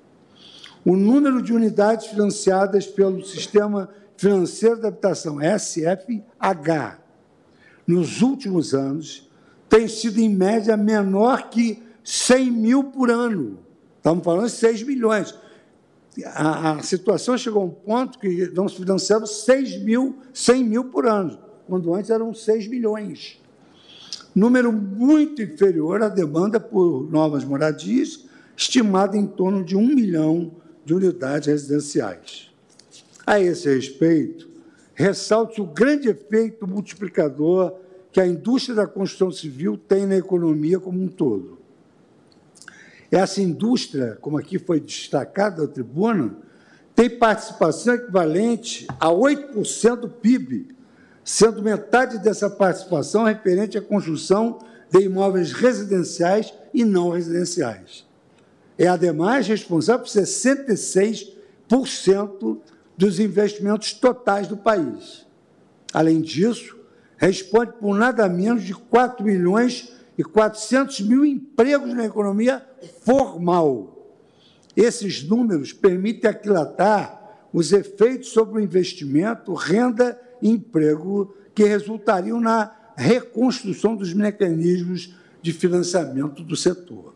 O 0.85 0.97
número 0.97 1.41
de 1.41 1.53
unidades 1.53 2.07
financiadas 2.07 2.87
pelo 2.87 3.25
Sistema 3.25 3.89
Financeiro 4.17 4.81
da 4.81 4.89
Habitação, 4.89 5.39
SFH, 5.41 6.99
nos 7.87 8.21
últimos 8.21 8.75
anos, 8.75 9.31
tem 9.69 9.87
sido, 9.87 10.19
em 10.19 10.29
média, 10.29 10.77
menor 10.77 11.51
que 11.51 11.83
100 12.05 12.51
mil 12.51 12.85
por 12.85 13.11
ano. 13.11 13.59
Estamos 13.97 14.25
falando 14.25 14.47
de 14.47 14.53
6 14.53 14.83
milhões. 14.83 15.35
A, 16.27 16.73
a 16.73 16.83
situação 16.83 17.39
chegou 17.39 17.63
a 17.63 17.67
um 17.67 17.71
ponto 17.71 18.19
que 18.19 18.51
nós 18.53 18.75
financiamos 18.75 19.45
6 19.45 19.83
mil, 19.83 20.19
100 20.35 20.65
mil 20.65 20.85
por 20.87 21.07
ano, 21.07 21.39
quando 21.67 21.95
antes 21.95 22.11
eram 22.11 22.35
6 22.35 22.67
milhões. 22.67 23.41
Número 24.35 24.73
muito 24.73 25.41
inferior 25.43 26.03
à 26.03 26.09
demanda 26.09 26.59
por 26.59 27.09
novas 27.11 27.45
moradias, 27.45 28.27
estimada 28.57 29.17
em 29.17 29.27
torno 29.27 29.65
de 29.65 29.77
1 29.77 29.87
milhão 29.95 30.62
de 30.85 30.95
unidades 30.95 31.49
residenciais. 31.49 32.51
A 33.27 33.41
esse 33.41 33.73
respeito, 33.73 34.49
ressalto 34.95 35.63
o 35.63 35.67
grande 35.67 36.09
efeito 36.09 36.67
multiplicador 36.67 37.75
que 38.11 38.21
a 38.21 38.27
indústria 38.27 38.75
da 38.75 38.87
construção 38.87 39.31
civil 39.31 39.77
tem 39.77 40.07
na 40.07 40.17
economia 40.17 40.79
como 40.79 41.03
um 41.03 41.09
todo. 41.09 41.59
Essa 43.11 43.41
indústria, 43.41 44.19
como 44.21 44.39
aqui 44.39 44.59
foi 44.59 44.81
destacado 44.81 45.63
na 45.63 45.69
tribuna, 45.69 46.37
tem 46.95 47.09
participação 47.09 47.95
equivalente 47.95 48.87
a 49.01 49.09
8% 49.09 49.97
do 49.97 50.09
PIB, 50.09 50.69
sendo 51.25 51.63
metade 51.63 52.19
dessa 52.19 52.51
participação 52.51 53.25
referente 53.25 53.79
à 53.79 53.83
construção 53.83 54.59
de 54.91 55.01
imóveis 55.01 55.53
residenciais 55.53 56.53
e 56.75 56.85
não 56.85 57.11
residenciais 57.11 58.05
é, 58.79 58.87
ademais, 58.87 59.47
responsável 59.47 60.05
por 60.05 60.11
66% 60.11 62.59
dos 62.97 63.21
investimentos 63.21 63.93
totais 63.93 64.49
do 64.49 64.57
país. 64.57 65.27
Além 65.93 66.21
disso, 66.21 66.77
responde 67.17 67.73
por 67.73 67.97
nada 67.97 68.29
menos 68.29 68.65
de 68.65 68.75
4 68.75 69.25
milhões 69.25 69.93
e 70.17 70.25
400 70.25 71.01
mil 71.01 71.25
empregos 71.25 71.95
na 71.95 72.05
economia 72.05 72.65
formal. 73.05 73.99
Esses 74.77 75.23
números 75.23 75.73
permitem 75.73 76.31
aquilatar 76.31 77.21
os 77.53 77.73
efeitos 77.73 78.31
sobre 78.31 78.61
o 78.61 78.65
investimento, 78.65 79.53
renda 79.53 80.19
e 80.41 80.49
emprego 80.49 81.35
que 81.55 81.65
resultariam 81.65 82.41
na 82.41 82.75
reconstrução 82.97 83.95
dos 83.95 84.15
mecanismos 84.15 85.15
de 85.43 85.53
financiamento 85.53 86.43
do 86.43 86.57
setor 86.57 87.13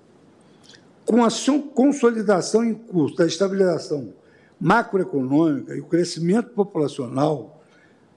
com 1.06 1.24
a 1.24 1.28
consolidação 1.74 2.64
em 2.64 2.74
curso 2.74 3.16
da 3.16 3.26
estabilização 3.26 4.12
macroeconômica 4.60 5.74
e 5.74 5.80
o 5.80 5.86
crescimento 5.86 6.50
populacional, 6.50 7.62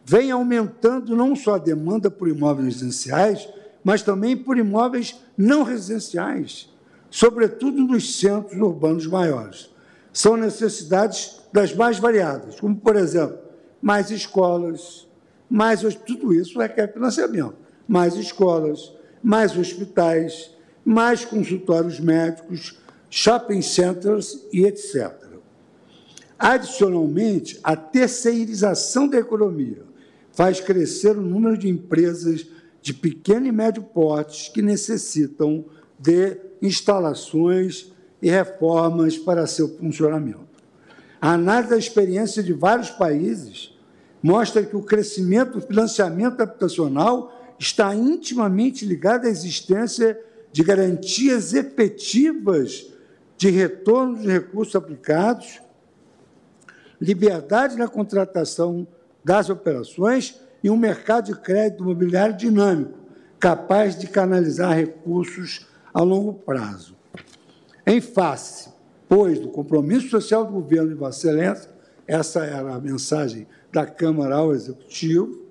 vem 0.04 0.32
aumentando 0.32 1.16
não 1.16 1.36
só 1.36 1.56
a 1.56 1.60
demanda 1.60 2.10
por 2.10 2.28
imóveis 2.28 2.74
residenciais, 2.74 3.48
mas 3.84 4.02
também 4.02 4.36
por 4.36 4.58
imóveis 4.58 5.22
não 5.38 5.64
residenciais, 5.64 6.70
sobretudo 7.12 7.84
nos 7.84 8.20
centros 8.20 8.60
urbanos 8.60 9.06
maiores. 9.06 9.70
São 10.12 10.36
necessidades 10.36 11.40
das 11.54 11.76
mais 11.76 12.00
variadas, 12.00 12.60
como, 12.60 12.76
por 12.76 12.96
exemplo, 12.96 13.38
mais 13.82 14.10
escolas, 14.10 15.08
mais 15.48 15.82
tudo 16.06 16.34
isso 16.34 16.60
requer 16.60 16.92
financiamento, 16.92 17.56
mais 17.88 18.16
escolas, 18.16 18.92
mais 19.22 19.56
hospitais, 19.56 20.52
mais 20.90 21.24
consultórios 21.24 22.00
médicos, 22.00 22.76
shopping 23.12 23.62
centers 23.62 24.48
e 24.52 24.66
etc. 24.66 25.14
Adicionalmente, 26.38 27.60
a 27.64 27.76
terceirização 27.76 29.08
da 29.08 29.20
economia 29.20 29.84
faz 30.32 30.60
crescer 30.60 31.16
o 31.16 31.22
número 31.22 31.56
de 31.60 31.70
empresas 31.70 32.48
de 32.82 32.92
pequeno 32.92 33.46
e 33.46 33.52
médio 33.52 33.84
porte 33.84 34.52
que 34.52 34.64
necessitam 34.64 35.64
de 36.00 36.38
instalações 36.60 37.92
e 38.20 38.28
reformas 38.32 39.16
para 39.16 39.46
seu 39.46 39.70
funcionamento. 39.78 40.50
A 41.22 41.34
análise 41.34 41.70
da 41.70 41.78
experiência 41.78 42.42
de 42.42 42.52
vários 42.52 42.90
países 42.90 43.78
mostra 44.24 44.64
que 44.64 44.76
o 44.76 44.82
crescimento 44.82 45.60
do 45.60 45.62
financiamento 45.62 46.42
habitacional 46.42 47.32
está 47.60 47.94
intimamente 47.94 48.86
ligado 48.86 49.28
à 49.28 49.30
existência 49.30 50.20
de 50.52 50.64
garantias 50.64 51.54
efetivas 51.54 52.92
de 53.38 53.50
retorno 53.50 54.16
dos 54.16 54.26
recursos 54.26 54.76
aplicados, 54.76 55.62
liberdade 57.00 57.78
na 57.78 57.88
contratação 57.88 58.88
das 59.24 59.50
operações 59.50 60.40
e 60.64 60.70
um 60.70 60.76
mercado 60.76 61.28
de 61.28 61.40
crédito 61.40 61.84
imobiliário 61.84 62.36
dinâmico, 62.36 62.98
capaz 63.40 63.98
de 63.98 64.08
canalizar 64.08 64.76
recursos 64.76 65.68
a 65.94 66.02
longo 66.02 66.34
prazo. 66.34 66.96
Em 67.86 68.02
face, 68.02 68.70
pois, 69.08 69.40
do 69.40 69.50
compromisso 69.50 70.10
social 70.10 70.46
do 70.46 70.52
governo 70.52 70.90
de 70.90 70.96
Vossa 70.96 71.30
Excelência, 71.30 71.70
essa 72.06 72.44
era 72.46 72.76
a 72.76 72.80
mensagem 72.80 73.48
da 73.72 73.86
Câmara 73.86 74.36
ao 74.36 74.54
Executivo, 74.54 75.48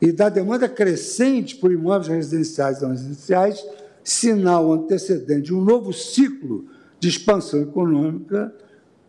e 0.00 0.10
da 0.10 0.28
demanda 0.28 0.68
crescente 0.68 1.56
por 1.56 1.70
imóveis 1.70 2.08
residenciais 2.08 2.78
e 2.78 2.82
não 2.82 2.90
residenciais, 2.90 3.64
sinal 4.02 4.72
antecedente 4.72 5.42
de 5.42 5.54
um 5.54 5.62
novo 5.62 5.92
ciclo 5.92 6.66
de 6.98 7.08
expansão 7.08 7.62
econômica, 7.62 8.54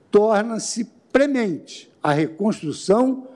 torna-se 0.10 0.90
premente 1.12 1.92
a 2.02 2.14
reconstrução 2.14 3.28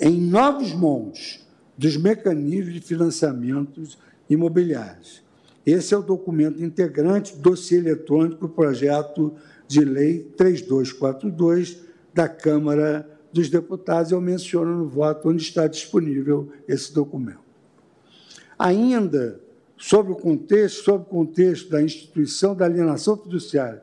em 0.00 0.20
novos 0.20 0.72
moldes 0.72 1.46
dos 1.76 1.96
mecanismos 1.96 2.74
de 2.74 2.80
financiamentos 2.80 3.98
imobiliários. 4.28 5.22
Esse 5.64 5.94
é 5.94 5.98
o 5.98 6.02
documento 6.02 6.62
integrante 6.62 7.34
do 7.36 7.50
dossiê 7.50 7.78
eletrônico 7.78 8.48
projeto 8.48 9.34
de 9.66 9.84
lei 9.84 10.20
3242 10.36 11.78
da 12.14 12.28
Câmara 12.28 13.08
dos 13.32 13.50
Deputados. 13.50 14.12
Eu 14.12 14.20
menciono 14.20 14.76
no 14.76 14.88
voto 14.88 15.28
onde 15.28 15.42
está 15.42 15.66
disponível 15.66 16.50
esse 16.68 16.94
documento. 16.94 17.40
Ainda 18.58 19.40
sobre 19.76 20.12
o 20.12 20.16
contexto, 20.16 20.84
sobre 20.84 21.02
o 21.02 21.10
contexto 21.10 21.70
da 21.70 21.82
instituição 21.82 22.54
da 22.54 22.64
alienação 22.64 23.16
fiduciária 23.16 23.82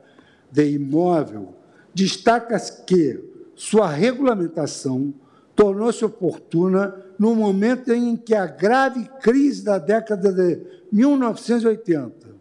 de 0.50 0.70
imóvel, 0.70 1.54
destaca-se 1.92 2.84
que 2.84 3.22
sua 3.54 3.88
regulamentação 3.88 5.14
tornou-se 5.54 6.04
oportuna 6.04 6.94
no 7.18 7.34
momento 7.34 7.92
em 7.92 8.16
que 8.16 8.34
a 8.34 8.46
grave 8.46 9.08
crise 9.20 9.64
da 9.64 9.78
década 9.78 10.32
de 10.32 10.60
1980 10.90 12.34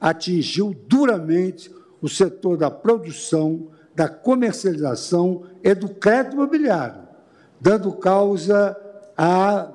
atingiu 0.00 0.74
duramente 0.88 1.72
o 2.00 2.08
setor 2.08 2.56
da 2.56 2.70
produção, 2.70 3.68
da 3.94 4.08
comercialização 4.08 5.42
e 5.62 5.74
do 5.74 5.88
crédito 5.88 6.34
imobiliário, 6.34 7.02
dando 7.60 7.92
causa 7.92 8.76
a 9.16 9.70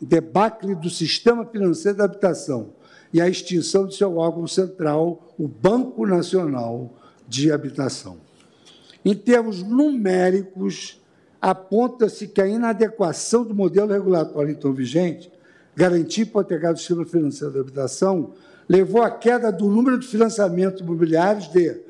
debacle 0.00 0.74
do 0.74 0.90
sistema 0.90 1.44
financeiro 1.44 1.98
da 1.98 2.04
habitação 2.04 2.70
e 3.12 3.20
a 3.20 3.28
extinção 3.28 3.86
de 3.86 3.96
seu 3.96 4.16
órgão 4.16 4.46
central, 4.46 5.34
o 5.38 5.48
Banco 5.48 6.06
Nacional 6.06 6.92
de 7.26 7.50
Habitação. 7.50 8.18
Em 9.04 9.14
termos 9.14 9.62
numéricos, 9.62 11.00
aponta-se 11.40 12.28
que 12.28 12.40
a 12.40 12.48
inadequação 12.48 13.44
do 13.44 13.54
modelo 13.54 13.92
regulatório 13.92 14.50
então 14.50 14.72
vigente, 14.72 15.30
garantia 15.74 16.24
hipotecária 16.24 16.74
do 16.74 16.78
sistema 16.78 17.04
financeiro 17.04 17.54
da 17.54 17.60
habitação, 17.60 18.32
levou 18.68 19.02
à 19.02 19.10
queda 19.10 19.52
do 19.52 19.66
número 19.66 19.98
de 19.98 20.06
financiamentos 20.06 20.80
imobiliários 20.80 21.48
de 21.48 21.80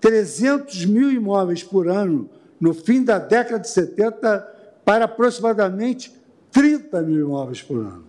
300 0.00 0.84
mil 0.84 1.10
imóveis 1.10 1.62
por 1.62 1.88
ano 1.88 2.28
no 2.60 2.74
fim 2.74 3.02
da 3.02 3.18
década 3.18 3.58
de 3.58 3.68
70 3.68 4.38
para 4.84 5.06
aproximadamente 5.06 6.15
30 6.56 7.02
mil 7.02 7.20
imóveis 7.20 7.60
por 7.60 7.80
ano. 7.80 8.04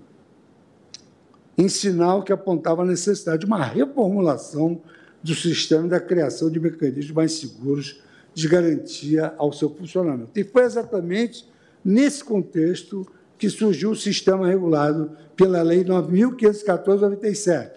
Em 1.58 1.68
sinal 1.68 2.24
que 2.24 2.32
apontava 2.32 2.82
a 2.82 2.86
necessidade 2.86 3.40
de 3.40 3.46
uma 3.46 3.62
reformulação 3.62 4.82
do 5.22 5.36
sistema 5.36 5.86
e 5.86 5.90
da 5.90 6.00
criação 6.00 6.50
de 6.50 6.58
mecanismos 6.58 7.12
mais 7.12 7.34
seguros 7.34 8.02
de 8.34 8.48
garantia 8.48 9.34
ao 9.38 9.52
seu 9.52 9.70
funcionamento. 9.70 10.32
E 10.34 10.46
foi 10.46 10.64
exatamente 10.64 11.46
nesse 11.84 12.24
contexto 12.24 13.06
que 13.38 13.50
surgiu 13.50 13.92
o 13.92 13.96
sistema 13.98 14.48
regulado 14.48 15.12
pela 15.36 15.62
Lei 15.62 15.84
9.514-97, 15.84 17.72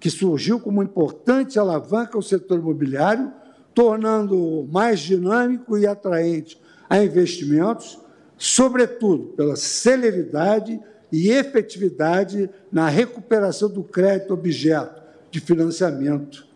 que 0.00 0.08
surgiu 0.08 0.58
como 0.58 0.82
importante 0.82 1.58
alavanca 1.58 2.16
ao 2.16 2.22
setor 2.22 2.60
imobiliário, 2.60 3.30
tornando 3.74 4.66
mais 4.72 5.00
dinâmico 5.00 5.76
e 5.76 5.86
atraente 5.86 6.58
a 6.88 7.04
investimentos, 7.04 7.98
sobretudo 8.36 9.26
pela 9.36 9.56
celeridade 9.56 10.80
e 11.10 11.30
efetividade 11.30 12.50
na 12.70 12.88
recuperação 12.88 13.68
do 13.68 13.84
crédito 13.84 14.34
objeto 14.34 15.02
de 15.30 15.40
financiamento 15.40 16.46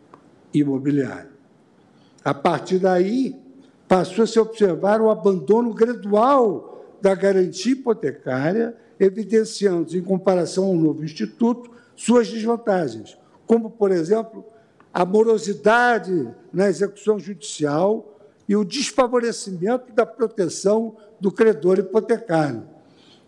imobiliário. 0.53 1.31
A 2.25 2.35
partir 2.35 2.79
daí, 2.79 3.37
passou 3.87 4.25
a 4.25 4.27
se 4.27 4.39
observar 4.39 5.01
o 5.01 5.11
abandono 5.11 5.73
gradual 5.73 6.85
da 7.01 7.15
garantia 7.15 7.73
hipotecária, 7.73 8.77
evidenciando, 9.01 9.97
em 9.97 10.03
comparação 10.03 10.65
ao 10.65 10.75
novo 10.75 11.05
instituto, 11.05 11.71
suas 11.97 12.29
desvantagens, 12.29 13.17
como, 13.47 13.71
por 13.71 13.91
exemplo, 13.91 14.45
a 14.93 15.05
morosidade 15.05 16.29
na 16.53 16.69
execução 16.69 17.19
judicial 17.19 18.19
e 18.49 18.57
o 18.57 18.65
desfavorecimento 18.65 19.93
da 19.93 20.05
proteção 20.05 20.97
do 21.21 21.31
credor 21.31 21.79
hipotecário. 21.79 22.63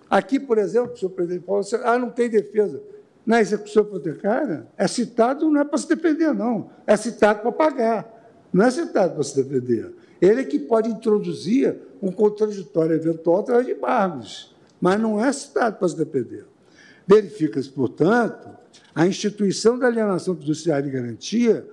Aqui, 0.08 0.40
por 0.40 0.58
exemplo, 0.58 0.92
o 0.92 0.96
senhor 0.96 1.10
presidente 1.10 1.44
falou 1.44 1.60
assim, 1.60 1.76
ah, 1.84 1.98
não 1.98 2.10
tem 2.10 2.28
defesa. 2.28 2.82
Na 3.24 3.40
execução 3.40 3.82
hipotecária, 3.84 4.66
é 4.76 4.88
citado 4.88 5.48
não 5.48 5.60
é 5.60 5.64
para 5.64 5.78
se 5.78 5.88
defender, 5.88 6.34
não. 6.34 6.70
É 6.86 6.96
citado 6.96 7.42
para 7.42 7.52
pagar. 7.52 8.20
Não 8.52 8.64
é 8.64 8.70
citado 8.70 9.14
para 9.14 9.22
se 9.22 9.40
defender. 9.40 9.94
Ele 10.20 10.40
é 10.40 10.44
que 10.44 10.58
pode 10.58 10.88
introduzir 10.88 11.76
um 12.02 12.10
contraditório 12.10 12.94
eventual 12.94 13.40
através 13.40 13.66
de 13.66 13.72
embargos, 13.72 14.54
mas 14.80 15.00
não 15.00 15.24
é 15.24 15.32
citado 15.32 15.76
para 15.76 15.88
se 15.88 15.96
defender. 15.96 16.44
Verifica-se, 17.06 17.68
portanto, 17.68 18.48
a 18.94 19.06
instituição 19.06 19.78
da 19.78 19.86
alienação 19.86 20.36
fiduciária 20.36 20.82
de 20.82 20.90
garantia 20.90 21.66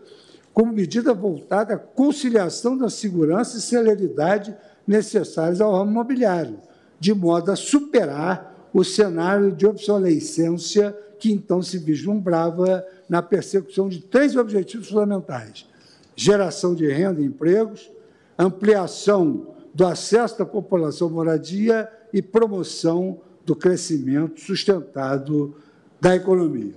como 0.54 0.74
medida 0.74 1.14
voltada 1.14 1.76
à 1.76 1.78
conciliação 1.78 2.78
da 2.78 2.90
segurança 2.90 3.58
e 3.58 3.62
celeridade 3.62 4.56
necessárias 4.88 5.60
ao 5.60 5.74
ramo 5.74 5.92
imobiliário, 5.92 6.60
de 7.00 7.14
modo 7.14 7.52
a 7.52 7.56
superar 7.56 8.70
o 8.74 8.84
cenário 8.84 9.52
de 9.52 9.66
obsolescência 9.68 10.98
que 11.20 11.32
então 11.32 11.62
se 11.62 11.78
vislumbrava 11.78 12.86
na 13.10 13.22
persecução 13.22 13.90
de 13.90 14.00
três 14.00 14.36
objetivos 14.36 14.90
fundamentais: 14.90 15.68
geração 16.16 16.74
de 16.74 16.88
renda 16.88 17.22
e 17.22 17.26
empregos, 17.26 17.92
ampliação 18.38 19.48
do 19.74 19.86
acesso 19.86 20.40
da 20.40 20.46
população 20.46 21.08
à 21.08 21.12
moradia 21.12 21.90
e 22.14 22.22
promoção 22.22 23.20
do 23.46 23.56
crescimento 23.56 24.40
sustentado 24.42 25.56
da 26.00 26.16
economia. 26.16 26.76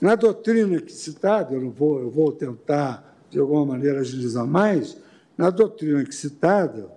Na 0.00 0.14
doutrina 0.14 0.80
que 0.80 0.92
citada, 0.92 1.54
eu, 1.54 1.60
não 1.60 1.70
vou, 1.70 2.00
eu 2.00 2.10
vou 2.10 2.32
tentar, 2.32 3.16
de 3.30 3.38
alguma 3.38 3.64
maneira, 3.64 4.00
agilizar 4.00 4.46
mais, 4.46 4.96
na 5.36 5.50
doutrina 5.50 6.04
que 6.04 6.14
citada, 6.14 6.90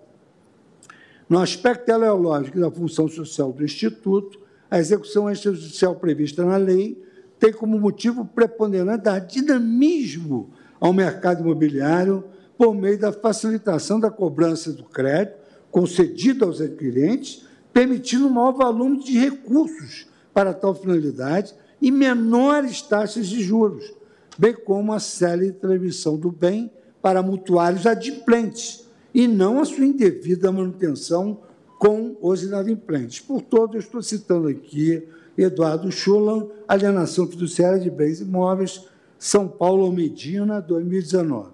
no 1.29 1.37
aspecto 1.37 1.85
teleológico 1.85 2.59
da 2.59 2.71
função 2.71 3.07
social 3.07 3.53
do 3.53 3.63
Instituto, 3.63 4.39
a 4.69 4.79
execução 4.79 5.29
extrajudicial 5.29 5.95
prevista 5.95 6.43
na 6.43 6.57
lei 6.57 6.99
tem 7.37 7.53
como 7.53 7.79
motivo 7.79 8.25
preponderante 8.25 9.03
dar 9.03 9.19
dinamismo 9.19 10.49
ao 10.79 10.91
mercado 10.91 11.41
imobiliário 11.41 12.23
por 12.57 12.73
meio 12.73 12.97
da 12.97 13.13
facilitação 13.13 13.99
da 13.99 14.09
cobrança 14.09 14.73
do 14.73 14.83
crédito 14.83 15.37
concedido 15.71 16.45
aos 16.45 16.59
adquirentes, 16.59 17.45
permitindo 17.71 18.25
um 18.25 18.31
maior 18.31 18.53
volume 18.53 19.03
de 19.03 19.17
recursos 19.17 20.07
para 20.33 20.51
tal 20.51 20.73
finalidade 20.73 21.53
e 21.79 21.91
menores 21.91 22.81
taxas 22.81 23.27
de 23.27 23.41
juros, 23.41 23.93
bem 24.35 24.53
como 24.53 24.91
a 24.91 24.99
célere 24.99 25.51
transmissão 25.51 26.17
do 26.17 26.31
bem 26.31 26.71
para 27.01 27.21
mutuários 27.21 27.85
adimplentes 27.85 28.88
e 29.13 29.27
não 29.27 29.59
a 29.59 29.65
sua 29.65 29.85
indevida 29.85 30.51
manutenção 30.51 31.39
com 31.79 32.17
os 32.21 32.43
inadimplentes. 32.43 33.19
Por 33.19 33.41
todo, 33.41 33.75
eu 33.75 33.79
estou 33.79 34.01
citando 34.01 34.47
aqui 34.47 35.07
Eduardo 35.37 35.91
Schulan, 35.91 36.47
Alienação 36.67 37.25
Fiduciária 37.25 37.79
de 37.79 37.89
Bens 37.89 38.19
Imóveis, 38.19 38.85
São 39.17 39.47
Paulo 39.47 39.91
Medina, 39.91 40.59
2019. 40.59 41.51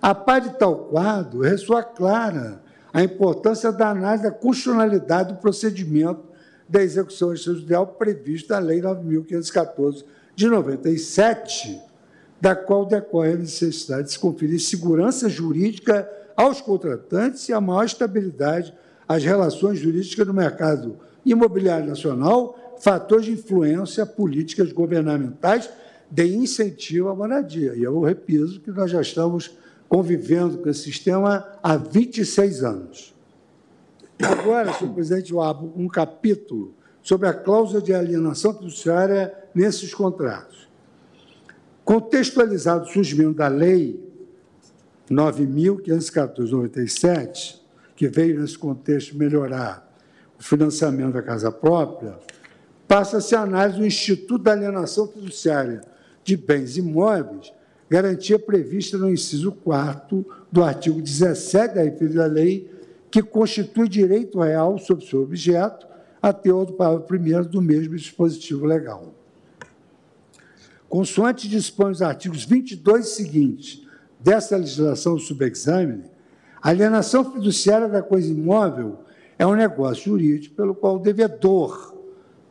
A 0.00 0.14
par 0.14 0.40
de 0.42 0.58
tal 0.58 0.76
quadro, 0.90 1.40
ressoa 1.40 1.82
clara 1.82 2.62
a 2.92 3.02
importância 3.02 3.72
da 3.72 3.88
análise 3.88 4.22
da 4.22 4.30
constitucionalidade 4.30 5.32
do 5.32 5.40
procedimento 5.40 6.22
da 6.68 6.82
execução 6.82 7.32
extrajudicial 7.32 7.86
previsto 7.86 8.50
na 8.50 8.58
Lei 8.58 8.80
9.514 8.80 10.04
de 10.36 10.46
97, 10.46 11.80
da 12.40 12.54
qual 12.54 12.84
decorre 12.84 13.32
a 13.32 13.36
necessidade 13.36 14.04
de 14.04 14.12
se 14.12 14.18
conferir 14.18 14.60
segurança 14.60 15.28
jurídica 15.28 16.08
aos 16.36 16.60
contratantes 16.60 17.48
e 17.48 17.52
a 17.52 17.60
maior 17.60 17.84
estabilidade 17.84 18.74
às 19.06 19.22
relações 19.22 19.78
jurídicas 19.78 20.26
do 20.26 20.34
mercado 20.34 20.96
imobiliário 21.24 21.86
nacional, 21.86 22.76
fatores 22.78 23.26
de 23.26 23.32
influência 23.32 24.04
políticas 24.04 24.72
governamentais 24.72 25.70
de 26.10 26.26
incentivo 26.26 27.08
à 27.08 27.14
moradia. 27.14 27.74
E 27.74 27.82
eu 27.82 28.00
repito 28.00 28.60
que 28.60 28.70
nós 28.70 28.90
já 28.90 29.00
estamos 29.00 29.56
convivendo 29.88 30.58
com 30.58 30.68
esse 30.68 30.82
sistema 30.82 31.46
há 31.62 31.76
26 31.76 32.64
anos. 32.64 33.14
Agora, 34.22 34.72
senhor 34.72 34.94
presidente, 34.94 35.32
eu 35.32 35.40
abro 35.40 35.72
um 35.76 35.88
capítulo 35.88 36.74
sobre 37.02 37.28
a 37.28 37.34
cláusula 37.34 37.82
de 37.82 37.92
alienação 37.92 38.54
fiduciária 38.54 39.32
nesses 39.54 39.92
contratos. 39.92 40.68
Contextualizado 41.84 42.84
o 42.84 42.88
surgimento 42.88 43.34
da 43.34 43.48
Lei 43.48 44.03
9.514-97, 45.10 47.60
que 47.94 48.08
veio 48.08 48.40
nesse 48.40 48.58
contexto 48.58 49.16
melhorar 49.16 49.88
o 50.38 50.42
financiamento 50.42 51.12
da 51.12 51.22
casa 51.22 51.52
própria, 51.52 52.18
passa-se 52.88 53.34
a 53.34 53.42
análise 53.42 53.78
do 53.78 53.86
Instituto 53.86 54.44
da 54.44 54.52
Alienação 54.52 55.06
Fiduciária 55.06 55.82
de 56.22 56.36
Bens 56.36 56.76
Imóveis, 56.76 57.52
garantia 57.88 58.38
prevista 58.38 58.96
no 58.96 59.10
inciso 59.10 59.52
4 59.52 60.26
do 60.50 60.64
artigo 60.64 61.00
17 61.00 62.08
da 62.08 62.26
lei, 62.26 62.70
que 63.10 63.22
constitui 63.22 63.88
direito 63.88 64.40
real 64.40 64.78
sobre 64.78 65.06
seu 65.06 65.22
objeto, 65.22 65.86
até 66.20 66.52
o 66.52 66.66
parágrafo 66.66 67.14
1 67.14 67.50
do 67.50 67.60
mesmo 67.60 67.94
dispositivo 67.94 68.64
legal. 68.64 69.14
Consoante 70.88 71.48
dispõe 71.48 71.90
os 71.90 72.00
artigos 72.00 72.44
22 72.44 73.08
seguintes 73.08 73.83
dessa 74.24 74.56
legislação 74.56 75.18
subexame, 75.18 76.02
a 76.62 76.70
alienação 76.70 77.30
fiduciária 77.30 77.86
da 77.86 78.02
coisa 78.02 78.32
imóvel 78.32 79.00
é 79.38 79.46
um 79.46 79.54
negócio 79.54 80.04
jurídico 80.04 80.56
pelo 80.56 80.74
qual 80.74 80.96
o 80.96 80.98
devedor, 80.98 81.94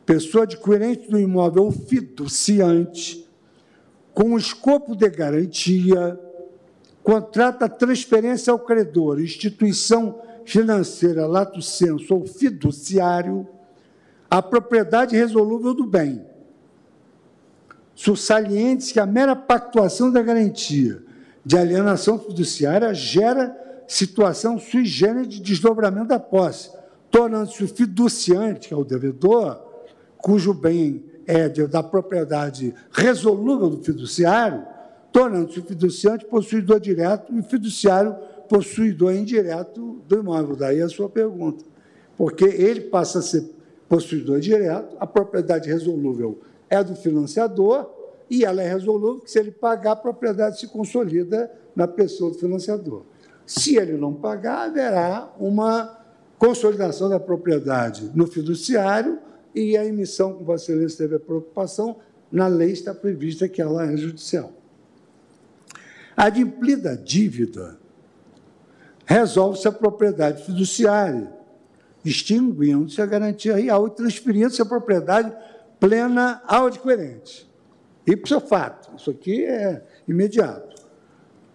pessoa 0.06 0.44
adquirente 0.44 1.10
do 1.10 1.18
imóvel 1.18 1.72
fiduciante, 1.72 3.28
com 4.12 4.34
o 4.34 4.38
escopo 4.38 4.94
de 4.94 5.10
garantia, 5.10 6.18
contrata 7.02 7.68
transferência 7.68 8.52
ao 8.52 8.60
credor, 8.60 9.20
instituição 9.20 10.22
financeira, 10.44 11.26
lato 11.26 11.60
senso 11.60 12.14
ou 12.14 12.24
fiduciário, 12.24 13.48
a 14.30 14.40
propriedade 14.40 15.16
resolúvel 15.16 15.74
do 15.74 15.84
bem. 15.84 16.24
Salientes 18.16 18.92
que 18.92 19.00
a 19.00 19.06
mera 19.06 19.34
pactuação 19.34 20.12
da 20.12 20.22
garantia 20.22 21.03
de 21.44 21.58
alienação 21.58 22.18
fiduciária 22.18 22.94
gera 22.94 23.54
situação 23.86 24.58
sui 24.58 24.84
generis 24.84 25.28
de 25.28 25.40
desdobramento 25.40 26.08
da 26.08 26.18
posse, 26.18 26.70
tornando-se 27.10 27.62
o 27.62 27.68
fiduciante, 27.68 28.68
que 28.68 28.74
é 28.74 28.76
o 28.76 28.84
devedor, 28.84 29.60
cujo 30.18 30.54
bem 30.54 31.04
é 31.26 31.48
da 31.48 31.82
propriedade 31.82 32.74
resolúvel 32.90 33.70
do 33.70 33.82
fiduciário, 33.82 34.64
tornando-se 35.12 35.60
o 35.60 35.64
fiduciante 35.64 36.24
possuidor 36.24 36.80
direto 36.80 37.32
e 37.32 37.40
o 37.40 37.42
fiduciário 37.42 38.16
possuidor 38.48 39.14
indireto 39.14 40.02
do 40.08 40.18
imóvel. 40.18 40.56
Daí 40.56 40.80
a 40.82 40.88
sua 40.88 41.08
pergunta. 41.08 41.64
Porque 42.16 42.44
ele 42.44 42.82
passa 42.82 43.18
a 43.18 43.22
ser 43.22 43.50
possuidor 43.88 44.40
direto, 44.40 44.96
a 44.98 45.06
propriedade 45.06 45.68
resolúvel 45.68 46.40
é 46.68 46.82
do 46.82 46.94
financiador 46.96 47.88
e 48.30 48.44
ela 48.44 48.62
é 48.62 48.74
que 49.22 49.30
se 49.30 49.38
ele 49.38 49.50
pagar, 49.50 49.92
a 49.92 49.96
propriedade 49.96 50.58
se 50.58 50.68
consolida 50.68 51.50
na 51.76 51.86
pessoa 51.86 52.30
do 52.30 52.38
financiador. 52.38 53.02
Se 53.46 53.76
ele 53.76 53.96
não 53.96 54.14
pagar, 54.14 54.66
haverá 54.66 55.32
uma 55.38 55.98
consolidação 56.38 57.08
da 57.08 57.20
propriedade 57.20 58.10
no 58.14 58.26
fiduciário 58.26 59.18
e 59.54 59.76
a 59.76 59.84
emissão, 59.84 60.32
como 60.32 60.44
Vossa 60.44 60.72
Excelência 60.72 60.98
teve 60.98 61.16
a 61.16 61.20
preocupação, 61.20 61.96
na 62.30 62.46
lei 62.46 62.72
está 62.72 62.94
prevista 62.94 63.48
que 63.48 63.62
ela 63.62 63.90
é 63.90 63.96
judicial. 63.96 64.52
A 66.16 66.24
adimplida 66.24 66.96
dívida 66.96 67.78
resolve-se 69.04 69.68
a 69.68 69.72
propriedade 69.72 70.44
fiduciária, 70.44 71.30
extinguindo-se 72.04 73.00
a 73.00 73.06
garantia 73.06 73.56
real 73.56 73.86
e 73.86 73.90
transferindo-se 73.90 74.60
a 74.62 74.66
propriedade 74.66 75.32
plena 75.78 76.42
ao 76.46 76.66
adquirente. 76.66 77.48
Ipso 78.06 78.40
fato, 78.40 78.94
isso 78.96 79.10
aqui 79.10 79.44
é 79.44 79.82
imediato. 80.06 80.74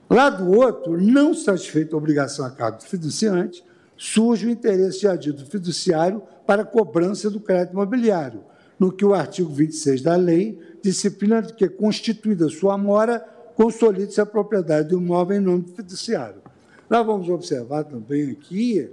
Lá 0.10 0.30
do 0.30 0.52
outro, 0.52 1.00
não 1.00 1.34
satisfeita 1.34 1.96
a 1.96 1.98
obrigação 1.98 2.44
a 2.46 2.50
cargo 2.50 2.80
do 2.80 2.84
fiduciante, 2.84 3.64
surge 3.96 4.48
o 4.48 4.50
interesse 4.50 5.02
de 5.02 5.08
adido 5.08 5.46
fiduciário 5.46 6.24
para 6.48 6.66
cobrança 6.66 7.30
do 7.30 7.40
crédito 7.40 7.74
imobiliário, 7.74 8.44
no 8.80 8.92
que 8.92 9.06
o 9.06 9.14
artigo 9.14 9.54
26 9.54 10.02
da 10.02 10.16
lei 10.16 10.58
disciplina 10.82 11.44
que, 11.44 11.68
constituída 11.70 12.50
sua 12.50 12.78
mora, 12.78 13.20
consolide-se 13.56 14.22
a 14.22 14.26
propriedade 14.26 14.90
do 14.90 14.98
imóvel 14.98 15.38
em 15.38 15.42
nome 15.42 15.64
do 15.64 15.74
fiduciário. 15.74 16.42
Nós 16.90 17.06
vamos 17.06 17.30
observar 17.30 17.84
também 17.84 18.32
aqui 18.32 18.90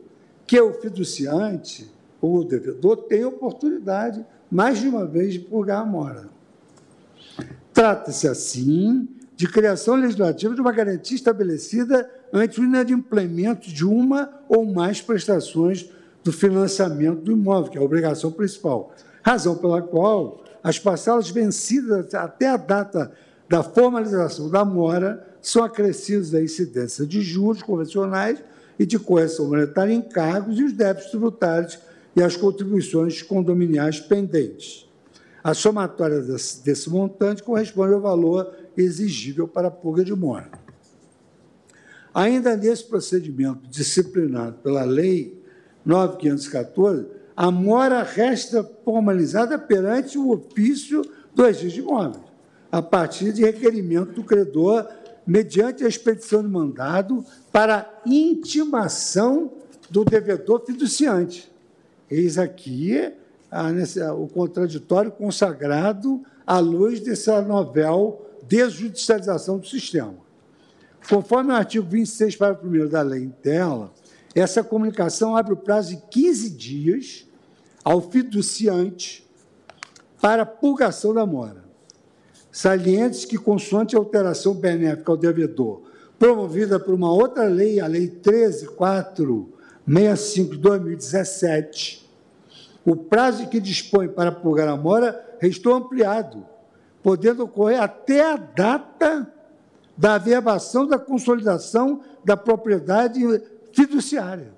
que 0.47 0.61
o 0.61 0.75
fiduciante, 0.75 1.91
ou 2.21 2.39
o 2.39 2.45
devedor, 2.45 2.97
tem 3.05 3.25
oportunidade, 3.25 4.27
mais 4.51 4.81
de 4.81 4.89
uma 4.89 5.07
vez, 5.07 5.33
de 5.33 5.41
purgar 5.41 5.81
a 5.81 5.87
mora. 5.87 6.36
Trata-se, 7.77 8.27
assim, 8.27 9.07
de 9.37 9.47
criação 9.47 9.97
legislativa 9.97 10.55
de 10.55 10.63
uma 10.63 10.73
garantia 10.73 11.15
estabelecida 11.15 12.11
ante 12.33 12.59
o 12.59 12.65
inadimplemento 12.65 13.69
de 13.69 13.85
uma 13.85 14.31
ou 14.49 14.65
mais 14.65 15.03
prestações 15.03 15.87
do 16.25 16.33
financiamento 16.33 17.21
do 17.21 17.33
imóvel, 17.33 17.71
que 17.71 17.77
é 17.77 17.81
a 17.83 17.85
obrigação 17.85 18.33
principal. 18.33 18.95
Razão 19.23 19.59
pela 19.59 19.83
qual 19.83 20.43
as 20.65 20.79
parcelas 20.79 21.29
vencidas 21.29 22.15
até 22.15 22.49
a 22.49 22.57
data 22.57 23.13
da 23.47 23.63
formalização 23.63 24.49
da 24.49 24.65
mora 24.65 25.29
são 25.43 25.63
acrescidas 25.63 26.31
da 26.31 26.43
incidência 26.43 27.05
de 27.05 27.21
juros 27.21 27.63
convencionais 27.63 28.43
e 28.79 28.87
de 28.87 28.99
correção 28.99 29.49
monetária 29.49 29.93
em 29.93 30.01
cargos 30.01 30.59
e 30.59 30.65
os 30.65 30.73
débitos 30.73 31.11
tributários 31.11 31.79
e 32.17 32.23
as 32.23 32.39
contribuições 32.39 33.21
condominiais 33.21 34.01
pendentes. 34.01 34.86
A 35.47 35.55
somatória 35.55 36.23
desse, 36.23 36.65
desse 36.65 36.91
montante 36.91 37.41
corresponde 37.41 37.95
ao 37.95 38.01
valor 38.01 38.53
exigível 38.77 39.47
para 39.47 39.69
a 39.69 39.71
purga 39.71 40.05
de 40.05 40.13
mora. 40.13 40.51
Ainda 42.13 42.57
nesse 42.57 42.83
procedimento 42.83 43.61
disciplinado 43.69 44.59
pela 44.59 44.83
Lei 44.83 45.41
9.514, 45.87 47.07
a 47.37 47.49
mora 47.49 48.03
resta 48.03 48.69
formalizada 48.85 49.57
perante 49.57 50.19
o 50.19 50.33
ofício 50.33 51.03
do 51.33 51.45
registro 51.45 51.71
de 51.71 51.81
imóveis, 51.81 52.25
a 52.73 52.83
partir 52.83 53.33
de 53.33 53.45
requerimento 53.45 54.15
do 54.15 54.25
credor, 54.25 54.85
mediante 55.25 55.85
a 55.85 55.89
expedição 55.89 56.43
de 56.43 56.49
mandado 56.49 57.25
para 57.53 58.03
intimação 58.05 59.53
do 59.89 60.05
devedor 60.05 60.65
fiduciante. 60.67 61.49
Eis 62.11 62.37
aqui 62.37 63.13
a, 63.51 64.15
o 64.15 64.29
contraditório 64.29 65.11
consagrado 65.11 66.23
à 66.47 66.59
luz 66.59 67.01
dessa 67.01 67.41
novela 67.41 68.19
desjudicialização 68.47 69.59
do 69.59 69.67
sistema. 69.67 70.15
Conforme 71.09 71.53
o 71.53 71.57
artigo 71.57 71.87
26, 71.89 72.37
parágrafo 72.37 72.67
1 72.67 72.89
da 72.89 73.03
lei 73.03 73.25
em 73.25 73.31
tela, 73.31 73.93
essa 74.35 74.63
comunicação 74.63 75.37
abre 75.37 75.53
o 75.53 75.57
prazo 75.57 75.91
de 75.91 75.97
15 76.11 76.51
dias 76.51 77.27
ao 77.85 78.01
fiduciante 78.01 79.25
para 80.21 80.45
purgação 80.45 81.15
da 81.15 81.25
mora. 81.25 81.65
Salientes 82.51 83.25
que, 83.25 83.39
consoante 83.39 83.95
a 83.95 83.99
alteração 83.99 84.55
benéfica 84.55 85.13
ao 85.13 85.17
devedor, 85.17 85.83
promovida 86.19 86.81
por 86.81 86.95
uma 86.95 87.13
outra 87.13 87.45
lei, 87.45 87.81
a 87.81 87.87
Lei 87.87 88.09
13465 88.09 90.51
de 90.51 90.59
2017, 90.59 92.06
o 92.87 92.97
prazo 92.97 93.49
que 93.49 93.61
dispõe 93.61 94.09
para 94.09 94.31
purgar 94.33 94.69
a 94.69 94.77
mora 94.77 95.37
restou 95.41 95.75
ampliado 95.75 96.47
podendo 97.07 97.45
ocorrer 97.45 97.81
até 97.81 98.33
a 98.33 98.37
data 98.37 99.33
da 99.97 100.15
averbação 100.15 100.89
da 100.89 100.99
consolidação 100.99 102.03
da 102.25 102.37
propriedade 102.37 103.21
fiduciária. 103.73 104.53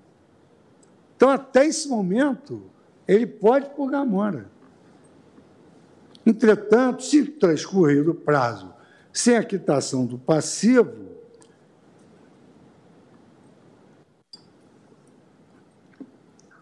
Então, 1.15 1.29
até 1.29 1.67
esse 1.67 1.87
momento, 1.87 2.63
ele 3.07 3.27
pode 3.27 3.69
purgar 3.71 4.01
a 4.01 4.07
mora. 4.07 4.51
Entretanto, 6.25 7.03
se 7.03 7.23
transcorrer 7.27 8.09
o 8.09 8.15
prazo 8.15 8.73
sem 9.13 9.37
a 9.37 9.45
quitação 9.45 10.07
do 10.07 10.17
passivo, 10.17 11.08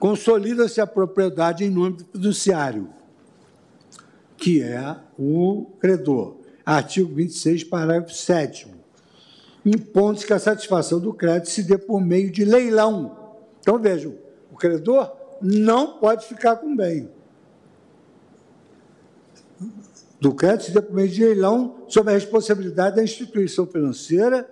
consolida-se 0.06 0.80
a 0.80 0.86
propriedade 0.86 1.64
em 1.64 1.68
nome 1.68 1.96
do 1.96 2.04
fiduciário 2.04 2.88
que 4.36 4.62
é 4.62 4.96
o 5.18 5.66
credor. 5.80 6.36
Artigo 6.64 7.12
26, 7.12 7.64
parágrafo 7.64 8.14
7 8.14 8.76
impondo-se 9.64 10.24
que 10.24 10.32
a 10.32 10.38
satisfação 10.38 11.00
do 11.00 11.12
crédito 11.12 11.50
se 11.50 11.64
dê 11.64 11.76
por 11.76 12.00
meio 12.00 12.30
de 12.30 12.44
leilão. 12.44 13.34
Então, 13.60 13.80
vejam, 13.80 14.14
o 14.52 14.54
credor 14.54 15.10
não 15.42 15.98
pode 15.98 16.24
ficar 16.24 16.54
com 16.54 16.76
bem. 16.76 17.10
Do 20.20 20.32
crédito 20.32 20.66
se 20.66 20.70
dê 20.70 20.80
por 20.80 20.94
meio 20.94 21.08
de 21.08 21.24
leilão 21.24 21.84
sob 21.88 22.08
a 22.08 22.14
responsabilidade 22.14 22.94
da 22.94 23.02
instituição 23.02 23.66
financeira 23.66 24.48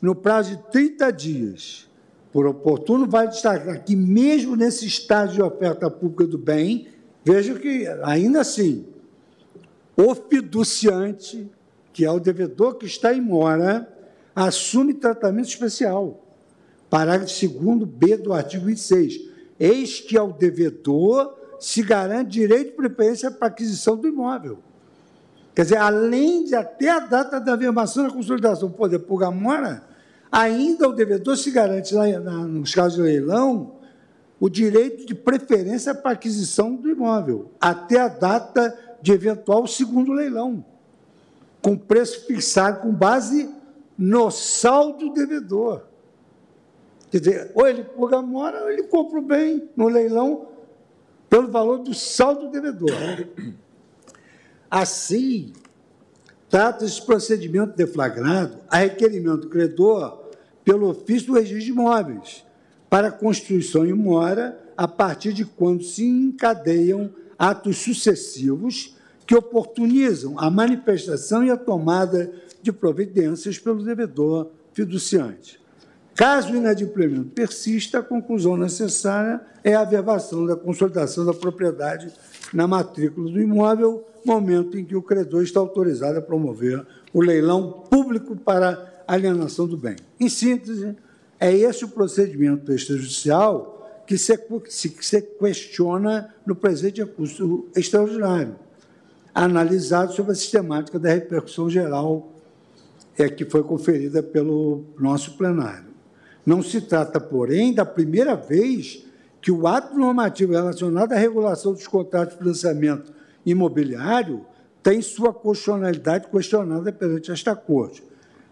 no 0.00 0.14
prazo 0.14 0.56
de 0.56 0.62
30 0.70 1.10
dias. 1.12 1.89
Por 2.32 2.46
oportuno, 2.46 3.06
vale 3.06 3.28
destacar 3.28 3.82
que, 3.84 3.96
mesmo 3.96 4.54
nesse 4.54 4.86
estágio 4.86 5.34
de 5.34 5.42
oferta 5.42 5.90
pública 5.90 6.26
do 6.26 6.38
bem, 6.38 6.88
vejam 7.24 7.56
que, 7.56 7.86
ainda 8.02 8.40
assim, 8.40 8.86
o 9.96 10.14
fiduciante 10.14 11.50
que 11.92 12.04
é 12.04 12.10
o 12.10 12.20
devedor 12.20 12.76
que 12.76 12.86
está 12.86 13.12
em 13.12 13.20
mora, 13.20 13.88
assume 14.34 14.94
tratamento 14.94 15.48
especial. 15.48 16.24
Parágrafo 16.88 17.48
2 17.48 17.84
B 17.84 18.16
do 18.16 18.32
artigo 18.32 18.66
26. 18.66 19.20
Eis 19.58 20.00
que 20.00 20.16
ao 20.16 20.32
devedor 20.32 21.36
se 21.58 21.82
garante 21.82 22.30
direito 22.30 22.70
de 22.70 22.76
preferência 22.76 23.30
para 23.30 23.48
aquisição 23.48 23.96
do 23.96 24.08
imóvel. 24.08 24.58
Quer 25.54 25.62
dizer, 25.62 25.76
além 25.76 26.44
de 26.44 26.54
até 26.54 26.88
a 26.88 27.00
data 27.00 27.38
da 27.38 27.54
afirmação 27.54 28.04
da 28.04 28.10
consolidação 28.10 28.70
poder 28.70 29.00
purgar 29.00 29.30
mora, 29.30 29.84
ainda 30.30 30.88
o 30.88 30.92
devedor 30.92 31.36
se 31.36 31.50
garante, 31.50 31.94
nos 31.94 32.74
casos 32.74 32.96
de 32.96 33.02
leilão, 33.02 33.76
o 34.38 34.48
direito 34.48 35.04
de 35.04 35.14
preferência 35.14 35.94
para 35.94 36.12
aquisição 36.12 36.74
do 36.74 36.88
imóvel, 36.88 37.50
até 37.60 38.00
a 38.00 38.08
data 38.08 38.76
de 39.02 39.12
eventual 39.12 39.66
segundo 39.66 40.12
leilão, 40.12 40.64
com 41.60 41.76
preço 41.76 42.26
fixado 42.26 42.80
com 42.80 42.92
base 42.92 43.50
no 43.98 44.30
saldo 44.30 45.12
devedor. 45.12 45.82
Quer 47.10 47.18
dizer, 47.18 47.50
ou 47.54 47.66
ele 47.66 47.82
purga 47.82 48.22
mora, 48.22 48.62
ou 48.62 48.70
ele 48.70 48.84
compra 48.84 49.18
o 49.18 49.22
bem 49.22 49.68
no 49.76 49.88
leilão 49.88 50.48
pelo 51.28 51.48
valor 51.48 51.78
do 51.78 51.92
saldo 51.92 52.48
devedor. 52.48 52.90
Assim, 54.70 55.52
trata-se 56.48 56.94
de 56.94 57.02
procedimento 57.02 57.76
deflagrado 57.76 58.58
a 58.70 58.78
requerimento 58.78 59.42
do 59.42 59.48
credor 59.48 60.19
pelo 60.64 60.88
ofício 60.88 61.28
do 61.28 61.34
registro 61.34 61.60
de 61.60 61.70
imóveis, 61.70 62.44
para 62.88 63.10
constituição 63.10 63.86
em 63.86 63.92
mora 63.92 64.58
a 64.76 64.88
partir 64.88 65.32
de 65.32 65.44
quando 65.44 65.84
se 65.84 66.04
encadeiam 66.04 67.10
atos 67.38 67.78
sucessivos 67.78 68.96
que 69.26 69.34
oportunizam 69.34 70.38
a 70.38 70.50
manifestação 70.50 71.44
e 71.44 71.50
a 71.50 71.56
tomada 71.56 72.32
de 72.62 72.72
providências 72.72 73.58
pelo 73.58 73.84
devedor 73.84 74.50
fiduciante. 74.72 75.60
Caso 76.14 76.52
o 76.52 76.56
inadimplemento 76.56 77.30
persista, 77.30 78.00
a 78.00 78.02
conclusão 78.02 78.56
necessária 78.56 79.40
é 79.64 79.74
a 79.74 79.80
averbação 79.80 80.44
da 80.44 80.56
consolidação 80.56 81.24
da 81.24 81.32
propriedade 81.32 82.12
na 82.52 82.66
matrícula 82.66 83.30
do 83.30 83.40
imóvel, 83.40 84.04
momento 84.24 84.76
em 84.76 84.84
que 84.84 84.96
o 84.96 85.02
credor 85.02 85.42
está 85.42 85.60
autorizado 85.60 86.18
a 86.18 86.22
promover 86.22 86.86
o 87.14 87.22
leilão 87.22 87.84
público 87.88 88.36
para 88.36 88.89
alienação 89.14 89.66
do 89.66 89.76
bem. 89.76 89.96
Em 90.18 90.28
síntese, 90.28 90.96
é 91.38 91.52
esse 91.52 91.84
o 91.84 91.88
procedimento 91.88 92.72
extrajudicial 92.72 94.04
que 94.06 94.16
se, 94.16 94.36
que 94.36 95.04
se 95.04 95.22
questiona 95.22 96.34
no 96.44 96.54
presente 96.54 97.02
recurso 97.02 97.66
extraordinário, 97.74 98.56
analisado 99.34 100.12
sobre 100.12 100.32
a 100.32 100.34
sistemática 100.34 100.98
da 100.98 101.10
repercussão 101.10 101.68
geral 101.70 102.32
é, 103.16 103.28
que 103.28 103.44
foi 103.44 103.62
conferida 103.62 104.22
pelo 104.22 104.84
nosso 104.98 105.36
plenário. 105.36 105.90
Não 106.44 106.62
se 106.62 106.80
trata, 106.80 107.20
porém, 107.20 107.72
da 107.72 107.84
primeira 107.84 108.34
vez 108.34 109.04
que 109.40 109.50
o 109.50 109.66
ato 109.66 109.96
normativo 109.96 110.52
relacionado 110.52 111.12
à 111.12 111.16
regulação 111.16 111.72
dos 111.72 111.86
contratos 111.86 112.34
de 112.34 112.40
financiamento 112.40 113.12
imobiliário 113.44 114.44
tem 114.82 115.00
sua 115.02 115.32
constitucionalidade 115.32 116.28
questionada 116.28 116.92
perante 116.92 117.30
esta 117.30 117.54
Corte. 117.54 118.09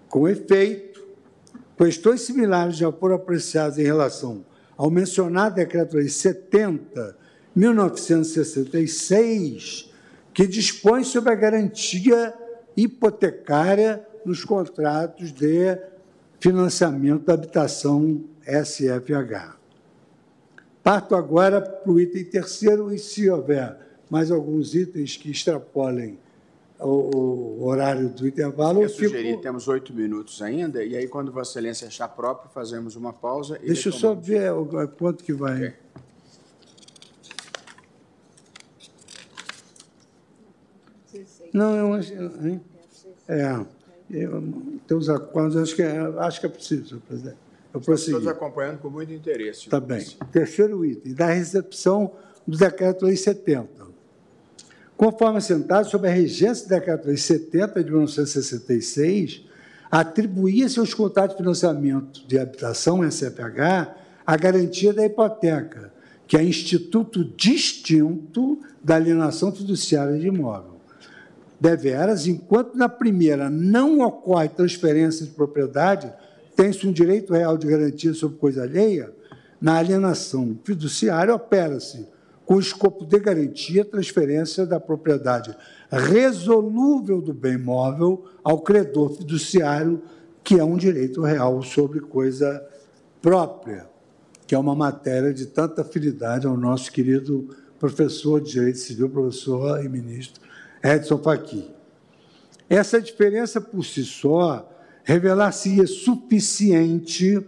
Com 0.09 0.28
efeito, 0.28 1.06
questões 1.76 2.22
similares 2.22 2.76
já 2.76 2.90
foram 2.90 3.14
apreciadas 3.16 3.78
em 3.78 3.82
relação 3.82 4.44
ao 4.76 4.90
mencionado 4.90 5.55
Decreto-Lei 5.56 6.09
70, 6.09 7.16
1966, 7.55 9.93
que 10.32 10.47
dispõe 10.47 11.05
sobre 11.05 11.30
a 11.32 11.35
garantia 11.35 12.32
hipotecária 12.76 14.06
nos 14.24 14.44
contratos 14.44 15.32
de 15.32 15.76
financiamento 16.40 17.26
da 17.26 17.35
habitação 17.35 18.24
SFH. 18.47 19.59
Parto 20.82 21.14
agora 21.16 21.60
para 21.60 21.93
o 21.93 22.01
item 22.01 22.24
terceiro, 22.24 22.90
e 22.93 22.98
se 22.98 23.28
houver 23.28 23.76
mais 24.09 24.30
alguns 24.30 24.74
itens 24.74 25.16
que 25.16 25.30
extrapolem 25.30 26.18
o, 26.81 27.61
o 27.61 27.67
horário 27.67 28.09
do 28.09 28.27
intervalo. 28.27 28.83
Eu 28.83 28.89
sugeri, 28.89 29.31
fico... 29.31 29.43
temos 29.43 29.67
oito 29.69 29.93
minutos 29.93 30.41
ainda, 30.43 30.85
e 30.85 30.97
aí, 30.97 31.09
quando 31.09 31.33
Vossa 31.33 31.53
Excelência 31.53 31.89
achar 31.89 32.09
próprio, 32.09 32.51
fazemos 32.51 32.97
uma 32.97 33.13
pausa. 33.13 33.59
Deixa 33.59 33.89
eu 33.89 33.93
só 33.93 34.15
ver 34.15 34.53
quanto 34.97 35.25
que 35.25 35.33
vai. 35.33 35.57
Okay. 35.57 35.75
Não, 41.53 41.75
eu 41.75 41.95
acho. 41.95 42.13
É. 43.27 43.65
Tem 44.87 44.97
os 44.97 45.09
acordos, 45.09 45.57
acho 45.57 45.77
que 45.77 45.83
é, 45.83 45.99
acho 46.19 46.41
que 46.41 46.47
é 46.47 46.49
possível, 46.49 46.87
senhor 46.87 47.01
presidente. 47.03 47.37
Eu 47.75 47.95
Estamos 47.95 48.27
acompanhando 48.27 48.79
com 48.79 48.89
muito 48.89 49.13
interesse. 49.13 49.61
Está 49.65 49.79
bem. 49.79 50.05
Terceiro 50.33 50.85
item, 50.85 51.13
da 51.13 51.27
recepção 51.27 52.13
do 52.47 52.57
Decreto-Lei 52.57 53.17
70. 53.17 53.69
Conforme 54.99 55.39
assentado 55.39 55.89
sob 55.89 56.09
a 56.09 56.11
regência 56.11 56.66
do 56.66 56.70
Decreto-Lei 56.70 57.16
70 57.16 57.85
de 57.85 57.89
1966, 57.89 59.45
atribuía-se 59.89 60.81
aos 60.81 60.93
contratos 60.93 61.37
de 61.37 61.43
financiamento 61.45 62.27
de 62.27 62.37
habitação, 62.37 63.09
SFH, 63.09 63.95
a 64.27 64.37
garantia 64.37 64.93
da 64.93 65.07
hipoteca, 65.07 65.93
que 66.27 66.37
é 66.37 66.43
instituto 66.43 67.25
distinto 67.25 68.59
da 68.83 68.97
alienação 68.97 69.53
fiduciária 69.53 70.19
de 70.19 70.27
imóvel. 70.27 70.81
Deveras, 71.61 72.27
enquanto 72.27 72.77
na 72.77 72.89
primeira 72.89 73.49
não 73.49 74.01
ocorre 74.01 74.49
transferência 74.49 75.25
de 75.25 75.31
propriedade, 75.31 76.12
tem-se 76.57 76.85
um 76.89 76.93
direito 76.93 77.33
real 77.33 77.57
de 77.57 77.69
garantia 77.69 78.12
sobre 78.15 78.37
coisa 78.39 78.65
alheia, 78.65 79.12
na 79.61 79.77
alienação 79.77 80.59
fiduciária 80.65 81.33
opera-se 81.33 82.05
com 82.49 82.55
o 82.55 82.61
escopo 82.61 83.05
de 83.05 83.19
garantia 83.19 83.85
transferência 83.85 84.65
da 84.65 84.81
propriedade 84.81 85.55
resolúvel 85.91 87.20
do 87.20 87.35
bem 87.35 87.59
móvel 87.59 88.25
ao 88.43 88.62
credor 88.62 89.11
fiduciário, 89.11 90.03
que 90.43 90.59
é 90.59 90.65
um 90.65 90.79
direito 90.79 91.20
real 91.20 91.62
sobre 91.62 92.01
coisa 92.01 92.66
própria, 93.20 93.87
que 94.47 94.55
é 94.55 94.59
uma 94.59 94.75
matéria 94.75 95.35
de 95.35 95.45
tanta 95.45 95.83
afinidade 95.83 96.47
ao 96.47 96.57
nosso 96.57 96.91
querido 96.91 97.55
professor 97.79 98.41
de 98.41 98.53
Direito 98.53 98.79
Civil, 98.79 99.11
professor 99.11 99.85
e 99.85 99.89
ministro 99.91 100.43
Edson 100.83 101.19
Fachin. 101.19 101.70
Essa 102.66 102.99
diferença 102.99 103.61
por 103.61 103.85
si 103.85 104.05
só 104.05 104.75
revelar-se-ia 105.05 105.87
suficiente 105.87 107.47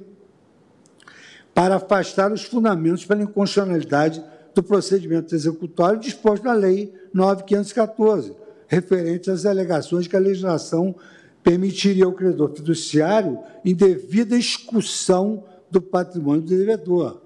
para 1.55 1.77
afastar 1.77 2.31
os 2.31 2.44
fundamentos 2.44 3.06
pela 3.06 3.22
inconstitucionalidade 3.22 4.22
do 4.55 4.62
procedimento 4.62 5.35
executório 5.35 6.01
disposto 6.01 6.44
na 6.44 6.52
Lei 6.52 6.93
9.514, 7.14 8.35
referente 8.66 9.31
às 9.31 9.47
alegações 9.47 10.06
que 10.06 10.16
a 10.16 10.20
legislação 10.20 10.94
permitiria 11.43 12.05
ao 12.05 12.12
credor 12.12 12.55
fiduciário 12.55 13.39
indevida 13.64 14.36
excursão 14.36 15.44
do 15.70 15.81
patrimônio 15.81 16.43
do 16.43 16.48
devedor. 16.48 17.22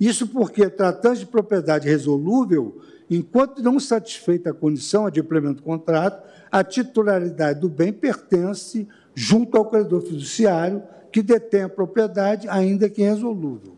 Isso 0.00 0.26
porque, 0.26 0.68
tratando 0.68 1.18
de 1.18 1.26
propriedade 1.26 1.88
resolúvel, 1.88 2.80
Enquanto 3.14 3.62
não 3.62 3.78
satisfeita 3.78 4.48
a 4.48 4.54
condição 4.54 5.10
de 5.10 5.20
implemento 5.20 5.56
do 5.56 5.62
contrato, 5.62 6.26
a 6.50 6.64
titularidade 6.64 7.60
do 7.60 7.68
bem 7.68 7.92
pertence 7.92 8.88
junto 9.14 9.54
ao 9.58 9.66
credor 9.66 10.00
fiduciário 10.00 10.82
que 11.12 11.22
detém 11.22 11.64
a 11.64 11.68
propriedade, 11.68 12.48
ainda 12.48 12.88
que 12.88 13.02
irresolúvel. 13.02 13.74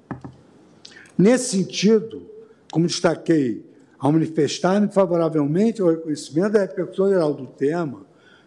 Nesse 1.19 1.57
sentido, 1.57 2.31
como 2.75 2.89
destaquei 2.89 3.65
ao 4.01 4.11
manifestar-me 4.11 4.89
favoravelmente 4.89 5.81
ao 5.81 5.91
reconhecimento 5.91 6.55
da 6.55 6.63
repercussão 6.63 7.09
geral 7.09 7.33
do 7.33 7.47
tema, 7.47 8.05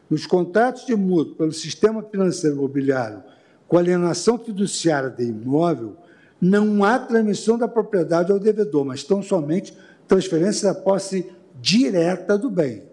nos 0.10 0.26
contratos 0.26 0.86
de 0.86 0.98
mútuo 0.98 1.36
pelo 1.36 1.54
sistema 1.54 2.04
financeiro 2.04 2.58
imobiliário 2.58 3.24
com 3.70 3.78
alienação 3.78 4.38
fiduciária 4.38 5.10
de 5.10 5.24
imóvel, 5.24 5.96
não 6.42 6.84
há 6.84 7.00
transmissão 7.00 7.58
da 7.58 7.70
propriedade 7.70 8.30
ao 8.30 8.38
devedor, 8.38 8.84
mas 8.84 9.02
tão 9.02 9.24
somente 9.24 9.74
transferência 10.10 10.74
da 10.74 10.78
posse 10.78 11.32
direta 11.62 12.38
do 12.38 12.50
bem. 12.50 12.84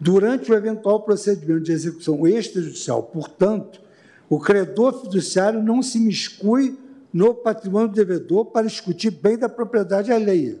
Durante 0.00 0.50
o 0.50 0.54
eventual 0.54 1.02
procedimento 1.02 1.64
de 1.64 1.72
execução 1.72 2.26
extrajudicial, 2.26 3.02
portanto, 3.02 3.78
o 4.26 4.40
credor 4.40 5.02
fiduciário 5.02 5.62
não 5.62 5.82
se 5.82 6.00
miscui 6.00 6.78
no 7.16 7.34
patrimônio 7.34 7.88
do 7.88 7.94
devedor 7.94 8.44
para 8.44 8.66
discutir 8.66 9.10
bem 9.10 9.38
da 9.38 9.48
propriedade 9.48 10.12
alheia, 10.12 10.60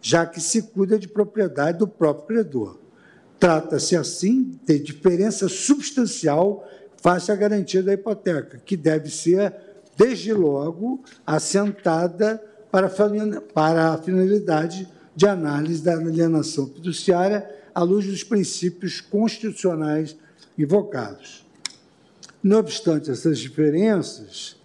já 0.00 0.24
que 0.24 0.40
se 0.40 0.62
cuida 0.62 0.96
de 1.00 1.08
propriedade 1.08 1.78
do 1.78 1.88
próprio 1.88 2.26
credor. 2.28 2.78
Trata-se, 3.40 3.96
assim, 3.96 4.56
de 4.64 4.78
diferença 4.78 5.48
substancial 5.48 6.64
face 7.02 7.32
à 7.32 7.34
garantia 7.34 7.82
da 7.82 7.92
hipoteca, 7.92 8.62
que 8.64 8.76
deve 8.76 9.10
ser, 9.10 9.52
desde 9.96 10.32
logo, 10.32 11.02
assentada 11.26 12.40
para 12.70 12.86
a 12.86 13.98
finalidade 13.98 14.88
de 15.16 15.26
análise 15.26 15.82
da 15.82 15.94
alienação 15.94 16.68
fiduciária 16.68 17.50
à 17.74 17.82
luz 17.82 18.06
dos 18.06 18.22
princípios 18.22 19.00
constitucionais 19.00 20.16
invocados. 20.56 21.44
Não 22.40 22.60
obstante 22.60 23.10
essas 23.10 23.40
diferenças, 23.40 24.55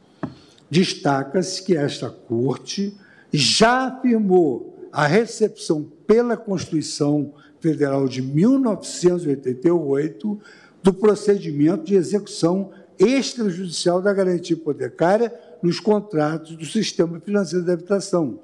destaca-se 0.72 1.62
que 1.62 1.78
esta 1.78 2.10
Corte 2.10 2.98
já 3.32 3.86
afirmou 3.88 4.90
a 4.92 5.06
recepção 5.06 5.86
pela 6.08 6.36
Constituição 6.38 7.34
Federal 7.60 8.08
de 8.08 8.22
1988 8.22 10.40
do 10.82 10.94
procedimento 10.94 11.84
de 11.84 11.96
execução 11.96 12.72
extrajudicial 12.98 14.02
da 14.02 14.14
garantia 14.14 14.56
hipotecária 14.56 15.38
nos 15.62 15.78
contratos 15.80 16.56
do 16.56 16.66
sistema 16.66 17.20
financeiro 17.20 17.66
de 17.66 17.72
habitação, 17.72 18.40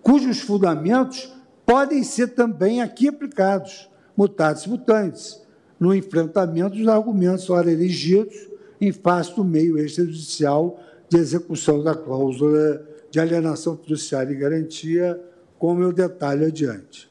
cujos 0.00 0.40
fundamentos 0.40 1.30
podem 1.66 2.04
ser 2.04 2.28
também 2.28 2.80
aqui 2.80 3.08
aplicados, 3.08 3.90
mutatis 4.16 4.66
mutandis, 4.66 5.42
no 5.78 5.94
enfrentamento 5.94 6.76
dos 6.76 6.88
argumentos 6.88 7.50
ora 7.50 7.70
erigidos 7.70 8.48
em 8.80 8.90
face 8.92 9.34
do 9.34 9.44
meio 9.44 9.78
extrajudicial 9.78 10.80
de 11.12 11.18
execução 11.18 11.82
da 11.82 11.94
cláusula 11.94 12.86
de 13.10 13.20
alienação 13.20 13.76
fiduciária 13.76 14.32
e 14.32 14.36
garantia, 14.36 15.20
como 15.58 15.82
eu 15.82 15.92
detalho 15.92 16.46
adiante. 16.46 17.10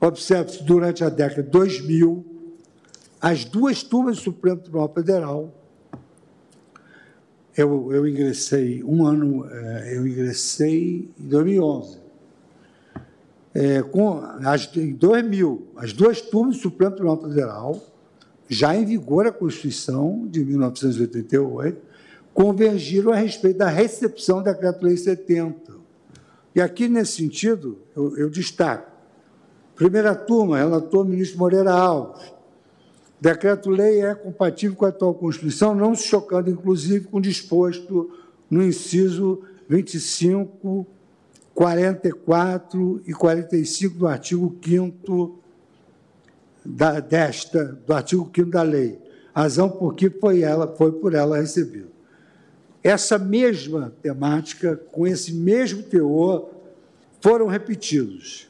Observe-se, 0.00 0.64
durante 0.64 1.04
a 1.04 1.08
década 1.08 1.42
de 1.42 1.50
2000, 1.50 2.24
as 3.20 3.44
duas 3.44 3.82
turmas 3.82 4.16
do 4.16 4.22
Supremo 4.22 4.60
Tribunal 4.60 4.92
Federal 4.92 5.54
eu, 7.56 7.92
eu 7.92 8.06
ingressei 8.06 8.84
um 8.84 9.04
ano, 9.04 9.44
eh, 9.50 9.96
eu 9.96 10.06
ingressei 10.06 11.10
em 11.18 11.28
2011. 11.28 11.98
É, 13.52 13.82
com 13.82 14.20
as, 14.44 14.76
em 14.76 14.92
2000, 14.92 15.66
as 15.76 15.92
duas 15.92 16.20
turmas 16.20 16.56
do 16.56 16.62
Supremo 16.62 16.92
Tribunal 16.92 17.20
Federal, 17.20 17.82
já 18.48 18.76
em 18.76 18.84
vigor 18.84 19.26
a 19.26 19.32
Constituição 19.32 20.28
de 20.30 20.44
1988, 20.44 21.87
convergiram 22.38 23.10
a 23.10 23.16
respeito 23.16 23.58
da 23.58 23.68
recepção 23.68 24.40
da 24.40 24.52
Decreto-Lei 24.52 24.96
70. 24.96 25.72
E 26.54 26.60
aqui, 26.60 26.86
nesse 26.86 27.16
sentido, 27.16 27.80
eu, 27.96 28.16
eu 28.16 28.30
destaco. 28.30 28.92
Primeira 29.74 30.14
turma, 30.14 30.56
relator 30.56 31.04
ministro 31.04 31.36
Moreira 31.36 31.72
Alves, 31.72 32.32
Decreto-lei 33.20 34.02
é 34.02 34.14
compatível 34.14 34.76
com 34.76 34.84
a 34.84 34.90
atual 34.90 35.14
Constituição, 35.14 35.74
não 35.74 35.96
se 35.96 36.06
chocando, 36.06 36.48
inclusive, 36.48 37.06
com 37.06 37.18
o 37.18 37.20
disposto 37.20 38.08
no 38.48 38.62
inciso 38.62 39.42
25, 39.68 40.86
44 41.52 43.02
e 43.04 43.12
45 43.12 43.98
do 43.98 44.06
artigo 44.06 44.56
5 44.64 45.40
da, 46.64 47.00
desta, 47.00 47.64
do 47.64 47.92
artigo 47.92 48.30
5 48.32 48.48
da 48.48 48.62
lei, 48.62 48.96
razão 49.34 49.68
por 49.68 49.96
que 49.96 50.08
foi, 50.08 50.42
ela, 50.42 50.68
foi 50.76 50.92
por 50.92 51.14
ela 51.14 51.38
recebida. 51.38 51.97
Essa 52.82 53.18
mesma 53.18 53.92
temática, 54.02 54.76
com 54.76 55.06
esse 55.06 55.32
mesmo 55.32 55.82
teor, 55.82 56.50
foram 57.20 57.46
repetidos 57.46 58.48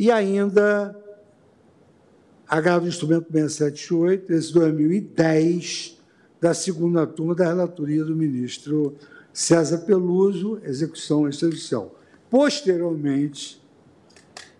E 0.00 0.10
ainda 0.10 0.96
agravo 2.48 2.86
do 2.86 2.88
instrumento 2.88 3.30
678, 3.30 4.32
esse 4.32 4.50
2010, 4.50 6.00
da 6.40 6.54
segunda 6.54 7.06
turma 7.06 7.34
da 7.34 7.44
relatoria 7.44 8.02
do 8.02 8.16
ministro 8.16 8.96
César 9.30 9.80
Peluso, 9.80 10.58
execução 10.64 11.28
extrajudicial. 11.28 12.00
Posteriormente, 12.30 13.62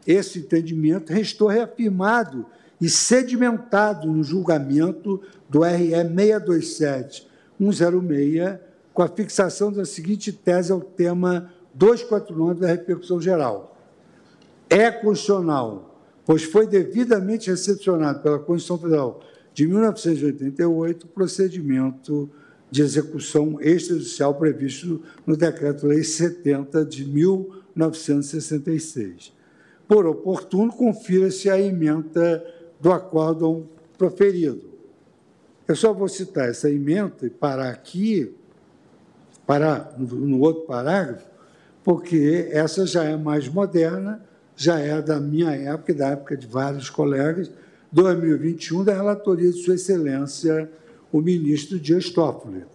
esse 0.07 0.41
entendimento 0.41 1.11
restou 1.11 1.49
reafirmado 1.49 2.45
e 2.79 2.91
sedimentado 2.91 4.09
no 4.09 4.23
julgamento 4.23 5.23
do 5.49 5.62
RE 5.62 5.89
627 5.89 7.27
106, 7.59 8.59
com 8.93 9.03
a 9.03 9.09
fixação 9.09 9.73
da 9.73 9.87
seguinte 9.87 10.35
tese 10.35 10.71
ao 10.71 10.83
tema 10.83 11.51
249 11.73 12.61
da 12.61 12.67
repercussão 12.67 13.19
geral. 13.19 13.70
É 14.71 14.91
constitucional 14.91 15.91
pois 16.31 16.45
foi 16.45 16.65
devidamente 16.65 17.51
recepcionado 17.51 18.21
pela 18.21 18.39
Constituição 18.39 18.79
Federal 18.79 19.21
de 19.53 19.67
1988 19.67 21.07
o 21.07 21.09
procedimento 21.09 22.31
de 22.71 22.83
execução 22.83 23.61
extrajudicial 23.61 24.37
previsto 24.37 25.03
no 25.27 25.37
Decreto-Lei 25.37 26.05
70 26.05 26.85
de 26.85 27.05
1966. 27.05 29.33
Por 29.89 30.07
oportuno, 30.07 30.73
confira-se 30.73 31.51
a 31.51 31.61
emenda 31.61 32.47
do 32.81 32.93
acórdão 32.93 33.69
proferido. 33.99 34.71
Eu 35.67 35.75
só 35.75 35.93
vou 35.93 36.07
citar 36.07 36.49
essa 36.49 36.71
emenda 36.71 37.27
e 37.27 37.31
parar 37.31 37.71
aqui, 37.71 38.33
parar 39.45 39.97
no 39.99 40.39
outro 40.39 40.63
parágrafo, 40.63 41.27
porque 41.83 42.49
essa 42.53 42.87
já 42.87 43.03
é 43.03 43.17
mais 43.17 43.49
moderna 43.49 44.30
já 44.61 44.78
é 44.78 45.01
da 45.01 45.19
minha 45.19 45.53
época 45.53 45.91
e 45.91 45.95
da 45.95 46.09
época 46.09 46.37
de 46.37 46.47
vários 46.47 46.91
colegas, 46.91 47.51
2021, 47.91 48.85
da 48.85 48.93
relatoria 48.93 49.51
de 49.51 49.57
Sua 49.57 49.74
Excelência, 49.74 50.70
o 51.11 51.23
ministro 51.23 51.81
Dias 51.81 52.11
Toffoli, 52.11 52.66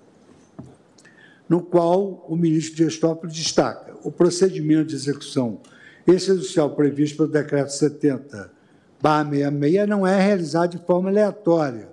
no 1.48 1.62
qual 1.62 2.26
o 2.28 2.36
ministro 2.36 2.76
Dias 2.76 2.98
Toffoli 2.98 3.32
destaca 3.32 3.94
o 4.04 4.12
procedimento 4.12 4.86
de 4.86 4.96
execução 4.96 5.60
extrajudicial 6.08 6.72
previsto 6.72 7.18
pelo 7.18 7.30
Decreto 7.30 7.72
70, 7.72 8.52
66, 9.00 9.88
não 9.88 10.08
é 10.08 10.20
realizado 10.20 10.80
de 10.80 10.84
forma 10.88 11.10
aleatória, 11.10 11.88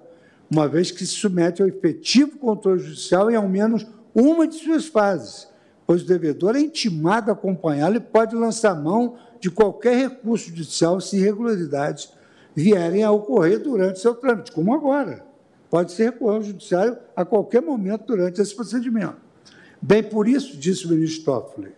uma 0.51 0.67
vez 0.67 0.91
que 0.91 1.01
se 1.05 1.13
submete 1.13 1.61
ao 1.61 1.69
efetivo 1.69 2.39
controle 2.39 2.81
judicial 2.81 3.31
em 3.31 3.37
ao 3.37 3.47
menos 3.47 3.87
uma 4.15 4.49
de 4.49 4.55
suas 4.55 4.87
fases, 4.87 5.49
pois 5.87 6.03
o 6.03 6.07
devedor 6.07 6.57
é 6.57 6.61
intimado 6.61 7.31
a 7.31 7.35
acompanhá-lo 7.35 7.97
e 7.97 8.01
pode 8.01 8.35
lançar 8.35 8.75
mão 8.75 9.19
de 9.43 9.51
qualquer 9.51 9.97
recurso 9.97 10.51
judicial 10.51 11.01
se 11.01 11.17
irregularidades 11.17 12.11
vierem 12.55 13.03
a 13.03 13.11
ocorrer 13.11 13.59
durante 13.59 13.99
seu 13.99 14.15
trâmite, 14.15 14.53
como 14.53 14.73
agora. 14.73 15.27
Pode 15.69 15.91
ser 15.91 16.05
recorrer 16.05 16.37
ao 16.37 16.43
judiciário 16.45 16.97
a 17.17 17.25
qualquer 17.25 17.61
momento 17.61 18.07
durante 18.07 18.41
esse 18.41 18.55
procedimento. 18.55 19.17
Bem 19.81 20.01
por 20.01 20.29
isso, 20.29 20.57
disse 20.57 20.87
o 20.87 20.91
ministro 20.91 21.25
Toffoli, 21.25 21.73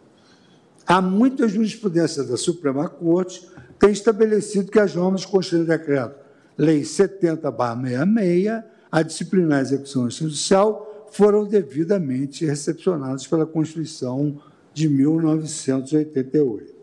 há 0.86 1.01
muita 1.01 1.49
jurisprudência 1.49 2.23
da 2.23 2.36
Suprema 2.36 2.86
Corte 2.86 3.49
tem 3.78 3.93
estabelecido 3.93 4.70
que 4.70 4.78
as 4.78 4.95
normas 4.95 5.24
constituídas 5.24 5.66
no 5.66 5.73
decreto 5.73 6.23
Lei 6.59 6.82
70-66, 6.82 8.62
a 8.93 9.01
disciplinar 9.01 9.61
a 9.61 9.62
execução 9.62 10.11
judicial, 10.11 11.09
foram 11.11 11.47
devidamente 11.47 12.45
recepcionadas 12.45 13.27
pela 13.27 13.47
Constituição 13.47 14.39
de 14.74 14.86
1988. 14.86 16.74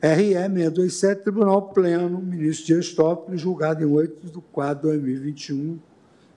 RE 0.00 0.32
627, 0.32 1.22
Tribunal 1.24 1.60
Pleno, 1.70 2.20
ministro 2.20 2.66
Dias 2.66 2.92
Toffoli, 2.92 3.36
julgado 3.36 3.82
em 3.82 3.86
8 3.86 4.28
de 4.28 4.40
4 4.52 4.76
de 4.76 4.96
2021 4.96 5.76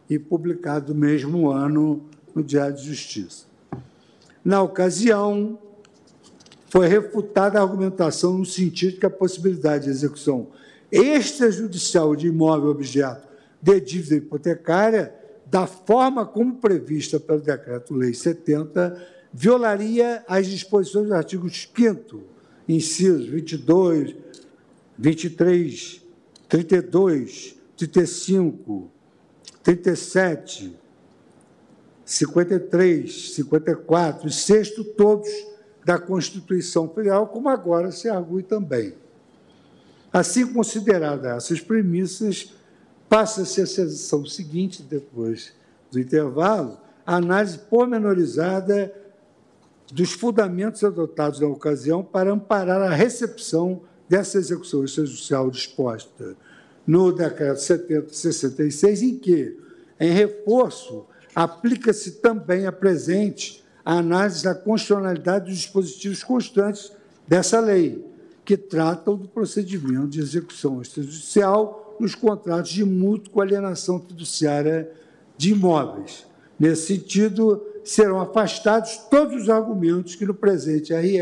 e 0.10 0.18
publicado 0.18 0.96
no 0.96 1.00
mesmo 1.00 1.48
ano 1.48 2.02
no 2.34 2.44
Diário 2.44 2.76
de 2.76 2.84
Justiça. 2.84 3.46
Na 4.44 4.64
ocasião, 4.64 5.60
foi 6.70 6.88
refutada 6.88 7.60
a 7.60 7.62
argumentação 7.62 8.36
no 8.36 8.46
sentido 8.48 9.00
que 9.00 9.06
a 9.06 9.12
possibilidade 9.12 9.84
de 9.84 9.92
execução 9.92 10.48
extrajudicial 10.92 12.16
de 12.16 12.30
imóvel 12.30 12.72
objeto 12.72 13.28
de 13.62 13.80
dívida 13.80 14.16
hipotecária, 14.16 15.14
da 15.46 15.68
forma 15.68 16.26
como 16.26 16.56
prevista 16.56 17.20
pelo 17.20 17.42
Decreto-Lei 17.42 18.16
70, 18.16 19.00
violaria 19.32 20.24
as 20.28 20.48
disposições 20.48 21.10
dos 21.10 21.16
artigos 21.16 21.70
5 21.76 22.31
incisos 22.76 23.28
22, 23.28 24.16
23, 24.98 26.02
32, 26.48 27.56
35, 27.78 28.92
37, 29.64 30.76
53, 32.06 33.34
54 33.36 34.28
e 34.28 34.32
6 34.32 34.76
todos 34.98 35.30
da 35.86 35.98
Constituição 35.98 36.90
Federal, 36.90 37.28
como 37.28 37.50
agora 37.50 37.92
se 37.92 38.10
argue 38.10 38.44
também. 38.44 38.94
Assim 40.12 40.46
consideradas 40.46 41.46
essas 41.46 41.62
premissas, 41.62 42.54
passa-se 43.08 43.62
a 43.62 43.66
sessão 43.66 44.26
seguinte, 44.26 44.84
depois 44.84 45.54
do 45.90 46.00
intervalo, 46.00 46.78
a 47.06 47.16
análise 47.16 47.58
pormenorizada 47.58 48.94
dos 49.92 50.14
fundamentos 50.14 50.84
adotados 50.84 51.40
na 51.40 51.48
ocasião 51.48 52.04
para 52.04 52.32
amparar 52.32 52.82
a 52.82 52.94
recepção 52.94 53.82
dessa 54.08 54.38
execução 54.38 54.84
extrajudicial 54.84 55.50
disposta 55.50 56.36
no 56.86 57.12
decreto 57.12 57.62
7066, 57.62 59.02
em 59.02 59.18
que, 59.18 59.58
em 60.00 60.12
reforço, 60.12 61.06
aplica-se 61.36 62.14
também 62.14 62.66
a 62.66 62.72
presente 62.72 63.64
a 63.84 63.98
análise 63.98 64.44
da 64.44 64.54
constitucionalidade 64.54 65.46
dos 65.46 65.58
dispositivos 65.58 66.24
constantes 66.24 66.92
dessa 67.28 67.60
lei, 67.60 68.06
que 68.44 68.58
tratam 68.58 69.16
do 69.16 69.28
procedimento 69.28 70.08
de 70.08 70.20
execução 70.20 70.82
extrajudicial 70.82 71.96
nos 72.00 72.16
contratos 72.16 72.72
de 72.72 72.84
mútua 72.84 73.44
alienação 73.44 74.00
fiduciária 74.00 74.92
de 75.38 75.52
imóveis. 75.52 76.26
Nesse 76.60 76.88
sentido, 76.88 77.64
serão 77.84 78.20
afastados 78.20 78.98
todos 79.10 79.44
os 79.44 79.50
argumentos 79.50 80.16
que 80.16 80.26
no 80.26 80.34
presente 80.34 80.94
RE 80.94 81.20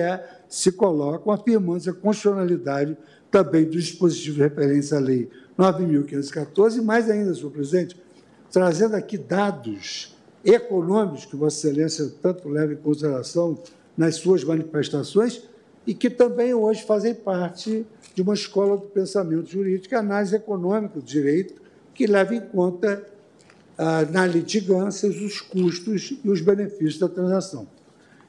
se 0.47 0.71
colocam, 0.71 1.31
afirmando 1.31 1.89
a 1.89 1.93
constitucionalidade 1.93 2.97
também 3.31 3.65
dos 3.65 3.85
dispositivos 3.85 4.39
referentes 4.39 4.91
à 4.91 4.99
Lei 4.99 5.29
9.514, 5.57 6.77
e 6.77 6.81
mais 6.81 7.09
ainda, 7.09 7.33
senhor 7.33 7.51
presidente, 7.51 7.95
trazendo 8.51 8.95
aqui 8.95 9.17
dados 9.17 10.15
econômicos 10.43 11.25
que 11.25 11.35
Vossa 11.35 11.67
Excelência 11.67 12.11
tanto 12.21 12.49
leva 12.49 12.73
em 12.73 12.77
consideração 12.77 13.57
nas 13.95 14.15
suas 14.15 14.43
manifestações 14.43 15.43
e 15.85 15.93
que 15.93 16.09
também 16.09 16.53
hoje 16.53 16.83
fazem 16.83 17.13
parte 17.13 17.85
de 18.15 18.21
uma 18.21 18.33
escola 18.33 18.77
do 18.77 18.87
pensamento 18.87 19.49
jurídico, 19.49 19.95
análise 19.95 20.35
econômica 20.35 20.99
do 20.99 21.05
direito, 21.05 21.61
que 21.93 22.07
leva 22.07 22.33
em 22.33 22.41
conta 22.41 23.05
ah, 23.81 24.03
na 24.11 24.27
litigância 24.27 25.07
os 25.07 25.39
custos 25.39 26.13
e 26.21 26.29
os 26.29 26.41
benefícios 26.41 26.99
da 26.99 27.07
transação. 27.07 27.65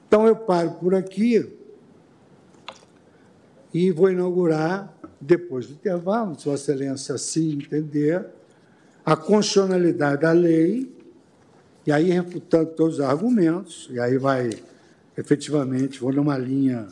Então, 0.06 0.24
eu 0.24 0.36
paro 0.36 0.70
por 0.74 0.94
aqui 0.94 1.44
e 3.74 3.90
vou 3.90 4.08
inaugurar, 4.12 4.96
depois 5.20 5.66
do 5.66 5.72
intervalo, 5.72 6.38
se 6.38 6.48
Excelência 6.48 7.16
assim 7.16 7.54
entender, 7.54 8.24
a 9.04 9.16
constitucionalidade 9.16 10.22
da 10.22 10.30
lei, 10.30 10.94
e 11.84 11.90
aí 11.90 12.12
refutando 12.12 12.70
todos 12.70 13.00
os 13.00 13.00
argumentos, 13.00 13.88
e 13.90 13.98
aí 13.98 14.18
vai, 14.18 14.50
efetivamente, 15.18 15.98
vou 15.98 16.12
numa 16.12 16.38
linha 16.38 16.86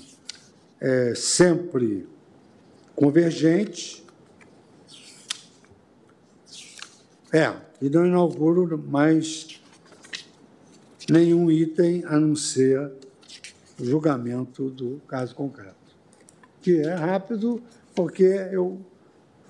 é, 0.80 1.14
sempre 1.14 2.08
convergente. 2.96 4.04
É, 7.32 7.67
e 7.80 7.88
não 7.88 8.06
inauguro 8.06 8.78
mais 8.78 9.60
nenhum 11.08 11.50
item 11.50 12.04
a 12.04 12.18
não 12.18 12.34
ser 12.34 12.92
o 13.80 13.84
julgamento 13.84 14.68
do 14.70 15.00
caso 15.06 15.34
concreto, 15.34 15.76
que 16.60 16.80
é 16.80 16.94
rápido, 16.94 17.62
porque 17.94 18.24
eu 18.52 18.80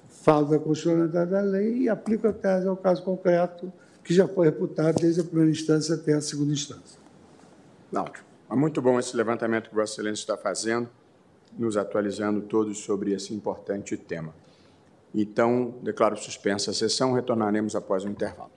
falo 0.09 0.49
da 0.49 0.59
constitucionalidade 0.59 1.31
da 1.31 1.41
lei 1.41 1.83
e 1.83 1.89
aplico 1.89 2.29
a 2.29 2.33
tese 2.33 2.67
ao 2.67 2.77
caso 2.77 3.03
concreto, 3.03 3.73
que 4.05 4.13
já 4.15 4.29
foi 4.29 4.47
reputado 4.47 5.01
desde 5.01 5.21
a 5.21 5.25
primeira 5.25 5.51
instância 5.51 5.95
até 5.95 6.15
a 6.15 6.21
segunda 6.21 6.53
instância. 6.53 6.99
Não, 7.91 8.07
é 8.51 8.55
muito 8.55 8.81
bom 8.83 8.99
esse 8.99 9.17
levantamento 9.17 9.71
que 9.71 9.75
Vossa 9.75 9.95
Excelência 9.95 10.23
está 10.23 10.37
fazendo, 10.37 10.89
nos 11.59 11.77
atualizando 11.77 12.43
todos 12.43 12.79
sobre 12.79 13.13
esse 13.13 13.35
importante 13.35 13.97
tema. 13.97 14.35
Então, 15.21 15.81
declaro 15.83 16.17
suspensa 16.17 16.71
a 16.71 16.75
sessão, 16.75 17.13
retornaremos 17.13 17.75
após 17.75 18.05
o 18.05 18.09
intervalo. 18.09 18.53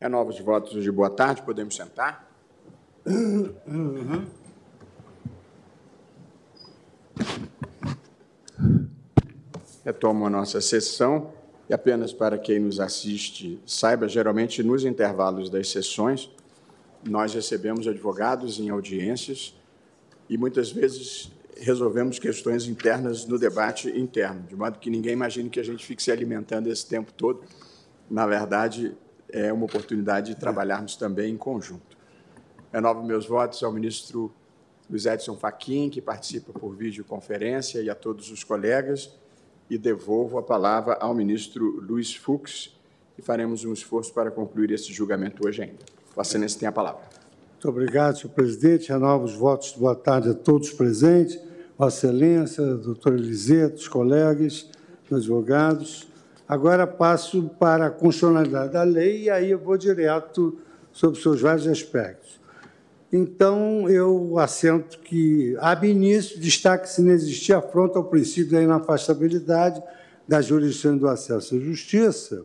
Renova 0.00 0.30
os 0.30 0.38
votos 0.38 0.82
de 0.82 0.92
boa 0.92 1.10
tarde, 1.10 1.42
podemos 1.42 1.74
sentar? 1.74 2.30
Uhum. 3.04 4.26
Retomo 9.84 10.26
a 10.26 10.30
nossa 10.30 10.60
sessão 10.60 11.32
e 11.68 11.74
apenas 11.74 12.12
para 12.12 12.38
quem 12.38 12.58
nos 12.58 12.80
assiste 12.80 13.60
saiba, 13.66 14.08
geralmente 14.08 14.62
nos 14.62 14.84
intervalos 14.84 15.50
das 15.50 15.70
sessões, 15.70 16.30
nós 17.06 17.34
recebemos 17.34 17.86
advogados 17.86 18.58
em 18.58 18.70
audiências 18.70 19.54
e 20.28 20.38
muitas 20.38 20.70
vezes 20.70 21.30
resolvemos 21.56 22.18
questões 22.18 22.66
internas 22.66 23.26
no 23.26 23.38
debate 23.38 23.88
interno, 23.90 24.42
de 24.48 24.56
modo 24.56 24.78
que 24.78 24.88
ninguém 24.88 25.12
imagine 25.12 25.50
que 25.50 25.60
a 25.60 25.64
gente 25.64 25.84
fique 25.84 26.02
se 26.02 26.10
alimentando 26.10 26.68
esse 26.68 26.86
tempo 26.86 27.12
todo. 27.12 27.42
Na 28.10 28.26
verdade, 28.26 28.96
é 29.28 29.52
uma 29.52 29.64
oportunidade 29.64 30.34
de 30.34 30.40
trabalharmos 30.40 30.96
também 30.96 31.32
em 31.32 31.36
conjunto. 31.36 31.96
Renovo 32.72 33.02
meus 33.02 33.26
votos 33.26 33.62
ao 33.62 33.72
ministro 33.72 34.32
Luiz 34.88 35.04
Edson 35.04 35.36
Fachin, 35.36 35.90
que 35.90 36.00
participa 36.00 36.52
por 36.52 36.74
videoconferência, 36.74 37.80
e 37.80 37.90
a 37.90 37.94
todos 37.94 38.30
os 38.30 38.42
colegas, 38.44 39.10
e 39.70 39.76
devolvo 39.76 40.38
a 40.38 40.42
palavra 40.42 40.94
ao 40.94 41.14
ministro 41.14 41.80
Luiz 41.80 42.14
Fux, 42.14 42.74
e 43.18 43.22
faremos 43.22 43.64
um 43.64 43.72
esforço 43.72 44.12
para 44.14 44.30
concluir 44.30 44.70
esse 44.70 44.92
julgamento 44.92 45.46
hoje 45.46 45.62
ainda. 45.62 45.84
Vossa 46.14 46.30
Excelência 46.30 46.60
tem 46.60 46.68
a 46.68 46.72
palavra. 46.72 47.02
Muito 47.52 47.68
obrigado, 47.68 48.18
senhor 48.18 48.32
presidente. 48.32 48.88
Renovo 48.88 49.24
os 49.24 49.34
votos 49.34 49.72
de 49.72 49.78
boa 49.78 49.96
tarde 49.96 50.30
a 50.30 50.34
todos 50.34 50.70
presentes, 50.70 51.40
Vossa 51.76 52.06
Excelência, 52.06 52.64
doutor 52.76 53.14
Elisete, 53.14 53.76
os 53.76 53.88
colegas, 53.88 54.70
advogados. 55.10 56.06
Agora 56.48 56.86
passo 56.86 57.50
para 57.58 57.86
a 57.86 57.90
constitucionalidade 57.90 58.72
da 58.72 58.82
lei 58.82 59.24
e 59.24 59.30
aí 59.30 59.50
eu 59.50 59.58
vou 59.58 59.76
direto 59.76 60.58
sobre 60.92 61.20
seus 61.20 61.40
vários 61.40 61.66
aspectos. 61.66 62.40
Então, 63.12 63.88
eu 63.88 64.38
assento 64.38 64.98
que, 64.98 65.56
ab 65.60 65.88
início, 65.88 66.38
destaque-se 66.38 67.00
não 67.00 67.12
existir 67.12 67.54
afronta 67.54 67.98
ao 67.98 68.04
princípio 68.04 68.52
da 68.52 68.62
inafastabilidade 68.62 69.82
da 70.26 70.42
jurisdição 70.42 70.96
do 70.96 71.08
acesso 71.08 71.56
à 71.56 71.58
justiça, 71.58 72.44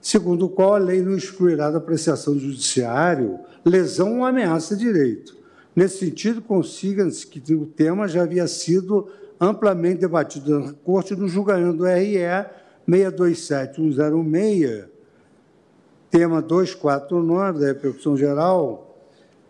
segundo 0.00 0.46
o 0.46 0.48
qual 0.48 0.74
a 0.74 0.78
lei 0.78 1.00
não 1.00 1.16
excluirá 1.16 1.70
da 1.70 1.78
apreciação 1.78 2.34
do 2.34 2.40
judiciário 2.40 3.38
lesão 3.64 4.18
ou 4.18 4.24
ameaça 4.24 4.74
de 4.76 4.84
direito. 4.84 5.36
Nesse 5.74 5.98
sentido, 5.98 6.42
consiga-se 6.42 7.24
que 7.24 7.54
o 7.54 7.64
tema 7.64 8.08
já 8.08 8.22
havia 8.22 8.48
sido 8.48 9.06
amplamente 9.40 10.00
debatido 10.00 10.58
na 10.58 10.72
Corte 10.72 11.14
no 11.14 11.28
julgamento 11.28 11.78
do 11.78 11.84
RE 11.84 12.18
627106, 12.88 14.86
tema 16.10 16.42
249 16.42 17.60
da 17.60 17.66
repercussão 17.68 18.16
geral, 18.16 18.91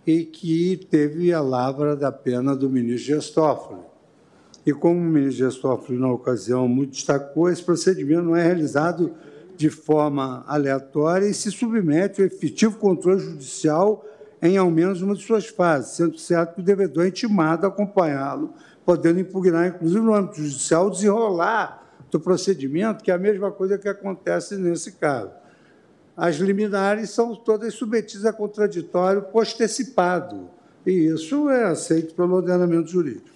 e 0.07 0.25
que 0.25 0.77
teve 0.91 1.33
a 1.33 1.41
lavra 1.41 1.95
da 1.95 2.11
pena 2.11 2.57
do 2.57 2.69
ministro 2.69 3.15
Gestófoli. 3.15 3.81
E 4.65 4.73
como 4.73 4.99
o 4.99 5.03
ministro 5.03 5.51
Gestófoli, 5.51 5.99
na 5.99 6.11
ocasião, 6.11 6.69
muito 6.69 6.93
destacou, 6.93 7.51
esse 7.51 7.63
procedimento 7.63 8.23
não 8.23 8.37
é 8.37 8.43
realizado 8.43 9.13
de 9.57 9.71
forma 9.71 10.45
aleatória 10.47 11.27
e 11.27 11.35
se 11.35 11.51
submete 11.51 12.21
ao 12.21 12.27
efetivo 12.27 12.79
controle 12.79 13.21
judicial 13.21 14.05
em 14.41 14.57
ao 14.57 14.71
menos 14.71 15.03
uma 15.03 15.15
de 15.15 15.23
suas 15.23 15.47
fases, 15.47 15.93
sendo 15.93 16.19
certo 16.19 16.57
que 16.57 16.61
o 16.61 16.65
devedor 16.65 17.05
é 17.05 17.09
intimado 17.09 17.65
a 17.65 17.69
acompanhá-lo, 17.69 18.53
podendo 18.85 19.21
impugnar, 19.21 19.69
inclusive 19.69 20.01
no 20.01 20.15
âmbito 20.15 20.43
judicial, 20.43 20.91
desenrolar 20.91 21.81
do 22.11 22.19
procedimento, 22.19 23.05
que 23.05 23.11
é 23.13 23.15
a 23.15 23.19
mesma 23.19 23.53
coisa 23.53 23.79
que 23.79 23.89
acontece 23.89 24.57
nesse 24.57 24.93
caso. 24.93 25.31
As 26.17 26.37
liminares 26.37 27.11
são 27.11 27.35
todas 27.35 27.75
submetidas 27.75 28.27
a 28.27 28.33
contraditório 28.33 29.23
postecipado, 29.23 30.51
e 30.87 31.07
isso 31.07 31.49
é 31.49 31.65
aceito 31.65 32.15
pelo 32.15 32.37
ordenamento 32.37 32.89
jurídico. 32.89 33.31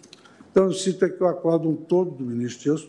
Então, 0.51 0.65
eu 0.65 0.73
cito 0.73 1.05
aqui 1.05 1.23
o 1.23 1.27
acórdão 1.27 1.75
todo 1.75 2.11
do 2.11 2.25
ministro 2.25 2.63
Dias. 2.63 2.89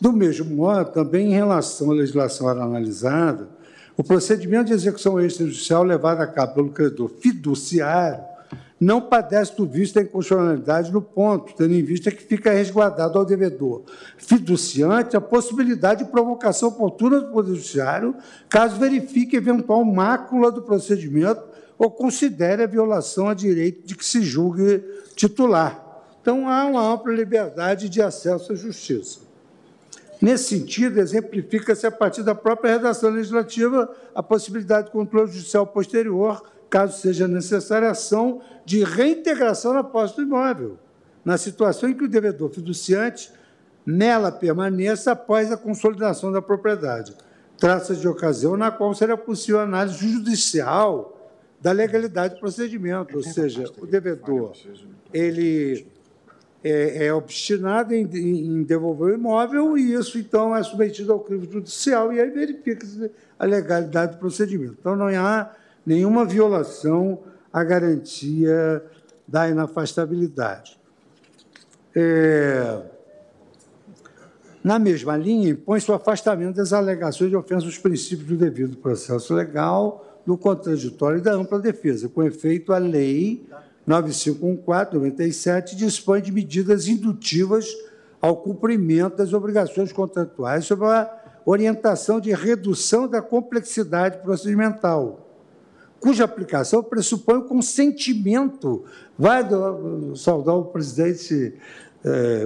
Do 0.00 0.12
mesmo 0.12 0.54
modo, 0.54 0.92
também 0.92 1.28
em 1.28 1.34
relação 1.34 1.90
à 1.90 1.94
legislação 1.94 2.48
analisada, 2.48 3.48
o 3.96 4.04
procedimento 4.04 4.66
de 4.66 4.74
execução 4.74 5.18
extrajudicial 5.20 5.82
levado 5.82 6.20
a 6.20 6.26
cabo 6.26 6.54
pelo 6.54 6.70
credor 6.70 7.08
fiduciário 7.08 8.22
não 8.80 9.00
padece 9.00 9.56
do 9.56 9.66
vício 9.66 9.96
da 9.96 10.02
inconstitucionalidade 10.02 10.92
no 10.92 11.02
ponto, 11.02 11.54
tendo 11.54 11.74
em 11.74 11.82
vista 11.82 12.10
que 12.10 12.22
fica 12.22 12.52
resguardado 12.52 13.18
ao 13.18 13.24
devedor 13.24 13.82
fiduciante 14.16 15.16
a 15.16 15.20
possibilidade 15.20 16.04
de 16.04 16.10
provocação 16.10 16.68
oportuna 16.68 17.20
do 17.20 17.32
Poder 17.32 17.54
Judiciário, 17.54 18.14
caso 18.48 18.76
verifique 18.76 19.36
eventual 19.36 19.84
mácula 19.84 20.52
do 20.52 20.62
procedimento 20.62 21.42
ou 21.78 21.90
considere 21.90 22.62
a 22.62 22.66
violação 22.66 23.28
a 23.28 23.34
direito 23.34 23.86
de 23.86 23.94
que 23.94 24.04
se 24.04 24.22
julgue 24.22 24.82
titular. 25.14 25.84
Então, 26.20 26.48
há 26.48 26.66
uma 26.66 26.94
ampla 26.94 27.12
liberdade 27.12 27.88
de 27.88 28.02
acesso 28.02 28.52
à 28.52 28.54
justiça. 28.54 29.20
Nesse 30.20 30.58
sentido, 30.58 30.98
exemplifica-se 30.98 31.86
a 31.86 31.90
partir 31.90 32.24
da 32.24 32.34
própria 32.34 32.72
redação 32.72 33.10
legislativa 33.10 33.88
a 34.14 34.22
possibilidade 34.22 34.88
de 34.88 34.92
controle 34.92 35.30
judicial 35.30 35.66
posterior 35.66 36.42
caso 36.68 37.00
seja 37.00 37.26
necessária, 37.26 37.90
ação 37.90 38.40
de 38.64 38.84
reintegração 38.84 39.72
na 39.72 39.82
posse 39.82 40.16
do 40.16 40.22
imóvel, 40.22 40.78
na 41.24 41.38
situação 41.38 41.88
em 41.88 41.94
que 41.94 42.04
o 42.04 42.08
devedor 42.08 42.50
fiduciante 42.50 43.30
nela 43.84 44.30
permaneça 44.30 45.12
após 45.12 45.50
a 45.50 45.56
consolidação 45.56 46.30
da 46.30 46.42
propriedade. 46.42 47.14
Trata-se 47.56 47.96
de 47.96 48.06
ocasião 48.06 48.56
na 48.56 48.70
qual 48.70 48.94
será 48.94 49.16
possível 49.16 49.60
análise 49.60 50.06
judicial 50.06 51.14
da 51.60 51.72
legalidade 51.72 52.34
do 52.34 52.40
procedimento, 52.40 53.16
ou 53.16 53.22
seja, 53.22 53.64
o 53.80 53.86
devedor 53.86 54.52
ele 55.12 55.86
é, 56.62 57.06
é 57.06 57.14
obstinado 57.14 57.94
em, 57.94 58.02
em, 58.02 58.62
devolver 58.62 59.12
o 59.12 59.14
imóvel 59.14 59.76
e 59.76 59.92
isso, 59.92 60.18
então, 60.18 60.54
é 60.54 60.62
submetido 60.62 61.12
ao 61.12 61.20
crivo 61.20 61.50
judicial 61.50 62.12
e 62.12 62.20
aí 62.20 62.30
verifica-se 62.30 63.10
a 63.38 63.44
legalidade 63.44 64.12
do 64.12 64.18
procedimento. 64.18 64.76
Então, 64.78 64.94
não 64.94 65.08
há 65.08 65.50
nenhuma 65.88 66.24
violação 66.24 67.20
à 67.50 67.64
garantia 67.64 68.84
da 69.26 69.48
inafastabilidade. 69.48 70.78
É, 71.96 72.82
na 74.62 74.78
mesma 74.78 75.16
linha, 75.16 75.48
impõe-se 75.48 75.90
o 75.90 75.94
afastamento 75.94 76.56
das 76.56 76.74
alegações 76.74 77.30
de 77.30 77.36
ofensa 77.36 77.64
aos 77.64 77.78
princípios 77.78 78.28
do 78.28 78.36
devido 78.36 78.76
processo 78.76 79.34
legal, 79.34 80.04
do 80.26 80.36
contraditório 80.36 81.20
e 81.20 81.22
da 81.22 81.32
ampla 81.32 81.58
defesa. 81.58 82.06
Com 82.08 82.22
efeito, 82.22 82.74
a 82.74 82.78
Lei 82.78 83.48
9514-97 83.88 85.74
dispõe 85.74 86.20
de 86.20 86.30
medidas 86.30 86.86
indutivas 86.86 87.66
ao 88.20 88.36
cumprimento 88.36 89.16
das 89.16 89.32
obrigações 89.32 89.90
contratuais 89.90 90.66
sobre 90.66 90.86
a 90.86 91.10
orientação 91.46 92.20
de 92.20 92.34
redução 92.34 93.08
da 93.08 93.22
complexidade 93.22 94.18
procedimental, 94.18 95.27
cuja 96.00 96.24
aplicação 96.24 96.82
pressupõe 96.82 97.38
o 97.38 97.44
consentimento. 97.44 98.84
Vai 99.18 99.42
do, 99.42 100.14
saudar 100.16 100.54
o 100.54 100.66
presidente 100.66 101.54
é, 102.04 102.44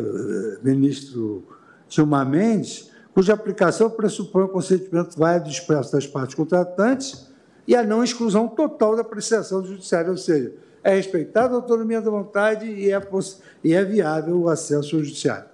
ministro 0.63 1.45
Gilmar 1.89 2.29
Mendes, 2.29 2.91
cuja 3.15 3.35
aplicação 3.35 3.91
pressupõe 3.91 4.45
o 4.45 4.49
consentimento 4.49 5.19
válido 5.19 5.51
expresso 5.51 5.93
das 5.93 6.07
partes 6.07 6.35
contratantes 6.35 7.29
e 7.67 7.77
a 7.77 7.83
não 7.83 8.03
exclusão 8.03 8.49
total 8.49 8.97
da 8.97 9.03
apreciação 9.03 9.65
judiciária, 9.65 10.11
ou 10.11 10.17
seja, 10.17 10.53
é 10.83 10.95
respeitada 10.95 11.55
a 11.55 11.57
autonomia 11.57 12.01
da 12.01 12.11
vontade 12.11 12.67
e 12.67 12.91
é, 12.91 13.01
e 13.63 13.73
é 13.73 13.85
viável 13.85 14.41
o 14.41 14.49
acesso 14.49 14.97
ao 14.97 15.03
judiciário. 15.03 15.52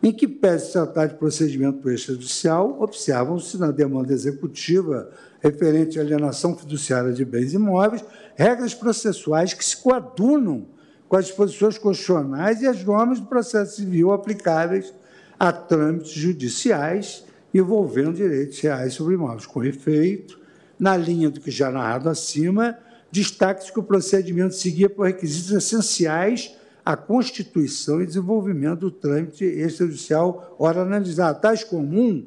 Em 0.00 0.12
que 0.12 0.28
pese 0.28 0.72
tratar 0.72 1.06
de 1.06 1.14
procedimento 1.16 1.90
extrajudicial, 1.90 2.80
observam-se 2.80 3.58
na 3.58 3.72
demanda 3.72 4.12
executiva 4.12 5.10
referente 5.40 5.98
à 5.98 6.02
alienação 6.02 6.56
fiduciária 6.56 7.12
de 7.12 7.24
bens 7.24 7.52
imóveis, 7.52 8.04
regras 8.36 8.74
processuais 8.74 9.52
que 9.52 9.64
se 9.64 9.76
coadunam 9.76 10.66
com 11.08 11.16
as 11.16 11.26
disposições 11.26 11.78
constitucionais 11.78 12.60
e 12.60 12.66
as 12.66 12.84
normas 12.84 13.18
do 13.18 13.26
processo 13.26 13.76
civil 13.76 14.12
aplicáveis 14.12 14.94
a 15.38 15.50
trâmites 15.52 16.12
judiciais 16.12 17.24
envolvendo 17.52 18.12
direitos 18.12 18.60
reais 18.60 18.94
sobre 18.94 19.14
imóveis. 19.14 19.46
Com 19.46 19.64
efeito, 19.64 20.38
na 20.78 20.96
linha 20.96 21.30
do 21.30 21.40
que 21.40 21.50
já 21.50 21.70
narrado 21.70 22.08
acima, 22.08 22.78
destaque-se 23.10 23.72
que 23.72 23.80
o 23.80 23.84
procedimento 23.84 24.54
seguia 24.54 24.88
por 24.88 25.06
requisitos 25.06 25.50
essenciais 25.50 26.56
à 26.88 26.96
constituição 26.96 28.00
e 28.00 28.06
desenvolvimento 28.06 28.80
do 28.80 28.90
trâmite 28.90 29.44
extrajudicial 29.44 30.56
ora 30.58 30.80
analisado, 30.80 31.38
tais 31.38 31.62
como 31.62 32.00
um, 32.00 32.24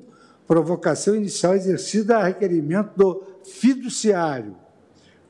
provocação 0.48 1.15
inicial 1.15 1.56
exercida 1.56 2.17
a 2.17 2.25
requerimento 2.25 2.91
do 2.95 3.23
fiduciário. 3.43 4.56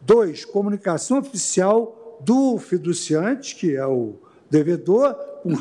Dois, 0.02 0.44
comunicação 0.44 1.20
oficial 1.20 2.20
do 2.20 2.58
fiduciante, 2.58 3.56
que 3.56 3.74
é 3.74 3.86
o 3.86 4.16
devedor, 4.50 5.14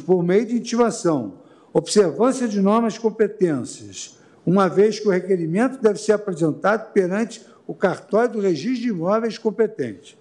por 0.04 0.24
meio 0.24 0.46
de 0.46 0.56
intimação. 0.56 1.34
Observância 1.72 2.48
de 2.48 2.60
normas 2.60 2.98
competências, 2.98 4.18
uma 4.44 4.66
vez 4.66 4.98
que 4.98 5.06
o 5.06 5.12
requerimento 5.12 5.80
deve 5.80 6.00
ser 6.00 6.14
apresentado 6.14 6.92
perante 6.92 7.46
o 7.68 7.74
cartório 7.74 8.32
do 8.32 8.40
registro 8.40 8.82
de 8.82 8.88
imóveis 8.88 9.38
competente. 9.38 10.19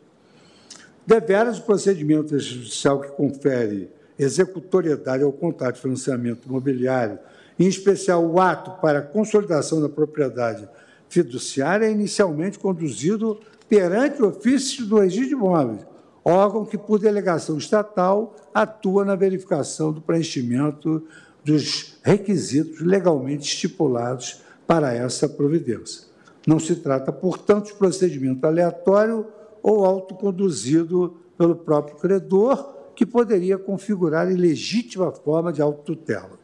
Deveras 1.09 1.57
o 1.57 1.63
procedimento 1.63 2.37
judicial 2.37 3.01
que 3.01 3.07
confere 3.13 3.89
executoriedade 4.19 5.23
ao 5.23 5.33
contrato 5.33 5.73
de 5.73 5.81
financiamento 5.81 6.47
imobiliário, 6.47 7.17
em 7.57 7.65
especial 7.65 8.23
o 8.23 8.39
ato 8.39 8.79
para 8.79 9.01
consolidação 9.01 9.81
da 9.81 9.89
propriedade 9.89 10.69
fiduciária, 11.09 11.87
é 11.87 11.91
inicialmente 11.91 12.59
conduzido 12.59 13.39
perante 13.67 14.21
o 14.21 14.27
ofício 14.27 14.85
do 14.85 14.99
registro 14.99 15.29
de 15.29 15.33
imóveis, 15.33 15.81
órgão 16.23 16.63
que, 16.63 16.77
por 16.77 16.99
delegação 16.99 17.57
estatal, 17.57 18.35
atua 18.53 19.03
na 19.03 19.15
verificação 19.15 19.91
do 19.91 20.01
preenchimento 20.01 21.03
dos 21.43 21.97
requisitos 22.03 22.81
legalmente 22.81 23.51
estipulados 23.51 24.41
para 24.67 24.93
essa 24.93 25.27
providência. 25.27 26.03
Não 26.45 26.59
se 26.59 26.75
trata, 26.75 27.11
portanto, 27.11 27.65
de 27.65 27.73
procedimento 27.73 28.45
aleatório 28.45 29.25
ou 29.61 29.85
autoconduzido 29.85 31.17
pelo 31.37 31.55
próprio 31.55 31.97
credor, 31.97 32.75
que 32.95 33.05
poderia 33.05 33.57
configurar 33.57 34.29
ilegítima 34.29 35.11
forma 35.11 35.53
de 35.53 35.61
autotutela. 35.61 36.37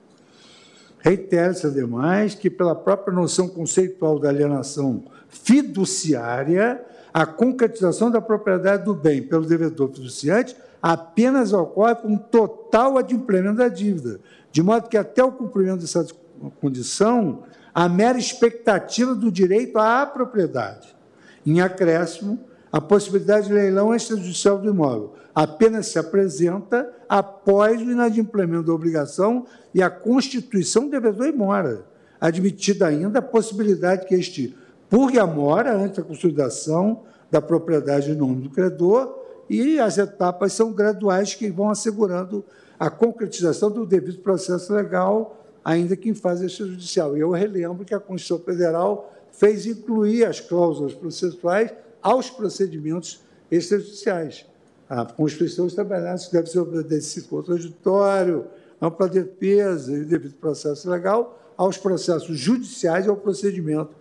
Reitera-se, 1.00 1.68
ademais, 1.68 2.34
que, 2.34 2.50
pela 2.50 2.74
própria 2.74 3.14
noção 3.14 3.48
conceitual 3.48 4.18
da 4.18 4.30
alienação 4.30 5.04
fiduciária, 5.28 6.84
a 7.14 7.26
concretização 7.26 8.10
da 8.10 8.20
propriedade 8.20 8.86
do 8.86 8.94
bem 8.94 9.22
pelo 9.22 9.46
devedor 9.46 9.90
fiduciante 9.94 10.56
apenas 10.82 11.54
ocorre 11.54 11.96
com 11.96 12.18
total 12.18 12.98
adimplemento 12.98 13.58
da 13.58 13.68
dívida, 13.68 14.20
de 14.52 14.64
modo 14.64 14.88
que, 14.88 14.98
até 14.98 15.24
o 15.24 15.32
cumprimento 15.32 15.82
dessa 15.82 16.06
condição, 16.60 17.44
a 17.74 17.90
mera 17.90 18.18
expectativa 18.18 19.14
do 19.14 19.32
direito 19.32 19.78
à 19.78 20.06
propriedade. 20.06 20.96
Em 21.46 21.62
acréscimo, 21.62 22.40
a 22.76 22.82
possibilidade 22.82 23.48
de 23.48 23.54
leilão 23.54 23.96
extrajudicial 23.96 24.58
do 24.58 24.70
imóvel 24.70 25.14
apenas 25.34 25.88
se 25.88 25.98
apresenta 25.98 26.92
após 27.08 27.82
o 27.82 27.90
inadimplemento 27.90 28.68
da 28.68 28.74
obrigação 28.74 29.46
e 29.74 29.82
a 29.82 29.90
constituição 29.90 30.84
do 30.84 30.92
devedor 30.92 31.26
em 31.26 31.32
mora, 31.32 31.86
admitida 32.20 32.88
ainda 32.88 33.20
a 33.20 33.22
possibilidade 33.22 34.06
que 34.06 34.14
este 34.14 34.58
purgue 34.90 35.18
a 35.18 35.26
mora 35.26 35.74
antes 35.74 35.96
da 35.96 36.04
consolidação 36.04 37.04
da 37.32 37.42
propriedade 37.42 38.12
em 38.12 38.16
nome 38.16 38.42
do 38.42 38.50
credor 38.50 39.24
e 39.50 39.80
as 39.80 39.98
etapas 39.98 40.52
são 40.52 40.74
graduais 40.74 41.34
que 41.34 41.50
vão 41.50 41.70
assegurando 41.70 42.44
a 42.78 42.90
concretização 42.90 43.72
do 43.72 43.86
devido 43.86 44.18
processo 44.18 44.74
legal, 44.74 45.46
ainda 45.64 45.96
que 45.96 46.10
em 46.10 46.14
fase 46.14 46.46
extrajudicial. 46.46 47.16
E 47.16 47.22
eu 47.22 47.32
relembro 47.32 47.86
que 47.86 47.96
a 47.96 48.02
Constituição 48.02 48.46
Federal 48.46 49.14
fez 49.32 49.66
incluir 49.66 50.26
as 50.26 50.42
cláusulas 50.42 50.94
processuais 50.94 51.72
aos 52.06 52.30
procedimentos 52.30 53.20
extrajudiciais. 53.50 54.46
A 54.88 55.04
Constituição 55.04 55.66
estabelece 55.66 56.28
que 56.28 56.34
deve 56.34 56.48
ser 56.48 56.60
obedecido 56.60 57.28
contraditório, 57.28 58.46
ampla 58.80 59.10
defesa 59.10 59.92
e 59.92 60.06
devido 60.06 60.36
processo 60.36 60.88
legal 60.88 61.42
aos 61.58 61.80
processos 61.80 62.38
judiciais 62.38 63.08
e 63.08 63.10
ao 63.10 63.18
procedimento 63.18 63.96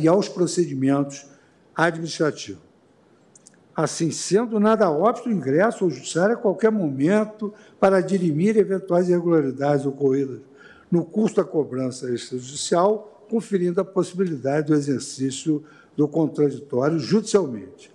e 0.00 0.08
aos 0.08 0.26
procedimentos 0.26 1.26
administrativos. 1.76 2.62
Assim 3.76 4.10
sendo, 4.10 4.58
nada 4.58 4.90
óbvio 4.90 5.26
o 5.26 5.36
ingresso 5.36 5.84
ao 5.84 5.90
judiciário 5.90 6.36
a 6.36 6.38
qualquer 6.38 6.70
momento 6.70 7.52
para 7.78 8.00
dirimir 8.00 8.56
eventuais 8.56 9.10
irregularidades 9.10 9.84
ocorridas 9.84 10.40
no 10.90 11.04
curso 11.04 11.36
da 11.36 11.44
cobrança 11.44 12.10
extrajudicial, 12.10 13.26
conferindo 13.28 13.80
a 13.80 13.84
possibilidade 13.84 14.68
do 14.68 14.74
exercício 14.74 15.62
do 15.96 16.08
contraditório 16.08 16.98
judicialmente. 16.98 17.92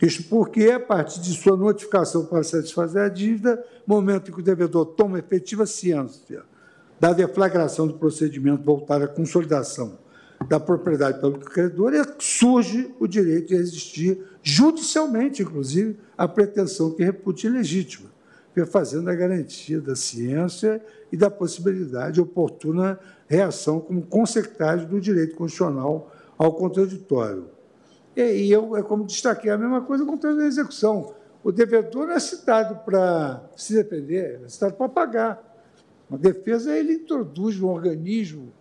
Isto 0.00 0.24
porque, 0.24 0.64
a 0.64 0.80
partir 0.80 1.20
de 1.20 1.32
sua 1.32 1.56
notificação 1.56 2.24
para 2.24 2.42
satisfazer 2.42 3.02
a 3.02 3.08
dívida, 3.08 3.64
momento 3.86 4.30
em 4.30 4.34
que 4.34 4.40
o 4.40 4.44
devedor 4.44 4.84
toma 4.84 5.18
efetiva 5.18 5.64
ciência 5.64 6.42
da 6.98 7.12
deflagração 7.12 7.86
do 7.86 7.94
procedimento 7.94 8.64
voltado 8.64 9.04
à 9.04 9.08
consolidação 9.08 9.98
da 10.48 10.58
propriedade 10.58 11.20
pelo 11.20 11.38
credor, 11.38 11.92
surge 12.18 12.92
o 12.98 13.06
direito 13.06 13.48
de 13.48 13.54
existir 13.54 14.20
judicialmente, 14.42 15.42
inclusive, 15.42 15.96
a 16.16 16.26
pretensão 16.26 16.90
que 16.90 17.04
repute 17.04 17.46
ilegítima, 17.46 18.10
fazendo 18.66 19.08
a 19.08 19.14
garantia 19.14 19.80
da 19.80 19.94
ciência 19.94 20.84
e 21.10 21.16
da 21.16 21.30
possibilidade 21.30 22.14
de 22.14 22.20
oportuna 22.20 22.98
reação 23.28 23.80
como 23.80 24.02
consectário 24.02 24.86
do 24.86 25.00
direito 25.00 25.36
constitucional 25.36 26.11
ao 26.42 26.52
contraditório. 26.52 27.46
E 28.16 28.50
eu, 28.50 28.76
é 28.76 28.82
como 28.82 29.04
destaquei, 29.04 29.48
a 29.48 29.56
mesma 29.56 29.80
coisa 29.80 30.04
com 30.04 30.18
a 30.26 30.44
execução. 30.44 31.14
O 31.44 31.52
devedor 31.52 32.10
é 32.10 32.18
citado 32.18 32.80
para 32.84 33.48
se 33.56 33.74
defender, 33.74 34.40
é 34.44 34.48
citado 34.48 34.74
para 34.74 34.88
pagar. 34.88 35.56
A 36.10 36.16
defesa 36.16 36.76
ele 36.76 36.94
introduz 36.94 37.60
um 37.60 37.68
organismo 37.68 38.52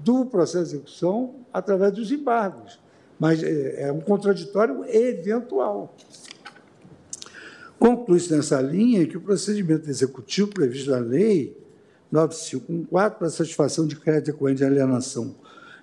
do 0.00 0.26
processo 0.26 0.70
de 0.70 0.76
execução 0.76 1.36
através 1.52 1.92
dos 1.92 2.10
embargos, 2.10 2.80
mas 3.18 3.42
é, 3.42 3.84
é 3.84 3.92
um 3.92 4.00
contraditório 4.00 4.84
eventual. 4.84 5.94
Conclui-se 7.78 8.34
nessa 8.34 8.60
linha 8.60 9.06
que 9.06 9.16
o 9.16 9.20
procedimento 9.20 9.88
executivo 9.88 10.48
previsto 10.48 10.90
na 10.90 10.98
Lei 10.98 11.56
9514 12.10 13.16
para 13.16 13.30
satisfação 13.30 13.86
de 13.86 13.94
crédito 13.94 14.26
decorrente 14.26 14.58
de 14.58 14.64
alienação 14.64 15.34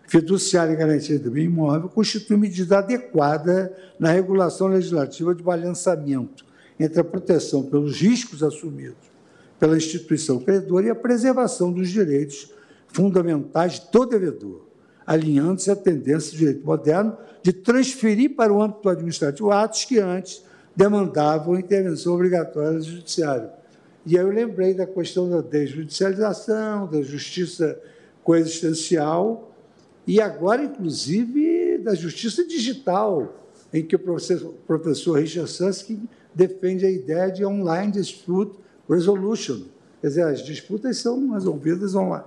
fiduciária 0.08 0.74
e 0.74 0.76
garantia 0.76 1.20
do 1.20 1.32
bem 1.32 1.46
imóvel 1.46 1.90
constitui 1.90 2.38
medida 2.38 2.80
adequada 2.80 3.76
na 4.00 4.12
regulação 4.12 4.68
legislativa 4.68 5.34
de 5.34 5.42
balançamento 5.42 6.46
entre 6.80 7.00
a 7.00 7.04
proteção 7.04 7.64
pelos 7.64 8.00
riscos 8.00 8.44
assumidos 8.44 9.16
pela 9.60 9.78
instituição 9.78 10.40
credora 10.40 10.88
e 10.88 10.90
a 10.90 10.96
preservação 10.96 11.72
dos 11.72 11.90
direitos 11.90 12.52
fundamentais 12.88 13.80
do 13.80 14.06
devedor, 14.06 14.66
alinhando-se 15.06 15.72
à 15.72 15.76
tendência 15.76 16.32
do 16.32 16.38
direito 16.38 16.66
moderno 16.66 17.18
de 17.42 17.54
transferir 17.54 18.36
para 18.36 18.52
o 18.52 18.62
âmbito 18.62 18.90
administrativo 18.90 19.52
atos 19.52 19.86
que 19.86 20.00
antes 20.00 20.44
demandavam 20.76 21.58
intervenção 21.58 22.14
obrigatória 22.14 22.78
do 22.78 22.84
judiciário. 22.84 23.50
E 24.06 24.18
aí 24.18 24.24
eu 24.24 24.30
lembrei 24.30 24.74
da 24.74 24.86
questão 24.86 25.30
da 25.30 25.42
desjudicialização, 25.42 26.88
da 26.88 27.02
justiça 27.02 27.80
coexistencial, 28.24 29.55
e 30.08 30.22
agora, 30.22 30.64
inclusive, 30.64 31.80
da 31.80 31.96
justiça 31.96 32.46
digital, 32.46 33.34
em 33.74 33.84
que 33.84 33.96
o 33.96 34.00
professor, 34.00 34.54
professor 34.68 35.20
Richard 35.20 35.50
Susskind 35.50 36.04
defende 36.34 36.86
a 36.86 36.92
ideia 36.92 37.32
de 37.32 37.46
online 37.46 37.92
dispute 37.92 38.58
resolution. 38.88 39.64
Quer 40.00 40.08
dizer, 40.08 40.24
as 40.24 40.44
disputas 40.44 40.98
são 40.98 41.32
resolvidas 41.32 41.96
online. 41.96 42.26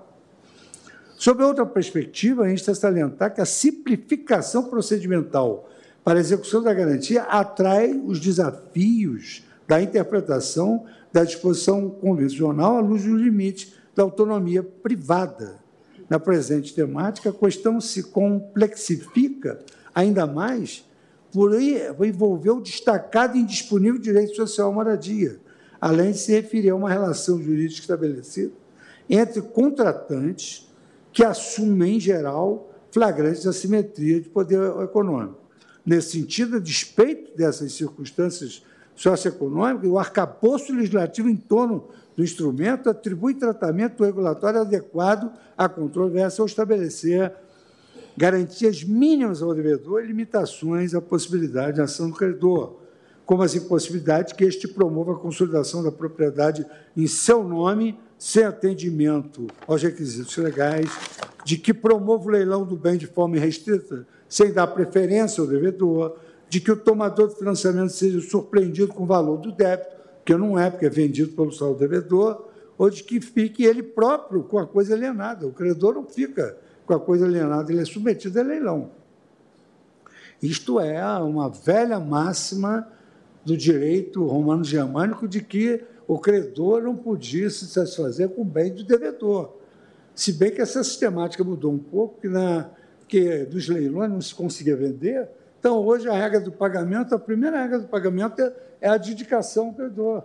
Sob 1.17 1.43
outra 1.43 1.65
perspectiva, 1.65 2.45
a 2.45 2.49
gente 2.49 2.59
está 2.59 2.75
salientar 2.75 3.35
que 3.35 3.41
a 3.41 3.47
simplificação 3.47 4.65
procedimental 4.65 5.69
para 6.05 6.19
a 6.19 6.21
execução 6.21 6.63
da 6.63 6.73
garantia 6.73 7.23
atrai 7.23 7.93
os 7.93 8.19
desafios 8.19 9.45
da 9.67 9.81
interpretação 9.81 10.85
da 11.13 11.25
disposição 11.25 11.91
convencional 11.91 12.77
à 12.77 12.81
luz 12.81 13.05
do 13.05 13.17
limite 13.17 13.75
da 13.95 14.03
autonomia 14.03 14.63
privada 14.63 15.68
na 16.09 16.19
presente 16.19 16.75
temática, 16.75 17.31
a 17.31 17.33
questão 17.33 17.81
se 17.81 18.03
complexifica 18.05 19.59
ainda 19.95 20.27
mais 20.27 20.85
por 21.33 21.61
envolver 21.61 22.51
o 22.51 22.61
destacado 22.61 23.37
e 23.37 23.41
indisponível 23.41 24.01
direito 24.01 24.35
social 24.35 24.71
à 24.71 24.73
moradia, 24.73 25.39
além 25.81 26.13
de 26.13 26.19
se 26.19 26.33
referir 26.33 26.71
a 26.71 26.75
uma 26.75 26.89
relação 26.89 27.43
jurídica 27.43 27.81
estabelecida 27.81 28.53
entre 29.09 29.43
contratantes 29.43 30.69
que 31.13 31.25
assumem, 31.25 31.97
em 31.97 32.01
geral, 32.01 32.71
flagrantes 32.91 33.47
assimetria 33.47 34.21
de 34.21 34.29
poder 34.29 34.61
econômico. 34.83 35.39
Nesse 35.85 36.13
sentido, 36.13 36.57
a 36.57 36.61
despeito 36.61 37.37
dessas 37.37 37.73
circunstâncias 37.73 38.63
socioeconômicas, 38.95 39.89
o 39.89 39.99
arcabouço 39.99 40.73
legislativo 40.75 41.29
em 41.29 41.37
torno 41.37 41.89
do 42.19 42.25
instrumento 42.25 42.91
atribui 42.91 43.33
tratamento 43.35 44.03
regulatório 44.03 44.63
adequado 44.63 45.31
à 45.57 45.69
controvérsia 45.69 46.43
ao 46.43 46.47
estabelecer 46.47 47.33
garantias 48.17 48.83
mínimas 48.83 49.41
ao 49.41 49.55
devedor 49.55 50.03
e 50.03 50.09
limitações 50.09 50.97
à 50.97 51.01
possibilidade 51.01 51.77
de 51.77 51.81
ação 51.81 52.11
do 52.11 52.17
credor, 52.17 52.81
como 53.25 53.45
as 53.45 53.55
impossibilidades 53.55 54.33
que 54.33 54.43
este 54.43 54.67
promova 54.67 55.13
a 55.13 55.17
consolidação 55.17 55.81
da 55.81 55.93
propriedade 55.93 56.67
em 56.97 57.07
seu 57.07 57.45
nome, 57.45 57.97
sem 58.19 58.43
atendimento 58.43 59.47
aos 59.65 59.81
requisitos 59.81 60.37
legais, 60.39 60.91
de 61.45 61.57
que 61.57 61.73
promova 61.73 62.25
o 62.25 62.31
leilão 62.31 62.67
do 62.67 62.77
bem 62.77 62.97
de 62.97 63.07
forma 63.07 63.37
irrestrita, 63.37 64.05
sem 64.29 64.53
dar 64.53 64.67
preferência 64.67 65.41
ao 65.41 65.47
devedor, 65.47 66.17
de 66.49 66.61
que 66.61 66.73
o 66.73 66.77
tomador 66.77 67.29
de 67.29 67.37
financiamento 67.37 67.91
seja 67.91 68.21
surpreendido 68.21 68.93
com 68.93 69.05
o 69.05 69.07
valor 69.07 69.37
do 69.37 69.53
débito, 69.53 69.98
que 70.29 70.37
não 70.37 70.59
é, 70.59 70.71
porque 70.71 70.85
é 70.85 70.91
vendido 70.91 71.33
pelo 71.33 71.51
saldo 71.51 71.79
devedor, 71.79 72.51
ou 72.77 72.91
de 72.91 73.03
que 73.03 73.19
fique 73.19 73.65
ele 73.65 73.83
próprio 73.83 74.43
com 74.43 74.59
a 74.59 74.67
coisa 74.67 74.95
alienada. 74.95 75.47
O 75.47 75.53
credor 75.53 75.95
não 75.95 76.05
fica 76.05 76.55
com 76.85 76.93
a 76.93 77.01
coisa 77.01 77.25
alienada, 77.25 77.73
ele 77.73 77.81
é 77.81 77.85
submetido 77.87 78.39
a 78.39 78.43
leilão. 78.43 78.91
Isto 80.43 80.79
é 80.81 81.03
uma 81.21 81.49
velha 81.49 81.99
máxima 81.99 82.87
do 83.43 83.57
direito 83.57 84.23
romano-germânico 84.27 85.27
de 85.27 85.41
que 85.41 85.83
o 86.07 86.19
credor 86.19 86.83
não 86.83 86.95
podia 86.95 87.49
se 87.49 87.67
satisfazer 87.67 88.29
com 88.29 88.43
o 88.43 88.45
bem 88.45 88.71
do 88.71 88.85
devedor. 88.85 89.57
Se 90.15 90.31
bem 90.31 90.51
que 90.51 90.61
essa 90.61 90.85
sistemática 90.85 91.43
mudou 91.43 91.73
um 91.73 91.79
pouco, 91.79 92.21
que, 92.21 92.29
na, 92.29 92.69
que 93.09 93.47
dos 93.47 93.67
leilões 93.67 94.11
não 94.11 94.21
se 94.21 94.35
conseguia 94.35 94.77
vender. 94.77 95.27
Então, 95.59 95.85
hoje, 95.85 96.09
a 96.09 96.13
regra 96.13 96.41
do 96.41 96.53
pagamento, 96.53 97.15
a 97.15 97.19
primeira 97.19 97.61
regra 97.61 97.81
do 97.81 97.89
pagamento 97.89 98.41
é, 98.41 98.53
é 98.81 98.89
a 98.89 98.97
dedicação 98.97 99.69
ao 99.69 99.73
credor. 99.75 100.23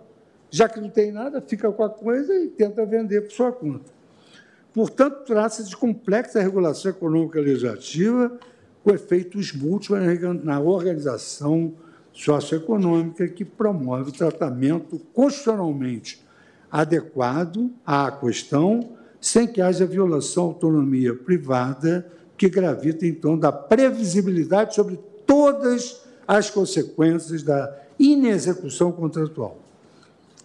Já 0.50 0.68
que 0.68 0.80
não 0.80 0.88
tem 0.88 1.10
nada, 1.10 1.40
fica 1.40 1.70
com 1.72 1.82
a 1.82 1.90
coisa 1.90 2.32
e 2.34 2.48
tenta 2.48 2.86
vender 2.86 3.22
por 3.22 3.32
sua 3.32 3.50
conta. 3.50 3.90
Portanto, 4.72 5.24
trata-se 5.24 5.64
de 5.64 5.76
complexa 5.76 6.40
regulação 6.40 6.90
econômica 6.90 7.40
legislativa 7.40 8.38
com 8.82 8.90
efeitos 8.92 9.52
múltiplos 9.52 10.44
na 10.44 10.60
organização 10.60 11.72
socioeconômica 12.12 13.26
que 13.26 13.44
promove 13.44 14.12
tratamento 14.12 15.00
constitucionalmente 15.12 16.24
adequado 16.70 17.72
à 17.84 18.10
questão, 18.12 18.90
sem 19.20 19.46
que 19.46 19.60
haja 19.60 19.86
violação 19.86 20.44
à 20.44 20.46
autonomia 20.46 21.14
privada 21.14 22.06
que 22.36 22.48
gravita 22.48 23.06
em 23.06 23.14
torno 23.14 23.40
da 23.40 23.50
previsibilidade 23.50 24.74
sobre 24.74 24.98
todas 25.34 26.00
as 26.28 26.48
consequências 26.48 27.42
da 27.42 27.76
inexecução 27.98 28.92
contratual. 28.92 29.58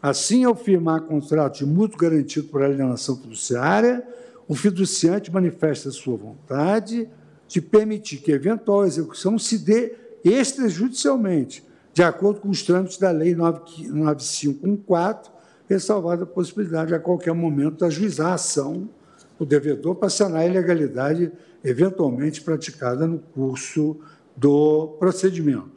Assim, 0.02 0.46
ao 0.46 0.56
firmar 0.56 1.02
contrato 1.02 1.60
de 1.60 1.66
mútuo 1.68 2.00
garantido 2.00 2.48
por 2.48 2.64
alienação 2.64 3.16
fiduciária, 3.16 4.04
o 4.48 4.56
fiduciante 4.56 5.32
manifesta 5.32 5.92
sua 5.92 6.18
vontade 6.18 7.08
de 7.48 7.62
permitir 7.62 8.18
que 8.18 8.32
eventual 8.32 8.84
execução 8.84 9.38
se 9.38 9.60
dê 9.60 9.94
extrajudicialmente, 10.24 11.64
de 11.94 12.02
acordo 12.02 12.42
com 12.42 12.50
os 12.50 12.64
trâmites 12.64 12.98
da 12.98 13.12
Lei 13.12 13.36
9514, 13.36 15.30
ressalvada 15.68 16.24
a 16.24 16.26
possibilidade, 16.28 16.96
a 16.96 17.00
qualquer 17.00 17.36
momento, 17.36 17.78
de 17.78 17.86
ajuizar 17.86 18.32
a 18.32 18.34
ação 18.34 18.90
do 19.38 19.46
devedor 19.46 19.94
para 19.94 20.10
sanar 20.10 20.42
a 20.42 20.48
ilegalidade 20.48 21.32
eventualmente 21.64 22.42
praticada 22.42 23.06
no 23.06 23.20
curso 23.20 24.00
do 24.40 24.96
procedimento. 25.00 25.70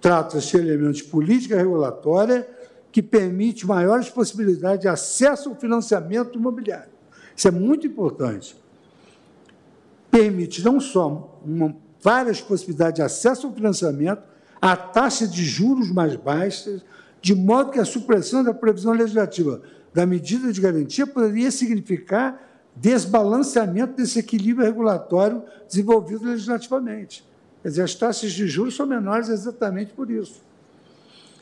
Trata-se 0.00 0.50
de 0.52 0.58
elementos 0.58 0.98
de 0.98 1.04
política 1.04 1.56
regulatória 1.56 2.48
que 2.92 3.02
permite 3.02 3.66
maiores 3.66 4.08
possibilidades 4.08 4.80
de 4.80 4.88
acesso 4.88 5.48
ao 5.48 5.56
financiamento 5.56 6.38
imobiliário. 6.38 6.90
Isso 7.34 7.48
é 7.48 7.50
muito 7.50 7.86
importante 7.86 8.56
permite 10.16 10.64
não 10.64 10.80
só 10.80 11.38
uma, 11.44 11.76
várias 12.02 12.40
possibilidades 12.40 12.94
de 12.94 13.02
acesso 13.02 13.46
ao 13.46 13.52
financiamento, 13.52 14.22
a 14.60 14.74
taxa 14.74 15.28
de 15.28 15.44
juros 15.44 15.92
mais 15.92 16.16
baixas, 16.16 16.82
de 17.20 17.34
modo 17.34 17.70
que 17.70 17.78
a 17.78 17.84
supressão 17.84 18.42
da 18.42 18.54
previsão 18.54 18.94
legislativa 18.94 19.60
da 19.92 20.06
medida 20.06 20.50
de 20.50 20.58
garantia 20.58 21.06
poderia 21.06 21.50
significar 21.50 22.42
desbalanceamento 22.74 23.94
desse 23.94 24.18
equilíbrio 24.18 24.64
regulatório 24.64 25.42
desenvolvido 25.68 26.24
legislativamente. 26.24 27.22
Quer 27.66 27.70
dizer, 27.70 27.82
as 27.82 27.96
taxas 27.96 28.30
de 28.30 28.46
juros 28.46 28.76
são 28.76 28.86
menores 28.86 29.28
exatamente 29.28 29.92
por 29.92 30.08
isso. 30.08 30.40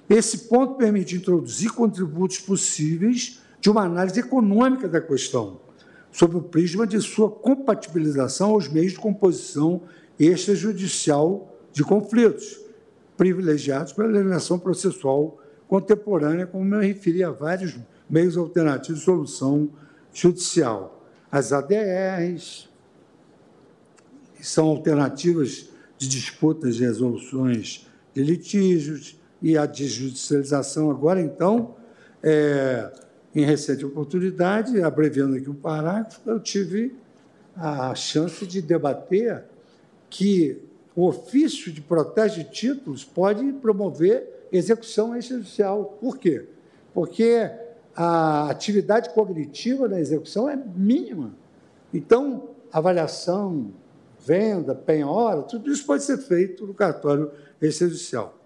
Esse 0.09 0.49
ponto 0.49 0.77
permite 0.77 1.15
introduzir 1.15 1.71
contributos 1.75 2.39
possíveis 2.39 3.43
de 3.61 3.69
uma 3.69 3.83
análise 3.83 4.21
econômica 4.21 4.89
da 4.89 5.03
questão, 5.03 5.61
sob 6.11 6.37
o 6.37 6.41
prisma 6.41 6.87
de 6.87 6.99
sua 7.03 7.31
compatibilização 7.31 8.53
aos 8.53 8.69
meios 8.69 8.93
de 8.93 8.99
composição 9.01 9.83
extrajudicial 10.19 11.55
de 11.75 11.85
conflitos, 11.85 12.59
privilegiados 13.19 13.93
pela 13.93 14.09
legislação 14.09 14.59
processual 14.59 15.39
contemporânea, 15.69 16.47
como 16.47 16.65
me 16.65 16.87
referi 16.87 17.23
a 17.23 17.31
vários 17.31 17.77
meios 18.09 18.39
alternativos 18.39 19.01
de 19.01 19.05
solução 19.05 19.69
judicial. 20.11 21.07
As 21.31 21.53
ADRs, 21.53 22.71
são 24.41 24.69
alternativas 24.69 25.74
de 25.99 26.09
disputas 26.09 26.77
de 26.77 26.85
resoluções 26.85 27.87
de 28.15 28.23
litígios, 28.23 29.17
e 29.45 29.59
a 29.59 29.67
desjudicialização 29.67 30.91
agora, 30.91 31.21
então, 31.21 31.75
é, 32.23 32.91
em 33.35 33.45
recente 33.45 33.85
oportunidade, 33.85 34.81
abreviando 34.81 35.37
aqui 35.37 35.51
um 35.51 35.55
parágrafo, 35.55 36.19
eu 36.25 36.41
tive 36.41 36.97
a 37.55 37.95
chance 37.95 38.47
de 38.47 38.63
debater 38.63 39.45
que 40.09 40.63
o 40.97 41.07
ofício 41.07 41.71
de 41.71 41.83
protesto 41.83 42.39
de 42.39 42.51
títulos 42.51 43.05
pode 43.05 43.53
promover 43.53 44.49
execução 44.51 45.15
extrajudicial. 45.15 45.99
Por 46.01 46.17
quê? 46.17 46.47
Porque 46.95 47.51
a 47.95 48.49
atividade 48.49 49.11
cognitiva 49.11 49.87
da 49.87 50.01
execução 50.01 50.49
é 50.49 50.57
mínima. 50.57 51.35
Então, 51.93 52.49
avaliação, 52.73 53.73
venda, 54.25 54.75
penhora, 54.75 55.43
tudo 55.43 55.71
isso 55.71 55.85
pode 55.85 56.03
ser 56.03 56.19
feito 56.19 56.67
no 56.67 56.75
cartório 56.75 57.31
extrajudicial 57.61 58.45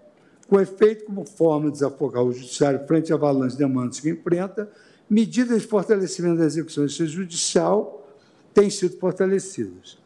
com 0.49 0.59
efeito 0.59 1.05
como 1.05 1.23
forma 1.23 1.67
de 1.67 1.73
desafogar 1.73 2.23
o 2.23 2.33
judiciário 2.33 2.85
frente 2.87 3.13
à 3.13 3.15
avalanche 3.15 3.55
de 3.55 3.59
demandas 3.59 3.99
que 3.99 4.09
enfrenta, 4.09 4.67
medidas 5.07 5.61
de 5.61 5.67
fortalecimento 5.67 6.39
da 6.39 6.45
execução 6.45 6.87
judicial 6.87 8.07
têm 8.53 8.69
sido 8.69 8.97
fortalecidas. 8.97 9.99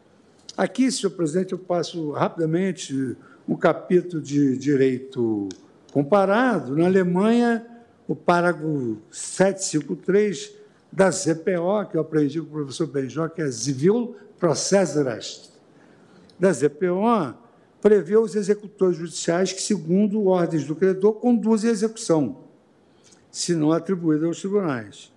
Aqui, 0.57 0.91
senhor 0.91 1.11
presidente, 1.11 1.53
eu 1.53 1.57
passo 1.57 2.11
rapidamente 2.11 3.15
um 3.47 3.55
capítulo 3.55 4.21
de 4.21 4.57
direito 4.57 5.47
comparado. 5.93 6.75
Na 6.75 6.85
Alemanha, 6.85 7.65
o 8.07 8.15
parágrafo 8.15 8.97
753 9.09 10.55
da 10.91 11.09
ZPO, 11.09 11.89
que 11.89 11.97
eu 11.97 12.01
aprendi 12.01 12.39
com 12.41 12.47
o 12.47 12.51
professor 12.51 12.85
Benjó, 12.85 13.27
que 13.29 13.41
é 13.41 13.49
Civil 13.49 14.15
Processrecht, 14.37 15.52
da 16.43 16.51
ZPO, 16.51 17.37
prevê 17.81 18.17
os 18.17 18.35
executores 18.35 18.97
judiciais 18.97 19.53
que, 19.53 19.61
segundo 19.61 20.25
ordens 20.25 20.65
do 20.65 20.75
credor, 20.75 21.13
conduzem 21.13 21.69
a 21.69 21.73
execução, 21.73 22.39
se 23.31 23.55
não 23.55 23.71
atribuída 23.71 24.25
aos 24.25 24.41
tribunais. 24.41 25.09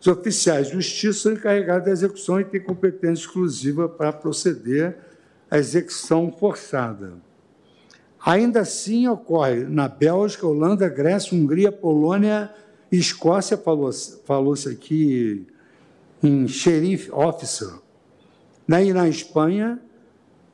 Os 0.00 0.06
oficiais 0.06 0.68
de 0.68 0.74
justiça 0.74 1.22
são 1.22 1.32
encarregados 1.32 1.86
da 1.86 1.90
execução 1.90 2.40
e 2.40 2.44
têm 2.44 2.60
competência 2.60 3.24
exclusiva 3.24 3.88
para 3.88 4.12
proceder 4.12 4.96
à 5.50 5.58
execução 5.58 6.30
forçada. 6.30 7.14
Ainda 8.24 8.60
assim, 8.60 9.08
ocorre 9.08 9.64
na 9.64 9.88
Bélgica, 9.88 10.46
Holanda, 10.46 10.88
Grécia, 10.88 11.36
Hungria, 11.36 11.72
Polônia 11.72 12.48
e 12.92 12.96
Escócia, 12.96 13.56
falou-se 13.56 14.20
falou 14.24 14.54
aqui 14.70 15.44
em 16.22 16.46
sheriff 16.46 17.10
officer. 17.10 17.72
E 18.68 18.92
na 18.92 19.08
Espanha, 19.08 19.80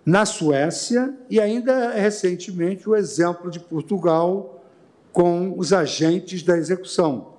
na 0.06 0.24
Suécia 0.24 1.12
e 1.28 1.40
ainda 1.40 1.90
recentemente 1.90 2.88
o 2.88 2.94
exemplo 2.94 3.50
de 3.50 3.58
Portugal 3.58 4.64
com 5.12 5.58
os 5.58 5.72
agentes 5.72 6.44
da 6.44 6.56
execução, 6.56 7.34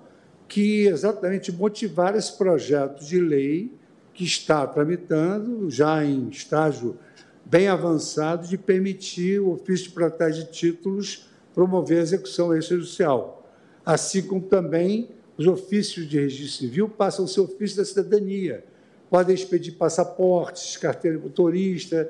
que 0.50 0.86
exatamente 0.88 1.50
motivaram 1.50 2.18
esse 2.18 2.38
projeto 2.38 3.06
de 3.06 3.22
lei 3.22 3.72
que 4.14 4.26
está 4.26 4.68
tramitando, 4.68 5.70
já 5.70 6.04
em 6.04 6.28
estágio 6.28 6.98
bem 7.46 7.70
avançado, 7.70 8.46
de 8.46 8.58
permitir 8.58 9.40
o 9.40 9.52
ofício 9.52 9.88
de 9.88 9.94
proteção 9.94 10.32
de 10.32 10.52
títulos 10.52 11.30
promover 11.54 12.00
a 12.00 12.02
execução 12.02 12.56
extrajudicial, 12.56 13.50
assim 13.86 14.22
como 14.22 14.42
também 14.42 15.10
os 15.38 15.48
ofícios 15.48 16.08
de 16.08 16.20
registro 16.20 16.68
civil 16.68 16.90
passam 16.90 17.26
a 17.26 17.28
ser 17.28 17.40
ofício 17.40 17.78
da 17.78 17.86
cidadania, 17.86 18.66
podem 19.10 19.34
expedir 19.34 19.76
passaportes, 19.76 20.76
carteira 20.78 21.18
de 21.18 21.24
motorista, 21.24 22.10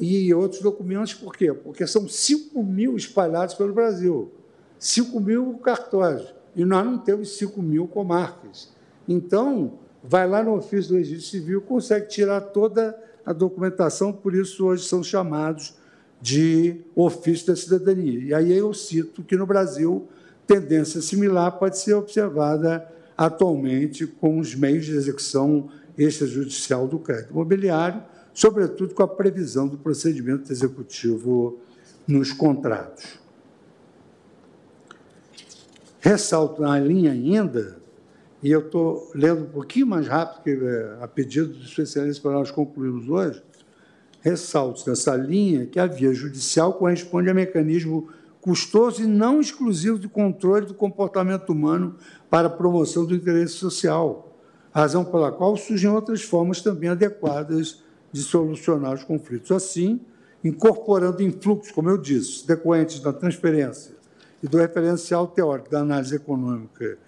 e 0.00 0.32
outros 0.34 0.62
documentos, 0.62 1.14
por 1.14 1.36
quê? 1.36 1.52
Porque 1.52 1.86
são 1.86 2.08
5 2.08 2.62
mil 2.62 2.96
espalhados 2.96 3.54
pelo 3.54 3.72
Brasil, 3.72 4.30
5 4.78 5.20
mil 5.20 5.54
cartórios, 5.62 6.34
e 6.54 6.64
nós 6.64 6.84
não 6.84 6.98
temos 6.98 7.36
5 7.36 7.60
mil 7.62 7.86
comarcas. 7.86 8.70
Então, 9.06 9.74
vai 10.02 10.28
lá 10.28 10.42
no 10.42 10.56
ofício 10.56 10.92
do 10.92 10.98
registro 10.98 11.30
civil, 11.30 11.60
consegue 11.60 12.08
tirar 12.08 12.40
toda 12.40 12.98
a 13.24 13.32
documentação, 13.32 14.12
por 14.12 14.34
isso 14.34 14.66
hoje 14.66 14.84
são 14.84 15.02
chamados 15.02 15.74
de 16.20 16.80
ofício 16.94 17.46
da 17.46 17.56
cidadania. 17.56 18.20
E 18.20 18.34
aí 18.34 18.52
eu 18.56 18.72
cito 18.74 19.22
que 19.22 19.36
no 19.36 19.46
Brasil, 19.46 20.08
tendência 20.46 21.00
similar 21.00 21.58
pode 21.58 21.78
ser 21.78 21.94
observada 21.94 22.88
atualmente 23.16 24.06
com 24.06 24.38
os 24.38 24.54
meios 24.54 24.86
de 24.86 24.92
execução 24.92 25.68
extrajudicial 25.96 26.86
do 26.86 26.98
crédito 26.98 27.32
imobiliário, 27.32 28.02
sobretudo 28.38 28.94
com 28.94 29.02
a 29.02 29.08
previsão 29.08 29.66
do 29.66 29.76
procedimento 29.76 30.52
executivo 30.52 31.58
nos 32.06 32.32
contratos. 32.32 33.18
Ressalto 35.98 36.62
na 36.62 36.78
linha 36.78 37.10
ainda, 37.10 37.78
e 38.40 38.52
eu 38.52 38.60
estou 38.60 39.10
lendo 39.12 39.42
um 39.42 39.48
pouquinho 39.48 39.88
mais 39.88 40.06
rápido, 40.06 40.44
que 40.44 40.50
é 40.50 40.98
a 41.00 41.08
pedido 41.08 41.52
de 41.52 41.66
Sua 41.66 41.82
Excelência 41.82 42.22
para 42.22 42.30
nós 42.30 42.52
concluirmos 42.52 43.08
hoje, 43.08 43.42
ressalto 44.20 44.88
nessa 44.88 45.16
linha 45.16 45.66
que 45.66 45.80
a 45.80 45.86
via 45.88 46.14
judicial 46.14 46.74
corresponde 46.74 47.28
a 47.28 47.34
mecanismo 47.34 48.08
custoso 48.40 49.02
e 49.02 49.06
não 49.08 49.40
exclusivo 49.40 49.98
de 49.98 50.08
controle 50.08 50.64
do 50.64 50.74
comportamento 50.74 51.50
humano 51.50 51.96
para 52.30 52.46
a 52.46 52.50
promoção 52.50 53.04
do 53.04 53.16
interesse 53.16 53.54
social, 53.54 54.38
razão 54.70 55.04
pela 55.04 55.32
qual 55.32 55.56
surgem 55.56 55.90
outras 55.90 56.22
formas 56.22 56.62
também 56.62 56.90
adequadas 56.90 57.87
de 58.12 58.22
solucionar 58.22 58.94
os 58.94 59.04
conflitos. 59.04 59.50
Assim, 59.50 60.00
incorporando 60.42 61.22
influxos, 61.22 61.72
como 61.72 61.90
eu 61.90 61.98
disse, 61.98 62.46
decorrentes 62.46 63.00
da 63.00 63.12
transferência 63.12 63.94
e 64.42 64.46
do 64.46 64.58
referencial 64.58 65.26
teórico 65.26 65.70
da 65.70 65.80
análise 65.80 66.14
econômica 66.14 66.98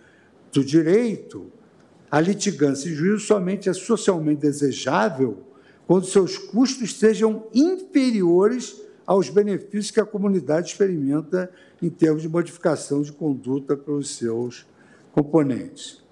do 0.53 0.65
direito, 0.65 1.47
a 2.11 2.21
litigância 2.21 2.89
e 2.89 2.95
juízo 2.95 3.21
somente 3.21 3.69
é 3.69 3.73
socialmente 3.73 4.41
desejável 4.41 5.45
quando 5.87 6.07
seus 6.07 6.37
custos 6.37 6.97
sejam 6.97 7.47
inferiores 7.55 8.81
aos 9.07 9.29
benefícios 9.29 9.91
que 9.91 10.01
a 10.01 10.07
comunidade 10.07 10.69
experimenta 10.69 11.51
em 11.83 11.89
termos 11.89 12.23
de 12.23 12.29
modificação 12.29 13.03
de 13.03 13.13
conduta 13.13 13.77
pelos 13.77 14.11
seus 14.11 14.67
componentes. 15.13 16.03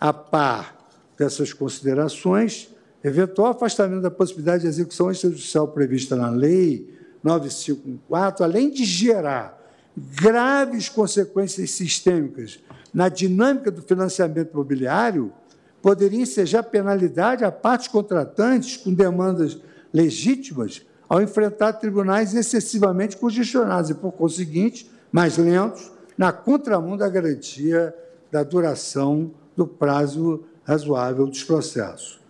A 0.00 0.12
par 0.12 0.88
dessas 1.16 1.52
considerações, 1.52 2.71
eventual 3.04 3.50
afastamento 3.50 4.02
da 4.02 4.10
possibilidade 4.10 4.62
de 4.62 4.68
execução 4.68 5.10
extrajudicial 5.10 5.68
prevista 5.68 6.14
na 6.14 6.30
Lei 6.30 6.92
9514, 7.22 8.42
além 8.42 8.70
de 8.70 8.84
gerar 8.84 9.60
graves 9.96 10.88
consequências 10.88 11.70
sistêmicas 11.72 12.60
na 12.92 13.08
dinâmica 13.08 13.70
do 13.70 13.82
financiamento 13.82 14.52
imobiliário, 14.52 15.32
poderia 15.80 16.20
ensejar 16.20 16.62
penalidade 16.62 17.44
a 17.44 17.50
partes 17.50 17.88
contratantes 17.88 18.76
com 18.76 18.92
demandas 18.92 19.58
legítimas 19.92 20.82
ao 21.08 21.20
enfrentar 21.20 21.74
tribunais 21.74 22.34
excessivamente 22.34 23.16
congestionados 23.16 23.90
e, 23.90 23.94
por 23.94 24.12
conseguinte, 24.12 24.90
mais 25.10 25.36
lentos, 25.36 25.92
na 26.16 26.32
contramão 26.32 26.96
da 26.96 27.08
garantia 27.08 27.94
da 28.30 28.42
duração 28.42 29.32
do 29.56 29.66
prazo 29.66 30.44
razoável 30.64 31.26
dos 31.26 31.44
processos. 31.44 32.21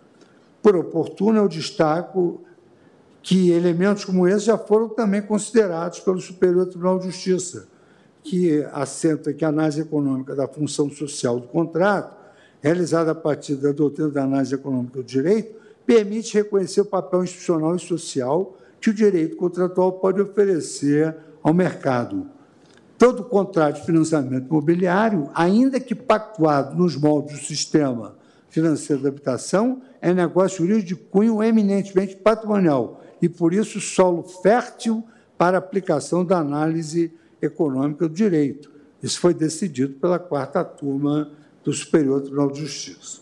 Por 0.63 0.77
oportuno, 0.77 1.39
eu 1.39 1.49
destaco 1.49 2.39
que 3.21 3.51
elementos 3.51 4.05
como 4.05 4.25
esse 4.25 4.45
já 4.45 4.57
foram 4.57 4.87
também 4.87 5.21
considerados 5.21 5.99
pelo 5.99 6.21
Superior 6.21 6.65
Tribunal 6.65 6.99
de 6.99 7.07
Justiça, 7.07 7.67
que 8.23 8.65
assenta 8.71 9.33
que 9.33 9.43
a 9.43 9.49
análise 9.49 9.81
econômica 9.81 10.33
da 10.33 10.47
função 10.47 10.89
social 10.89 11.37
do 11.37 11.49
contrato, 11.49 12.15
realizada 12.61 13.11
a 13.11 13.15
partir 13.15 13.55
da 13.55 13.73
doutrina 13.73 14.09
da 14.09 14.23
análise 14.23 14.55
econômica 14.55 14.99
do 14.99 15.03
direito, 15.03 15.53
permite 15.85 16.33
reconhecer 16.33 16.79
o 16.79 16.85
papel 16.85 17.25
institucional 17.25 17.75
e 17.75 17.79
social 17.79 18.57
que 18.79 18.89
o 18.89 18.93
direito 18.93 19.35
contratual 19.35 19.91
pode 19.91 20.21
oferecer 20.21 21.13
ao 21.43 21.53
mercado. 21.53 22.25
Todo 22.97 23.25
contrato 23.25 23.81
de 23.81 23.85
financiamento 23.85 24.47
imobiliário, 24.47 25.29
ainda 25.33 25.77
que 25.77 25.93
pactuado 25.93 26.77
nos 26.77 26.95
moldes 26.95 27.37
do 27.37 27.45
sistema 27.45 28.22
financeiro 28.53 29.01
da 29.01 29.09
habitação, 29.09 29.81
é 29.99 30.13
negócio 30.13 30.65
jurídico 30.65 30.87
de 30.87 30.95
cunho 31.09 31.41
eminentemente 31.41 32.15
patrimonial 32.15 33.03
e, 33.19 33.27
por 33.27 33.51
isso, 33.51 33.81
solo 33.81 34.21
fértil 34.21 35.03
para 35.35 35.57
aplicação 35.57 36.23
da 36.23 36.37
análise 36.37 37.11
econômica 37.41 38.07
do 38.07 38.13
direito. 38.13 38.71
Isso 39.01 39.19
foi 39.19 39.33
decidido 39.33 39.95
pela 39.95 40.19
quarta 40.19 40.63
turma 40.63 41.31
do 41.63 41.73
Superior 41.73 42.21
Tribunal 42.21 42.51
de 42.51 42.59
Justiça. 42.59 43.21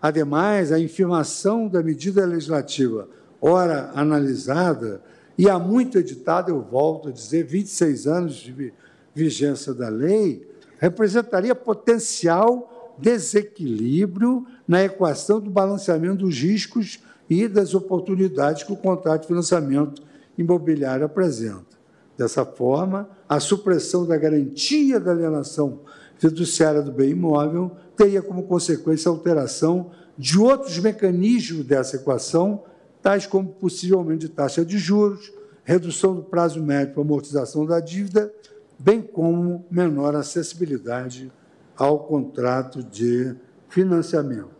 Ademais, 0.00 0.72
a 0.72 0.78
infirmação 0.78 1.66
da 1.66 1.82
medida 1.82 2.26
legislativa, 2.26 3.08
ora 3.40 3.90
analisada, 3.94 5.00
e 5.38 5.48
há 5.48 5.58
muito 5.58 5.98
editada, 5.98 6.50
eu 6.50 6.60
volto 6.60 7.08
a 7.08 7.12
dizer, 7.12 7.44
26 7.44 8.06
anos 8.06 8.34
de 8.34 8.74
vigência 9.14 9.72
da 9.72 9.88
lei, 9.88 10.46
representaria 10.78 11.54
potencial 11.54 12.77
desequilíbrio 12.98 14.46
na 14.66 14.84
equação 14.84 15.40
do 15.40 15.50
balanceamento 15.50 16.24
dos 16.24 16.38
riscos 16.38 17.00
e 17.28 17.46
das 17.46 17.74
oportunidades 17.74 18.62
que 18.62 18.72
o 18.72 18.76
contrato 18.76 19.22
de 19.22 19.28
financiamento 19.28 20.02
imobiliário 20.36 21.04
apresenta. 21.04 21.78
Dessa 22.16 22.44
forma, 22.44 23.08
a 23.28 23.38
supressão 23.38 24.06
da 24.06 24.16
garantia 24.16 24.98
da 24.98 25.12
alienação 25.12 25.80
fiduciária 26.16 26.82
do 26.82 26.90
bem 26.90 27.10
imóvel 27.10 27.70
teria 27.96 28.22
como 28.22 28.42
consequência 28.42 29.08
a 29.08 29.12
alteração 29.12 29.90
de 30.16 30.38
outros 30.38 30.78
mecanismos 30.78 31.64
dessa 31.64 31.96
equação, 31.96 32.64
tais 33.00 33.26
como 33.26 33.50
possivelmente 33.50 34.26
de 34.26 34.28
taxa 34.28 34.64
de 34.64 34.78
juros, 34.78 35.32
redução 35.62 36.14
do 36.14 36.22
prazo 36.22 36.60
médio 36.60 36.94
para 36.94 37.02
amortização 37.02 37.64
da 37.64 37.78
dívida, 37.78 38.32
bem 38.78 39.00
como 39.00 39.64
menor 39.70 40.16
acessibilidade 40.16 41.30
ao 41.78 42.00
contrato 42.00 42.82
de 42.82 43.36
financiamento. 43.68 44.50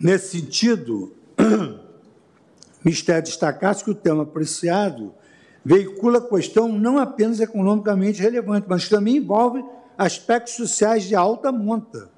Nesse 0.00 0.40
sentido, 0.40 1.12
Mistério 2.84 3.24
destacar-se 3.24 3.84
que 3.84 3.90
o 3.90 3.94
tema 3.94 4.22
apreciado 4.22 5.12
veicula 5.64 6.20
questão 6.20 6.68
não 6.68 6.98
apenas 6.98 7.40
economicamente 7.40 8.22
relevante, 8.22 8.66
mas 8.68 8.88
também 8.88 9.16
envolve 9.16 9.62
aspectos 9.98 10.54
sociais 10.54 11.04
de 11.04 11.14
alta 11.14 11.50
monta. 11.50 12.08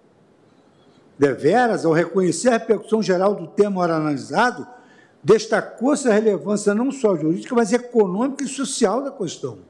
Deveras, 1.19 1.85
ao 1.85 1.93
reconhecer 1.93 2.51
a 2.51 2.53
repercussão 2.53 3.03
geral 3.03 3.35
do 3.35 3.47
tema 3.47 3.81
ora 3.81 3.97
analisado, 3.97 4.67
destacou-se 5.25 6.07
a 6.09 6.13
relevância 6.13 6.75
não 6.75 6.93
só 6.93 7.17
jurídica, 7.17 7.55
mas 7.55 7.73
econômica 7.73 8.45
e 8.45 8.49
social 8.49 9.03
da 9.03 9.11
questão. 9.11 9.70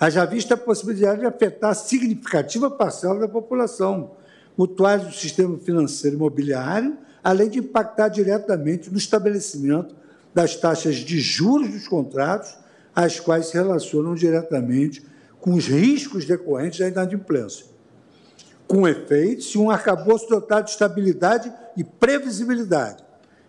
Haja 0.00 0.24
vista 0.24 0.54
a 0.54 0.56
possibilidade 0.56 1.20
de 1.20 1.26
afetar 1.26 1.74
significativa 1.74 2.70
parcela 2.70 3.20
da 3.20 3.28
população, 3.28 4.12
mutuais 4.56 5.04
do 5.04 5.12
sistema 5.12 5.58
financeiro 5.58 6.16
imobiliário 6.16 6.96
além 7.22 7.48
de 7.48 7.58
impactar 7.58 8.08
diretamente 8.08 8.90
no 8.90 8.98
estabelecimento 8.98 9.94
das 10.34 10.56
taxas 10.56 10.96
de 10.96 11.20
juros 11.20 11.70
dos 11.70 11.86
contratos, 11.86 12.56
as 12.94 13.20
quais 13.20 13.46
se 13.46 13.54
relacionam 13.54 14.14
diretamente 14.14 15.04
com 15.40 15.54
os 15.54 15.66
riscos 15.66 16.24
decorrentes 16.24 16.80
da 16.80 16.88
inadimplência. 16.88 17.66
Com 18.66 18.86
efeito, 18.86 19.42
se 19.42 19.58
um 19.58 19.70
arcabouço 19.70 20.28
dotado 20.28 20.64
de 20.64 20.70
estabilidade 20.70 21.52
e 21.76 21.82
previsibilidade, 21.82 23.02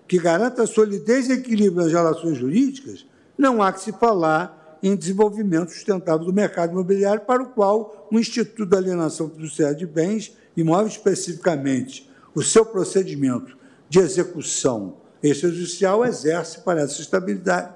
que 0.08 0.20
garanta 0.20 0.64
a 0.64 0.68
solidez 0.68 1.30
e 1.30 1.34
equilíbrio 1.34 1.84
das 1.84 1.92
relações 1.92 2.38
jurídicas, 2.38 3.06
não 3.38 3.62
há 3.62 3.72
que 3.72 3.82
se 3.82 3.92
falar 3.94 4.61
em 4.82 4.96
desenvolvimento 4.96 5.72
sustentável 5.72 6.26
do 6.26 6.34
mercado 6.34 6.72
imobiliário, 6.72 7.22
para 7.22 7.44
o 7.44 7.50
qual 7.50 8.08
o 8.12 8.20
Instituto 8.20 8.66
da 8.66 8.78
Alienação 8.78 9.30
Fiduciária 9.30 9.76
de 9.76 9.86
Bens, 9.86 10.36
imóveis 10.58 10.94
especificamente, 10.94 12.10
o 12.34 12.42
seu 12.42 12.66
procedimento 12.66 13.58
de 13.90 14.00
execução 14.00 14.98
extrajudicial 15.22 16.06
exerce 16.06 16.62
para 16.62 16.82
essa 16.82 17.02
estabilidade 17.02 17.74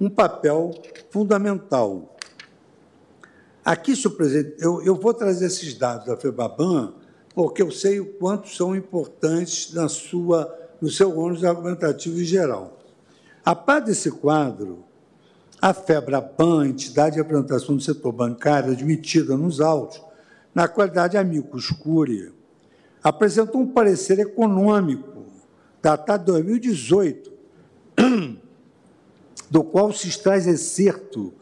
um 0.00 0.08
papel 0.08 0.72
fundamental. 1.10 2.16
Aqui, 3.64 3.94
senhor 3.94 4.14
presidente, 4.14 4.56
eu, 4.60 4.82
eu 4.82 4.94
vou 4.94 5.12
trazer 5.12 5.46
esses 5.46 5.74
dados 5.74 6.06
da 6.06 6.16
FEBABAN, 6.16 6.94
porque 7.34 7.62
eu 7.62 7.70
sei 7.70 8.00
o 8.00 8.14
quanto 8.14 8.48
são 8.48 8.74
importantes 8.74 9.72
na 9.74 9.88
sua, 9.88 10.52
no 10.80 10.90
seu 10.90 11.16
ônus 11.18 11.44
argumentativo 11.44 12.18
em 12.18 12.24
geral. 12.24 12.78
A 13.44 13.54
par 13.54 13.80
desse 13.80 14.10
quadro, 14.10 14.84
a 15.60 15.74
FEBRABAN, 15.74 16.68
entidade 16.68 17.16
de 17.16 17.22
representação 17.22 17.76
do 17.76 17.82
setor 17.82 18.12
bancário 18.12 18.72
admitida 18.72 19.36
nos 19.36 19.60
autos, 19.60 20.00
na 20.54 20.68
qualidade 20.68 21.12
de 21.12 21.18
amicus 21.18 21.70
curia, 21.70 22.32
apresentou 23.02 23.60
um 23.60 23.66
parecer 23.66 24.18
econômico 24.18 25.24
datado 25.82 26.24
de 26.24 26.32
2018, 26.32 27.32
do 29.50 29.64
qual 29.64 29.92
se 29.92 30.08
extrai 30.08 30.38
excerto 30.38 31.32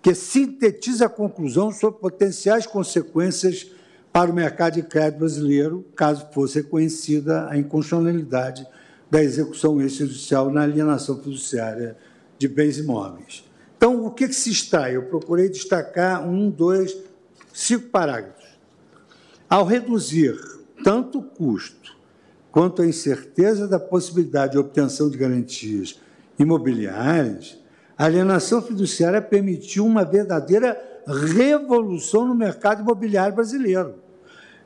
que 0.00 0.14
sintetiza 0.14 1.06
a 1.06 1.10
conclusão 1.10 1.72
sobre 1.72 2.00
potenciais 2.00 2.66
consequências 2.66 3.66
para 4.12 4.30
o 4.30 4.34
mercado 4.34 4.74
de 4.74 4.82
crédito 4.82 5.18
brasileiro, 5.18 5.84
caso 5.94 6.28
fosse 6.32 6.60
reconhecida 6.60 7.48
a 7.50 7.58
inconstitucionalidade 7.58 8.66
da 9.10 9.22
execução 9.22 9.80
extrajudicial 9.80 10.50
na 10.50 10.62
alienação 10.62 11.20
fiduciária 11.20 11.96
de 12.38 12.48
bens 12.48 12.78
imóveis. 12.78 13.45
Então, 13.76 14.04
o 14.06 14.10
que, 14.10 14.28
que 14.28 14.34
se 14.34 14.50
extrai? 14.50 14.96
Eu 14.96 15.04
procurei 15.04 15.48
destacar 15.48 16.26
um, 16.26 16.50
dois, 16.50 16.96
cinco 17.52 17.88
parágrafos. 17.88 18.44
Ao 19.48 19.64
reduzir 19.64 20.34
tanto 20.82 21.18
o 21.18 21.22
custo 21.22 21.96
quanto 22.50 22.82
à 22.82 22.86
incerteza 22.86 23.68
da 23.68 23.78
possibilidade 23.78 24.52
de 24.52 24.58
obtenção 24.58 25.10
de 25.10 25.18
garantias 25.18 26.00
imobiliárias, 26.38 27.58
a 27.96 28.06
alienação 28.06 28.60
fiduciária 28.62 29.20
permitiu 29.22 29.84
uma 29.84 30.04
verdadeira 30.04 30.78
revolução 31.06 32.26
no 32.26 32.34
mercado 32.34 32.82
imobiliário 32.82 33.34
brasileiro. 33.34 33.94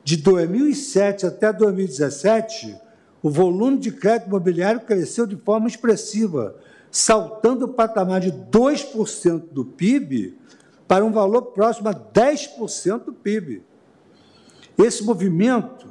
De 0.03 0.17
2007 0.17 1.25
até 1.25 1.53
2017, 1.53 2.75
o 3.21 3.29
volume 3.29 3.77
de 3.77 3.91
crédito 3.91 4.27
imobiliário 4.27 4.81
cresceu 4.81 5.27
de 5.27 5.35
forma 5.35 5.67
expressiva, 5.67 6.55
saltando 6.91 7.65
o 7.65 7.69
patamar 7.69 8.19
de 8.19 8.31
2% 8.31 9.45
do 9.51 9.63
PIB 9.63 10.37
para 10.87 11.05
um 11.05 11.11
valor 11.11 11.43
próximo 11.43 11.87
a 11.87 11.93
10% 11.93 13.05
do 13.05 13.13
PIB. 13.13 13.63
Esse 14.77 15.03
movimento, 15.03 15.87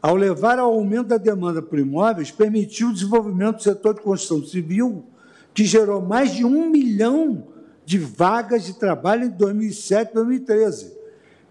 ao 0.00 0.14
levar 0.14 0.60
ao 0.60 0.72
aumento 0.72 1.08
da 1.08 1.16
demanda 1.16 1.60
por 1.60 1.80
imóveis, 1.80 2.30
permitiu 2.30 2.88
o 2.88 2.92
desenvolvimento 2.92 3.56
do 3.56 3.62
setor 3.62 3.94
de 3.94 4.02
construção 4.02 4.46
civil, 4.46 5.04
que 5.52 5.64
gerou 5.64 6.00
mais 6.00 6.30
de 6.32 6.44
um 6.44 6.70
milhão 6.70 7.48
de 7.84 7.98
vagas 7.98 8.64
de 8.64 8.74
trabalho 8.74 9.24
em 9.24 9.30
2007 9.30 10.10
e 10.10 10.14
2013, 10.14 10.96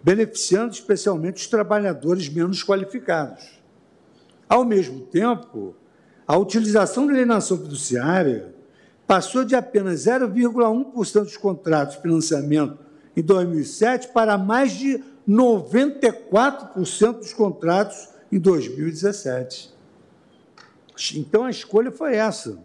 beneficiando 0.01 0.73
especialmente 0.73 1.37
os 1.37 1.47
trabalhadores 1.47 2.29
menos 2.29 2.63
qualificados. 2.63 3.59
Ao 4.47 4.63
mesmo 4.63 5.01
tempo, 5.01 5.75
a 6.25 6.37
utilização 6.37 7.07
da 7.07 7.13
alienação 7.13 7.57
fiduciária 7.57 8.54
passou 9.07 9.43
de 9.45 9.55
apenas 9.55 10.05
0,1% 10.05 11.23
dos 11.23 11.37
contratos 11.37 11.95
de 11.95 12.01
financiamento 12.01 12.79
em 13.15 13.21
2007 13.21 14.09
para 14.09 14.37
mais 14.37 14.71
de 14.73 15.03
94% 15.27 17.19
dos 17.19 17.33
contratos 17.33 18.09
em 18.31 18.39
2017. 18.39 19.73
Então, 21.15 21.43
a 21.43 21.49
escolha 21.49 21.91
foi 21.91 22.15
essa. 22.15 22.57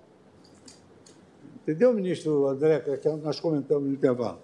Entendeu, 1.63 1.93
ministro 1.93 2.47
André, 2.49 2.81
que 2.81 3.09
nós 3.09 3.39
comentamos 3.39 3.89
no 3.89 3.95
intervalo? 3.95 4.41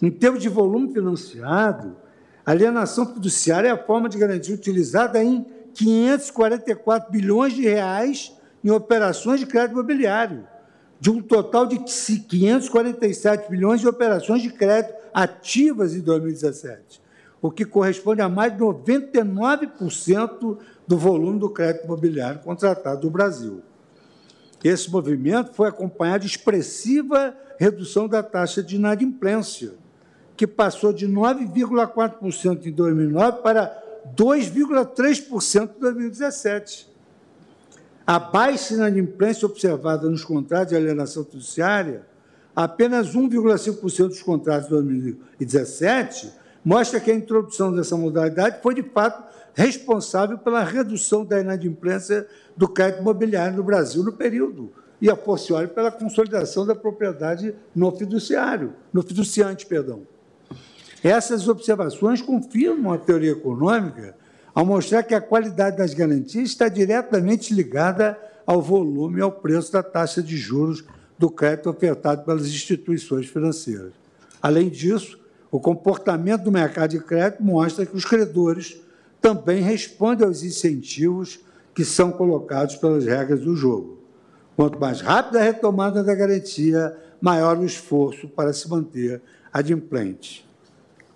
Em 0.00 0.10
termos 0.10 0.42
de 0.42 0.48
volume 0.48 0.92
financiado, 0.92 1.96
a 2.44 2.50
alienação 2.50 3.12
fiduciária 3.12 3.68
é 3.68 3.70
a 3.72 3.84
forma 3.84 4.08
de 4.08 4.18
garantia 4.18 4.54
utilizada 4.54 5.22
em 5.22 5.44
544 5.74 7.10
bilhões 7.10 7.52
de 7.52 7.62
reais 7.62 8.32
em 8.62 8.70
operações 8.70 9.40
de 9.40 9.46
crédito 9.46 9.72
imobiliário, 9.72 10.46
de 11.00 11.10
um 11.10 11.20
total 11.20 11.66
de 11.66 11.78
547 11.78 13.50
bilhões 13.50 13.80
de 13.80 13.88
operações 13.88 14.42
de 14.42 14.50
crédito 14.50 14.94
ativas 15.12 15.94
em 15.94 16.00
2017, 16.00 17.00
o 17.40 17.50
que 17.50 17.64
corresponde 17.64 18.20
a 18.20 18.28
mais 18.28 18.52
de 18.52 18.58
99% 18.58 20.58
do 20.86 20.96
volume 20.96 21.38
do 21.38 21.50
crédito 21.50 21.84
imobiliário 21.84 22.40
contratado 22.40 23.06
no 23.06 23.10
Brasil. 23.10 23.62
Esse 24.64 24.90
movimento 24.90 25.52
foi 25.52 25.68
acompanhado 25.68 26.20
de 26.20 26.26
expressiva 26.26 27.36
redução 27.58 28.08
da 28.08 28.22
taxa 28.22 28.62
de 28.62 28.76
inadimplência, 28.76 29.74
que 30.36 30.46
passou 30.46 30.92
de 30.92 31.08
9,4% 31.08 32.66
em 32.66 32.72
2009 32.72 33.42
para 33.42 33.82
2,3% 34.14 35.70
em 35.76 35.80
2017. 35.80 36.95
A 38.06 38.20
baixa 38.20 38.74
inadimplência 38.74 39.46
observada 39.46 40.08
nos 40.08 40.24
contratos 40.24 40.68
de 40.68 40.76
alienação 40.76 41.24
fiduciária, 41.24 42.06
apenas 42.54 43.16
1,5% 43.16 44.08
dos 44.08 44.22
contratos 44.22 44.66
de 44.66 44.70
2017, 44.70 46.32
mostra 46.64 47.00
que 47.00 47.10
a 47.10 47.14
introdução 47.14 47.74
dessa 47.74 47.96
modalidade 47.96 48.62
foi, 48.62 48.74
de 48.74 48.82
fato, 48.84 49.24
responsável 49.54 50.38
pela 50.38 50.62
redução 50.62 51.24
da 51.24 51.40
inadimplência 51.40 52.28
do 52.56 52.68
crédito 52.68 53.00
imobiliário 53.00 53.56
no 53.56 53.64
Brasil 53.64 54.04
no 54.04 54.12
período, 54.12 54.72
e 55.00 55.10
a 55.10 55.16
forciori 55.16 55.66
pela 55.66 55.90
consolidação 55.90 56.64
da 56.64 56.76
propriedade 56.76 57.56
no 57.74 57.90
fiduciário, 57.90 58.74
no 58.92 59.02
fiduciante, 59.02 59.66
perdão. 59.66 60.06
Essas 61.02 61.48
observações 61.48 62.22
confirmam 62.22 62.92
a 62.92 62.98
teoria 62.98 63.32
econômica 63.32 64.14
ao 64.56 64.64
mostrar 64.64 65.02
que 65.02 65.14
a 65.14 65.20
qualidade 65.20 65.76
das 65.76 65.92
garantias 65.92 66.48
está 66.48 66.66
diretamente 66.66 67.52
ligada 67.52 68.18
ao 68.46 68.62
volume 68.62 69.18
e 69.18 69.22
ao 69.22 69.30
preço 69.30 69.70
da 69.70 69.82
taxa 69.82 70.22
de 70.22 70.34
juros 70.34 70.82
do 71.18 71.28
crédito 71.28 71.68
ofertado 71.68 72.24
pelas 72.24 72.46
instituições 72.46 73.26
financeiras. 73.26 73.92
Além 74.40 74.70
disso, 74.70 75.20
o 75.50 75.60
comportamento 75.60 76.44
do 76.44 76.50
mercado 76.50 76.92
de 76.92 77.00
crédito 77.00 77.42
mostra 77.42 77.84
que 77.84 77.94
os 77.94 78.06
credores 78.06 78.80
também 79.20 79.60
respondem 79.60 80.26
aos 80.26 80.42
incentivos 80.42 81.38
que 81.74 81.84
são 81.84 82.10
colocados 82.10 82.76
pelas 82.76 83.04
regras 83.04 83.40
do 83.40 83.54
jogo. 83.54 83.98
Quanto 84.56 84.80
mais 84.80 85.02
rápida 85.02 85.38
a 85.38 85.42
retomada 85.42 86.02
da 86.02 86.14
garantia, 86.14 86.96
maior 87.20 87.58
o 87.58 87.64
esforço 87.66 88.26
para 88.26 88.54
se 88.54 88.66
manter 88.70 89.20
adimplente. 89.52 90.48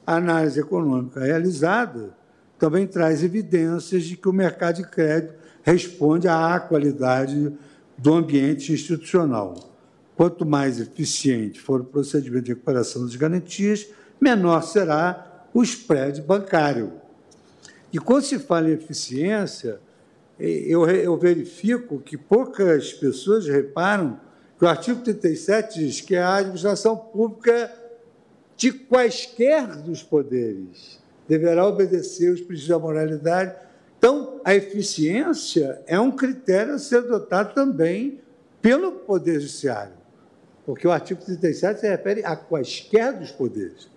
A 0.06 0.16
análise 0.16 0.60
econômica 0.60 1.20
realizada 1.20 2.19
também 2.60 2.86
traz 2.86 3.24
evidências 3.24 4.04
de 4.04 4.16
que 4.18 4.28
o 4.28 4.32
mercado 4.32 4.76
de 4.76 4.88
crédito 4.88 5.34
responde 5.62 6.28
à 6.28 6.60
qualidade 6.60 7.50
do 7.96 8.12
ambiente 8.12 8.72
institucional. 8.72 9.54
Quanto 10.14 10.44
mais 10.44 10.78
eficiente 10.78 11.58
for 11.58 11.80
o 11.80 11.84
procedimento 11.84 12.44
de 12.44 12.52
recuperação 12.52 13.06
das 13.06 13.16
garantias, 13.16 13.88
menor 14.20 14.62
será 14.62 15.46
o 15.54 15.62
spread 15.62 16.20
bancário. 16.20 16.92
E 17.90 17.98
quando 17.98 18.24
se 18.24 18.38
fala 18.38 18.68
em 18.68 18.74
eficiência, 18.74 19.80
eu, 20.38 20.86
eu 20.86 21.16
verifico 21.16 21.98
que 21.98 22.18
poucas 22.18 22.92
pessoas 22.92 23.48
reparam 23.48 24.20
que 24.58 24.64
o 24.66 24.68
artigo 24.68 25.00
37 25.00 25.78
diz 25.78 26.00
que 26.02 26.14
a 26.14 26.36
administração 26.36 26.94
pública 26.94 27.74
de 28.54 28.70
quaisquer 28.70 29.76
dos 29.76 30.02
poderes. 30.02 30.99
Deverá 31.30 31.64
obedecer 31.64 32.32
os 32.32 32.40
princípios 32.40 32.66
da 32.66 32.76
moralidade. 32.76 33.54
Então, 33.96 34.40
a 34.44 34.52
eficiência 34.52 35.80
é 35.86 36.00
um 36.00 36.10
critério 36.10 36.74
a 36.74 36.78
ser 36.78 36.96
adotado 36.96 37.54
também 37.54 38.20
pelo 38.60 38.90
Poder 38.90 39.34
Judiciário, 39.34 39.92
porque 40.66 40.88
o 40.88 40.90
artigo 40.90 41.24
37 41.24 41.82
se 41.82 41.88
refere 41.88 42.24
a 42.24 42.34
quaisquer 42.34 43.16
dos 43.16 43.30
poderes. 43.30 43.88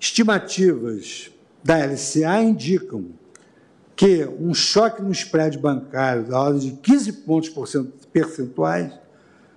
Estimativas 0.00 1.30
da 1.62 1.76
LCA 1.76 2.40
indicam 2.40 3.10
que 3.94 4.24
um 4.24 4.54
choque 4.54 5.02
no 5.02 5.12
spread 5.12 5.58
bancário 5.58 6.24
da 6.24 6.40
ordem 6.40 6.70
de 6.70 6.76
15 6.78 7.12
pontos 7.12 7.52
percentuais 8.10 8.98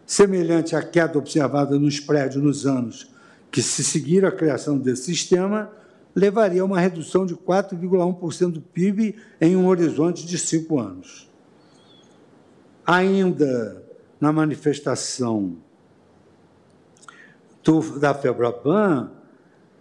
semelhante 0.05 0.75
à 0.75 0.83
queda 0.83 1.17
observada 1.17 1.79
no 1.79 1.87
spread 1.87 2.37
nos 2.39 2.65
anos 2.65 3.09
que 3.51 3.61
se 3.61 3.83
seguiram 3.83 4.29
a 4.29 4.31
criação 4.31 4.77
desse 4.77 5.03
sistema, 5.03 5.69
levaria 6.15 6.61
a 6.61 6.65
uma 6.65 6.79
redução 6.79 7.25
de 7.25 7.35
4,1% 7.35 8.51
do 8.51 8.61
PIB 8.61 9.15
em 9.39 9.55
um 9.55 9.67
horizonte 9.67 10.25
de 10.25 10.37
cinco 10.37 10.79
anos. 10.79 11.29
Ainda 12.85 13.83
na 14.19 14.31
manifestação 14.31 15.57
do, 17.63 17.99
da 17.99 18.13
FEBRABAN, 18.13 19.11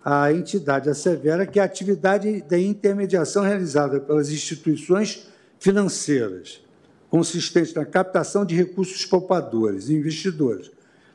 a 0.04 0.32
entidade 0.32 0.88
assevera 0.88 1.46
que 1.46 1.60
a 1.60 1.64
atividade 1.64 2.40
de 2.42 2.58
intermediação 2.58 3.42
realizada 3.42 4.00
pelas 4.00 4.30
instituições 4.30 5.28
financeiras 5.58 6.64
consistente 7.10 7.74
na 7.74 7.84
captação 7.84 8.44
de 8.44 8.54
recursos 8.54 9.04
poupadores 9.04 9.88
e 9.88 9.94
investidores 9.94 10.70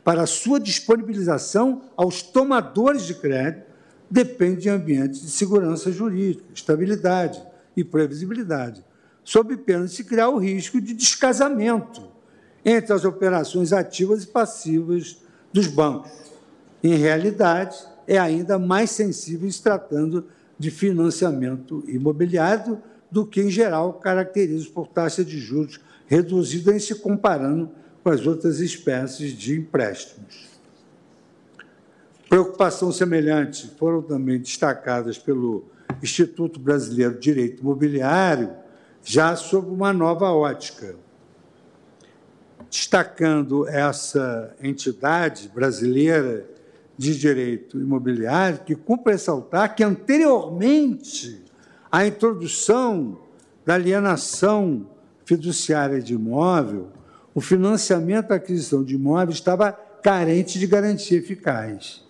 para 0.06 0.27
sua 0.27 0.59
disponibilização 0.59 1.82
aos 1.98 2.22
tomadores 2.22 3.08
de 3.08 3.16
crédito 3.16 3.66
depende 4.09 4.61
de 4.61 4.69
ambientes 4.69 5.19
de 5.19 5.32
segurança 5.32 5.92
jurídica, 5.92 6.45
estabilidade 6.53 7.42
e 7.75 7.84
previsibilidade, 7.84 8.85
sob 9.24 9.58
pena 9.58 9.85
de 9.85 9.92
se 9.92 10.03
criar 10.03 10.30
o 10.30 10.38
risco 10.38 10.80
de 10.80 10.93
descasamento 10.93 12.08
entre 12.64 12.93
as 12.93 13.03
operações 13.03 13.74
ativas 13.74 14.24
e 14.24 14.27
passivas 14.27 15.17
dos 15.51 15.66
bancos. 15.66 16.11
Em 16.84 16.93
realidade, 16.93 17.75
é 18.08 18.19
ainda 18.19 18.59
mais 18.59 18.92
sensível 18.92 19.51
se 19.51 19.64
tratando 19.64 20.27
de 20.58 20.69
financiamento 20.69 21.84
imobiliário 21.88 22.80
do 23.09 23.25
que, 23.25 23.42
em 23.42 23.50
geral, 23.50 23.93
caracteriza 23.93 24.69
por 24.72 24.88
taxa 24.88 25.25
de 25.25 25.40
juros 25.40 25.80
reduzida 26.06 26.75
em 26.75 26.80
se 26.80 26.93
comparando 26.93 27.72
com 28.06 28.11
as 28.11 28.27
outras 28.27 28.59
espécies 28.59 29.32
de 29.32 29.58
empréstimos. 29.58 30.45
Preocupação 32.30 32.92
semelhante 32.92 33.67
foram 33.80 34.00
também 34.00 34.40
destacadas 34.40 35.17
pelo 35.17 35.66
Instituto 36.03 36.59
Brasileiro 36.59 37.16
de 37.16 37.19
Direito 37.22 37.61
Imobiliário, 37.64 38.51
já 39.03 39.35
sob 39.35 39.72
uma 39.72 39.92
nova 39.92 40.30
ótica. 40.32 40.95
Destacando 42.69 43.67
essa 43.67 44.56
entidade 44.61 45.48
brasileira 45.48 46.45
de 46.95 47.17
direito 47.17 47.80
imobiliário, 47.80 48.59
que 48.59 48.75
cumpre 48.75 49.14
ressaltar 49.14 49.75
que 49.75 49.84
anteriormente 49.84 51.43
à 51.92 52.06
introdução 52.06 53.17
da 53.66 53.74
alienação 53.74 54.88
fiduciária 55.25 56.00
de 56.00 56.14
imóvel, 56.14 56.92
o 57.36 57.42
financiamento 57.42 58.30
da 58.30 58.36
aquisição 58.36 58.82
de 58.82 58.96
imóveis 58.96 59.38
estava 59.38 59.74
carente 59.74 60.58
de 60.58 60.66
garantia 60.66 61.18
eficaz. 61.18 62.02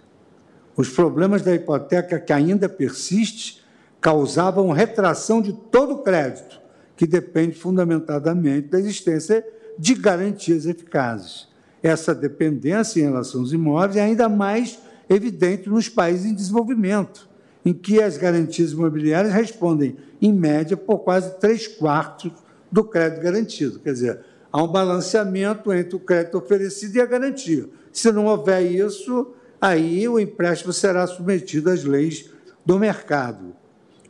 Os 0.77 0.87
problemas 0.89 1.41
da 1.41 1.55
hipoteca 1.55 2.19
que 2.19 2.31
ainda 2.31 2.69
persiste 2.69 3.65
causavam 3.99 4.69
retração 4.71 5.41
de 5.41 5.51
todo 5.51 5.95
o 5.95 6.03
crédito, 6.03 6.61
que 6.95 7.07
depende 7.07 7.57
fundamentadamente 7.57 8.67
da 8.67 8.79
existência 8.79 9.43
de 9.79 9.95
garantias 9.95 10.67
eficazes. 10.67 11.47
Essa 11.81 12.13
dependência 12.13 12.99
em 12.99 13.05
relação 13.05 13.41
aos 13.41 13.51
imóveis 13.51 13.97
é 13.97 14.01
ainda 14.01 14.29
mais 14.29 14.77
evidente 15.09 15.67
nos 15.67 15.89
países 15.89 16.25
em 16.27 16.35
desenvolvimento, 16.35 17.27
em 17.65 17.73
que 17.73 17.99
as 17.99 18.15
garantias 18.15 18.73
imobiliárias 18.73 19.33
respondem, 19.33 19.97
em 20.21 20.31
média, 20.31 20.77
por 20.77 20.99
quase 20.99 21.39
três 21.39 21.67
quartos 21.67 22.31
do 22.71 22.83
crédito 22.83 23.23
garantido. 23.23 23.79
Quer 23.79 23.93
dizer, 23.93 24.34
há 24.55 24.63
um 24.63 24.67
balanceamento 24.67 25.73
entre 25.73 25.97
o 25.97 25.99
crédito 25.99 26.37
oferecido 26.37 26.95
e 26.95 27.01
a 27.01 27.05
garantia. 27.05 27.67
Se 27.91 28.09
não 28.09 28.27
houver 28.27 28.61
isso, 28.61 29.33
aí 29.59 30.07
o 30.07 30.17
empréstimo 30.17 30.71
será 30.71 31.05
submetido 31.05 31.69
às 31.69 31.83
leis 31.83 32.29
do 32.65 32.79
mercado. 32.79 33.53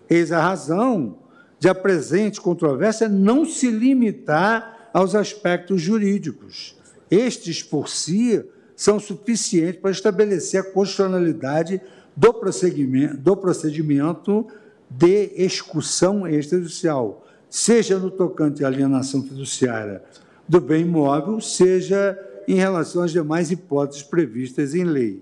Eis 0.07 0.31
a 0.31 0.39
razão 0.39 1.17
de 1.57 1.67
a 1.67 1.73
presente 1.73 2.39
controvérsia 2.39 3.09
não 3.09 3.43
se 3.43 3.71
limitar 3.71 4.91
aos 4.93 5.15
aspectos 5.15 5.81
jurídicos. 5.81 6.77
Estes, 7.09 7.63
por 7.63 7.89
si, 7.89 8.45
são 8.75 8.99
suficientes 8.99 9.81
para 9.81 9.89
estabelecer 9.89 10.61
a 10.61 10.63
constitucionalidade 10.63 11.81
do 12.15 12.31
procedimento, 12.31 13.17
do 13.17 13.35
procedimento 13.35 14.45
de 14.91 15.31
execução 15.35 16.27
extrajudicial, 16.27 17.25
seja 17.49 17.97
no 17.97 18.11
tocante 18.11 18.63
à 18.63 18.67
alienação 18.67 19.23
fiduciária 19.23 20.03
do 20.47 20.61
bem 20.61 20.81
imóvel, 20.81 21.41
seja 21.41 22.17
em 22.47 22.55
relação 22.55 23.03
às 23.03 23.11
demais 23.11 23.51
hipóteses 23.51 24.03
previstas 24.03 24.75
em 24.75 24.83
lei. 24.83 25.21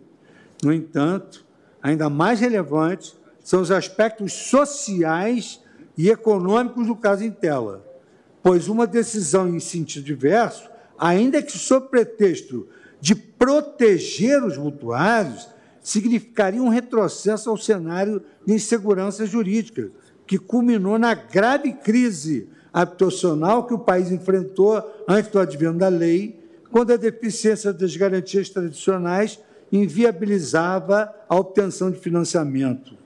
No 0.61 0.73
entanto, 0.73 1.45
ainda 1.81 2.09
mais 2.09 2.39
relevante 2.39 3.15
são 3.43 3.61
os 3.61 3.71
aspectos 3.71 4.33
sociais 4.33 5.61
e 5.97 6.09
econômicos 6.09 6.87
do 6.87 6.95
caso 6.95 7.23
em 7.23 7.31
tela, 7.31 7.85
pois 8.41 8.67
uma 8.67 8.87
decisão 8.87 9.47
em 9.47 9.59
sentido 9.59 10.05
diverso, 10.05 10.69
ainda 10.97 11.41
que 11.41 11.57
sob 11.57 11.87
pretexto 11.87 12.67
de 12.99 13.15
proteger 13.15 14.43
os 14.43 14.57
mutuários, 14.57 15.47
significaria 15.81 16.63
um 16.63 16.69
retrocesso 16.69 17.49
ao 17.49 17.57
cenário 17.57 18.23
de 18.45 18.53
insegurança 18.53 19.25
jurídica, 19.25 19.91
que 20.25 20.37
culminou 20.37 20.97
na 20.97 21.13
grave 21.13 21.73
crise 21.73 22.47
habitacional 22.73 23.67
que 23.67 23.73
o 23.73 23.79
país 23.79 24.11
enfrentou 24.11 24.81
antes 25.07 25.29
do 25.29 25.39
advento 25.39 25.77
da 25.77 25.89
lei, 25.89 26.41
quando 26.71 26.91
a 26.91 26.97
deficiência 26.97 27.71
das 27.71 27.95
garantias 27.95 28.49
tradicionais 28.49 29.39
inviabilizava 29.71 31.13
a 31.29 31.35
obtenção 31.35 31.91
de 31.91 31.99
financiamento 31.99 32.97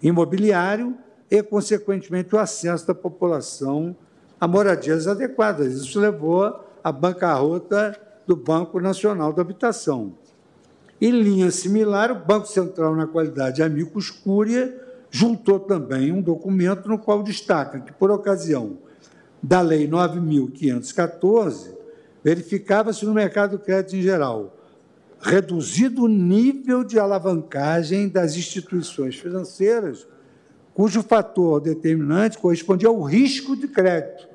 imobiliário 0.00 0.96
e, 1.30 1.42
consequentemente, 1.42 2.34
o 2.34 2.38
acesso 2.38 2.86
da 2.86 2.94
população 2.94 3.96
a 4.40 4.48
moradias 4.48 5.06
adequadas. 5.06 5.74
Isso 5.74 6.00
levou 6.00 6.64
à 6.82 6.90
bancarrota 6.90 7.96
do 8.26 8.34
Banco 8.34 8.80
Nacional 8.80 9.32
da 9.32 9.42
Habitação. 9.42 10.14
Em 11.00 11.10
linha 11.10 11.50
similar, 11.50 12.10
o 12.10 12.16
Banco 12.16 12.46
Central, 12.46 12.96
na 12.96 13.06
qualidade 13.06 13.56
de 13.56 13.62
amicus 13.62 14.10
curiae, 14.10 14.74
juntou 15.10 15.60
também 15.60 16.10
um 16.10 16.20
documento 16.20 16.88
no 16.88 16.98
qual 16.98 17.22
destaca 17.22 17.80
que, 17.80 17.92
por 17.92 18.10
ocasião 18.10 18.78
da 19.42 19.60
Lei 19.60 19.88
9.514, 19.88 21.74
verificava-se 22.22 23.04
no 23.04 23.12
mercado 23.12 23.58
do 23.58 23.58
crédito 23.58 23.96
em 23.96 24.02
geral 24.02 24.58
reduzido 25.22 26.02
o 26.02 26.08
nível 26.08 26.82
de 26.82 26.98
alavancagem 26.98 28.08
das 28.08 28.34
instituições 28.34 29.14
financeiras, 29.14 30.04
cujo 30.74 31.00
fator 31.00 31.60
determinante 31.60 32.36
correspondia 32.36 32.88
ao 32.88 33.00
risco 33.02 33.54
de 33.54 33.68
crédito, 33.68 34.28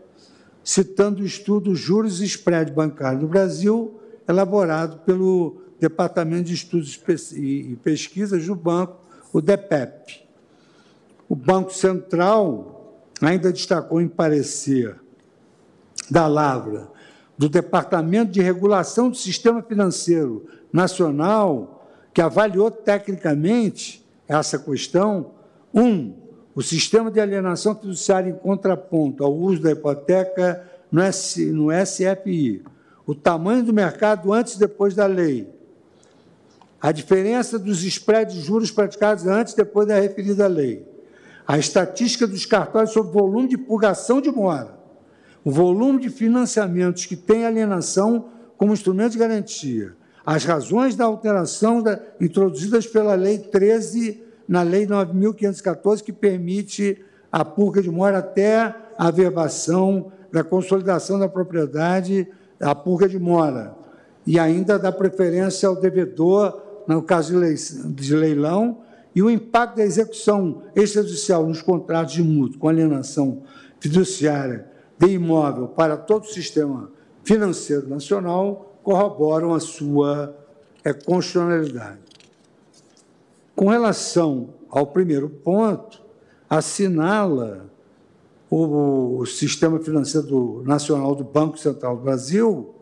citando 0.64 1.22
o 1.22 1.26
estudo 1.26 1.76
Juros 1.76 2.22
e 2.22 2.26
Spread 2.26 2.72
Bancário 2.72 3.20
no 3.20 3.28
Brasil, 3.28 4.00
elaborado 4.28 5.00
pelo 5.00 5.62
Departamento 5.78 6.46
de 6.46 6.54
Estudos 6.54 7.00
e 7.34 7.78
Pesquisas 7.84 8.46
do 8.46 8.56
Banco, 8.56 8.98
o 9.34 9.42
DEPEP. 9.42 10.26
O 11.28 11.36
Banco 11.36 11.74
Central 11.74 12.77
ainda 13.22 13.52
destacou 13.52 14.02
em 14.02 14.08
parecer 14.08 14.96
da 16.10 16.28
Lavra, 16.28 16.90
do 17.38 17.50
Departamento 17.50 18.32
de 18.32 18.42
Regulação 18.42 19.10
do 19.10 19.18
Sistema 19.18 19.62
Financeiro 19.62 20.46
Nacional, 20.72 21.90
que 22.14 22.22
avaliou 22.22 22.72
tecnicamente 22.72 24.06
essa 24.28 24.58
questão. 24.58 25.32
Um, 25.74 26.14
o 26.56 26.62
sistema 26.64 27.12
de 27.12 27.20
alienação 27.20 27.76
fiduciária 27.76 28.32
em 28.32 28.36
contraponto 28.36 29.24
ao 29.24 29.32
uso 29.34 29.62
da 29.62 29.72
hipoteca 29.72 30.64
no, 30.92 31.02
no 31.54 31.86
SFI, 31.86 32.64
o 33.06 33.14
tamanho 33.14 33.64
do 33.64 33.72
mercado 33.72 34.34
antes 34.34 34.56
e 34.56 34.60
depois 34.60 34.96
da 34.96 35.06
lei, 35.06 35.48
a 36.82 36.92
diferença 36.92 37.60
dos 37.60 37.84
spreads 37.84 38.36
de 38.36 38.42
juros 38.42 38.72
praticados 38.72 39.28
antes 39.28 39.54
e 39.54 39.58
depois 39.58 39.88
da 39.88 40.00
referida 40.00 40.48
lei, 40.48 40.84
a 41.48 41.58
estatística 41.58 42.28
dos 42.28 42.46
cartórios 42.46 42.92
sobre 42.92 43.10
o 43.10 43.14
volume 43.14 43.48
de 43.48 43.58
purgação 43.58 44.20
de 44.20 44.30
mora, 44.30 44.78
o 45.46 45.50
volume 45.50 46.02
de 46.02 46.10
financiamentos 46.10 47.06
que 47.06 47.16
tem 47.16 47.46
alienação 47.46 48.26
como 48.58 48.74
instrumento 48.74 49.14
de 49.14 49.20
garantia, 49.20 49.96
as 50.26 50.44
razões 50.44 50.94
da 50.94 51.06
alteração 51.06 51.82
da, 51.82 51.98
introduzidas 52.20 52.86
pela 52.86 53.16
Lei 53.16 53.38
13 53.38 54.22
na 54.46 54.62
Lei 54.62 54.86
9.514, 54.86 56.04
que 56.04 56.12
permite 56.12 57.02
a 57.32 57.46
purga 57.46 57.82
de 57.82 57.90
mora 57.90 58.18
até 58.18 58.76
a 58.98 59.08
averbação 59.08 60.12
da 60.32 60.44
consolidação 60.44 61.18
da 61.18 61.30
propriedade, 61.30 62.28
a 62.60 62.76
purga 62.76 63.08
de 63.08 63.18
mora, 63.18 63.74
e 64.26 64.38
ainda 64.38 64.78
da 64.78 64.92
preferência 64.92 65.70
ao 65.70 65.76
devedor, 65.78 66.62
no 66.88 67.02
caso 67.02 67.34
de 67.94 68.16
leilão, 68.16 68.80
e 69.18 69.22
o 69.24 69.32
impacto 69.32 69.78
da 69.78 69.84
execução 69.84 70.62
extrajudicial 70.76 71.48
nos 71.48 71.60
contratos 71.60 72.14
de 72.14 72.22
mútuo 72.22 72.60
com 72.60 72.70
alienação 72.70 73.42
fiduciária 73.80 74.68
de 74.96 75.08
imóvel 75.08 75.70
para 75.70 75.98
todo 75.98 76.26
o 76.26 76.28
sistema 76.28 76.92
financeiro 77.24 77.90
nacional 77.90 78.80
corroboram 78.84 79.56
a 79.56 79.60
sua 79.60 80.38
é, 80.84 80.94
constitucionalidade. 80.94 81.98
Com 83.56 83.70
relação 83.70 84.54
ao 84.70 84.86
primeiro 84.86 85.28
ponto, 85.28 86.00
assinala 86.48 87.72
o, 88.52 89.26
Sistema 89.26 89.80
Financeiro 89.80 90.62
Nacional 90.64 91.16
do 91.16 91.24
Banco 91.24 91.58
Central 91.58 91.98
do 91.98 92.04
Brasil 92.04 92.76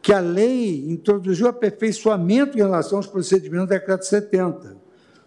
que 0.00 0.12
a 0.12 0.20
lei 0.20 0.88
introduziu 0.88 1.48
aperfeiçoamento 1.48 2.56
em 2.56 2.60
relação 2.60 2.98
aos 2.98 3.08
procedimentos 3.08 3.66
do 3.66 3.70
decreto 3.70 4.06
70, 4.06 4.79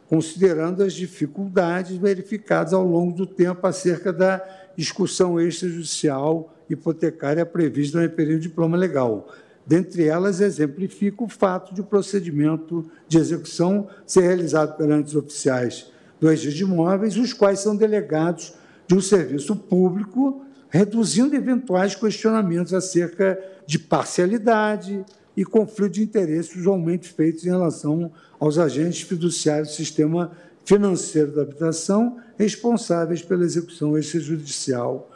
considerando 0.09 0.83
as 0.83 0.93
dificuldades 0.93 1.97
verificadas 1.97 2.73
ao 2.73 2.85
longo 2.85 3.13
do 3.13 3.25
tempo 3.25 3.65
acerca 3.65 4.11
da 4.11 4.41
discussão 4.75 5.39
extrajudicial 5.39 6.53
hipotecária 6.69 7.45
prevista 7.45 8.01
no 8.01 8.09
período 8.09 8.41
de 8.41 8.47
diploma 8.47 8.77
legal, 8.77 9.27
Dentre 9.65 10.05
elas, 10.05 10.41
exemplifica 10.41 11.23
o 11.23 11.29
fato 11.29 11.73
de 11.73 11.81
o 11.81 11.85
procedimento 11.85 12.85
de 13.07 13.17
execução 13.17 13.87
ser 14.05 14.21
realizado 14.21 14.75
perante 14.75 15.07
os 15.07 15.15
oficiais 15.15 15.89
do 16.19 16.27
registro 16.27 16.53
de 16.53 16.63
imóveis, 16.63 17.17
os 17.17 17.31
quais 17.31 17.59
são 17.59 17.75
delegados 17.75 18.53
de 18.87 18.95
um 18.95 19.01
serviço 19.01 19.55
público, 19.55 20.41
reduzindo 20.69 21.35
eventuais 21.35 21.95
questionamentos 21.95 22.73
acerca 22.73 23.39
de 23.65 23.79
parcialidade 23.79 25.05
e 25.35 25.45
conflito 25.45 25.93
de 25.93 26.03
interesses 26.03 26.55
usualmente 26.55 27.09
feitos 27.09 27.45
em 27.45 27.49
relação 27.49 28.11
aos 28.43 28.57
agentes 28.57 29.03
fiduciários 29.03 29.69
do 29.69 29.75
sistema 29.75 30.33
financeiro 30.65 31.31
da 31.31 31.43
habitação 31.43 32.17
responsáveis 32.37 33.21
pela 33.21 33.45
execução 33.45 33.97
extrajudicial 33.97 35.09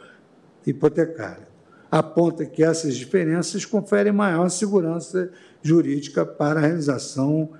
hipotecária 0.66 1.46
aponta 1.90 2.46
que 2.46 2.62
essas 2.62 2.94
diferenças 2.94 3.66
conferem 3.66 4.12
maior 4.12 4.48
segurança 4.48 5.30
jurídica 5.62 6.24
para 6.24 6.58
a 6.58 6.62
realização 6.62 7.50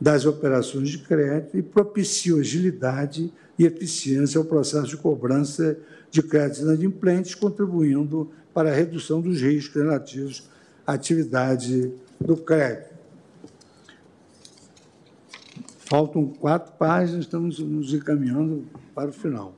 das 0.00 0.26
operações 0.26 0.88
de 0.88 0.98
crédito 0.98 1.56
e 1.56 1.62
propiciam 1.62 2.40
agilidade 2.40 3.32
e 3.56 3.64
eficiência 3.64 4.38
ao 4.38 4.44
processo 4.44 4.88
de 4.88 4.96
cobrança 4.96 5.76
de 6.10 6.20
créditos 6.20 6.62
inadimplentes, 6.62 7.36
contribuindo 7.36 8.30
para 8.52 8.70
a 8.70 8.74
redução 8.74 9.20
dos 9.20 9.40
riscos 9.40 9.80
relativos 9.80 10.50
à 10.84 10.94
atividade 10.94 11.92
do 12.20 12.36
crédito. 12.36 12.91
Faltam 15.92 16.26
quatro 16.26 16.72
páginas, 16.78 17.26
estamos 17.26 17.58
nos 17.58 17.92
encaminhando 17.92 18.64
para 18.94 19.10
o 19.10 19.12
final. 19.12 19.52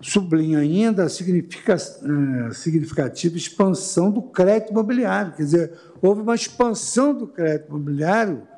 sublinha 0.00 0.60
ainda 0.60 1.02
a 1.02 1.06
eh, 1.06 2.50
significativa 2.54 3.36
expansão 3.36 4.10
do 4.10 4.22
crédito 4.22 4.70
imobiliário. 4.70 5.34
Quer 5.34 5.42
dizer, 5.42 5.72
houve 6.00 6.22
uma 6.22 6.34
expansão 6.34 7.12
do 7.12 7.26
crédito 7.26 7.68
imobiliário 7.68 8.48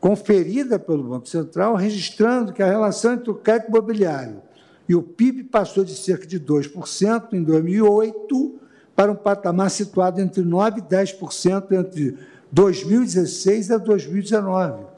conferida 0.00 0.78
pelo 0.78 1.02
Banco 1.02 1.28
Central, 1.28 1.74
registrando 1.74 2.54
que 2.54 2.62
a 2.62 2.70
relação 2.70 3.12
entre 3.12 3.30
o 3.30 3.34
crédito 3.34 3.68
imobiliário 3.68 4.40
e 4.88 4.94
o 4.94 5.02
PIB 5.02 5.44
passou 5.44 5.84
de 5.84 5.94
cerca 5.94 6.26
de 6.26 6.40
2% 6.40 7.34
em 7.34 7.42
2008 7.42 8.54
para 8.96 9.12
um 9.12 9.16
patamar 9.16 9.70
situado 9.70 10.22
entre 10.22 10.42
9% 10.42 10.78
e 10.78 10.80
10% 10.80 11.70
entre 11.72 12.16
2016 12.50 13.70
a 13.70 13.76
2019, 13.76 14.91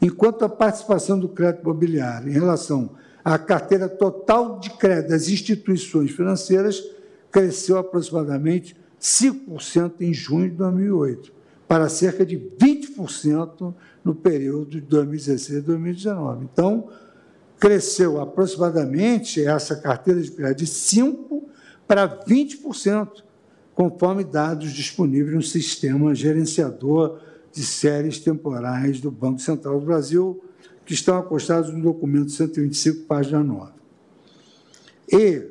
enquanto 0.00 0.44
a 0.44 0.48
participação 0.48 1.18
do 1.18 1.28
crédito 1.28 1.62
imobiliário 1.62 2.28
em 2.28 2.32
relação 2.32 2.90
à 3.24 3.38
carteira 3.38 3.88
total 3.88 4.58
de 4.58 4.70
crédito 4.70 5.10
das 5.10 5.28
instituições 5.28 6.10
financeiras 6.10 6.82
cresceu 7.30 7.78
aproximadamente 7.78 8.76
5% 9.00 9.94
em 10.00 10.12
junho 10.12 10.50
de 10.50 10.56
2008, 10.56 11.32
para 11.68 11.88
cerca 11.88 12.24
de 12.24 12.36
20% 12.38 13.74
no 14.04 14.14
período 14.14 14.70
de 14.70 14.80
2016 14.80 15.58
a 15.58 15.66
2019. 15.66 16.44
Então, 16.52 16.88
cresceu 17.58 18.20
aproximadamente 18.20 19.44
essa 19.44 19.76
carteira 19.76 20.20
de 20.20 20.30
crédito 20.30 20.58
de 20.58 20.66
5% 20.66 21.42
para 21.86 22.08
20%, 22.08 23.22
conforme 23.74 24.24
dados 24.24 24.72
disponíveis 24.72 25.34
no 25.34 25.42
sistema 25.42 26.14
gerenciador 26.14 27.20
de 27.56 27.64
séries 27.64 28.18
temporais 28.18 29.00
do 29.00 29.10
Banco 29.10 29.40
Central 29.40 29.80
do 29.80 29.86
Brasil, 29.86 30.44
que 30.84 30.92
estão 30.92 31.16
acostados 31.16 31.72
no 31.72 31.80
documento 31.80 32.30
125, 32.30 33.06
página 33.06 33.42
9. 33.42 33.72
E, 35.10 35.42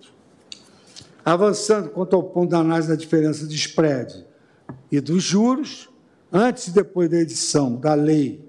Avançando 1.22 1.90
quanto 1.90 2.16
ao 2.16 2.22
ponto 2.22 2.48
da 2.48 2.60
análise 2.60 2.88
da 2.88 2.94
diferença 2.94 3.46
de 3.46 3.56
spread 3.56 4.24
e 4.90 5.02
dos 5.02 5.22
juros, 5.22 5.90
antes 6.32 6.68
e 6.68 6.70
depois 6.70 7.10
da 7.10 7.18
edição 7.18 7.76
da 7.76 7.92
lei 7.92 8.42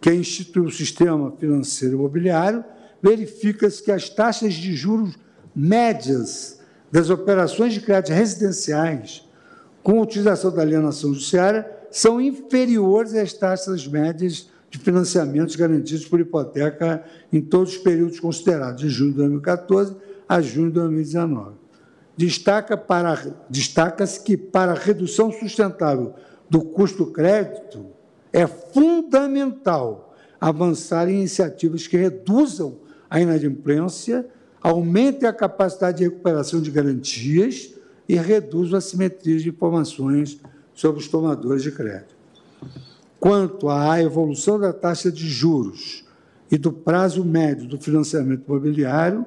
que 0.00 0.14
institui 0.14 0.66
o 0.66 0.70
sistema 0.70 1.32
financeiro 1.32 1.96
imobiliário, 1.96 2.64
verifica-se 3.02 3.82
que 3.82 3.90
as 3.90 4.08
taxas 4.08 4.54
de 4.54 4.72
juros 4.76 5.18
médias 5.52 6.60
das 6.92 7.10
operações 7.10 7.74
de 7.74 7.80
crédito 7.80 8.14
residenciais 8.14 9.28
com 9.82 9.98
a 9.98 10.02
utilização 10.02 10.52
da 10.52 10.62
alienação 10.62 11.12
judiciária 11.12 11.70
são 11.90 12.20
inferiores 12.20 13.14
às 13.14 13.32
taxas 13.32 13.86
médias 13.86 14.48
de 14.70 14.78
financiamentos 14.78 15.56
garantidos 15.56 16.06
por 16.06 16.20
hipoteca 16.20 17.04
em 17.32 17.40
todos 17.40 17.72
os 17.72 17.78
períodos 17.78 18.20
considerados, 18.20 18.82
de 18.82 18.88
junho 18.88 19.10
de 19.10 19.16
2014 19.18 19.96
a 20.28 20.40
junho 20.40 20.68
de 20.68 20.74
2019. 20.74 21.56
Destaca 22.16 22.76
para, 22.76 23.34
destaca-se 23.48 24.20
que, 24.22 24.36
para 24.36 24.72
a 24.72 24.76
redução 24.76 25.32
sustentável 25.32 26.14
do 26.48 26.60
custo 26.62 27.06
crédito, 27.06 27.86
é 28.32 28.46
fundamental 28.46 30.14
avançar 30.40 31.08
em 31.08 31.18
iniciativas 31.18 31.86
que 31.86 31.96
reduzam 31.96 32.78
a 33.08 33.20
inadimplência, 33.20 34.26
aumentem 34.60 35.28
a 35.28 35.32
capacidade 35.32 35.98
de 35.98 36.04
recuperação 36.04 36.60
de 36.60 36.70
garantias 36.70 37.74
e 38.10 38.16
reduzam 38.16 38.76
a 38.76 38.80
simetria 38.80 39.38
de 39.38 39.50
informações 39.50 40.40
sobre 40.74 41.00
os 41.00 41.06
tomadores 41.06 41.62
de 41.62 41.70
crédito. 41.70 42.16
Quanto 43.20 43.68
à 43.68 44.02
evolução 44.02 44.58
da 44.58 44.72
taxa 44.72 45.12
de 45.12 45.28
juros 45.28 46.04
e 46.50 46.58
do 46.58 46.72
prazo 46.72 47.24
médio 47.24 47.68
do 47.68 47.78
financiamento 47.78 48.42
imobiliário, 48.48 49.24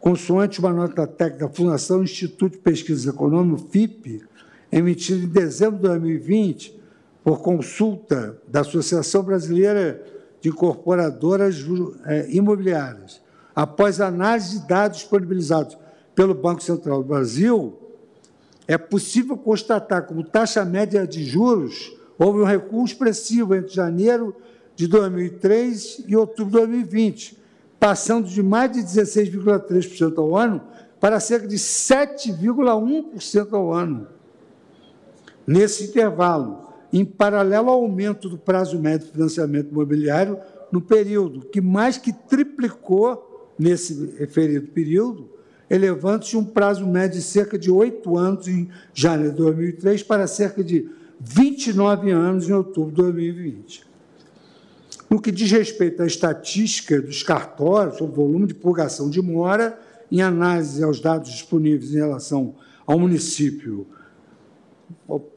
consoante 0.00 0.58
uma 0.58 0.72
nota 0.72 1.06
técnica 1.06 1.46
da 1.46 1.54
Fundação 1.54 2.02
Instituto 2.02 2.54
de 2.54 2.58
Pesquisas 2.58 3.06
Econômicas, 3.06 3.64
FIP, 3.70 4.24
emitida 4.72 5.24
em 5.24 5.28
dezembro 5.28 5.76
de 5.76 5.82
2020, 5.82 6.80
por 7.22 7.40
consulta 7.40 8.42
da 8.48 8.62
Associação 8.62 9.22
Brasileira 9.22 10.02
de 10.40 10.48
Incorporadoras 10.48 11.64
eh, 12.06 12.26
Imobiliárias, 12.30 13.20
após 13.54 14.00
análise 14.00 14.58
de 14.58 14.66
dados 14.66 14.98
disponibilizados 14.98 15.78
pelo 16.12 16.34
Banco 16.34 16.60
Central 16.60 17.04
do 17.04 17.08
Brasil, 17.08 17.85
é 18.68 18.76
possível 18.76 19.36
constatar 19.36 20.06
como 20.06 20.24
taxa 20.24 20.64
média 20.64 21.06
de 21.06 21.24
juros 21.24 21.94
houve 22.18 22.40
um 22.40 22.44
recuo 22.44 22.84
expressivo 22.84 23.54
entre 23.54 23.72
janeiro 23.72 24.34
de 24.74 24.88
2003 24.88 26.04
e 26.06 26.16
outubro 26.16 26.52
de 26.52 26.58
2020, 26.58 27.38
passando 27.78 28.28
de 28.28 28.42
mais 28.42 28.72
de 28.72 28.80
16,3% 28.80 30.18
ao 30.18 30.36
ano 30.36 30.60
para 30.98 31.20
cerca 31.20 31.46
de 31.46 31.56
7,1% 31.56 33.52
ao 33.52 33.72
ano. 33.72 34.08
Nesse 35.46 35.84
intervalo, 35.84 36.66
em 36.92 37.04
paralelo 37.04 37.70
ao 37.70 37.82
aumento 37.82 38.28
do 38.28 38.36
prazo 38.38 38.78
médio 38.80 39.06
de 39.06 39.12
financiamento 39.12 39.70
imobiliário 39.70 40.38
no 40.72 40.80
período, 40.80 41.46
que 41.46 41.60
mais 41.60 41.96
que 41.98 42.12
triplicou 42.12 43.54
nesse 43.58 44.14
referido 44.18 44.66
período, 44.68 45.35
elevando-se 45.68 46.36
um 46.36 46.44
prazo 46.44 46.86
médio 46.86 47.18
de 47.18 47.24
cerca 47.24 47.58
de 47.58 47.70
oito 47.70 48.16
anos 48.16 48.46
em 48.46 48.68
janeiro 48.94 49.32
de 49.32 49.38
2003 49.38 50.02
para 50.02 50.26
cerca 50.26 50.62
de 50.62 50.88
29 51.18 52.10
anos 52.10 52.48
em 52.48 52.52
outubro 52.52 52.90
de 52.90 52.96
2020. 53.02 53.84
No 55.08 55.20
que 55.20 55.30
diz 55.30 55.50
respeito 55.50 56.02
à 56.02 56.06
estatística 56.06 57.00
dos 57.00 57.22
cartórios 57.22 57.98
sobre 57.98 58.12
o 58.12 58.16
volume 58.16 58.46
de 58.46 58.54
purgação 58.54 59.08
de 59.08 59.22
mora, 59.22 59.78
em 60.10 60.20
análise 60.22 60.82
aos 60.82 61.00
dados 61.00 61.30
disponíveis 61.30 61.92
em 61.92 61.98
relação 61.98 62.54
ao 62.86 62.98
município 62.98 63.86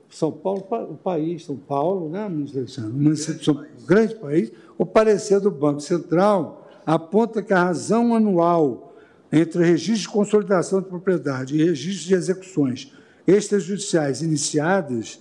São 0.09 0.31
Paulo, 0.31 0.65
o 0.91 0.95
país, 0.95 1.45
São 1.45 1.55
Paulo, 1.55 2.09
né, 2.09 2.27
ministro 2.29 2.59
Alexandre? 2.59 2.91
O 2.91 3.01
município 3.01 3.43
São 3.43 3.55
Paulo, 3.55 3.69
grande 3.87 4.15
país, 4.15 4.51
o 4.77 4.85
parecer 4.85 5.39
do 5.39 5.49
Banco 5.49 5.79
Central 5.79 6.67
aponta 6.85 7.41
que 7.41 7.53
a 7.53 7.63
razão 7.63 8.15
anual 8.15 8.88
entre 9.31 9.63
registro 9.63 10.01
de 10.01 10.09
consolidação 10.09 10.81
de 10.81 10.87
propriedade 10.87 11.55
e 11.55 11.63
registro 11.63 12.07
de 12.07 12.15
execuções 12.15 12.91
extrajudiciais 13.27 14.21
iniciadas 14.21 15.19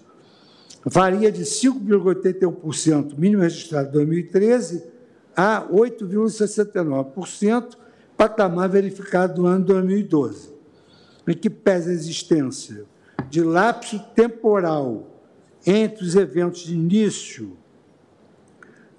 varia 0.85 1.31
de 1.31 1.43
5,81% 1.43 3.19
mínimo 3.19 3.43
registrado 3.43 3.91
em 3.91 3.93
2013 3.93 4.85
a 5.37 5.67
8,69%, 5.70 7.77
patamar 8.17 8.69
verificado 8.69 9.43
no 9.43 9.49
ano 9.49 9.65
2012, 9.65 10.51
em 11.28 11.35
que 11.35 11.49
pesa 11.49 11.91
a 11.91 11.93
existência 11.93 12.85
de 13.28 13.43
lapso 13.43 14.01
temporal 14.15 15.09
entre 15.67 16.05
os 16.05 16.17
eventos 16.17 16.62
de 16.62 16.75
início 16.75 17.57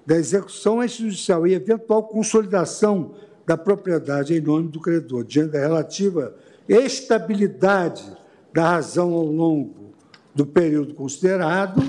da 0.06 0.16
execução 0.16 0.82
extrajudicial 0.82 1.46
e 1.46 1.54
eventual 1.54 2.04
consolidação 2.04 3.14
da 3.46 3.56
propriedade 3.56 4.34
em 4.34 4.40
nome 4.40 4.68
do 4.68 4.80
credor, 4.80 5.24
diante 5.24 5.52
da 5.52 5.58
relativa 5.58 6.34
estabilidade 6.68 8.04
da 8.52 8.70
razão 8.70 9.12
ao 9.12 9.26
longo 9.26 9.92
do 10.34 10.46
período 10.46 10.94
considerado, 10.94 11.82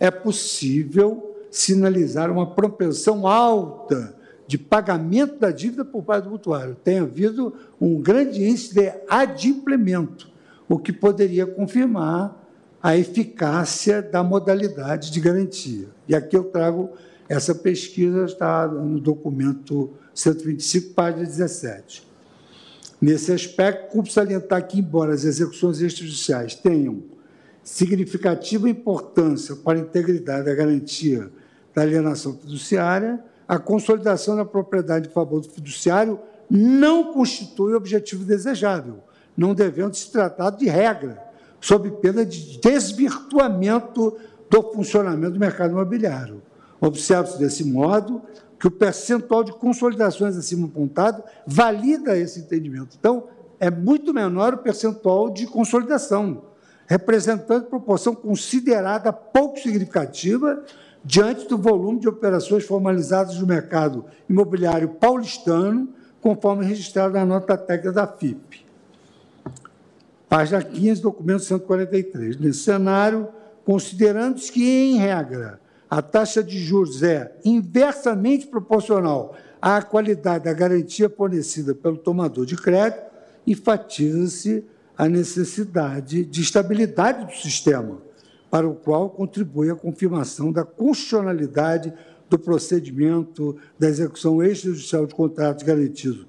é 0.00 0.10
possível 0.10 1.36
sinalizar 1.50 2.30
uma 2.30 2.54
propensão 2.54 3.26
alta 3.26 4.14
de 4.46 4.56
pagamento 4.56 5.38
da 5.38 5.50
dívida 5.50 5.84
por 5.84 6.02
parte 6.02 6.24
do 6.24 6.30
mutuário. 6.30 6.76
Tem 6.82 6.98
havido 6.98 7.54
um 7.80 8.00
grande 8.00 8.42
índice 8.42 8.74
de 8.74 8.92
adimplemento, 9.08 10.30
o 10.68 10.78
que 10.78 10.92
poderia 10.92 11.46
confirmar 11.46 12.44
a 12.82 12.96
eficácia 12.96 14.00
da 14.00 14.22
modalidade 14.22 15.10
de 15.10 15.20
garantia. 15.20 15.88
E 16.06 16.14
aqui 16.14 16.36
eu 16.36 16.44
trago 16.44 16.90
essa 17.28 17.54
pesquisa, 17.54 18.24
está 18.24 18.68
no 18.68 19.00
documento 19.00 19.90
125, 20.16 20.94
página 20.94 21.24
17. 21.24 22.08
Nesse 23.00 23.30
aspecto, 23.32 23.92
cumpre 23.92 24.10
salientar 24.10 24.66
que, 24.66 24.78
embora 24.78 25.12
as 25.12 25.24
execuções 25.24 25.82
extrajudiciais 25.82 26.54
tenham 26.54 27.04
significativa 27.62 28.68
importância 28.68 29.54
para 29.54 29.78
a 29.78 29.82
integridade 29.82 30.46
da 30.46 30.54
garantia 30.54 31.30
da 31.74 31.82
alienação 31.82 32.32
fiduciária, 32.38 33.22
a 33.46 33.58
consolidação 33.58 34.34
da 34.34 34.44
propriedade 34.44 35.08
em 35.08 35.12
favor 35.12 35.40
do 35.40 35.50
fiduciário 35.50 36.18
não 36.48 37.12
constitui 37.12 37.74
objetivo 37.74 38.24
desejável, 38.24 39.00
não 39.36 39.54
devendo 39.54 39.94
se 39.94 40.10
tratar 40.10 40.50
de 40.50 40.66
regra, 40.66 41.22
sob 41.60 41.90
pena 42.00 42.24
de 42.24 42.58
desvirtuamento 42.58 44.16
do 44.48 44.62
funcionamento 44.72 45.32
do 45.32 45.40
mercado 45.40 45.72
imobiliário. 45.72 46.40
Observa-se 46.80 47.38
desse 47.38 47.64
modo 47.64 48.22
que 48.58 48.66
o 48.66 48.70
percentual 48.70 49.44
de 49.44 49.52
consolidações 49.52 50.36
acima 50.36 50.66
apontado 50.66 51.22
valida 51.46 52.16
esse 52.16 52.40
entendimento. 52.40 52.96
Então, 52.98 53.24
é 53.60 53.70
muito 53.70 54.12
menor 54.12 54.54
o 54.54 54.58
percentual 54.58 55.30
de 55.30 55.46
consolidação, 55.46 56.42
representando 56.86 57.66
proporção 57.66 58.14
considerada 58.14 59.12
pouco 59.12 59.58
significativa 59.58 60.62
diante 61.04 61.46
do 61.48 61.56
volume 61.56 62.00
de 62.00 62.08
operações 62.08 62.64
formalizadas 62.64 63.38
no 63.38 63.46
mercado 63.46 64.04
imobiliário 64.28 64.88
paulistano, 64.88 65.88
conforme 66.20 66.64
registrado 66.64 67.14
na 67.14 67.24
nota 67.24 67.56
técnica 67.56 67.92
da 67.92 68.06
FIP. 68.06 68.66
Página 70.28 70.60
15, 70.60 71.00
documento 71.00 71.44
143. 71.44 72.38
Nesse 72.38 72.60
cenário, 72.60 73.28
considerando-se 73.64 74.50
que, 74.50 74.64
em 74.64 74.96
regra, 74.96 75.60
a 75.88 76.02
taxa 76.02 76.42
de 76.42 76.58
juros 76.58 77.02
é 77.02 77.36
inversamente 77.44 78.46
proporcional 78.46 79.36
à 79.60 79.80
qualidade 79.82 80.44
da 80.44 80.52
garantia 80.52 81.08
fornecida 81.08 81.74
pelo 81.74 81.96
tomador 81.96 82.44
de 82.44 82.56
crédito, 82.56 83.04
enfatiza-se 83.46 84.64
a 84.98 85.08
necessidade 85.08 86.24
de 86.24 86.40
estabilidade 86.40 87.26
do 87.26 87.32
sistema, 87.32 87.98
para 88.50 88.66
o 88.66 88.74
qual 88.74 89.10
contribui 89.10 89.70
a 89.70 89.76
confirmação 89.76 90.50
da 90.50 90.64
constitucionalidade 90.64 91.92
do 92.28 92.38
procedimento 92.38 93.56
da 93.78 93.88
execução 93.88 94.42
extrajudicial 94.42 95.06
de 95.06 95.14
contratos 95.14 95.62
garantidos 95.62 96.26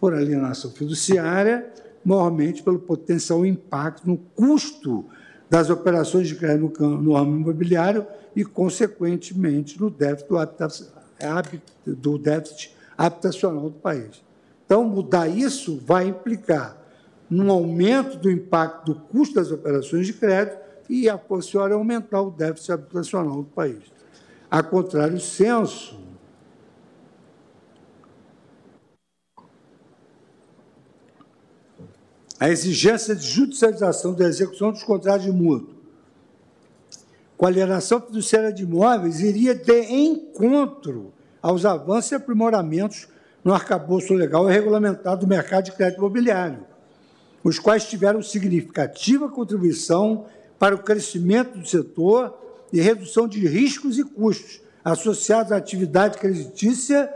por 0.00 0.14
alienação 0.14 0.70
fiduciária, 0.70 1.66
normalmente 2.04 2.62
pelo 2.62 2.78
potencial 2.78 3.44
impacto 3.46 4.06
no 4.06 4.16
custo 4.16 5.04
das 5.48 5.70
operações 5.70 6.28
de 6.28 6.34
crédito 6.34 6.86
no 6.86 7.14
ramo 7.14 7.36
imobiliário 7.36 8.06
e, 8.38 8.44
consequentemente, 8.44 9.80
no 9.80 9.90
déficit 9.90 10.28
do 11.84 12.16
déficit 12.16 12.72
habitacional 12.96 13.68
do 13.68 13.72
país. 13.72 14.22
Então, 14.64 14.84
mudar 14.84 15.26
isso 15.26 15.76
vai 15.84 16.06
implicar 16.06 16.80
num 17.28 17.50
aumento 17.50 18.16
do 18.16 18.30
impacto 18.30 18.94
do 18.94 19.00
custo 19.00 19.34
das 19.34 19.50
operações 19.50 20.06
de 20.06 20.12
crédito 20.12 20.56
e, 20.88 21.08
a 21.08 21.18
posteriori, 21.18 21.72
aumentar 21.72 22.22
o 22.22 22.30
déficit 22.30 22.70
habitacional 22.70 23.38
do 23.38 23.48
país. 23.48 23.82
A 24.48 24.62
contrário 24.62 25.18
senso, 25.18 25.98
a 32.38 32.48
exigência 32.48 33.16
de 33.16 33.26
judicialização 33.26 34.14
da 34.14 34.28
execução 34.28 34.70
dos 34.70 34.84
contratos 34.84 35.24
de 35.24 35.32
mútuo 35.32 35.77
com 37.38 37.46
a 37.46 37.48
alienação 37.48 38.00
fiduciária 38.00 38.52
de 38.52 38.64
imóveis 38.64 39.20
iria 39.20 39.54
de 39.54 39.80
encontro 39.92 41.14
aos 41.40 41.64
avanços 41.64 42.10
e 42.10 42.14
aprimoramentos 42.16 43.06
no 43.44 43.54
arcabouço 43.54 44.12
legal 44.12 44.50
e 44.50 44.52
regulamentado 44.52 45.20
do 45.20 45.28
mercado 45.28 45.66
de 45.66 45.72
crédito 45.72 45.98
imobiliário, 45.98 46.66
os 47.44 47.60
quais 47.60 47.84
tiveram 47.84 48.20
significativa 48.20 49.28
contribuição 49.28 50.26
para 50.58 50.74
o 50.74 50.82
crescimento 50.82 51.56
do 51.56 51.66
setor 51.66 52.36
e 52.72 52.80
redução 52.80 53.28
de 53.28 53.46
riscos 53.46 53.98
e 53.98 54.04
custos 54.04 54.60
associados 54.84 55.52
à 55.52 55.56
atividade 55.56 56.18
creditícia, 56.18 57.08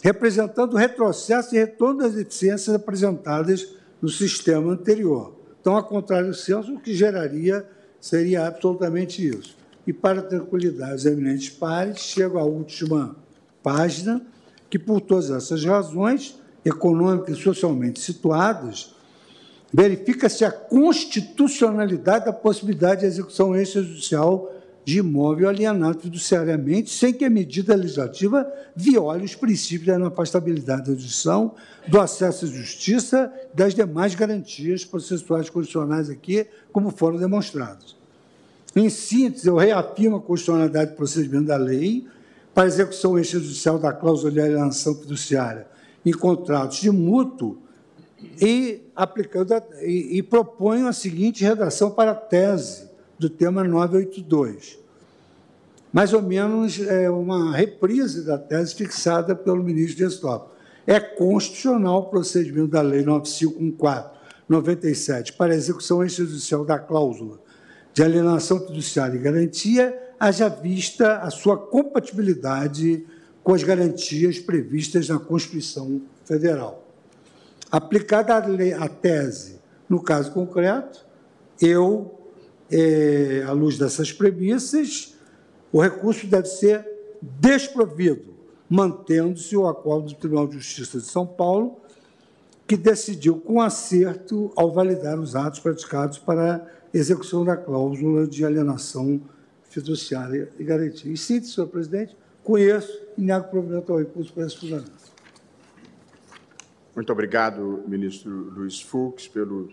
representando 0.00 0.76
retrocesso 0.76 1.56
e 1.56 1.58
retorno 1.58 2.02
das 2.02 2.14
eficiências 2.14 2.72
apresentadas 2.72 3.66
no 4.00 4.08
sistema 4.08 4.72
anterior. 4.72 5.34
Então, 5.60 5.76
a 5.76 5.82
contrário 5.82 6.28
do 6.28 6.34
censo, 6.34 6.72
o 6.72 6.80
que 6.80 6.94
geraria 6.94 7.66
seria 8.06 8.46
absolutamente 8.46 9.26
isso. 9.26 9.56
E, 9.86 9.92
para 9.92 10.22
tranquilidade 10.22 10.92
dos 10.92 11.06
eminentes 11.06 11.50
pares, 11.50 11.98
chego 11.98 12.38
à 12.38 12.44
última 12.44 13.16
página, 13.62 14.22
que, 14.70 14.78
por 14.78 15.00
todas 15.00 15.30
essas 15.30 15.64
razões, 15.64 16.38
econômicas 16.64 17.38
e 17.38 17.42
socialmente 17.42 18.00
situadas, 18.00 18.94
verifica-se 19.72 20.44
a 20.44 20.50
constitucionalidade 20.50 22.24
da 22.26 22.32
possibilidade 22.32 23.00
de 23.00 23.06
execução 23.06 23.54
extrajudicial 23.56 24.52
de 24.84 25.00
imóvel 25.00 25.48
alienado 25.48 25.98
fiduciariamente, 25.98 26.90
sem 26.90 27.12
que 27.12 27.24
a 27.24 27.30
medida 27.30 27.74
legislativa 27.74 28.48
viole 28.74 29.24
os 29.24 29.34
princípios 29.34 29.88
da 29.88 29.96
inafastabilidade 29.96 30.92
da 30.92 30.96
justiça, 30.96 31.50
do 31.88 32.00
acesso 32.00 32.44
à 32.44 32.48
justiça 32.48 33.32
das 33.52 33.74
demais 33.74 34.14
garantias 34.14 34.84
processuais 34.84 35.50
constitucionais 35.50 36.08
aqui, 36.08 36.46
como 36.70 36.90
foram 36.90 37.18
demonstrados. 37.18 37.95
Em 38.76 38.88
síntese, 38.90 39.48
eu 39.48 39.56
reafirmo 39.56 40.16
a 40.16 40.20
constitucionalidade 40.20 40.90
do 40.90 40.96
procedimento 40.96 41.46
da 41.46 41.56
lei 41.56 42.06
para 42.54 42.64
a 42.64 42.66
execução 42.66 43.18
extrajudicial 43.18 43.78
da 43.78 43.90
cláusula 43.90 44.30
de 44.30 44.38
alienação 44.38 44.94
fiduciária 44.94 45.66
em 46.04 46.12
contratos 46.12 46.82
de 46.82 46.90
mútuo 46.90 47.56
e, 48.38 48.82
aplicando 48.94 49.54
a, 49.54 49.62
e, 49.80 50.18
e 50.18 50.22
proponho 50.22 50.88
a 50.88 50.92
seguinte 50.92 51.42
redação 51.42 51.90
para 51.90 52.10
a 52.10 52.14
tese 52.14 52.90
do 53.18 53.30
tema 53.30 53.64
982. 53.64 54.78
Mais 55.90 56.12
ou 56.12 56.20
menos 56.20 56.78
é 56.78 57.08
uma 57.08 57.56
reprise 57.56 58.26
da 58.26 58.36
tese 58.36 58.74
fixada 58.74 59.34
pelo 59.34 59.64
ministro 59.64 60.06
Toffoli. 60.20 60.50
É 60.86 61.00
constitucional 61.00 62.00
o 62.00 62.10
procedimento 62.10 62.68
da 62.68 62.82
Lei 62.82 63.02
9514-97 63.04 65.34
para 65.34 65.54
a 65.54 65.56
execução 65.56 66.04
extrajudicial 66.04 66.62
da 66.62 66.78
cláusula 66.78 67.45
de 67.96 68.02
alienação 68.02 68.60
fiduciária 68.60 69.16
e 69.16 69.18
garantia, 69.18 69.98
haja 70.20 70.50
vista 70.50 71.16
a 71.16 71.30
sua 71.30 71.56
compatibilidade 71.56 73.06
com 73.42 73.54
as 73.54 73.62
garantias 73.62 74.38
previstas 74.38 75.08
na 75.08 75.18
Constituição 75.18 76.02
Federal. 76.26 76.86
Aplicada 77.72 78.34
a, 78.34 78.46
lei, 78.46 78.74
a 78.74 78.86
tese, 78.86 79.58
no 79.88 80.02
caso 80.02 80.30
concreto, 80.32 81.06
eu, 81.58 82.20
é, 82.70 83.42
à 83.48 83.52
luz 83.52 83.78
dessas 83.78 84.12
premissas, 84.12 85.14
o 85.72 85.80
recurso 85.80 86.26
deve 86.26 86.48
ser 86.48 86.86
desprovido, 87.22 88.34
mantendo-se 88.68 89.56
o 89.56 89.66
acordo 89.66 90.08
do 90.08 90.16
Tribunal 90.16 90.46
de 90.46 90.58
Justiça 90.58 90.98
de 90.98 91.06
São 91.06 91.26
Paulo, 91.26 91.78
que 92.66 92.76
decidiu 92.76 93.40
com 93.40 93.58
acerto 93.58 94.52
ao 94.54 94.70
validar 94.70 95.18
os 95.18 95.34
atos 95.34 95.60
praticados 95.60 96.18
para 96.18 96.76
execução 96.98 97.44
da 97.44 97.56
cláusula 97.56 98.26
de 98.26 98.44
alienação 98.44 99.20
fiduciária 99.64 100.48
e 100.58 100.64
garantia. 100.64 101.12
E 101.12 101.16
síntese, 101.16 101.52
senhor 101.52 101.66
presidente, 101.66 102.16
conheço 102.42 103.02
e 103.16 103.20
nego 103.20 103.48
provimento 103.48 103.92
ao 103.92 103.98
recurso 103.98 104.32
para 104.32 104.46
esse 104.46 104.56
fundamento. 104.56 105.06
Muito 106.94 107.12
obrigado, 107.12 107.84
ministro 107.86 108.30
Luiz 108.30 108.80
Fux, 108.80 109.28
pelo 109.28 109.68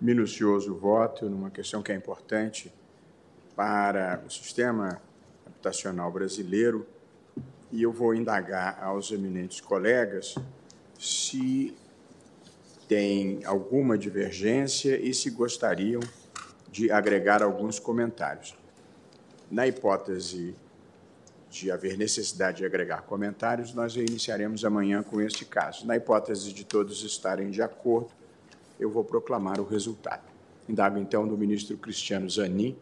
minucioso 0.00 0.74
voto 0.74 1.30
numa 1.30 1.50
questão 1.50 1.82
que 1.82 1.92
é 1.92 1.94
importante 1.94 2.72
para 3.54 4.22
o 4.26 4.30
sistema 4.30 5.00
habitacional 5.46 6.10
brasileiro. 6.10 6.84
E 7.70 7.82
eu 7.82 7.92
vou 7.92 8.14
indagar 8.14 8.82
aos 8.82 9.12
eminentes 9.12 9.60
colegas 9.60 10.34
se 10.98 11.74
tem 12.88 13.44
alguma 13.44 13.96
divergência 13.96 14.98
e 15.00 15.14
se 15.14 15.30
gostariam 15.30 16.00
de 16.76 16.90
agregar 16.90 17.42
alguns 17.42 17.78
comentários. 17.78 18.54
Na 19.50 19.66
hipótese 19.66 20.54
de 21.48 21.70
haver 21.70 21.96
necessidade 21.96 22.58
de 22.58 22.66
agregar 22.66 23.00
comentários, 23.02 23.72
nós 23.72 23.96
iniciaremos 23.96 24.62
amanhã 24.62 25.02
com 25.02 25.18
este 25.18 25.46
caso. 25.46 25.86
Na 25.86 25.96
hipótese 25.96 26.52
de 26.52 26.66
todos 26.66 27.02
estarem 27.02 27.50
de 27.50 27.62
acordo, 27.62 28.10
eu 28.78 28.90
vou 28.90 29.02
proclamar 29.02 29.58
o 29.58 29.64
resultado. 29.64 30.24
Indago, 30.68 30.98
então, 30.98 31.26
do 31.26 31.38
ministro 31.38 31.78
Cristiano 31.78 32.28
Zanin, 32.28 32.76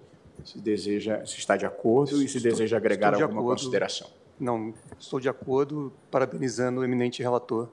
se 0.44 0.58
deseja, 0.58 1.24
se 1.24 1.38
está 1.38 1.56
de 1.56 1.64
acordo 1.64 2.20
e 2.20 2.28
se 2.28 2.38
estou, 2.38 2.50
deseja 2.50 2.76
agregar 2.76 3.14
de 3.14 3.22
alguma 3.22 3.42
acordo. 3.42 3.60
consideração. 3.60 4.08
Não, 4.40 4.74
estou 4.98 5.20
de 5.20 5.28
acordo, 5.28 5.92
parabenizando 6.10 6.80
o 6.80 6.84
eminente 6.84 7.22
relator 7.22 7.68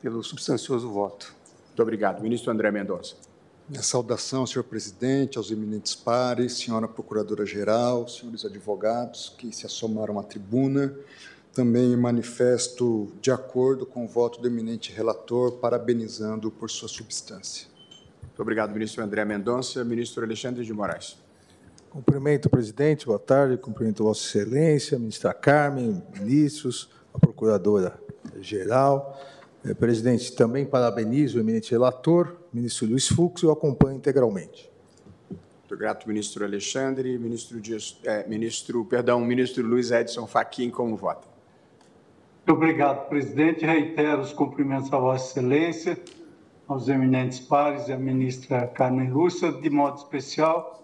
pelo 0.00 0.22
substancioso 0.22 0.88
voto. 0.88 1.34
Muito 1.66 1.82
obrigado. 1.82 2.22
Ministro 2.22 2.50
André 2.50 2.70
Mendonça. 2.70 3.27
Minha 3.68 3.82
saudação, 3.82 4.46
senhor 4.46 4.64
presidente, 4.64 5.36
aos 5.36 5.50
eminentes 5.50 5.94
pares, 5.94 6.54
senhora 6.54 6.88
procuradora-geral, 6.88 8.08
senhores 8.08 8.46
advogados 8.46 9.34
que 9.36 9.54
se 9.54 9.66
assomaram 9.66 10.18
à 10.18 10.22
tribuna. 10.22 10.96
Também 11.52 11.94
manifesto 11.94 13.12
de 13.20 13.30
acordo 13.30 13.84
com 13.84 14.06
o 14.06 14.08
voto 14.08 14.40
do 14.40 14.48
eminente 14.48 14.90
relator, 14.90 15.58
parabenizando 15.58 16.50
por 16.50 16.70
sua 16.70 16.88
substância. 16.88 17.68
Muito 18.22 18.40
obrigado, 18.40 18.72
ministro 18.72 19.04
André 19.04 19.22
Mendonça. 19.26 19.84
Ministro 19.84 20.24
Alexandre 20.24 20.64
de 20.64 20.72
Moraes. 20.72 21.18
Cumprimento 21.90 22.46
o 22.46 22.50
presidente, 22.50 23.04
boa 23.04 23.18
tarde. 23.18 23.58
Cumprimento 23.58 24.02
Vossa 24.02 24.26
Excelência, 24.26 24.98
ministra 24.98 25.34
Carmen, 25.34 26.02
ministros, 26.18 26.88
a 27.12 27.18
procuradora-geral. 27.18 29.22
Eh, 29.62 29.74
presidente, 29.74 30.32
também 30.32 30.64
parabenizo 30.64 31.36
o 31.36 31.40
eminente 31.40 31.70
relator, 31.70 32.37
ministro 32.52 32.86
Luiz 32.88 33.08
Fux, 33.08 33.42
e 33.42 33.46
o 33.46 33.50
acompanho 33.50 33.96
integralmente. 33.96 34.70
Muito 35.30 35.76
grato, 35.76 36.08
ministro 36.08 36.44
Alexandre. 36.44 37.18
Ministro, 37.18 37.60
Dias, 37.60 38.00
é, 38.04 38.26
ministro, 38.26 38.84
perdão, 38.84 39.20
ministro 39.20 39.66
Luiz 39.66 39.90
Edson 39.90 40.26
Fachin, 40.26 40.70
como 40.70 40.96
vota? 40.96 41.28
Muito 42.46 42.56
obrigado, 42.56 43.08
presidente. 43.08 43.66
Reitero 43.66 44.22
os 44.22 44.32
cumprimentos 44.32 44.92
a 44.92 44.98
Vossa 44.98 45.38
Excelência, 45.38 45.98
aos 46.66 46.88
eminentes 46.88 47.40
pares 47.40 47.88
e 47.88 47.92
à 47.92 47.98
ministra 47.98 48.66
Carmen 48.66 49.10
Lúcia, 49.10 49.52
de 49.52 49.68
modo 49.68 49.98
especial 49.98 50.74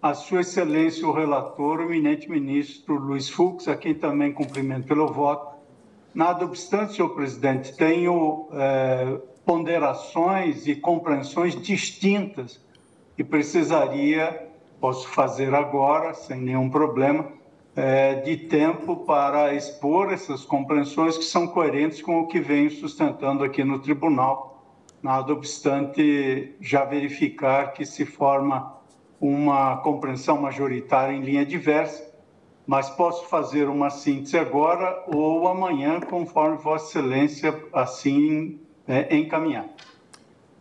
a 0.00 0.14
Sua 0.14 0.42
Excelência, 0.42 1.06
o 1.06 1.12
relator, 1.12 1.80
o 1.80 1.82
eminente 1.82 2.30
ministro 2.30 2.94
Luiz 2.94 3.28
Fux, 3.28 3.66
a 3.66 3.74
quem 3.74 3.94
também 3.94 4.32
cumprimento 4.32 4.86
pelo 4.86 5.08
voto, 5.08 5.58
Nada 6.14 6.44
obstante, 6.44 6.94
senhor 6.94 7.10
presidente, 7.10 7.76
tenho 7.76 8.48
é, 8.52 9.20
ponderações 9.48 10.66
e 10.66 10.74
compreensões 10.74 11.58
distintas 11.58 12.62
e 13.16 13.24
precisaria, 13.24 14.46
posso 14.78 15.08
fazer 15.08 15.54
agora, 15.54 16.12
sem 16.12 16.38
nenhum 16.38 16.68
problema, 16.68 17.32
é, 17.74 18.16
de 18.16 18.36
tempo 18.36 18.96
para 19.06 19.54
expor 19.54 20.12
essas 20.12 20.44
compreensões 20.44 21.16
que 21.16 21.24
são 21.24 21.46
coerentes 21.46 22.02
com 22.02 22.20
o 22.20 22.26
que 22.26 22.40
venho 22.40 22.70
sustentando 22.70 23.42
aqui 23.42 23.64
no 23.64 23.78
tribunal. 23.78 24.62
Nada 25.02 25.32
obstante, 25.32 26.54
já 26.60 26.84
verificar 26.84 27.72
que 27.72 27.86
se 27.86 28.04
forma 28.04 28.76
uma 29.18 29.78
compreensão 29.78 30.38
majoritária 30.38 31.14
em 31.14 31.22
linha 31.22 31.46
diversa 31.46 32.06
mas 32.66 32.90
posso 32.90 33.24
fazer 33.28 33.66
uma 33.66 33.88
síntese 33.88 34.38
agora 34.38 35.02
ou 35.06 35.48
amanhã, 35.48 36.00
conforme 36.00 36.58
Vossa 36.58 36.98
Excelência 36.98 37.58
assim 37.72 38.60
é, 38.88 39.14
encaminhar. 39.14 39.68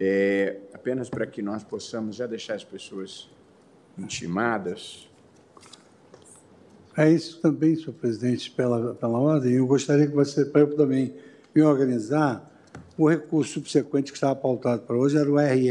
É, 0.00 0.58
apenas 0.72 1.08
para 1.08 1.26
que 1.26 1.42
nós 1.42 1.64
possamos 1.64 2.16
já 2.16 2.26
deixar 2.26 2.54
as 2.54 2.64
pessoas 2.64 3.28
intimadas. 3.98 5.08
É 6.96 7.10
isso 7.10 7.40
também, 7.40 7.76
senhor 7.76 7.94
presidente, 7.94 8.50
pela, 8.50 8.94
pela 8.94 9.18
ordem. 9.18 9.54
Eu 9.54 9.66
gostaria 9.66 10.06
que 10.06 10.14
você, 10.14 10.44
para 10.44 10.60
eu 10.62 10.76
também 10.76 11.14
me 11.54 11.62
organizar, 11.62 12.44
o 12.96 13.08
recurso 13.08 13.54
subsequente 13.54 14.12
que 14.12 14.16
estava 14.16 14.36
pautado 14.36 14.82
para 14.82 14.96
hoje 14.96 15.16
era 15.16 15.30
o 15.30 15.38
RE 15.38 15.70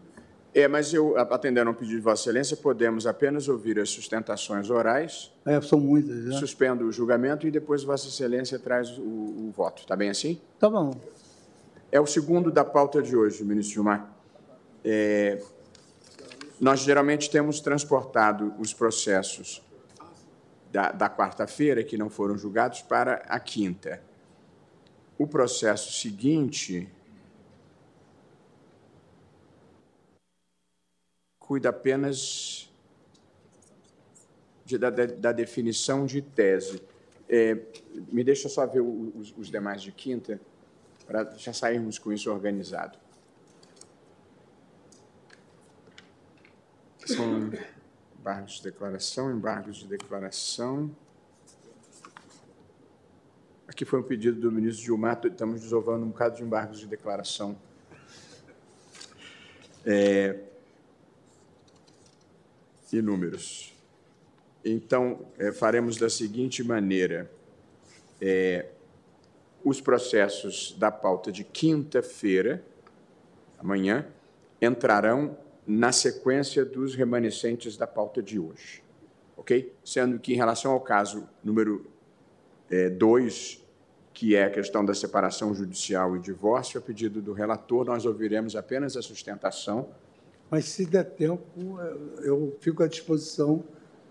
É, 0.58 0.68
mas 0.68 0.92
eu, 0.92 1.16
atendendo 1.20 1.70
ao 1.70 1.76
pedido 1.76 1.98
de 1.98 2.02
Vossa 2.02 2.24
Excelência, 2.24 2.58
podemos 2.58 3.06
apenas 3.06 3.48
ouvir 3.48 3.80
as 3.80 3.92
sustentações 3.92 4.72
orais. 4.72 5.32
É, 5.46 5.62
são 5.62 5.80
muitas. 5.80 6.34
Já. 6.34 6.40
Suspendo 6.40 6.86
o 6.86 6.92
julgamento 6.92 7.46
e 7.46 7.52
depois 7.52 7.84
Vossa 7.84 8.08
Excelência 8.08 8.58
traz 8.58 8.98
o, 8.98 9.04
o 9.04 9.54
voto. 9.56 9.84
Está 9.84 9.96
bem 9.96 10.10
assim? 10.10 10.42
Tá 10.58 10.68
bom. 10.68 11.00
É 11.92 12.02
o 12.02 12.08
segundo 12.08 12.50
da 12.50 12.66
pauta 12.66 13.04
de 13.04 13.16
hoje, 13.16 13.44
ministro 13.44 13.76
Gilmar. 13.76 14.12
É, 14.84 15.40
nós 16.60 16.80
geralmente 16.80 17.30
temos 17.30 17.60
transportado 17.60 18.52
os 18.58 18.74
processos 18.74 19.62
da, 20.72 20.92
da 20.92 21.08
quarta-feira, 21.08 21.84
que 21.84 22.00
não 22.00 22.10
foram 22.10 22.36
julgados, 22.36 22.82
para 22.82 23.22
a 23.28 23.40
quinta. 23.40 24.02
O 25.20 25.28
processo 25.28 25.94
seguinte 25.94 26.90
cuida 31.48 31.70
apenas 31.70 32.70
de, 34.66 34.78
da, 34.78 34.90
da, 34.90 35.32
definição 35.32 36.06
de 36.06 36.22
tese. 36.22 36.84
É, 37.30 37.58
me 38.12 38.22
deixa 38.22 38.50
só 38.50 38.68
ver 38.68 38.82
os, 38.82 39.34
os 39.38 39.48
demais 39.50 39.82
de 39.82 39.94
quinta, 39.94 40.42
para 41.06 41.24
já 41.38 41.54
sairmos 41.54 41.98
com 41.98 42.12
isso 42.12 42.30
organizado. 42.30 43.00
São 47.06 47.50
embargos 48.20 48.56
de 48.56 48.64
declaração, 48.64 49.32
embargos 49.32 49.78
de 49.78 49.88
declaração. 49.88 50.94
Aqui 53.66 53.86
foi 53.86 54.02
um 54.02 54.04
pedido 54.04 54.38
do 54.38 54.52
ministro 54.52 54.84
Gilmar, 54.84 55.22
estamos 55.24 55.62
desovando 55.62 56.06
um 56.06 56.10
bocado 56.10 56.36
de 56.36 56.44
embargos 56.44 56.80
de 56.80 56.88
declaração. 56.88 57.58
É, 59.86 60.42
e 62.92 63.02
números. 63.02 63.74
Então, 64.64 65.28
é, 65.38 65.52
faremos 65.52 65.98
da 65.98 66.10
seguinte 66.10 66.64
maneira: 66.64 67.32
é, 68.22 68.68
os 69.64 69.82
processos 69.82 70.76
da 70.78 70.92
pauta 70.92 71.32
de 71.32 71.44
quinta-feira, 71.44 72.64
amanhã, 73.58 74.08
entrarão 74.62 75.38
na 75.66 75.92
sequência 75.92 76.64
dos 76.64 76.96
remanescentes 76.96 77.76
da 77.76 77.86
pauta 77.86 78.22
de 78.24 78.40
hoje. 78.40 78.84
Ok? 79.36 79.74
Sendo 79.84 80.20
que, 80.20 80.34
em 80.34 80.36
relação 80.36 80.72
ao 80.72 80.82
caso 80.82 81.28
número 81.44 81.86
2, 82.98 83.62
é, 83.62 83.68
que 84.14 84.36
é 84.36 84.46
a 84.46 84.50
questão 84.50 84.84
da 84.84 84.94
separação 84.94 85.54
judicial 85.54 86.16
e 86.16 86.20
divórcio, 86.20 86.80
a 86.80 86.82
pedido 86.82 87.22
do 87.22 87.34
relator, 87.34 87.86
nós 87.86 88.06
ouviremos 88.06 88.56
apenas 88.56 88.98
a 88.98 89.02
sustentação 89.02 89.90
mas 90.50 90.66
se 90.66 90.86
der 90.86 91.04
tempo, 91.04 91.44
eu 92.24 92.56
fico 92.60 92.84
à 92.84 92.88
disposição 92.88 93.64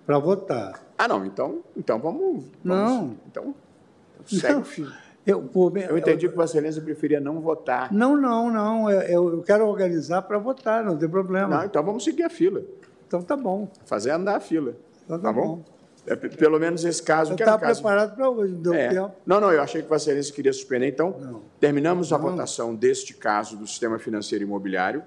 para 0.04 0.18
votar. 0.18 0.84
Ah, 0.98 1.08
não, 1.08 1.24
então, 1.24 1.62
então 1.76 1.98
vamos. 1.98 2.44
vamos 2.62 2.92
não. 2.92 3.16
Então, 3.26 3.54
segue 4.26 4.54
não, 4.54 4.64
filho. 4.64 4.92
Eu, 5.26 5.42
por, 5.42 5.76
eu 5.76 5.98
entendi 5.98 6.26
eu, 6.26 6.30
que 6.30 6.36
Vossa 6.36 6.52
Excelência 6.56 6.80
preferia 6.80 7.18
não 7.18 7.40
votar. 7.40 7.92
Não, 7.92 8.16
não, 8.16 8.48
não. 8.50 8.88
Eu, 8.88 9.34
eu 9.34 9.42
quero 9.42 9.66
organizar 9.66 10.22
para 10.22 10.38
votar, 10.38 10.84
não 10.84 10.96
tem 10.96 11.08
problema. 11.08 11.58
Não, 11.58 11.64
então 11.64 11.82
vamos 11.82 12.04
seguir 12.04 12.22
a 12.22 12.30
fila. 12.30 12.62
Então 13.06 13.20
tá 13.22 13.36
bom. 13.36 13.68
Fazer 13.84 14.10
andar 14.10 14.36
a 14.36 14.40
fila. 14.40 14.76
Então, 15.04 15.18
tá, 15.18 15.24
tá 15.24 15.32
bom? 15.32 15.56
bom? 15.56 15.64
É, 16.06 16.14
pelo 16.14 16.60
menos 16.60 16.84
esse 16.84 17.02
caso. 17.02 17.32
Eu 17.32 17.36
estava 17.36 17.58
caso... 17.58 17.82
preparado 17.82 18.14
para 18.14 18.30
hoje, 18.30 18.52
não 18.52 18.62
deu 18.62 18.74
é. 18.74 18.88
tempo. 18.88 19.12
Não, 19.26 19.40
não, 19.40 19.52
eu 19.52 19.60
achei 19.60 19.82
que 19.82 19.88
Vossa 19.88 20.04
Excelência 20.04 20.32
queria 20.32 20.52
suspender. 20.52 20.86
Então, 20.86 21.16
não. 21.18 21.42
terminamos 21.58 22.12
a 22.12 22.18
não. 22.18 22.30
votação 22.30 22.72
deste 22.72 23.12
caso 23.12 23.56
do 23.56 23.66
sistema 23.66 23.98
financeiro 23.98 24.44
imobiliário 24.44 25.02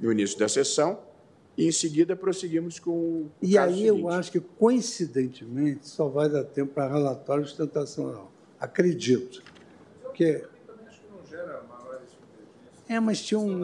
no 0.00 0.10
início 0.10 0.38
da 0.38 0.48
sessão 0.48 0.98
e 1.56 1.66
em 1.66 1.72
seguida 1.72 2.16
prosseguimos 2.16 2.78
com 2.78 2.90
o 2.90 3.30
E 3.42 3.58
aí 3.58 3.74
seguinte. 3.74 4.00
eu 4.00 4.08
acho 4.08 4.32
que, 4.32 4.40
coincidentemente, 4.40 5.86
só 5.88 6.08
vai 6.08 6.28
dar 6.28 6.44
tempo 6.44 6.72
para 6.72 6.90
relatório 6.90 7.42
de 7.44 7.50
sustentação 7.50 8.06
oral. 8.06 8.32
Acredito. 8.58 9.42
Porque... 10.02 10.44
É, 12.88 12.98
mas 12.98 13.22
tinha 13.22 13.38
um... 13.38 13.58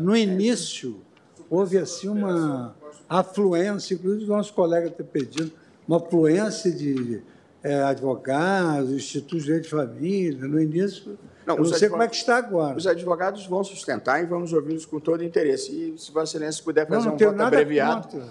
No 0.00 0.16
início, 0.16 1.00
houve 1.48 1.78
assim 1.78 2.08
uma 2.08 2.74
afluência, 3.08 3.94
inclusive 3.94 4.26
nosso 4.26 4.52
colega 4.52 4.90
ter 4.90 5.04
pedido, 5.04 5.52
uma 5.86 5.98
afluência 5.98 6.70
de 6.70 7.22
é, 7.62 7.82
advogados, 7.82 8.90
institutos 8.92 9.44
de 9.44 9.68
família. 9.68 10.48
No 10.48 10.60
início, 10.60 11.18
não, 11.56 11.64
eu 11.64 11.70
não 11.70 11.78
sei 11.78 11.88
como 11.88 12.02
é 12.02 12.08
que 12.08 12.16
está 12.16 12.36
agora. 12.36 12.76
Os 12.76 12.86
advogados 12.86 13.46
vão 13.46 13.64
sustentar 13.64 14.22
e 14.22 14.26
vamos 14.26 14.52
ouvi-los 14.52 14.86
com 14.86 15.00
todo 15.00 15.24
interesse. 15.24 15.70
E 15.72 15.98
se 15.98 16.12
Vossa 16.12 16.36
Excelência 16.36 16.62
puder 16.62 16.86
fazer 16.86 17.08
não, 17.08 17.16
não 17.16 17.28
um 17.28 17.30
voto 17.30 17.42
abreviado. 17.42 18.22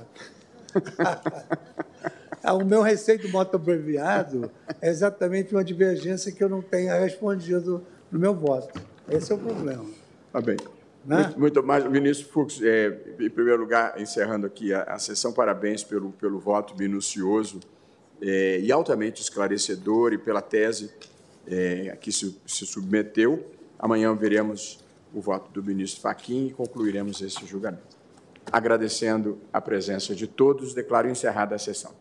Ah, 2.41 2.53
o 2.53 2.63
meu 2.63 2.81
receito 2.81 3.23
do 3.23 3.31
voto 3.33 3.57
abreviado 3.57 4.49
é 4.81 4.89
exatamente 4.89 5.53
uma 5.53 5.61
divergência 5.61 6.31
que 6.31 6.41
eu 6.41 6.47
não 6.47 6.61
tenha 6.61 6.97
respondido 6.97 7.83
no 8.09 8.17
meu 8.17 8.33
voto. 8.33 8.79
Esse 9.09 9.33
é 9.33 9.35
o 9.35 9.37
problema. 9.37 9.85
Tá 10.31 10.39
bem. 10.39 10.55
Né? 11.05 11.23
Muito, 11.23 11.39
muito, 11.39 11.63
mais. 11.63 11.85
Ministro 11.85 12.29
Fux, 12.29 12.61
é, 12.61 12.97
em 13.19 13.29
primeiro 13.29 13.59
lugar, 13.59 13.99
encerrando 13.99 14.47
aqui 14.47 14.73
a, 14.73 14.83
a 14.83 14.97
sessão, 14.97 15.33
parabéns 15.33 15.83
pelo, 15.83 16.11
pelo 16.13 16.39
voto 16.39 16.75
minucioso 16.77 17.59
é, 18.21 18.59
e 18.59 18.71
altamente 18.71 19.21
esclarecedor 19.21 20.13
e 20.13 20.17
pela 20.17 20.41
tese 20.41 20.91
é, 21.47 21.97
que 21.99 22.11
se, 22.11 22.39
se 22.45 22.65
submeteu. 22.65 23.45
Amanhã 23.77 24.13
veremos 24.13 24.79
o 25.13 25.21
voto 25.21 25.51
do 25.51 25.63
ministro 25.63 26.01
Fachin 26.01 26.47
e 26.47 26.51
concluiremos 26.51 27.21
esse 27.21 27.45
julgamento. 27.45 27.97
Agradecendo 28.51 29.39
a 29.53 29.61
presença 29.61 30.15
de 30.15 30.27
todos, 30.27 30.73
declaro 30.73 31.09
encerrada 31.09 31.55
a 31.55 31.59
sessão. 31.59 31.93